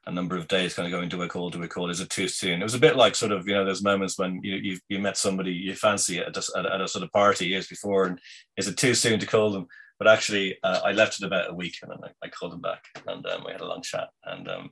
a 0.05 0.11
number 0.11 0.35
of 0.35 0.47
days 0.47 0.73
kind 0.73 0.85
of 0.85 0.91
going, 0.91 1.07
do 1.07 1.23
I 1.23 1.27
call, 1.27 1.49
do 1.49 1.63
I 1.63 1.67
call, 1.67 1.89
is 1.89 2.01
it 2.01 2.09
too 2.09 2.27
soon? 2.27 2.59
It 2.59 2.63
was 2.63 2.75
a 2.75 2.79
bit 2.79 2.97
like 2.97 3.15
sort 3.15 3.31
of, 3.31 3.47
you 3.47 3.53
know, 3.53 3.63
those 3.63 3.81
moments 3.81 4.19
when 4.19 4.41
you 4.43 4.55
you, 4.55 4.79
you 4.89 4.99
met 4.99 5.17
somebody 5.17 5.51
you 5.51 5.75
fancy 5.75 6.19
at 6.19 6.35
a, 6.35 6.73
at 6.73 6.81
a 6.81 6.87
sort 6.87 7.03
of 7.03 7.11
party 7.11 7.47
years 7.47 7.67
before 7.67 8.05
and 8.05 8.19
is 8.57 8.67
it 8.67 8.75
too 8.75 8.93
soon 8.93 9.19
to 9.19 9.25
call 9.25 9.51
them? 9.51 9.67
But 9.99 10.07
actually, 10.07 10.57
uh, 10.63 10.81
I 10.83 10.91
left 10.91 11.21
it 11.21 11.25
about 11.25 11.49
a 11.49 11.53
week 11.53 11.77
and 11.81 11.91
then 11.91 11.99
I, 12.03 12.25
I 12.25 12.29
called 12.29 12.53
him 12.53 12.61
back 12.61 12.83
and 13.07 13.25
um, 13.25 13.43
we 13.45 13.51
had 13.51 13.61
a 13.61 13.67
long 13.67 13.81
chat. 13.81 14.09
And 14.25 14.49
um, 14.49 14.71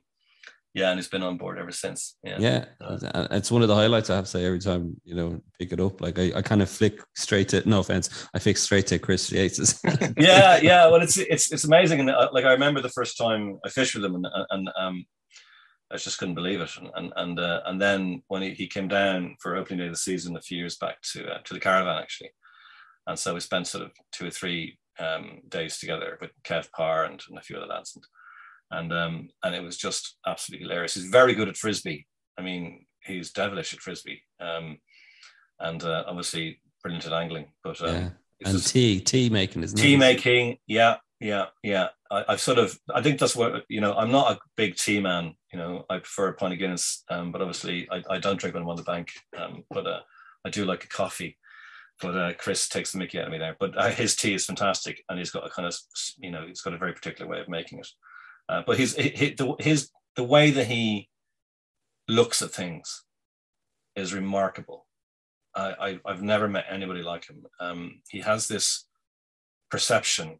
yeah, 0.74 0.90
and 0.90 0.98
he's 0.98 1.08
been 1.08 1.22
on 1.22 1.36
board 1.36 1.58
ever 1.58 1.70
since. 1.70 2.16
Yeah, 2.22 2.36
yeah, 2.38 2.64
uh, 2.80 3.28
it's 3.30 3.50
one 3.50 3.60
of 3.60 3.68
the 3.68 3.74
highlights 3.74 4.08
I 4.08 4.16
have 4.16 4.24
to 4.24 4.30
say 4.30 4.46
every 4.46 4.58
time 4.58 4.98
you 5.04 5.14
know 5.14 5.40
pick 5.58 5.72
it 5.72 5.80
up. 5.80 6.00
Like 6.00 6.18
I, 6.18 6.32
I 6.36 6.42
kind 6.42 6.62
of 6.62 6.70
flick 6.70 6.98
straight 7.14 7.50
to 7.50 7.68
no 7.68 7.80
offense, 7.80 8.28
I 8.32 8.38
flick 8.38 8.56
straight 8.56 8.86
to 8.86 8.98
Chris 8.98 9.30
Yates. 9.30 9.80
yeah, 10.16 10.58
yeah. 10.62 10.86
Well, 10.86 11.02
it's 11.02 11.18
it's 11.18 11.52
it's 11.52 11.64
amazing, 11.64 12.00
and 12.00 12.10
uh, 12.10 12.30
like 12.32 12.46
I 12.46 12.52
remember 12.52 12.80
the 12.80 12.88
first 12.88 13.18
time 13.18 13.58
I 13.66 13.68
fished 13.68 13.94
with 13.94 14.04
him, 14.04 14.14
and 14.14 14.26
and 14.50 14.70
um, 14.78 15.04
I 15.90 15.98
just 15.98 16.18
couldn't 16.18 16.36
believe 16.36 16.62
it. 16.62 16.70
And 16.78 16.90
and 16.94 17.12
and, 17.16 17.38
uh, 17.38 17.60
and 17.66 17.80
then 17.80 18.22
when 18.28 18.40
he, 18.40 18.54
he 18.54 18.66
came 18.66 18.88
down 18.88 19.36
for 19.40 19.56
opening 19.56 19.80
day 19.80 19.86
of 19.86 19.92
the 19.92 19.98
season 19.98 20.36
a 20.36 20.40
few 20.40 20.56
years 20.56 20.76
back 20.76 21.02
to 21.12 21.26
uh, 21.26 21.38
to 21.44 21.52
the 21.52 21.60
caravan 21.60 22.02
actually, 22.02 22.30
and 23.06 23.18
so 23.18 23.34
we 23.34 23.40
spent 23.40 23.66
sort 23.66 23.84
of 23.84 23.90
two 24.10 24.26
or 24.26 24.30
three 24.30 24.78
um, 24.98 25.40
days 25.48 25.78
together 25.78 26.18
with 26.20 26.30
Kev 26.44 26.70
Parr 26.72 27.04
and, 27.04 27.20
and 27.28 27.38
a 27.38 27.42
few 27.42 27.56
other 27.56 27.66
lads, 27.66 27.96
and 27.96 28.04
and 28.70 28.92
um, 28.92 29.28
and 29.42 29.54
it 29.54 29.62
was 29.62 29.76
just 29.76 30.18
absolutely 30.26 30.66
hilarious. 30.66 30.94
He's 30.94 31.04
very 31.04 31.34
good 31.34 31.48
at 31.48 31.56
frisbee. 31.56 32.06
I 32.38 32.42
mean, 32.42 32.86
he's 33.04 33.32
devilish 33.32 33.74
at 33.74 33.80
frisbee, 33.80 34.22
um, 34.40 34.78
and 35.60 35.82
uh, 35.82 36.04
obviously 36.06 36.60
brilliant 36.82 37.06
at 37.06 37.12
angling. 37.12 37.52
But 37.62 37.80
um, 37.82 37.94
yeah. 37.94 38.10
and 38.44 38.54
just, 38.56 38.72
tea, 38.72 39.00
tea 39.00 39.30
making 39.30 39.62
is 39.62 39.72
tea 39.72 39.96
making. 39.96 40.58
Yeah, 40.66 40.96
yeah, 41.20 41.46
yeah. 41.62 41.88
I, 42.10 42.24
have 42.28 42.40
sort 42.40 42.58
of, 42.58 42.78
I 42.94 43.00
think 43.00 43.18
that's 43.18 43.36
what 43.36 43.64
you 43.68 43.80
know. 43.80 43.94
I'm 43.94 44.10
not 44.10 44.32
a 44.32 44.38
big 44.56 44.76
tea 44.76 45.00
man. 45.00 45.34
You 45.52 45.58
know, 45.58 45.84
I 45.88 45.98
prefer 45.98 46.28
a 46.28 46.34
pint 46.34 46.52
of 46.52 46.58
Guinness, 46.58 47.04
um, 47.10 47.32
but 47.32 47.40
obviously 47.40 47.88
I, 47.90 48.02
I, 48.10 48.18
don't 48.18 48.38
drink 48.38 48.54
when 48.54 48.62
I'm 48.62 48.68
on 48.68 48.76
the 48.76 48.82
bank. 48.82 49.12
Um, 49.36 49.64
but 49.70 49.86
uh, 49.86 50.00
I 50.46 50.50
do 50.50 50.64
like 50.64 50.84
a 50.84 50.88
coffee 50.88 51.36
but 52.00 52.16
uh, 52.16 52.32
Chris 52.38 52.68
takes 52.68 52.92
the 52.92 52.98
mickey 52.98 53.18
out 53.18 53.26
of 53.26 53.32
me 53.32 53.38
there. 53.38 53.56
But 53.58 53.76
uh, 53.76 53.90
his 53.90 54.16
tea 54.16 54.34
is 54.34 54.46
fantastic, 54.46 55.02
and 55.08 55.18
he's 55.18 55.30
got 55.30 55.46
a 55.46 55.50
kind 55.50 55.66
of 55.66 55.74
you 56.18 56.30
know 56.30 56.46
he's 56.46 56.60
got 56.60 56.74
a 56.74 56.78
very 56.78 56.92
particular 56.92 57.30
way 57.30 57.40
of 57.40 57.48
making 57.48 57.78
it. 57.78 57.88
Uh, 58.48 58.62
but 58.66 58.78
his, 58.78 58.94
his 58.96 59.36
the, 59.36 59.54
his 59.60 59.90
the 60.16 60.24
way 60.24 60.50
that 60.50 60.66
he 60.66 61.08
looks 62.08 62.42
at 62.42 62.50
things 62.50 63.04
is 63.96 64.14
remarkable. 64.14 64.86
I, 65.54 65.98
I 66.04 66.10
have 66.10 66.22
never 66.22 66.48
met 66.48 66.64
anybody 66.70 67.02
like 67.02 67.28
him. 67.28 67.44
Um, 67.60 68.00
he 68.08 68.20
has 68.20 68.48
this 68.48 68.86
perception. 69.70 70.38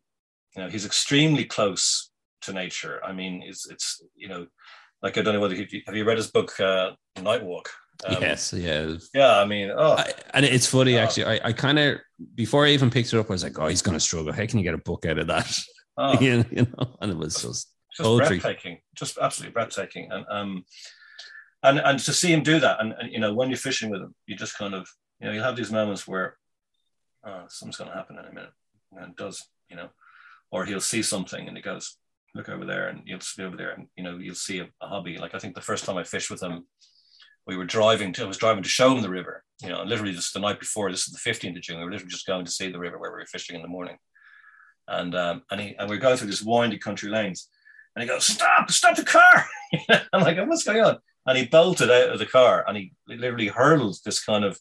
You 0.57 0.62
know, 0.62 0.68
he's 0.70 0.86
extremely 0.86 1.44
close 1.44 2.11
to 2.42 2.53
nature. 2.53 3.00
I 3.05 3.12
mean, 3.12 3.42
it's 3.44 3.68
it's 3.68 4.03
you 4.14 4.28
know, 4.28 4.46
like 5.03 5.18
I 5.18 5.22
don't 5.22 5.34
know 5.34 5.40
whether 5.40 5.55
he, 5.55 5.82
have 5.86 5.96
you 5.96 6.05
read 6.05 6.16
his 6.16 6.30
book 6.30 6.59
uh, 6.61 6.92
Nightwalk. 7.16 7.66
Um, 8.05 8.16
yes, 8.20 8.53
yeah, 8.53 8.97
yeah. 9.14 9.38
I 9.38 9.45
mean, 9.45 9.70
oh, 9.70 9.93
I, 9.93 10.12
and 10.34 10.45
it's 10.45 10.66
funny 10.66 10.99
oh. 10.99 11.03
actually. 11.03 11.26
I, 11.26 11.49
I 11.49 11.53
kind 11.53 11.78
of 11.78 11.99
before 12.34 12.66
I 12.66 12.70
even 12.70 12.90
picked 12.90 13.12
it 13.12 13.18
up, 13.18 13.30
I 13.30 13.34
was 13.34 13.45
like, 13.45 13.59
"Oh, 13.59 13.68
he's 13.68 13.82
going 13.82 13.97
to 13.97 14.01
struggle. 14.01 14.32
How 14.32 14.47
can 14.47 14.59
you 14.59 14.64
get 14.64 14.74
a 14.74 14.78
book 14.78 15.07
out 15.07 15.18
of 15.18 15.28
that?" 15.28 15.57
Oh. 15.97 16.18
you 16.20 16.45
know, 16.51 16.97
and 17.01 17.12
it 17.12 17.16
was 17.16 17.34
just 17.34 17.68
just 17.97 18.01
poetry. 18.01 18.38
breathtaking, 18.38 18.78
just 18.95 19.18
absolutely 19.18 19.53
breathtaking, 19.53 20.11
and 20.11 20.26
um, 20.30 20.64
and 21.62 21.78
and 21.78 21.99
to 22.01 22.12
see 22.12 22.32
him 22.32 22.43
do 22.43 22.59
that, 22.61 22.80
and, 22.80 22.95
and 22.99 23.12
you 23.12 23.20
know, 23.20 23.34
when 23.34 23.51
you're 23.51 23.57
fishing 23.57 23.90
with 23.90 24.03
him, 24.03 24.14
you 24.26 24.34
just 24.36 24.57
kind 24.59 24.74
of, 24.74 24.88
you 25.20 25.26
know, 25.26 25.32
you 25.32 25.40
have 25.40 25.57
these 25.57 25.70
moments 25.70 26.09
where, 26.09 26.36
oh, 27.24 27.45
something's 27.49 27.76
going 27.76 27.90
to 27.90 27.97
happen 27.97 28.18
in 28.18 28.24
a 28.24 28.32
minute, 28.32 28.53
and 28.93 29.11
it 29.11 29.16
does, 29.16 29.47
you 29.68 29.76
know, 29.76 29.90
or 30.51 30.64
he'll 30.64 30.80
see 30.80 31.03
something 31.03 31.47
and 31.47 31.57
he 31.57 31.62
goes, 31.62 31.97
look 32.34 32.49
over 32.49 32.64
there, 32.64 32.88
and 32.88 33.03
you'll 33.05 33.20
see 33.20 33.43
over 33.43 33.57
there, 33.57 33.72
and 33.72 33.86
you 33.97 34.03
know, 34.03 34.18
you'll 34.18 34.34
see 34.34 34.59
a, 34.59 34.68
a 34.80 34.88
hobby. 34.88 35.18
Like 35.18 35.34
I 35.34 35.38
think 35.38 35.55
the 35.55 35.61
first 35.61 35.84
time 35.84 35.99
I 35.99 36.05
fished 36.05 36.30
with 36.30 36.43
him 36.43 36.66
we 37.47 37.57
were 37.57 37.64
driving 37.64 38.12
to, 38.14 38.24
I 38.24 38.26
was 38.26 38.38
driving 38.38 38.62
to 38.62 38.68
show 38.68 38.95
him 38.95 39.03
the 39.03 39.11
river, 39.11 39.43
you 39.62 39.68
know, 39.68 39.82
literally 39.82 40.12
just 40.12 40.32
the 40.34 40.40
night 40.40 40.61
before, 40.61 40.90
this 40.90 41.09
is 41.09 41.14
the 41.14 41.30
15th 41.30 41.57
of 41.57 41.62
June, 41.62 41.78
we 41.78 41.84
were 41.84 41.90
literally 41.90 42.11
just 42.11 42.26
going 42.26 42.45
to 42.45 42.51
see 42.51 42.70
the 42.70 42.78
river 42.78 42.99
where 42.99 43.11
we 43.11 43.18
were 43.18 43.26
fishing 43.26 43.57
in 43.57 43.62
the 43.62 43.68
morning. 43.68 43.97
And, 44.88 45.14
um, 45.14 45.43
and, 45.51 45.61
he, 45.61 45.76
and 45.78 45.88
we 45.88 45.97
are 45.97 46.01
going 46.01 46.16
through 46.16 46.30
this 46.30 46.43
windy 46.43 46.78
country 46.78 47.11
lanes 47.11 47.49
and 47.95 48.03
he 48.03 48.09
goes, 48.09 48.24
stop, 48.24 48.70
stop 48.70 48.97
the 48.97 49.05
car. 49.05 49.47
I'm 50.12 50.22
like, 50.22 50.36
what's 50.49 50.64
going 50.64 50.82
on? 50.82 50.99
And 51.26 51.38
he 51.38 51.47
bolted 51.47 51.90
out 51.90 52.11
of 52.11 52.18
the 52.18 52.26
car 52.26 52.64
and 52.66 52.76
he 52.76 52.93
literally 53.07 53.49
hurled 53.49 53.97
this 54.05 54.22
kind 54.22 54.45
of 54.45 54.59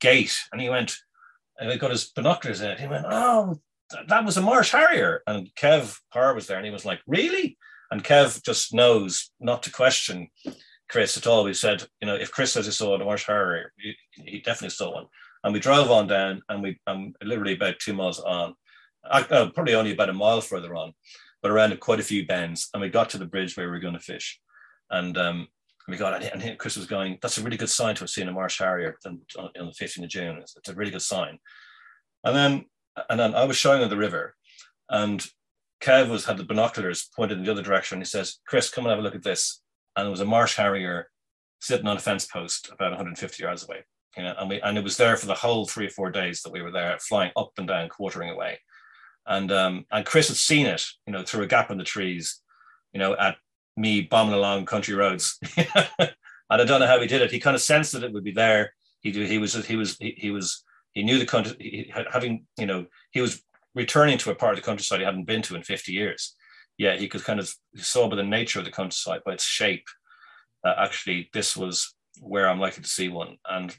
gate 0.00 0.36
and 0.52 0.60
he 0.60 0.68
went, 0.68 0.96
and 1.58 1.70
he 1.70 1.76
got 1.76 1.90
his 1.90 2.10
binoculars 2.10 2.62
out. 2.62 2.80
He 2.80 2.86
went, 2.86 3.04
oh, 3.08 3.60
that 4.08 4.24
was 4.24 4.36
a 4.36 4.42
Marsh 4.42 4.72
Harrier. 4.72 5.22
And 5.26 5.50
Kev 5.54 5.98
Parr 6.12 6.34
was 6.34 6.46
there 6.46 6.56
and 6.56 6.64
he 6.64 6.72
was 6.72 6.86
like, 6.86 7.00
really? 7.06 7.58
And 7.90 8.04
Kev 8.04 8.42
just 8.42 8.72
knows 8.72 9.30
not 9.40 9.62
to 9.64 9.72
question 9.72 10.28
Chris 10.90 11.16
at 11.16 11.26
all. 11.26 11.44
We 11.44 11.54
said, 11.54 11.84
you 12.00 12.06
know, 12.06 12.16
if 12.16 12.30
Chris 12.30 12.52
says 12.52 12.66
he 12.66 12.72
saw 12.72 12.94
a 12.94 13.04
Marsh 13.04 13.26
Harrier, 13.26 13.72
he, 14.10 14.40
definitely 14.40 14.70
saw 14.70 14.92
one. 14.92 15.06
And 15.44 15.54
we 15.54 15.60
drove 15.60 15.90
on 15.90 16.06
down, 16.06 16.42
and 16.48 16.62
we 16.62 16.78
um, 16.86 17.14
literally 17.22 17.54
about 17.54 17.78
two 17.78 17.94
miles 17.94 18.18
on, 18.20 18.54
uh, 19.10 19.48
probably 19.54 19.74
only 19.74 19.92
about 19.92 20.10
a 20.10 20.14
mile 20.14 20.40
further 20.40 20.74
on, 20.74 20.92
but 21.42 21.50
around 21.50 21.78
quite 21.80 22.00
a 22.00 22.04
few 22.04 22.26
bends. 22.26 22.68
And 22.74 22.80
we 22.82 22.90
got 22.90 23.08
to 23.10 23.18
the 23.18 23.26
bridge 23.26 23.56
where 23.56 23.66
we 23.66 23.72
were 23.72 23.78
going 23.78 23.94
to 23.94 24.00
fish, 24.00 24.38
and 24.90 25.16
um, 25.16 25.48
we 25.88 25.96
got 25.96 26.22
and 26.22 26.58
Chris 26.58 26.76
was 26.76 26.86
going. 26.86 27.18
That's 27.22 27.38
a 27.38 27.42
really 27.42 27.56
good 27.56 27.70
sign 27.70 27.94
to 27.94 28.00
have 28.00 28.10
seen 28.10 28.28
a 28.28 28.32
Marsh 28.32 28.58
Harrier 28.58 28.96
on, 29.06 29.20
on 29.38 29.50
the 29.54 29.84
15th 29.84 30.04
of 30.04 30.10
June. 30.10 30.36
It's, 30.38 30.56
it's 30.56 30.68
a 30.68 30.74
really 30.74 30.90
good 30.90 31.02
sign. 31.02 31.38
And 32.24 32.36
then 32.36 32.64
and 33.08 33.18
then 33.18 33.34
I 33.34 33.44
was 33.44 33.56
showing 33.56 33.80
him 33.80 33.88
the 33.88 33.96
river, 33.96 34.34
and 34.90 35.24
Kev 35.80 36.10
was 36.10 36.26
had 36.26 36.36
the 36.36 36.44
binoculars 36.44 37.08
pointed 37.16 37.38
in 37.38 37.44
the 37.44 37.52
other 37.52 37.62
direction. 37.62 37.96
And 37.96 38.02
he 38.02 38.10
says, 38.10 38.40
"Chris, 38.46 38.70
come 38.70 38.84
and 38.84 38.90
have 38.90 38.98
a 38.98 39.02
look 39.02 39.14
at 39.14 39.22
this." 39.22 39.62
And 39.96 40.06
it 40.06 40.10
was 40.10 40.20
a 40.20 40.24
Marsh 40.24 40.56
Harrier 40.56 41.08
sitting 41.60 41.86
on 41.86 41.96
a 41.96 42.00
fence 42.00 42.26
post 42.26 42.70
about 42.72 42.90
150 42.90 43.42
yards 43.42 43.64
away. 43.64 43.84
You 44.16 44.24
know, 44.24 44.34
and 44.38 44.48
we 44.48 44.60
and 44.60 44.76
it 44.76 44.84
was 44.84 44.96
there 44.96 45.16
for 45.16 45.26
the 45.26 45.34
whole 45.34 45.66
three 45.66 45.86
or 45.86 45.90
four 45.90 46.10
days 46.10 46.42
that 46.42 46.52
we 46.52 46.62
were 46.62 46.72
there, 46.72 46.98
flying 46.98 47.30
up 47.36 47.52
and 47.58 47.68
down, 47.68 47.88
quartering 47.88 48.30
away. 48.30 48.58
And 49.26 49.52
um, 49.52 49.86
and 49.92 50.04
Chris 50.04 50.28
had 50.28 50.36
seen 50.36 50.66
it, 50.66 50.84
you 51.06 51.12
know, 51.12 51.22
through 51.22 51.44
a 51.44 51.46
gap 51.46 51.70
in 51.70 51.78
the 51.78 51.84
trees, 51.84 52.40
you 52.92 52.98
know, 52.98 53.14
at 53.16 53.36
me 53.76 54.00
bombing 54.00 54.34
along 54.34 54.66
country 54.66 54.94
roads. 54.94 55.38
and 55.56 56.10
I 56.50 56.64
don't 56.64 56.80
know 56.80 56.86
how 56.86 57.00
he 57.00 57.06
did 57.06 57.22
it. 57.22 57.30
He 57.30 57.38
kind 57.38 57.54
of 57.54 57.62
sensed 57.62 57.92
that 57.92 58.02
it 58.02 58.12
would 58.12 58.24
be 58.24 58.32
there. 58.32 58.72
He 59.00 59.12
he 59.12 59.38
was 59.38 59.54
he 59.64 59.76
was 59.76 59.96
he, 59.98 60.14
he 60.16 60.30
was 60.32 60.64
he 60.92 61.04
knew 61.04 61.18
the 61.18 61.26
country. 61.26 61.56
He, 61.60 61.92
having 62.10 62.46
you 62.58 62.66
know 62.66 62.86
he 63.12 63.20
was 63.20 63.40
returning 63.76 64.18
to 64.18 64.30
a 64.30 64.34
part 64.34 64.54
of 64.54 64.58
the 64.58 64.66
countryside 64.66 64.98
he 64.98 65.04
hadn't 65.04 65.26
been 65.26 65.42
to 65.42 65.54
in 65.54 65.62
50 65.62 65.92
years 65.92 66.34
yeah, 66.80 66.96
he 66.96 67.08
could 67.08 67.22
kind 67.22 67.38
of 67.38 67.54
saw 67.76 68.08
by 68.08 68.16
the 68.16 68.22
nature 68.22 68.58
of 68.58 68.64
the 68.64 68.70
countryside, 68.70 69.20
by 69.26 69.34
its 69.34 69.44
shape, 69.44 69.86
that 70.64 70.78
actually 70.78 71.28
this 71.34 71.54
was 71.54 71.94
where 72.22 72.48
I'm 72.48 72.58
likely 72.58 72.82
to 72.82 72.88
see 72.88 73.10
one. 73.10 73.36
And 73.46 73.76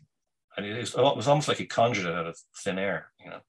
and 0.55 0.67
it 0.67 0.77
was, 0.77 0.93
it 0.93 1.01
was 1.01 1.27
almost 1.27 1.47
like 1.47 1.57
he 1.57 1.65
conjured 1.65 2.05
it 2.05 2.13
out 2.13 2.27
of 2.27 2.37
thin 2.63 2.77
air, 2.77 3.07
you 3.19 3.31
know. 3.31 3.39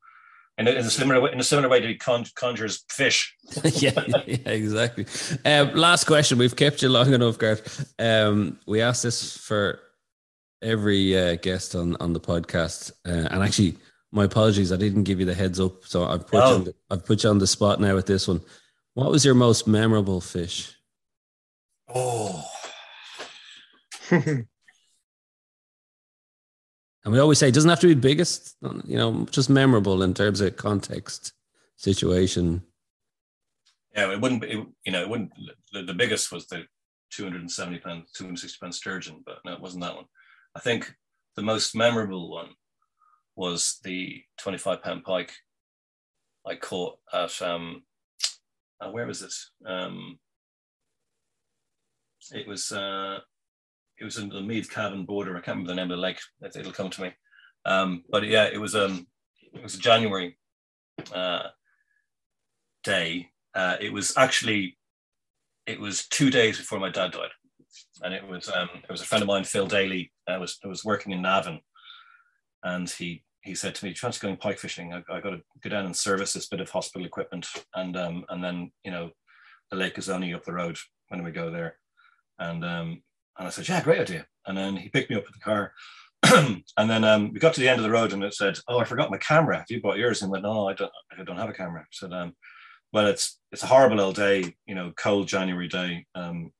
And 0.57 0.69
in 0.69 0.79
a 0.79 0.91
similar 0.91 1.21
way, 1.21 1.33
in 1.33 1.41
a 1.41 1.45
similar 1.45 1.69
way 1.69 1.81
that 1.81 1.87
he 1.87 1.97
con- 1.97 2.25
conjures 2.35 2.83
fish. 2.89 3.37
yeah, 3.75 3.93
yeah, 4.27 4.37
exactly. 4.47 5.05
Um, 5.45 5.75
last 5.75 6.05
question. 6.05 6.39
We've 6.39 6.57
kept 6.57 6.81
you 6.81 6.89
long 6.89 7.13
enough, 7.13 7.37
Gert. 7.37 7.63
Um, 7.99 8.59
we 8.67 8.81
asked 8.81 9.03
this 9.03 9.37
for 9.37 9.81
every 10.63 11.19
uh, 11.19 11.37
guest 11.37 11.75
on 11.75 11.97
on 11.97 12.15
the 12.15 12.21
podcast, 12.21 12.91
uh, 13.07 13.29
and 13.31 13.43
actually, 13.43 13.77
my 14.13 14.25
apologies, 14.25 14.73
I 14.73 14.77
didn't 14.77 15.03
give 15.03 15.21
you 15.21 15.27
the 15.27 15.35
heads 15.35 15.61
up, 15.61 15.85
so 15.85 16.07
I've 16.07 16.27
put 16.27 16.43
oh. 16.43 16.57
you 16.57 16.65
the, 16.65 16.75
I've 16.89 17.05
put 17.05 17.23
you 17.23 17.29
on 17.29 17.37
the 17.37 17.47
spot 17.47 17.83
now 17.83 17.95
with 17.95 18.07
this 18.07 18.27
one. 18.29 18.41
What 18.95 19.11
was 19.11 19.25
your 19.25 19.35
most 19.35 19.67
memorable 19.67 20.21
fish? 20.21 20.75
Oh. 21.95 22.45
And 27.05 27.13
we 27.13 27.19
always 27.19 27.39
say 27.39 27.49
it 27.49 27.55
doesn't 27.55 27.71
have 27.71 27.81
to 27.81 27.89
be 27.89 27.95
biggest, 27.95 28.57
you 28.85 28.97
know, 28.97 29.27
just 29.31 29.51
memorable 29.51 30.03
in 30.03 30.15
terms 30.15 30.41
of 30.41 30.57
context, 30.57 31.33
situation. 31.77 32.63
Yeah, 33.95 34.13
it 34.13 34.21
wouldn't 34.21 34.41
be, 34.41 34.65
you 34.85 34.93
know, 34.93 35.03
it 35.03 35.09
wouldn't, 35.09 35.33
the, 35.73 35.83
the 35.83 35.95
biggest 35.95 36.31
was 36.31 36.47
the 36.47 36.65
270 37.11 37.79
pound, 37.81 38.05
260 38.15 38.59
pound 38.61 38.75
sturgeon, 38.75 39.23
but 39.27 39.39
no, 39.45 39.53
it 39.53 39.61
wasn't 39.61 39.83
that 39.83 39.97
one. 39.97 40.05
I 40.55 40.61
think 40.61 40.95
the 41.35 41.43
most 41.43 41.75
memorable 41.75 42.31
one 42.31 42.51
was 43.35 43.81
the 43.83 44.23
25 44.39 44.83
pound 44.83 45.05
pike 45.05 45.33
I 46.47 46.55
caught 46.55 46.99
at, 47.13 47.43
um, 47.43 47.83
uh, 48.83 48.91
where 48.91 49.07
was 49.07 49.23
it? 49.23 49.35
Um, 49.67 50.19
it 52.33 52.47
was, 52.47 52.73
uh, 52.73 53.19
it 53.99 54.05
was 54.05 54.19
in 54.19 54.29
the 54.29 54.41
Meath 54.41 54.71
Cavan 54.71 55.05
border. 55.05 55.37
I 55.37 55.41
can't 55.41 55.59
remember 55.59 55.69
the 55.69 55.75
name 55.77 55.91
of 55.91 55.97
the 55.97 56.03
lake. 56.03 56.19
It'll 56.43 56.73
come 56.73 56.91
to 56.91 57.03
me. 57.03 57.13
Um, 57.65 58.05
but 58.11 58.27
yeah, 58.27 58.49
it 58.53 58.61
was 58.61 58.75
um, 58.75 59.07
it 59.53 59.63
was 59.63 59.75
a 59.75 59.79
January 59.79 60.39
uh, 61.15 61.49
day. 62.83 63.29
Uh, 63.55 63.77
it 63.81 63.93
was 63.93 64.17
actually 64.17 64.77
it 65.67 65.81
was 65.81 66.09
two 66.09 66.31
days 66.31 66.59
before 66.59 66.81
my 66.81 66.89
dad 66.89 67.13
died, 67.13 67.31
and 68.03 68.13
it 68.15 68.27
was 68.27 68.49
um, 68.49 68.69
it 68.83 68.91
was 68.91 69.03
a 69.03 69.05
friend 69.05 69.23
of 69.23 69.29
mine, 69.29 69.45
Phil 69.45 69.67
Daly. 69.67 70.13
I 70.27 70.39
was 70.39 70.59
was 70.65 70.85
working 70.85 71.13
in 71.13 71.23
Navan, 71.23 71.61
and 72.65 72.91
he 72.91 73.23
he 73.43 73.55
said 73.55 73.75
to 73.75 73.85
me, 73.85 73.93
"Try 73.93 74.11
to 74.11 74.21
going 74.21 74.37
pike 74.37 74.59
fishing. 74.59 74.93
I, 74.93 75.03
I 75.13 75.21
got 75.21 75.31
to 75.31 75.43
go 75.63 75.71
down 75.71 75.87
and 75.87 75.97
service 75.97 76.33
this 76.33 76.49
bit 76.49 76.61
of 76.61 76.71
hospital 76.71 77.07
equipment, 77.07 77.47
and 77.75 77.97
um, 77.97 78.25
and 78.29 78.43
then 78.43 78.73
you 78.85 78.91
know, 78.91 79.11
the 79.71 79.77
lake 79.77 79.99
is 79.99 80.09
only 80.09 80.33
up 80.33 80.45
the 80.45 80.53
road 80.53 80.79
when 81.09 81.23
we 81.23 81.31
go 81.31 81.51
there." 81.51 81.77
And 82.39 82.65
um, 82.65 83.03
and 83.39 83.49
I 83.49 83.51
said, 83.51 83.69
"Yeah, 83.69 83.83
great 83.83 84.01
idea." 84.01 84.27
And 84.47 84.57
then 84.57 84.77
he 84.77 84.89
picked 84.89 85.11
me 85.11 85.17
up 85.17 85.27
in 85.27 85.33
the 85.33 85.45
car, 85.45 85.73
and 86.77 86.91
then 86.91 87.05
um, 87.05 87.33
we 87.33 87.41
got 87.41 87.55
to 87.55 87.61
the 87.61 87.69
end 87.69 87.79
of 87.79 87.85
the 87.85 87.91
road, 87.91 88.13
and 88.13 88.23
it 88.23 88.35
said, 88.35 88.59
"Oh, 88.69 88.79
I 88.79 88.85
forgot 88.85 89.11
my 89.11 89.19
camera. 89.19 89.59
Have 89.59 89.71
you 89.71 89.83
bought 89.83 89.99
yours?" 89.99 90.23
And 90.23 90.31
went, 90.31 90.45
"No, 90.45 90.69
I 90.69 90.75
don't. 90.75 90.93
I 91.19 91.23
don't 91.25 91.37
have 91.37 91.51
a 91.51 91.55
camera." 91.55 91.81
I 91.81 91.85
said, 91.91 92.13
um, 92.13 92.35
"Well, 92.93 93.09
it's 93.09 93.41
it's 93.51 93.65
a 93.65 93.69
horrible 93.69 94.01
old 94.01 94.15
day. 94.15 94.55
You 94.67 94.77
know, 94.77 94.93
cold 94.97 95.27
January 95.27 95.69
day. 95.69 96.07
Um, 96.15 96.53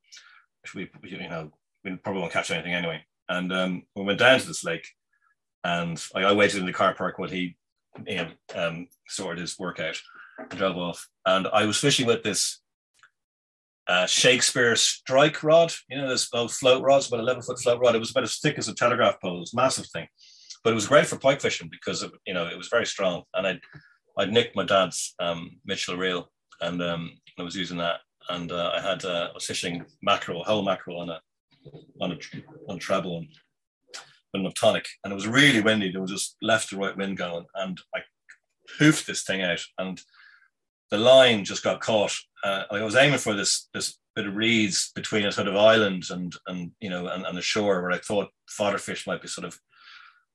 we 0.75 0.89
you 1.03 1.29
know 1.29 1.51
we 1.85 1.95
probably 1.95 2.21
won't 2.21 2.33
catch 2.33 2.51
anything 2.51 2.73
anyway." 2.73 3.05
And 3.29 3.53
um, 3.53 3.83
we 3.95 4.03
went 4.03 4.19
down 4.19 4.39
to 4.39 4.47
this 4.47 4.65
lake, 4.65 4.85
and 5.63 6.03
I, 6.15 6.21
I 6.21 6.33
waited 6.33 6.59
in 6.59 6.65
the 6.65 6.73
car 6.73 6.93
park 6.93 7.17
while 7.17 7.29
he 7.29 7.55
you 8.05 8.15
know, 8.15 8.29
um, 8.55 8.87
sorted 9.07 9.41
his 9.41 9.57
workout 9.57 9.99
and 10.37 10.59
drove 10.59 10.77
off. 10.77 11.07
And 11.25 11.47
I 11.47 11.65
was 11.65 11.77
fishing 11.77 12.05
with 12.05 12.23
this 12.23 12.59
uh, 13.87 14.05
Shakespeare 14.05 14.75
strike 14.75 15.43
rod, 15.43 15.73
you 15.89 15.97
know, 15.97 16.09
this 16.09 16.29
old 16.33 16.51
float 16.51 16.83
rods, 16.83 17.07
about 17.07 17.19
11 17.19 17.43
foot 17.43 17.59
float 17.59 17.79
rod. 17.81 17.95
It 17.95 17.99
was 17.99 18.11
about 18.11 18.23
as 18.23 18.39
thick 18.39 18.57
as 18.57 18.67
a 18.67 18.75
telegraph 18.75 19.19
pole. 19.21 19.37
It 19.37 19.41
was 19.41 19.53
a 19.53 19.57
massive 19.57 19.87
thing, 19.87 20.07
but 20.63 20.71
it 20.71 20.75
was 20.75 20.87
great 20.87 21.07
for 21.07 21.17
pike 21.17 21.41
fishing 21.41 21.69
because, 21.69 22.01
of, 22.01 22.13
you 22.25 22.33
know, 22.33 22.47
it 22.47 22.57
was 22.57 22.69
very 22.69 22.85
strong. 22.85 23.23
And 23.33 23.47
I'd, 23.47 23.59
I'd 24.17 24.31
nicked 24.31 24.55
my 24.55 24.65
dad's 24.65 25.15
um, 25.19 25.57
Mitchell 25.65 25.97
reel 25.97 26.29
and 26.61 26.81
um, 26.81 27.11
I 27.37 27.43
was 27.43 27.55
using 27.55 27.77
that. 27.77 27.99
And 28.29 28.51
uh, 28.51 28.71
I 28.73 28.81
had, 28.81 29.03
uh, 29.03 29.29
I 29.31 29.33
was 29.33 29.45
fishing 29.45 29.85
mackerel, 30.01 30.43
whole 30.45 30.63
mackerel 30.63 31.01
on 31.01 31.09
a, 31.09 31.19
on 31.99 32.11
a, 32.11 32.17
on 32.69 32.77
a 32.77 32.79
treble 32.79 33.17
and 33.17 33.27
an 34.33 34.45
optonic. 34.45 34.85
And 35.03 35.11
it 35.11 35.15
was 35.15 35.27
really 35.27 35.61
windy. 35.61 35.91
There 35.91 36.01
was 36.01 36.11
just 36.11 36.37
left 36.41 36.69
to 36.69 36.77
right 36.77 36.95
wind 36.97 37.17
going. 37.17 37.45
And 37.55 37.79
I 37.95 37.99
hoofed 38.79 39.07
this 39.07 39.23
thing 39.23 39.41
out 39.41 39.61
and 39.77 40.01
the 40.93 40.97
line 40.99 41.43
just 41.43 41.63
got 41.63 41.81
caught. 41.81 42.15
Uh, 42.43 42.63
I 42.69 42.83
was 42.83 42.95
aiming 42.95 43.17
for 43.17 43.33
this 43.33 43.67
this 43.73 43.97
bit 44.15 44.27
of 44.27 44.35
reeds 44.35 44.91
between 44.93 45.25
a 45.25 45.31
sort 45.31 45.47
of 45.47 45.55
island 45.55 46.03
and 46.11 46.35
and 46.45 46.71
you 46.79 46.89
know 46.89 47.07
and, 47.07 47.25
and 47.25 47.35
the 47.35 47.41
shore 47.41 47.81
where 47.81 47.91
I 47.91 47.97
thought 47.97 48.29
fodder 48.47 48.77
fish 48.77 49.07
might 49.07 49.21
be 49.21 49.27
sort 49.27 49.45
of 49.45 49.57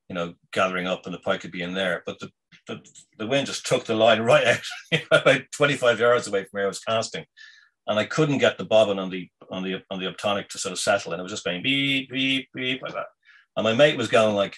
you 0.09 0.17
know 0.17 0.35
gathering 0.53 0.89
up 0.89 1.07
and 1.07 1.15
the 1.15 1.21
pike 1.21 1.43
could 1.43 1.53
be 1.53 1.63
in 1.63 1.75
there. 1.75 2.03
But 2.05 2.19
the 2.19 2.31
the, 2.67 2.81
the 3.19 3.27
wind 3.29 3.47
just 3.47 3.67
took 3.67 3.85
the 3.85 3.95
line 3.95 4.21
right 4.23 4.47
out 4.93 5.01
about 5.13 5.43
25 5.55 6.01
yards 6.01 6.27
away 6.27 6.41
from 6.41 6.49
where 6.51 6.65
I 6.65 6.69
was 6.69 6.81
casting. 6.81 7.25
And 7.87 7.99
I 7.99 8.05
couldn't 8.05 8.39
get 8.39 8.59
the 8.59 8.65
bobbin 8.65 8.99
on 8.99 9.11
the 9.11 9.29
on 9.53 9.63
the 9.63 9.83
on 9.93 10.01
the 10.01 10.13
optonic 10.13 10.49
to 10.49 10.59
sort 10.59 10.73
of 10.73 10.81
settle, 10.81 11.13
and 11.13 11.21
it 11.21 11.23
was 11.23 11.33
just 11.33 11.45
going 11.45 11.63
beep 11.63 12.11
beep 12.11 12.49
beep 12.53 12.83
like 12.83 12.95
that. 12.95 13.07
And 13.59 13.65
my 13.65 13.75
mate 13.75 13.99
was 13.99 14.07
going 14.07 14.37
like, 14.37 14.57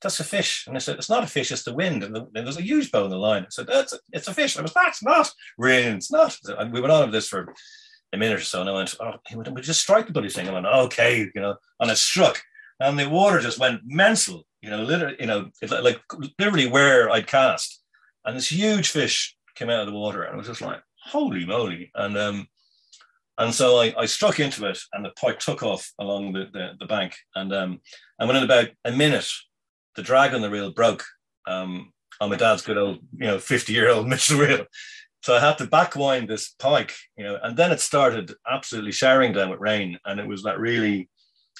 that's 0.00 0.20
a 0.20 0.24
fish. 0.24 0.68
And 0.68 0.76
I 0.76 0.78
said, 0.78 0.98
it's 0.98 1.10
not 1.10 1.24
a 1.24 1.26
fish, 1.26 1.50
it's 1.50 1.64
the 1.64 1.74
wind. 1.74 2.04
And, 2.04 2.14
the, 2.14 2.20
and 2.32 2.46
there's 2.46 2.56
a 2.56 2.62
huge 2.62 2.92
bow 2.92 3.04
in 3.04 3.10
the 3.10 3.18
line. 3.18 3.42
I 3.42 3.46
said, 3.50 3.66
that's 3.66 3.92
a, 3.92 3.98
it's 4.12 4.28
a 4.28 4.34
fish. 4.34 4.54
And 4.54 4.60
I 4.60 4.62
was, 4.62 4.72
that's 4.72 5.02
not. 5.02 5.32
Really, 5.58 5.82
it's 5.82 6.12
not. 6.12 6.38
And 6.56 6.72
we 6.72 6.80
went 6.80 6.92
on 6.92 7.02
with 7.02 7.12
this 7.12 7.26
for 7.26 7.52
a 8.12 8.16
minute 8.16 8.38
or 8.38 8.42
so. 8.44 8.60
And 8.60 8.70
I 8.70 8.72
went, 8.72 8.94
oh, 9.00 9.14
he 9.26 9.34
went, 9.34 9.52
we 9.52 9.62
just 9.62 9.80
strike 9.80 10.06
the 10.06 10.12
bloody 10.12 10.28
thing. 10.28 10.48
I 10.48 10.52
went, 10.52 10.64
okay, 10.64 11.28
you 11.34 11.40
know, 11.40 11.56
and 11.80 11.90
it 11.90 11.96
struck. 11.96 12.40
And 12.78 12.96
the 12.96 13.08
water 13.08 13.40
just 13.40 13.58
went 13.58 13.80
mental, 13.84 14.46
you 14.62 14.70
know, 14.70 14.84
literally, 14.84 15.16
you 15.18 15.26
know, 15.26 15.50
it, 15.60 15.72
like 15.82 16.00
literally 16.38 16.68
where 16.68 17.10
I'd 17.10 17.26
cast. 17.26 17.82
And 18.24 18.36
this 18.36 18.52
huge 18.52 18.90
fish 18.90 19.36
came 19.56 19.70
out 19.70 19.80
of 19.80 19.86
the 19.88 19.98
water. 19.98 20.22
And 20.22 20.34
I 20.34 20.36
was 20.36 20.46
just 20.46 20.60
like, 20.60 20.82
holy 21.02 21.44
moly. 21.44 21.90
And, 21.96 22.16
um, 22.16 22.46
and 23.38 23.54
so 23.54 23.78
I, 23.78 23.94
I 23.98 24.06
struck 24.06 24.40
into 24.40 24.66
it 24.66 24.78
and 24.92 25.04
the 25.04 25.10
pike 25.10 25.38
took 25.38 25.62
off 25.62 25.92
along 25.98 26.32
the, 26.32 26.46
the, 26.52 26.72
the 26.80 26.86
bank. 26.86 27.14
And, 27.34 27.52
um, 27.52 27.80
and 28.18 28.28
within 28.28 28.44
about 28.44 28.68
a 28.84 28.92
minute, 28.92 29.28
the 29.94 30.02
drag 30.02 30.34
on 30.34 30.40
the 30.40 30.50
reel 30.50 30.72
broke 30.72 31.04
um, 31.46 31.92
on 32.20 32.30
my 32.30 32.36
dad's 32.36 32.62
good 32.62 32.78
old, 32.78 32.98
you 33.12 33.26
know, 33.26 33.38
50 33.38 33.72
year 33.72 33.90
old 33.90 34.08
Mitchell 34.08 34.38
reel. 34.38 34.64
So 35.22 35.34
I 35.34 35.40
had 35.40 35.58
to 35.58 35.66
backwind 35.66 36.28
this 36.28 36.50
pike, 36.58 36.94
you 37.16 37.24
know, 37.24 37.38
and 37.42 37.56
then 37.56 37.72
it 37.72 37.80
started 37.80 38.32
absolutely 38.48 38.92
showering 38.92 39.32
down 39.32 39.50
with 39.50 39.60
rain. 39.60 39.98
And 40.04 40.20
it 40.20 40.26
was 40.26 40.44
like 40.44 40.56
really, 40.56 41.10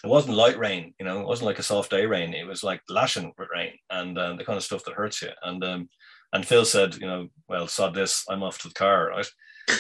it 0.05 0.09
wasn't 0.09 0.37
light 0.37 0.59
rain, 0.59 0.95
you 0.99 1.05
know, 1.05 1.21
it 1.21 1.27
wasn't 1.27 1.47
like 1.47 1.59
a 1.59 1.65
soft 1.65 1.91
day 1.91 2.07
rain. 2.07 2.33
It 2.33 2.47
was 2.47 2.63
like 2.63 2.81
lashing 2.89 3.33
with 3.37 3.49
rain 3.53 3.73
and 3.91 4.19
um, 4.19 4.37
the 4.37 4.45
kind 4.45 4.57
of 4.57 4.63
stuff 4.63 4.85
that 4.85 4.95
hurts 4.95 5.21
you. 5.21 5.31
And 5.43 5.65
um, 5.65 5.89
and 6.33 6.47
Phil 6.47 6.65
said, 6.65 6.97
you 6.97 7.07
know, 7.07 7.29
well, 7.49 7.67
sod 7.67 7.95
this, 7.95 8.25
I'm 8.29 8.43
off 8.43 8.59
to 8.59 8.69
the 8.69 8.75
car, 8.75 9.09
right? 9.09 9.27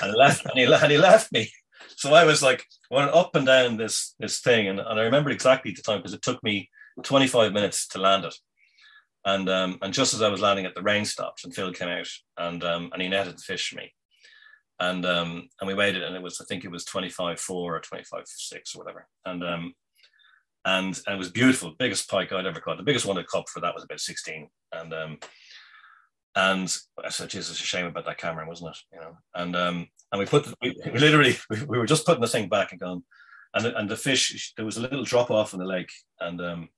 And 0.03 0.14
left, 0.14 0.44
and 0.44 0.59
he, 0.59 0.64
and 0.64 0.92
he 0.92 0.99
left 0.99 1.32
me. 1.32 1.51
So 1.97 2.12
I 2.14 2.24
was 2.24 2.43
like 2.43 2.66
went 2.91 3.11
up 3.12 3.34
and 3.34 3.47
down 3.47 3.76
this 3.76 4.14
this 4.18 4.41
thing, 4.41 4.68
and, 4.68 4.80
and 4.80 5.01
I 5.01 5.03
remember 5.05 5.30
exactly 5.30 5.72
the 5.72 5.82
time 5.82 5.99
because 5.99 6.14
it 6.14 6.22
took 6.22 6.43
me 6.43 6.70
25 7.03 7.53
minutes 7.53 7.87
to 7.89 8.01
land 8.01 8.24
it. 8.24 8.34
And 9.24 9.49
um, 9.49 9.78
and 9.82 9.93
just 9.93 10.14
as 10.14 10.22
I 10.22 10.28
was 10.28 10.41
landing 10.41 10.64
it, 10.64 10.74
the 10.74 10.82
rain 10.82 11.05
stopped 11.05 11.45
and 11.45 11.55
Phil 11.55 11.72
came 11.72 11.89
out 11.89 12.09
and 12.39 12.62
um, 12.62 12.91
and 12.93 13.03
he 13.03 13.09
netted 13.09 13.37
the 13.37 13.43
fish 13.43 13.68
for 13.68 13.76
me. 13.76 13.93
And 14.78 15.05
um, 15.05 15.49
and 15.61 15.68
we 15.68 15.74
waited 15.74 16.03
and 16.03 16.14
it 16.14 16.22
was 16.22 16.41
I 16.41 16.45
think 16.45 16.64
it 16.64 16.70
was 16.70 16.84
25 16.84 17.41
4 17.41 17.76
or 17.76 17.80
25 17.80 18.22
6 18.26 18.74
or 18.74 18.78
whatever. 18.78 19.09
And 19.24 19.43
um 19.45 19.74
and, 20.64 21.01
and 21.07 21.14
it 21.14 21.18
was 21.18 21.30
beautiful, 21.30 21.74
biggest 21.78 22.11
pike 22.11 22.32
I'd 22.32 22.45
ever 22.45 22.61
caught. 22.61 22.76
The 22.76 22.82
biggest 22.82 23.07
one 23.07 23.16
I 23.16 23.22
caught 23.22 23.49
for 23.49 23.61
that 23.61 23.74
was 23.74 23.84
about 23.84 24.01
16. 24.01 24.49
And 24.72 24.95
um 24.95 25.18
and 26.37 26.76
I 27.03 27.09
said, 27.09 27.30
Jesus, 27.30 27.53
it's 27.53 27.61
a 27.61 27.64
shame 27.64 27.87
about 27.87 28.05
that 28.05 28.18
camera, 28.18 28.47
wasn't 28.47 28.70
it? 28.70 28.78
You 28.93 29.01
know, 29.01 29.16
and 29.34 29.57
um 29.57 29.89
and 30.12 30.18
we 30.20 30.26
put 30.26 30.45
the, 30.45 30.55
we, 30.62 30.76
we 30.93 30.99
literally 30.99 31.37
we, 31.51 31.64
we, 31.64 31.78
were 31.78 31.87
just 31.87 32.07
putting 32.07 32.20
the 32.20 32.28
thing 32.28 32.49
back 32.49 32.70
and 32.70 32.80
gone, 32.80 33.03
and 33.55 33.66
and 33.66 33.89
the 33.89 33.97
fish 33.97 34.52
there 34.56 34.66
was 34.66 34.77
a 34.77 34.82
little 34.82 35.05
drop 35.05 35.31
off 35.31 35.52
in 35.55 35.59
the 35.59 35.66
lake, 35.66 35.90
and 36.20 36.40
um 36.40 36.69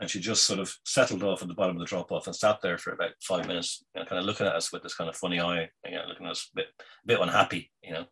and 0.00 0.10
she 0.10 0.18
just 0.18 0.44
sort 0.44 0.58
of 0.58 0.74
settled 0.84 1.22
off 1.22 1.42
at 1.42 1.48
the 1.48 1.54
bottom 1.54 1.76
of 1.76 1.80
the 1.80 1.86
drop 1.86 2.10
off 2.10 2.26
and 2.26 2.34
sat 2.34 2.58
there 2.60 2.76
for 2.76 2.92
about 2.92 3.12
five 3.22 3.46
minutes, 3.46 3.84
you 3.94 4.00
know, 4.00 4.06
kind 4.06 4.18
of 4.18 4.24
looking 4.24 4.46
at 4.46 4.54
us 4.54 4.72
with 4.72 4.82
this 4.82 4.96
kind 4.96 5.08
of 5.08 5.16
funny 5.16 5.40
eye, 5.40 5.68
you 5.84 5.92
know, 5.92 6.02
looking 6.08 6.26
at 6.26 6.32
us 6.32 6.50
a 6.52 6.56
bit, 6.56 6.66
a 6.80 7.06
bit 7.06 7.20
unhappy, 7.20 7.70
you 7.84 7.92
know, 7.92 8.04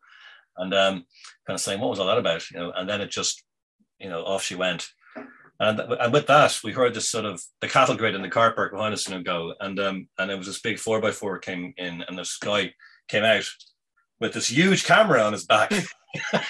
and 0.56 0.72
um, 0.72 1.04
kind 1.46 1.56
of 1.56 1.60
saying, 1.60 1.80
what 1.80 1.90
was 1.90 1.98
all 1.98 2.06
that 2.06 2.18
about, 2.18 2.48
you 2.48 2.60
know, 2.60 2.70
and 2.76 2.88
then 2.88 3.00
it 3.00 3.10
just, 3.10 3.42
you 3.98 4.08
know, 4.08 4.22
off 4.22 4.44
she 4.44 4.54
went. 4.54 4.86
And, 5.60 5.78
and 5.78 6.12
with 6.12 6.26
that, 6.28 6.58
we 6.64 6.72
heard 6.72 6.94
this 6.94 7.10
sort 7.10 7.26
of 7.26 7.42
the 7.60 7.68
cattle 7.68 7.94
grid 7.94 8.14
in 8.14 8.22
the 8.22 8.30
car 8.30 8.52
park 8.52 8.72
behind 8.72 8.94
us 8.94 9.06
and 9.06 9.24
go, 9.24 9.52
and 9.60 9.78
um, 9.78 10.08
and 10.18 10.30
it 10.30 10.38
was 10.38 10.46
this 10.46 10.60
big 10.60 10.78
four 10.78 11.02
by 11.02 11.10
four 11.10 11.38
came 11.38 11.74
in, 11.76 12.02
and 12.08 12.18
this 12.18 12.38
guy 12.38 12.72
came 13.08 13.24
out 13.24 13.44
with 14.20 14.32
this 14.32 14.48
huge 14.48 14.84
camera 14.84 15.20
on 15.20 15.34
his 15.34 15.44
back, 15.44 15.70
and 16.32 16.44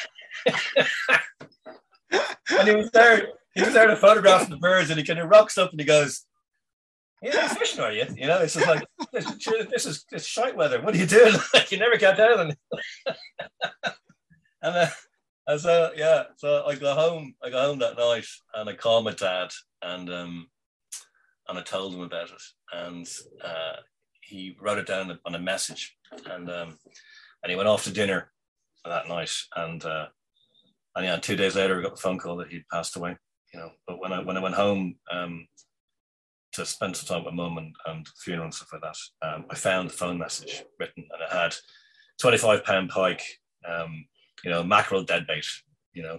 he 2.68 2.76
was 2.76 2.92
there 2.92 3.30
he 3.54 3.62
was 3.62 3.74
there 3.74 3.88
to 3.88 3.96
photograph 3.96 4.48
the 4.48 4.56
birds, 4.56 4.90
and 4.90 4.98
he 4.98 5.04
kind 5.04 5.18
of 5.18 5.28
rocks 5.28 5.58
up 5.58 5.70
and 5.70 5.80
he 5.80 5.86
goes, 5.86 6.24
You're 7.20 7.34
"Yeah, 7.34 7.48
fishing, 7.48 7.80
are 7.80 7.92
you?" 7.92 8.06
You 8.14 8.28
know, 8.28 8.38
it's 8.38 8.54
just 8.54 8.66
like 8.66 8.84
this, 9.12 9.26
this 9.70 9.86
is 9.86 10.04
it's 10.12 10.26
shite 10.26 10.56
weather. 10.56 10.80
What 10.80 10.94
are 10.94 10.98
you 10.98 11.06
doing? 11.06 11.34
Like 11.54 11.72
you 11.72 11.78
never 11.78 11.96
get 11.96 12.16
down. 12.16 12.54
and 14.62 14.76
uh, 14.76 14.86
and 15.50 15.60
so 15.60 15.90
yeah, 15.96 16.24
so 16.36 16.64
I 16.66 16.74
go 16.74 16.94
home. 16.94 17.34
I 17.42 17.50
go 17.50 17.60
home 17.60 17.78
that 17.80 17.98
night, 17.98 18.26
and 18.54 18.68
I 18.68 18.74
call 18.74 19.02
my 19.02 19.12
dad, 19.12 19.50
and 19.82 20.10
um, 20.10 20.48
and 21.48 21.58
I 21.58 21.62
told 21.62 21.94
him 21.94 22.02
about 22.02 22.30
it, 22.30 22.42
and 22.72 23.08
uh, 23.44 23.76
he 24.22 24.56
wrote 24.60 24.78
it 24.78 24.86
down 24.86 25.18
on 25.24 25.34
a 25.34 25.38
message, 25.38 25.96
and 26.26 26.50
um, 26.50 26.78
and 27.42 27.50
he 27.50 27.56
went 27.56 27.68
off 27.68 27.84
to 27.84 27.92
dinner 27.92 28.32
that 28.84 29.08
night, 29.08 29.32
and 29.56 29.84
uh, 29.84 30.06
and 30.96 31.04
yeah, 31.04 31.16
two 31.16 31.36
days 31.36 31.56
later, 31.56 31.78
I 31.78 31.82
got 31.82 31.96
the 31.96 32.02
phone 32.02 32.18
call 32.18 32.36
that 32.36 32.48
he'd 32.48 32.68
passed 32.70 32.96
away 32.96 33.16
you 33.52 33.60
know. 33.60 33.70
But 33.86 34.00
when 34.00 34.12
I 34.12 34.20
when 34.22 34.36
I 34.36 34.42
went 34.42 34.54
home 34.54 34.96
um, 35.10 35.46
to 36.52 36.66
spend 36.66 36.96
some 36.96 37.06
time 37.06 37.24
with 37.24 37.34
mum 37.34 37.58
and, 37.58 37.74
and 37.86 38.06
funeral 38.22 38.46
and 38.46 38.54
stuff 38.54 38.72
like 38.72 38.82
that, 38.82 39.26
um, 39.26 39.46
I 39.50 39.54
found 39.54 39.88
the 39.88 39.94
phone 39.94 40.18
message 40.18 40.64
written, 40.78 41.06
and 41.10 41.22
it 41.22 41.32
had 41.32 41.54
twenty 42.20 42.38
five 42.38 42.64
pound 42.64 42.90
pike, 42.90 43.22
um, 43.68 44.04
you 44.44 44.50
know, 44.50 44.62
mackerel 44.62 45.04
dead 45.04 45.26
bait, 45.26 45.46
you 45.92 46.02
know, 46.02 46.18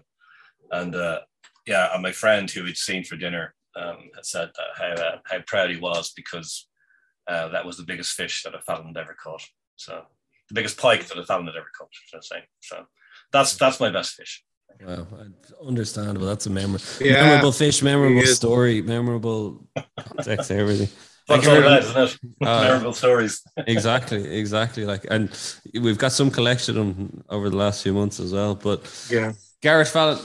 and 0.71 0.95
uh, 0.95 1.19
yeah, 1.67 1.89
and 1.93 2.01
my 2.01 2.11
friend 2.11 2.49
who 2.49 2.63
we'd 2.63 2.77
seen 2.77 3.03
for 3.03 3.15
dinner 3.15 3.53
um, 3.75 4.09
had 4.15 4.25
said 4.25 4.49
that 4.55 4.97
how 4.97 5.03
uh, 5.03 5.17
how 5.25 5.39
proud 5.47 5.69
he 5.69 5.77
was 5.77 6.11
because 6.15 6.67
uh, 7.27 7.49
that 7.49 7.65
was 7.65 7.77
the 7.77 7.83
biggest 7.83 8.13
fish 8.13 8.43
that 8.43 8.55
a 8.55 8.61
Fallon 8.61 8.87
had 8.87 8.97
ever 8.97 9.15
caught. 9.21 9.43
So 9.75 10.03
the 10.49 10.55
biggest 10.55 10.77
pike 10.77 11.07
that 11.07 11.17
a 11.17 11.25
Fallon 11.25 11.47
had 11.47 11.55
ever 11.55 11.71
caught. 11.77 11.89
Should 11.91 12.17
I 12.17 12.21
say? 12.21 12.43
So 12.61 12.85
that's 13.31 13.55
that's 13.55 13.79
my 13.79 13.91
best 13.91 14.13
fish. 14.13 14.43
Wow, 14.85 15.05
understandable. 15.65 16.25
That's 16.25 16.45
a 16.45 16.49
memorable, 16.49 16.85
yeah. 16.99 17.23
memorable 17.23 17.51
fish, 17.51 17.83
memorable 17.83 18.25
story, 18.25 18.81
memorable 18.81 19.67
context, 19.97 20.49
everything. 20.49 20.89
That's 21.35 21.47
all 21.47 21.61
that, 21.61 21.83
isn't 21.83 21.97
it? 22.03 22.19
Uh, 22.47 22.61
memorable 22.63 22.93
stories. 22.93 23.43
exactly, 23.67 24.37
exactly. 24.37 24.85
Like, 24.85 25.05
and 25.09 25.29
we've 25.79 25.97
got 25.97 26.11
some 26.11 26.31
collection 26.31 26.77
of 26.77 26.87
them 26.97 27.23
over 27.29 27.49
the 27.49 27.57
last 27.57 27.83
few 27.83 27.93
months 27.93 28.19
as 28.19 28.33
well. 28.33 28.55
But 28.55 28.81
yeah, 29.11 29.33
Garrett 29.61 29.87
Fallon, 29.87 30.19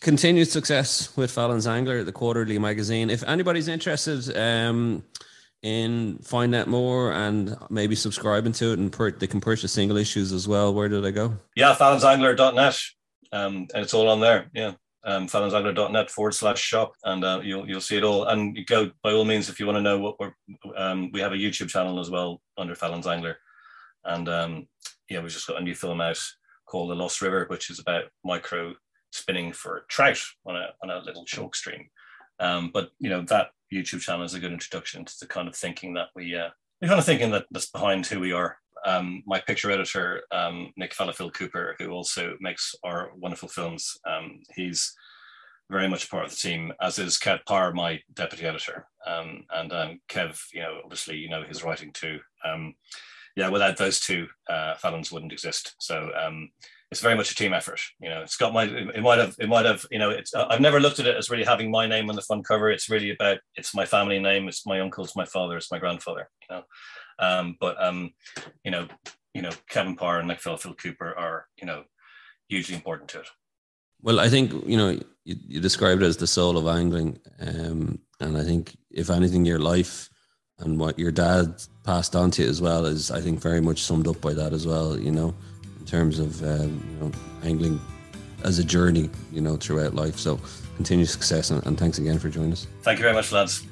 continued 0.00 0.48
success 0.48 1.16
with 1.16 1.30
Fallon's 1.30 1.66
Angler, 1.66 2.04
the 2.04 2.12
quarterly 2.12 2.58
magazine. 2.58 3.08
If 3.10 3.22
anybody's 3.24 3.68
interested 3.68 4.36
um, 4.36 5.02
in 5.62 6.18
finding 6.22 6.60
out 6.60 6.68
more 6.68 7.12
and 7.12 7.56
maybe 7.70 7.94
subscribing 7.96 8.52
to 8.52 8.72
it, 8.72 8.78
and 8.78 8.92
per- 8.92 9.12
they 9.12 9.26
can 9.26 9.40
purchase 9.40 9.72
single 9.72 9.96
issues 9.96 10.32
as 10.32 10.46
well, 10.46 10.74
where 10.74 10.90
do 10.90 11.00
they 11.00 11.12
go? 11.12 11.38
Yeah, 11.56 11.74
fallonsangler.net. 11.74 12.78
Um, 13.32 13.66
and 13.74 13.82
it's 13.82 13.94
all 13.94 14.08
on 14.08 14.20
there. 14.20 14.50
Yeah. 14.54 14.72
Um, 15.06 15.26
fallonsangler.net 15.26 16.10
forward 16.10 16.32
slash 16.32 16.60
shop, 16.60 16.94
and 17.04 17.22
uh, 17.24 17.40
you'll 17.42 17.68
you'll 17.68 17.80
see 17.80 17.98
it 17.98 18.04
all. 18.04 18.24
And 18.24 18.56
you 18.56 18.64
go 18.64 18.90
by 19.02 19.12
all 19.12 19.26
means 19.26 19.48
if 19.48 19.60
you 19.60 19.66
want 19.66 19.76
to 19.76 19.82
know 19.82 19.98
what 19.98 20.18
we're. 20.18 20.32
Um, 20.76 21.10
we 21.12 21.20
have 21.20 21.32
a 21.32 21.36
YouTube 21.36 21.68
channel 21.68 22.00
as 22.00 22.10
well 22.10 22.40
under 22.56 22.74
Fallon's 22.74 23.06
Angler, 23.06 23.36
and 24.04 24.28
um, 24.28 24.68
yeah, 25.10 25.20
we've 25.20 25.30
just 25.30 25.46
got 25.46 25.60
a 25.60 25.64
new 25.64 25.74
film 25.74 26.00
out 26.00 26.18
called 26.66 26.90
The 26.90 26.94
Lost 26.94 27.20
River, 27.20 27.44
which 27.48 27.70
is 27.70 27.78
about 27.78 28.04
micro 28.24 28.74
spinning 29.12 29.52
for 29.52 29.84
trout 29.88 30.18
on 30.46 30.56
a 30.56 30.68
on 30.82 30.90
a 30.90 31.04
little 31.04 31.24
chalk 31.24 31.54
stream. 31.54 31.88
Um, 32.40 32.70
but 32.72 32.90
you 32.98 33.10
know 33.10 33.22
that 33.22 33.50
YouTube 33.72 34.00
channel 34.00 34.24
is 34.24 34.34
a 34.34 34.40
good 34.40 34.52
introduction 34.52 35.04
to 35.04 35.14
the 35.20 35.26
kind 35.26 35.48
of 35.48 35.54
thinking 35.54 35.94
that 35.94 36.08
we 36.16 36.34
uh, 36.34 36.48
the 36.80 36.88
kind 36.88 36.98
of 36.98 37.06
thinking 37.06 37.30
that 37.32 37.46
that's 37.50 37.70
behind 37.70 38.06
who 38.06 38.20
we 38.20 38.32
are. 38.32 38.58
Um, 38.84 39.22
my 39.26 39.40
picture 39.40 39.70
editor, 39.70 40.22
um, 40.30 40.72
Nick 40.76 40.94
Fallowfield 40.94 41.34
Cooper, 41.34 41.76
who 41.78 41.90
also 41.90 42.36
makes 42.40 42.74
our 42.84 43.10
wonderful 43.16 43.48
films, 43.48 43.96
um, 44.06 44.40
he's 44.54 44.94
very 45.70 45.88
much 45.88 46.10
part 46.10 46.24
of 46.24 46.30
the 46.30 46.36
team, 46.36 46.72
as 46.80 46.98
is 46.98 47.18
Kev 47.18 47.40
Parr, 47.46 47.72
my 47.72 48.00
deputy 48.12 48.44
editor. 48.44 48.86
Um, 49.06 49.44
and 49.50 49.72
um, 49.72 50.00
Kev, 50.08 50.38
you 50.52 50.60
know, 50.60 50.80
obviously, 50.84 51.16
you 51.16 51.28
know 51.28 51.42
his 51.42 51.64
writing 51.64 51.92
too. 51.92 52.20
Um, 52.44 52.74
yeah, 53.36 53.48
without 53.48 53.76
those 53.76 54.00
two, 54.00 54.28
uh, 54.48 54.74
Fallon's 54.76 55.10
wouldn't 55.10 55.32
exist. 55.32 55.74
So 55.78 56.10
it's 56.94 57.02
very 57.02 57.16
much 57.16 57.32
a 57.32 57.34
team 57.34 57.52
effort. 57.52 57.80
You 57.98 58.08
know, 58.08 58.22
it's 58.22 58.36
got 58.36 58.52
my, 58.52 58.66
it 58.66 59.02
might 59.02 59.18
have, 59.18 59.34
it 59.40 59.48
might 59.48 59.66
have, 59.66 59.84
you 59.90 59.98
know, 59.98 60.10
it's, 60.10 60.32
I've 60.32 60.60
never 60.60 60.78
looked 60.78 61.00
at 61.00 61.08
it 61.08 61.16
as 61.16 61.28
really 61.28 61.42
having 61.42 61.68
my 61.68 61.88
name 61.88 62.08
on 62.08 62.14
the 62.14 62.22
front 62.22 62.46
cover. 62.46 62.70
It's 62.70 62.88
really 62.88 63.10
about, 63.10 63.38
it's 63.56 63.74
my 63.74 63.84
family 63.84 64.20
name. 64.20 64.46
It's 64.46 64.64
my 64.64 64.78
uncle, 64.78 65.02
it's 65.02 65.16
my 65.16 65.24
father, 65.24 65.56
it's 65.56 65.72
my 65.72 65.80
grandfather, 65.80 66.30
you 66.42 66.54
know. 66.54 66.62
Um, 67.18 67.56
but, 67.58 67.82
um, 67.82 68.12
you 68.62 68.70
know, 68.70 68.86
you 69.34 69.42
know, 69.42 69.50
Kevin 69.68 69.96
Parr 69.96 70.20
and 70.20 70.28
Nick 70.28 70.40
Fallowfield 70.40 70.78
Cooper 70.78 71.18
are, 71.18 71.46
you 71.60 71.66
know, 71.66 71.82
hugely 72.48 72.76
important 72.76 73.10
to 73.10 73.20
it. 73.22 73.28
Well, 74.00 74.20
I 74.20 74.28
think, 74.28 74.52
you 74.64 74.76
know, 74.76 74.90
you, 75.24 75.34
you 75.48 75.60
described 75.60 76.00
it 76.00 76.06
as 76.06 76.18
the 76.18 76.28
soul 76.28 76.56
of 76.56 76.68
angling. 76.68 77.18
Um, 77.40 77.98
and 78.20 78.38
I 78.38 78.44
think 78.44 78.76
if 78.92 79.10
anything, 79.10 79.44
your 79.44 79.58
life 79.58 80.08
and 80.60 80.78
what 80.78 80.96
your 80.96 81.10
dad 81.10 81.60
passed 81.82 82.14
on 82.14 82.30
to 82.30 82.44
you 82.44 82.48
as 82.48 82.62
well 82.62 82.86
is, 82.86 83.10
I 83.10 83.20
think, 83.20 83.40
very 83.40 83.60
much 83.60 83.82
summed 83.82 84.06
up 84.06 84.20
by 84.20 84.32
that 84.34 84.52
as 84.52 84.64
well, 84.64 84.96
you 84.96 85.10
know 85.10 85.34
in 85.84 85.90
terms 85.90 86.18
of 86.18 86.42
um, 86.42 86.82
you 86.90 86.96
know 86.98 87.12
angling 87.42 87.78
as 88.42 88.58
a 88.58 88.64
journey, 88.64 89.10
you 89.32 89.40
know, 89.40 89.56
throughout 89.56 89.94
life. 89.94 90.18
So 90.18 90.40
continued 90.76 91.08
success 91.08 91.50
and, 91.50 91.64
and, 91.66 91.78
thanks 91.78 91.98
again 91.98 92.18
for 92.18 92.28
joining 92.28 92.52
us. 92.52 92.66
Thank 92.82 92.98
you 92.98 93.02
very 93.02 93.14
much, 93.14 93.30
lads. 93.32 93.66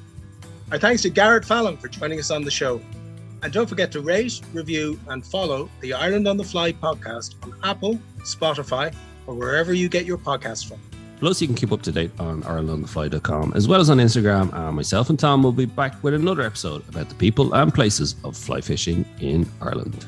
Our 0.71 0.79
thanks 0.79 1.01
to 1.03 1.09
Garrett 1.09 1.45
Fallon 1.45 1.77
for 1.77 1.87
joining 1.87 2.19
us 2.19 2.31
on 2.31 2.43
the 2.43 2.51
show. 2.51 2.81
And 3.41 3.51
don't 3.51 3.67
forget 3.67 3.91
to 3.91 4.01
rate, 4.01 4.41
review, 4.53 4.99
and 5.07 5.25
follow 5.25 5.69
the 5.81 5.93
Ireland 5.93 6.27
on 6.27 6.37
the 6.37 6.45
Fly 6.45 6.71
podcast 6.71 7.35
on 7.43 7.53
Apple, 7.63 7.99
Spotify, 8.19 8.93
or 9.27 9.35
wherever 9.35 9.73
you 9.73 9.89
get 9.89 10.05
your 10.05 10.17
podcast 10.17 10.67
from. 10.67 10.79
Plus, 11.19 11.41
you 11.41 11.47
can 11.47 11.55
keep 11.55 11.71
up 11.71 11.81
to 11.81 11.91
date 11.91 12.11
on 12.19 12.41
IrelandOnTheFly.com 12.43 13.53
as 13.55 13.67
well 13.67 13.81
as 13.81 13.89
on 13.89 13.97
Instagram. 13.97 14.53
And 14.53 14.75
myself 14.75 15.09
and 15.09 15.19
Tom 15.19 15.43
will 15.43 15.51
be 15.51 15.65
back 15.65 16.01
with 16.03 16.13
another 16.13 16.41
episode 16.41 16.87
about 16.87 17.09
the 17.09 17.15
people 17.15 17.53
and 17.53 17.73
places 17.73 18.15
of 18.23 18.37
fly 18.37 18.61
fishing 18.61 19.05
in 19.19 19.49
Ireland. 19.61 20.05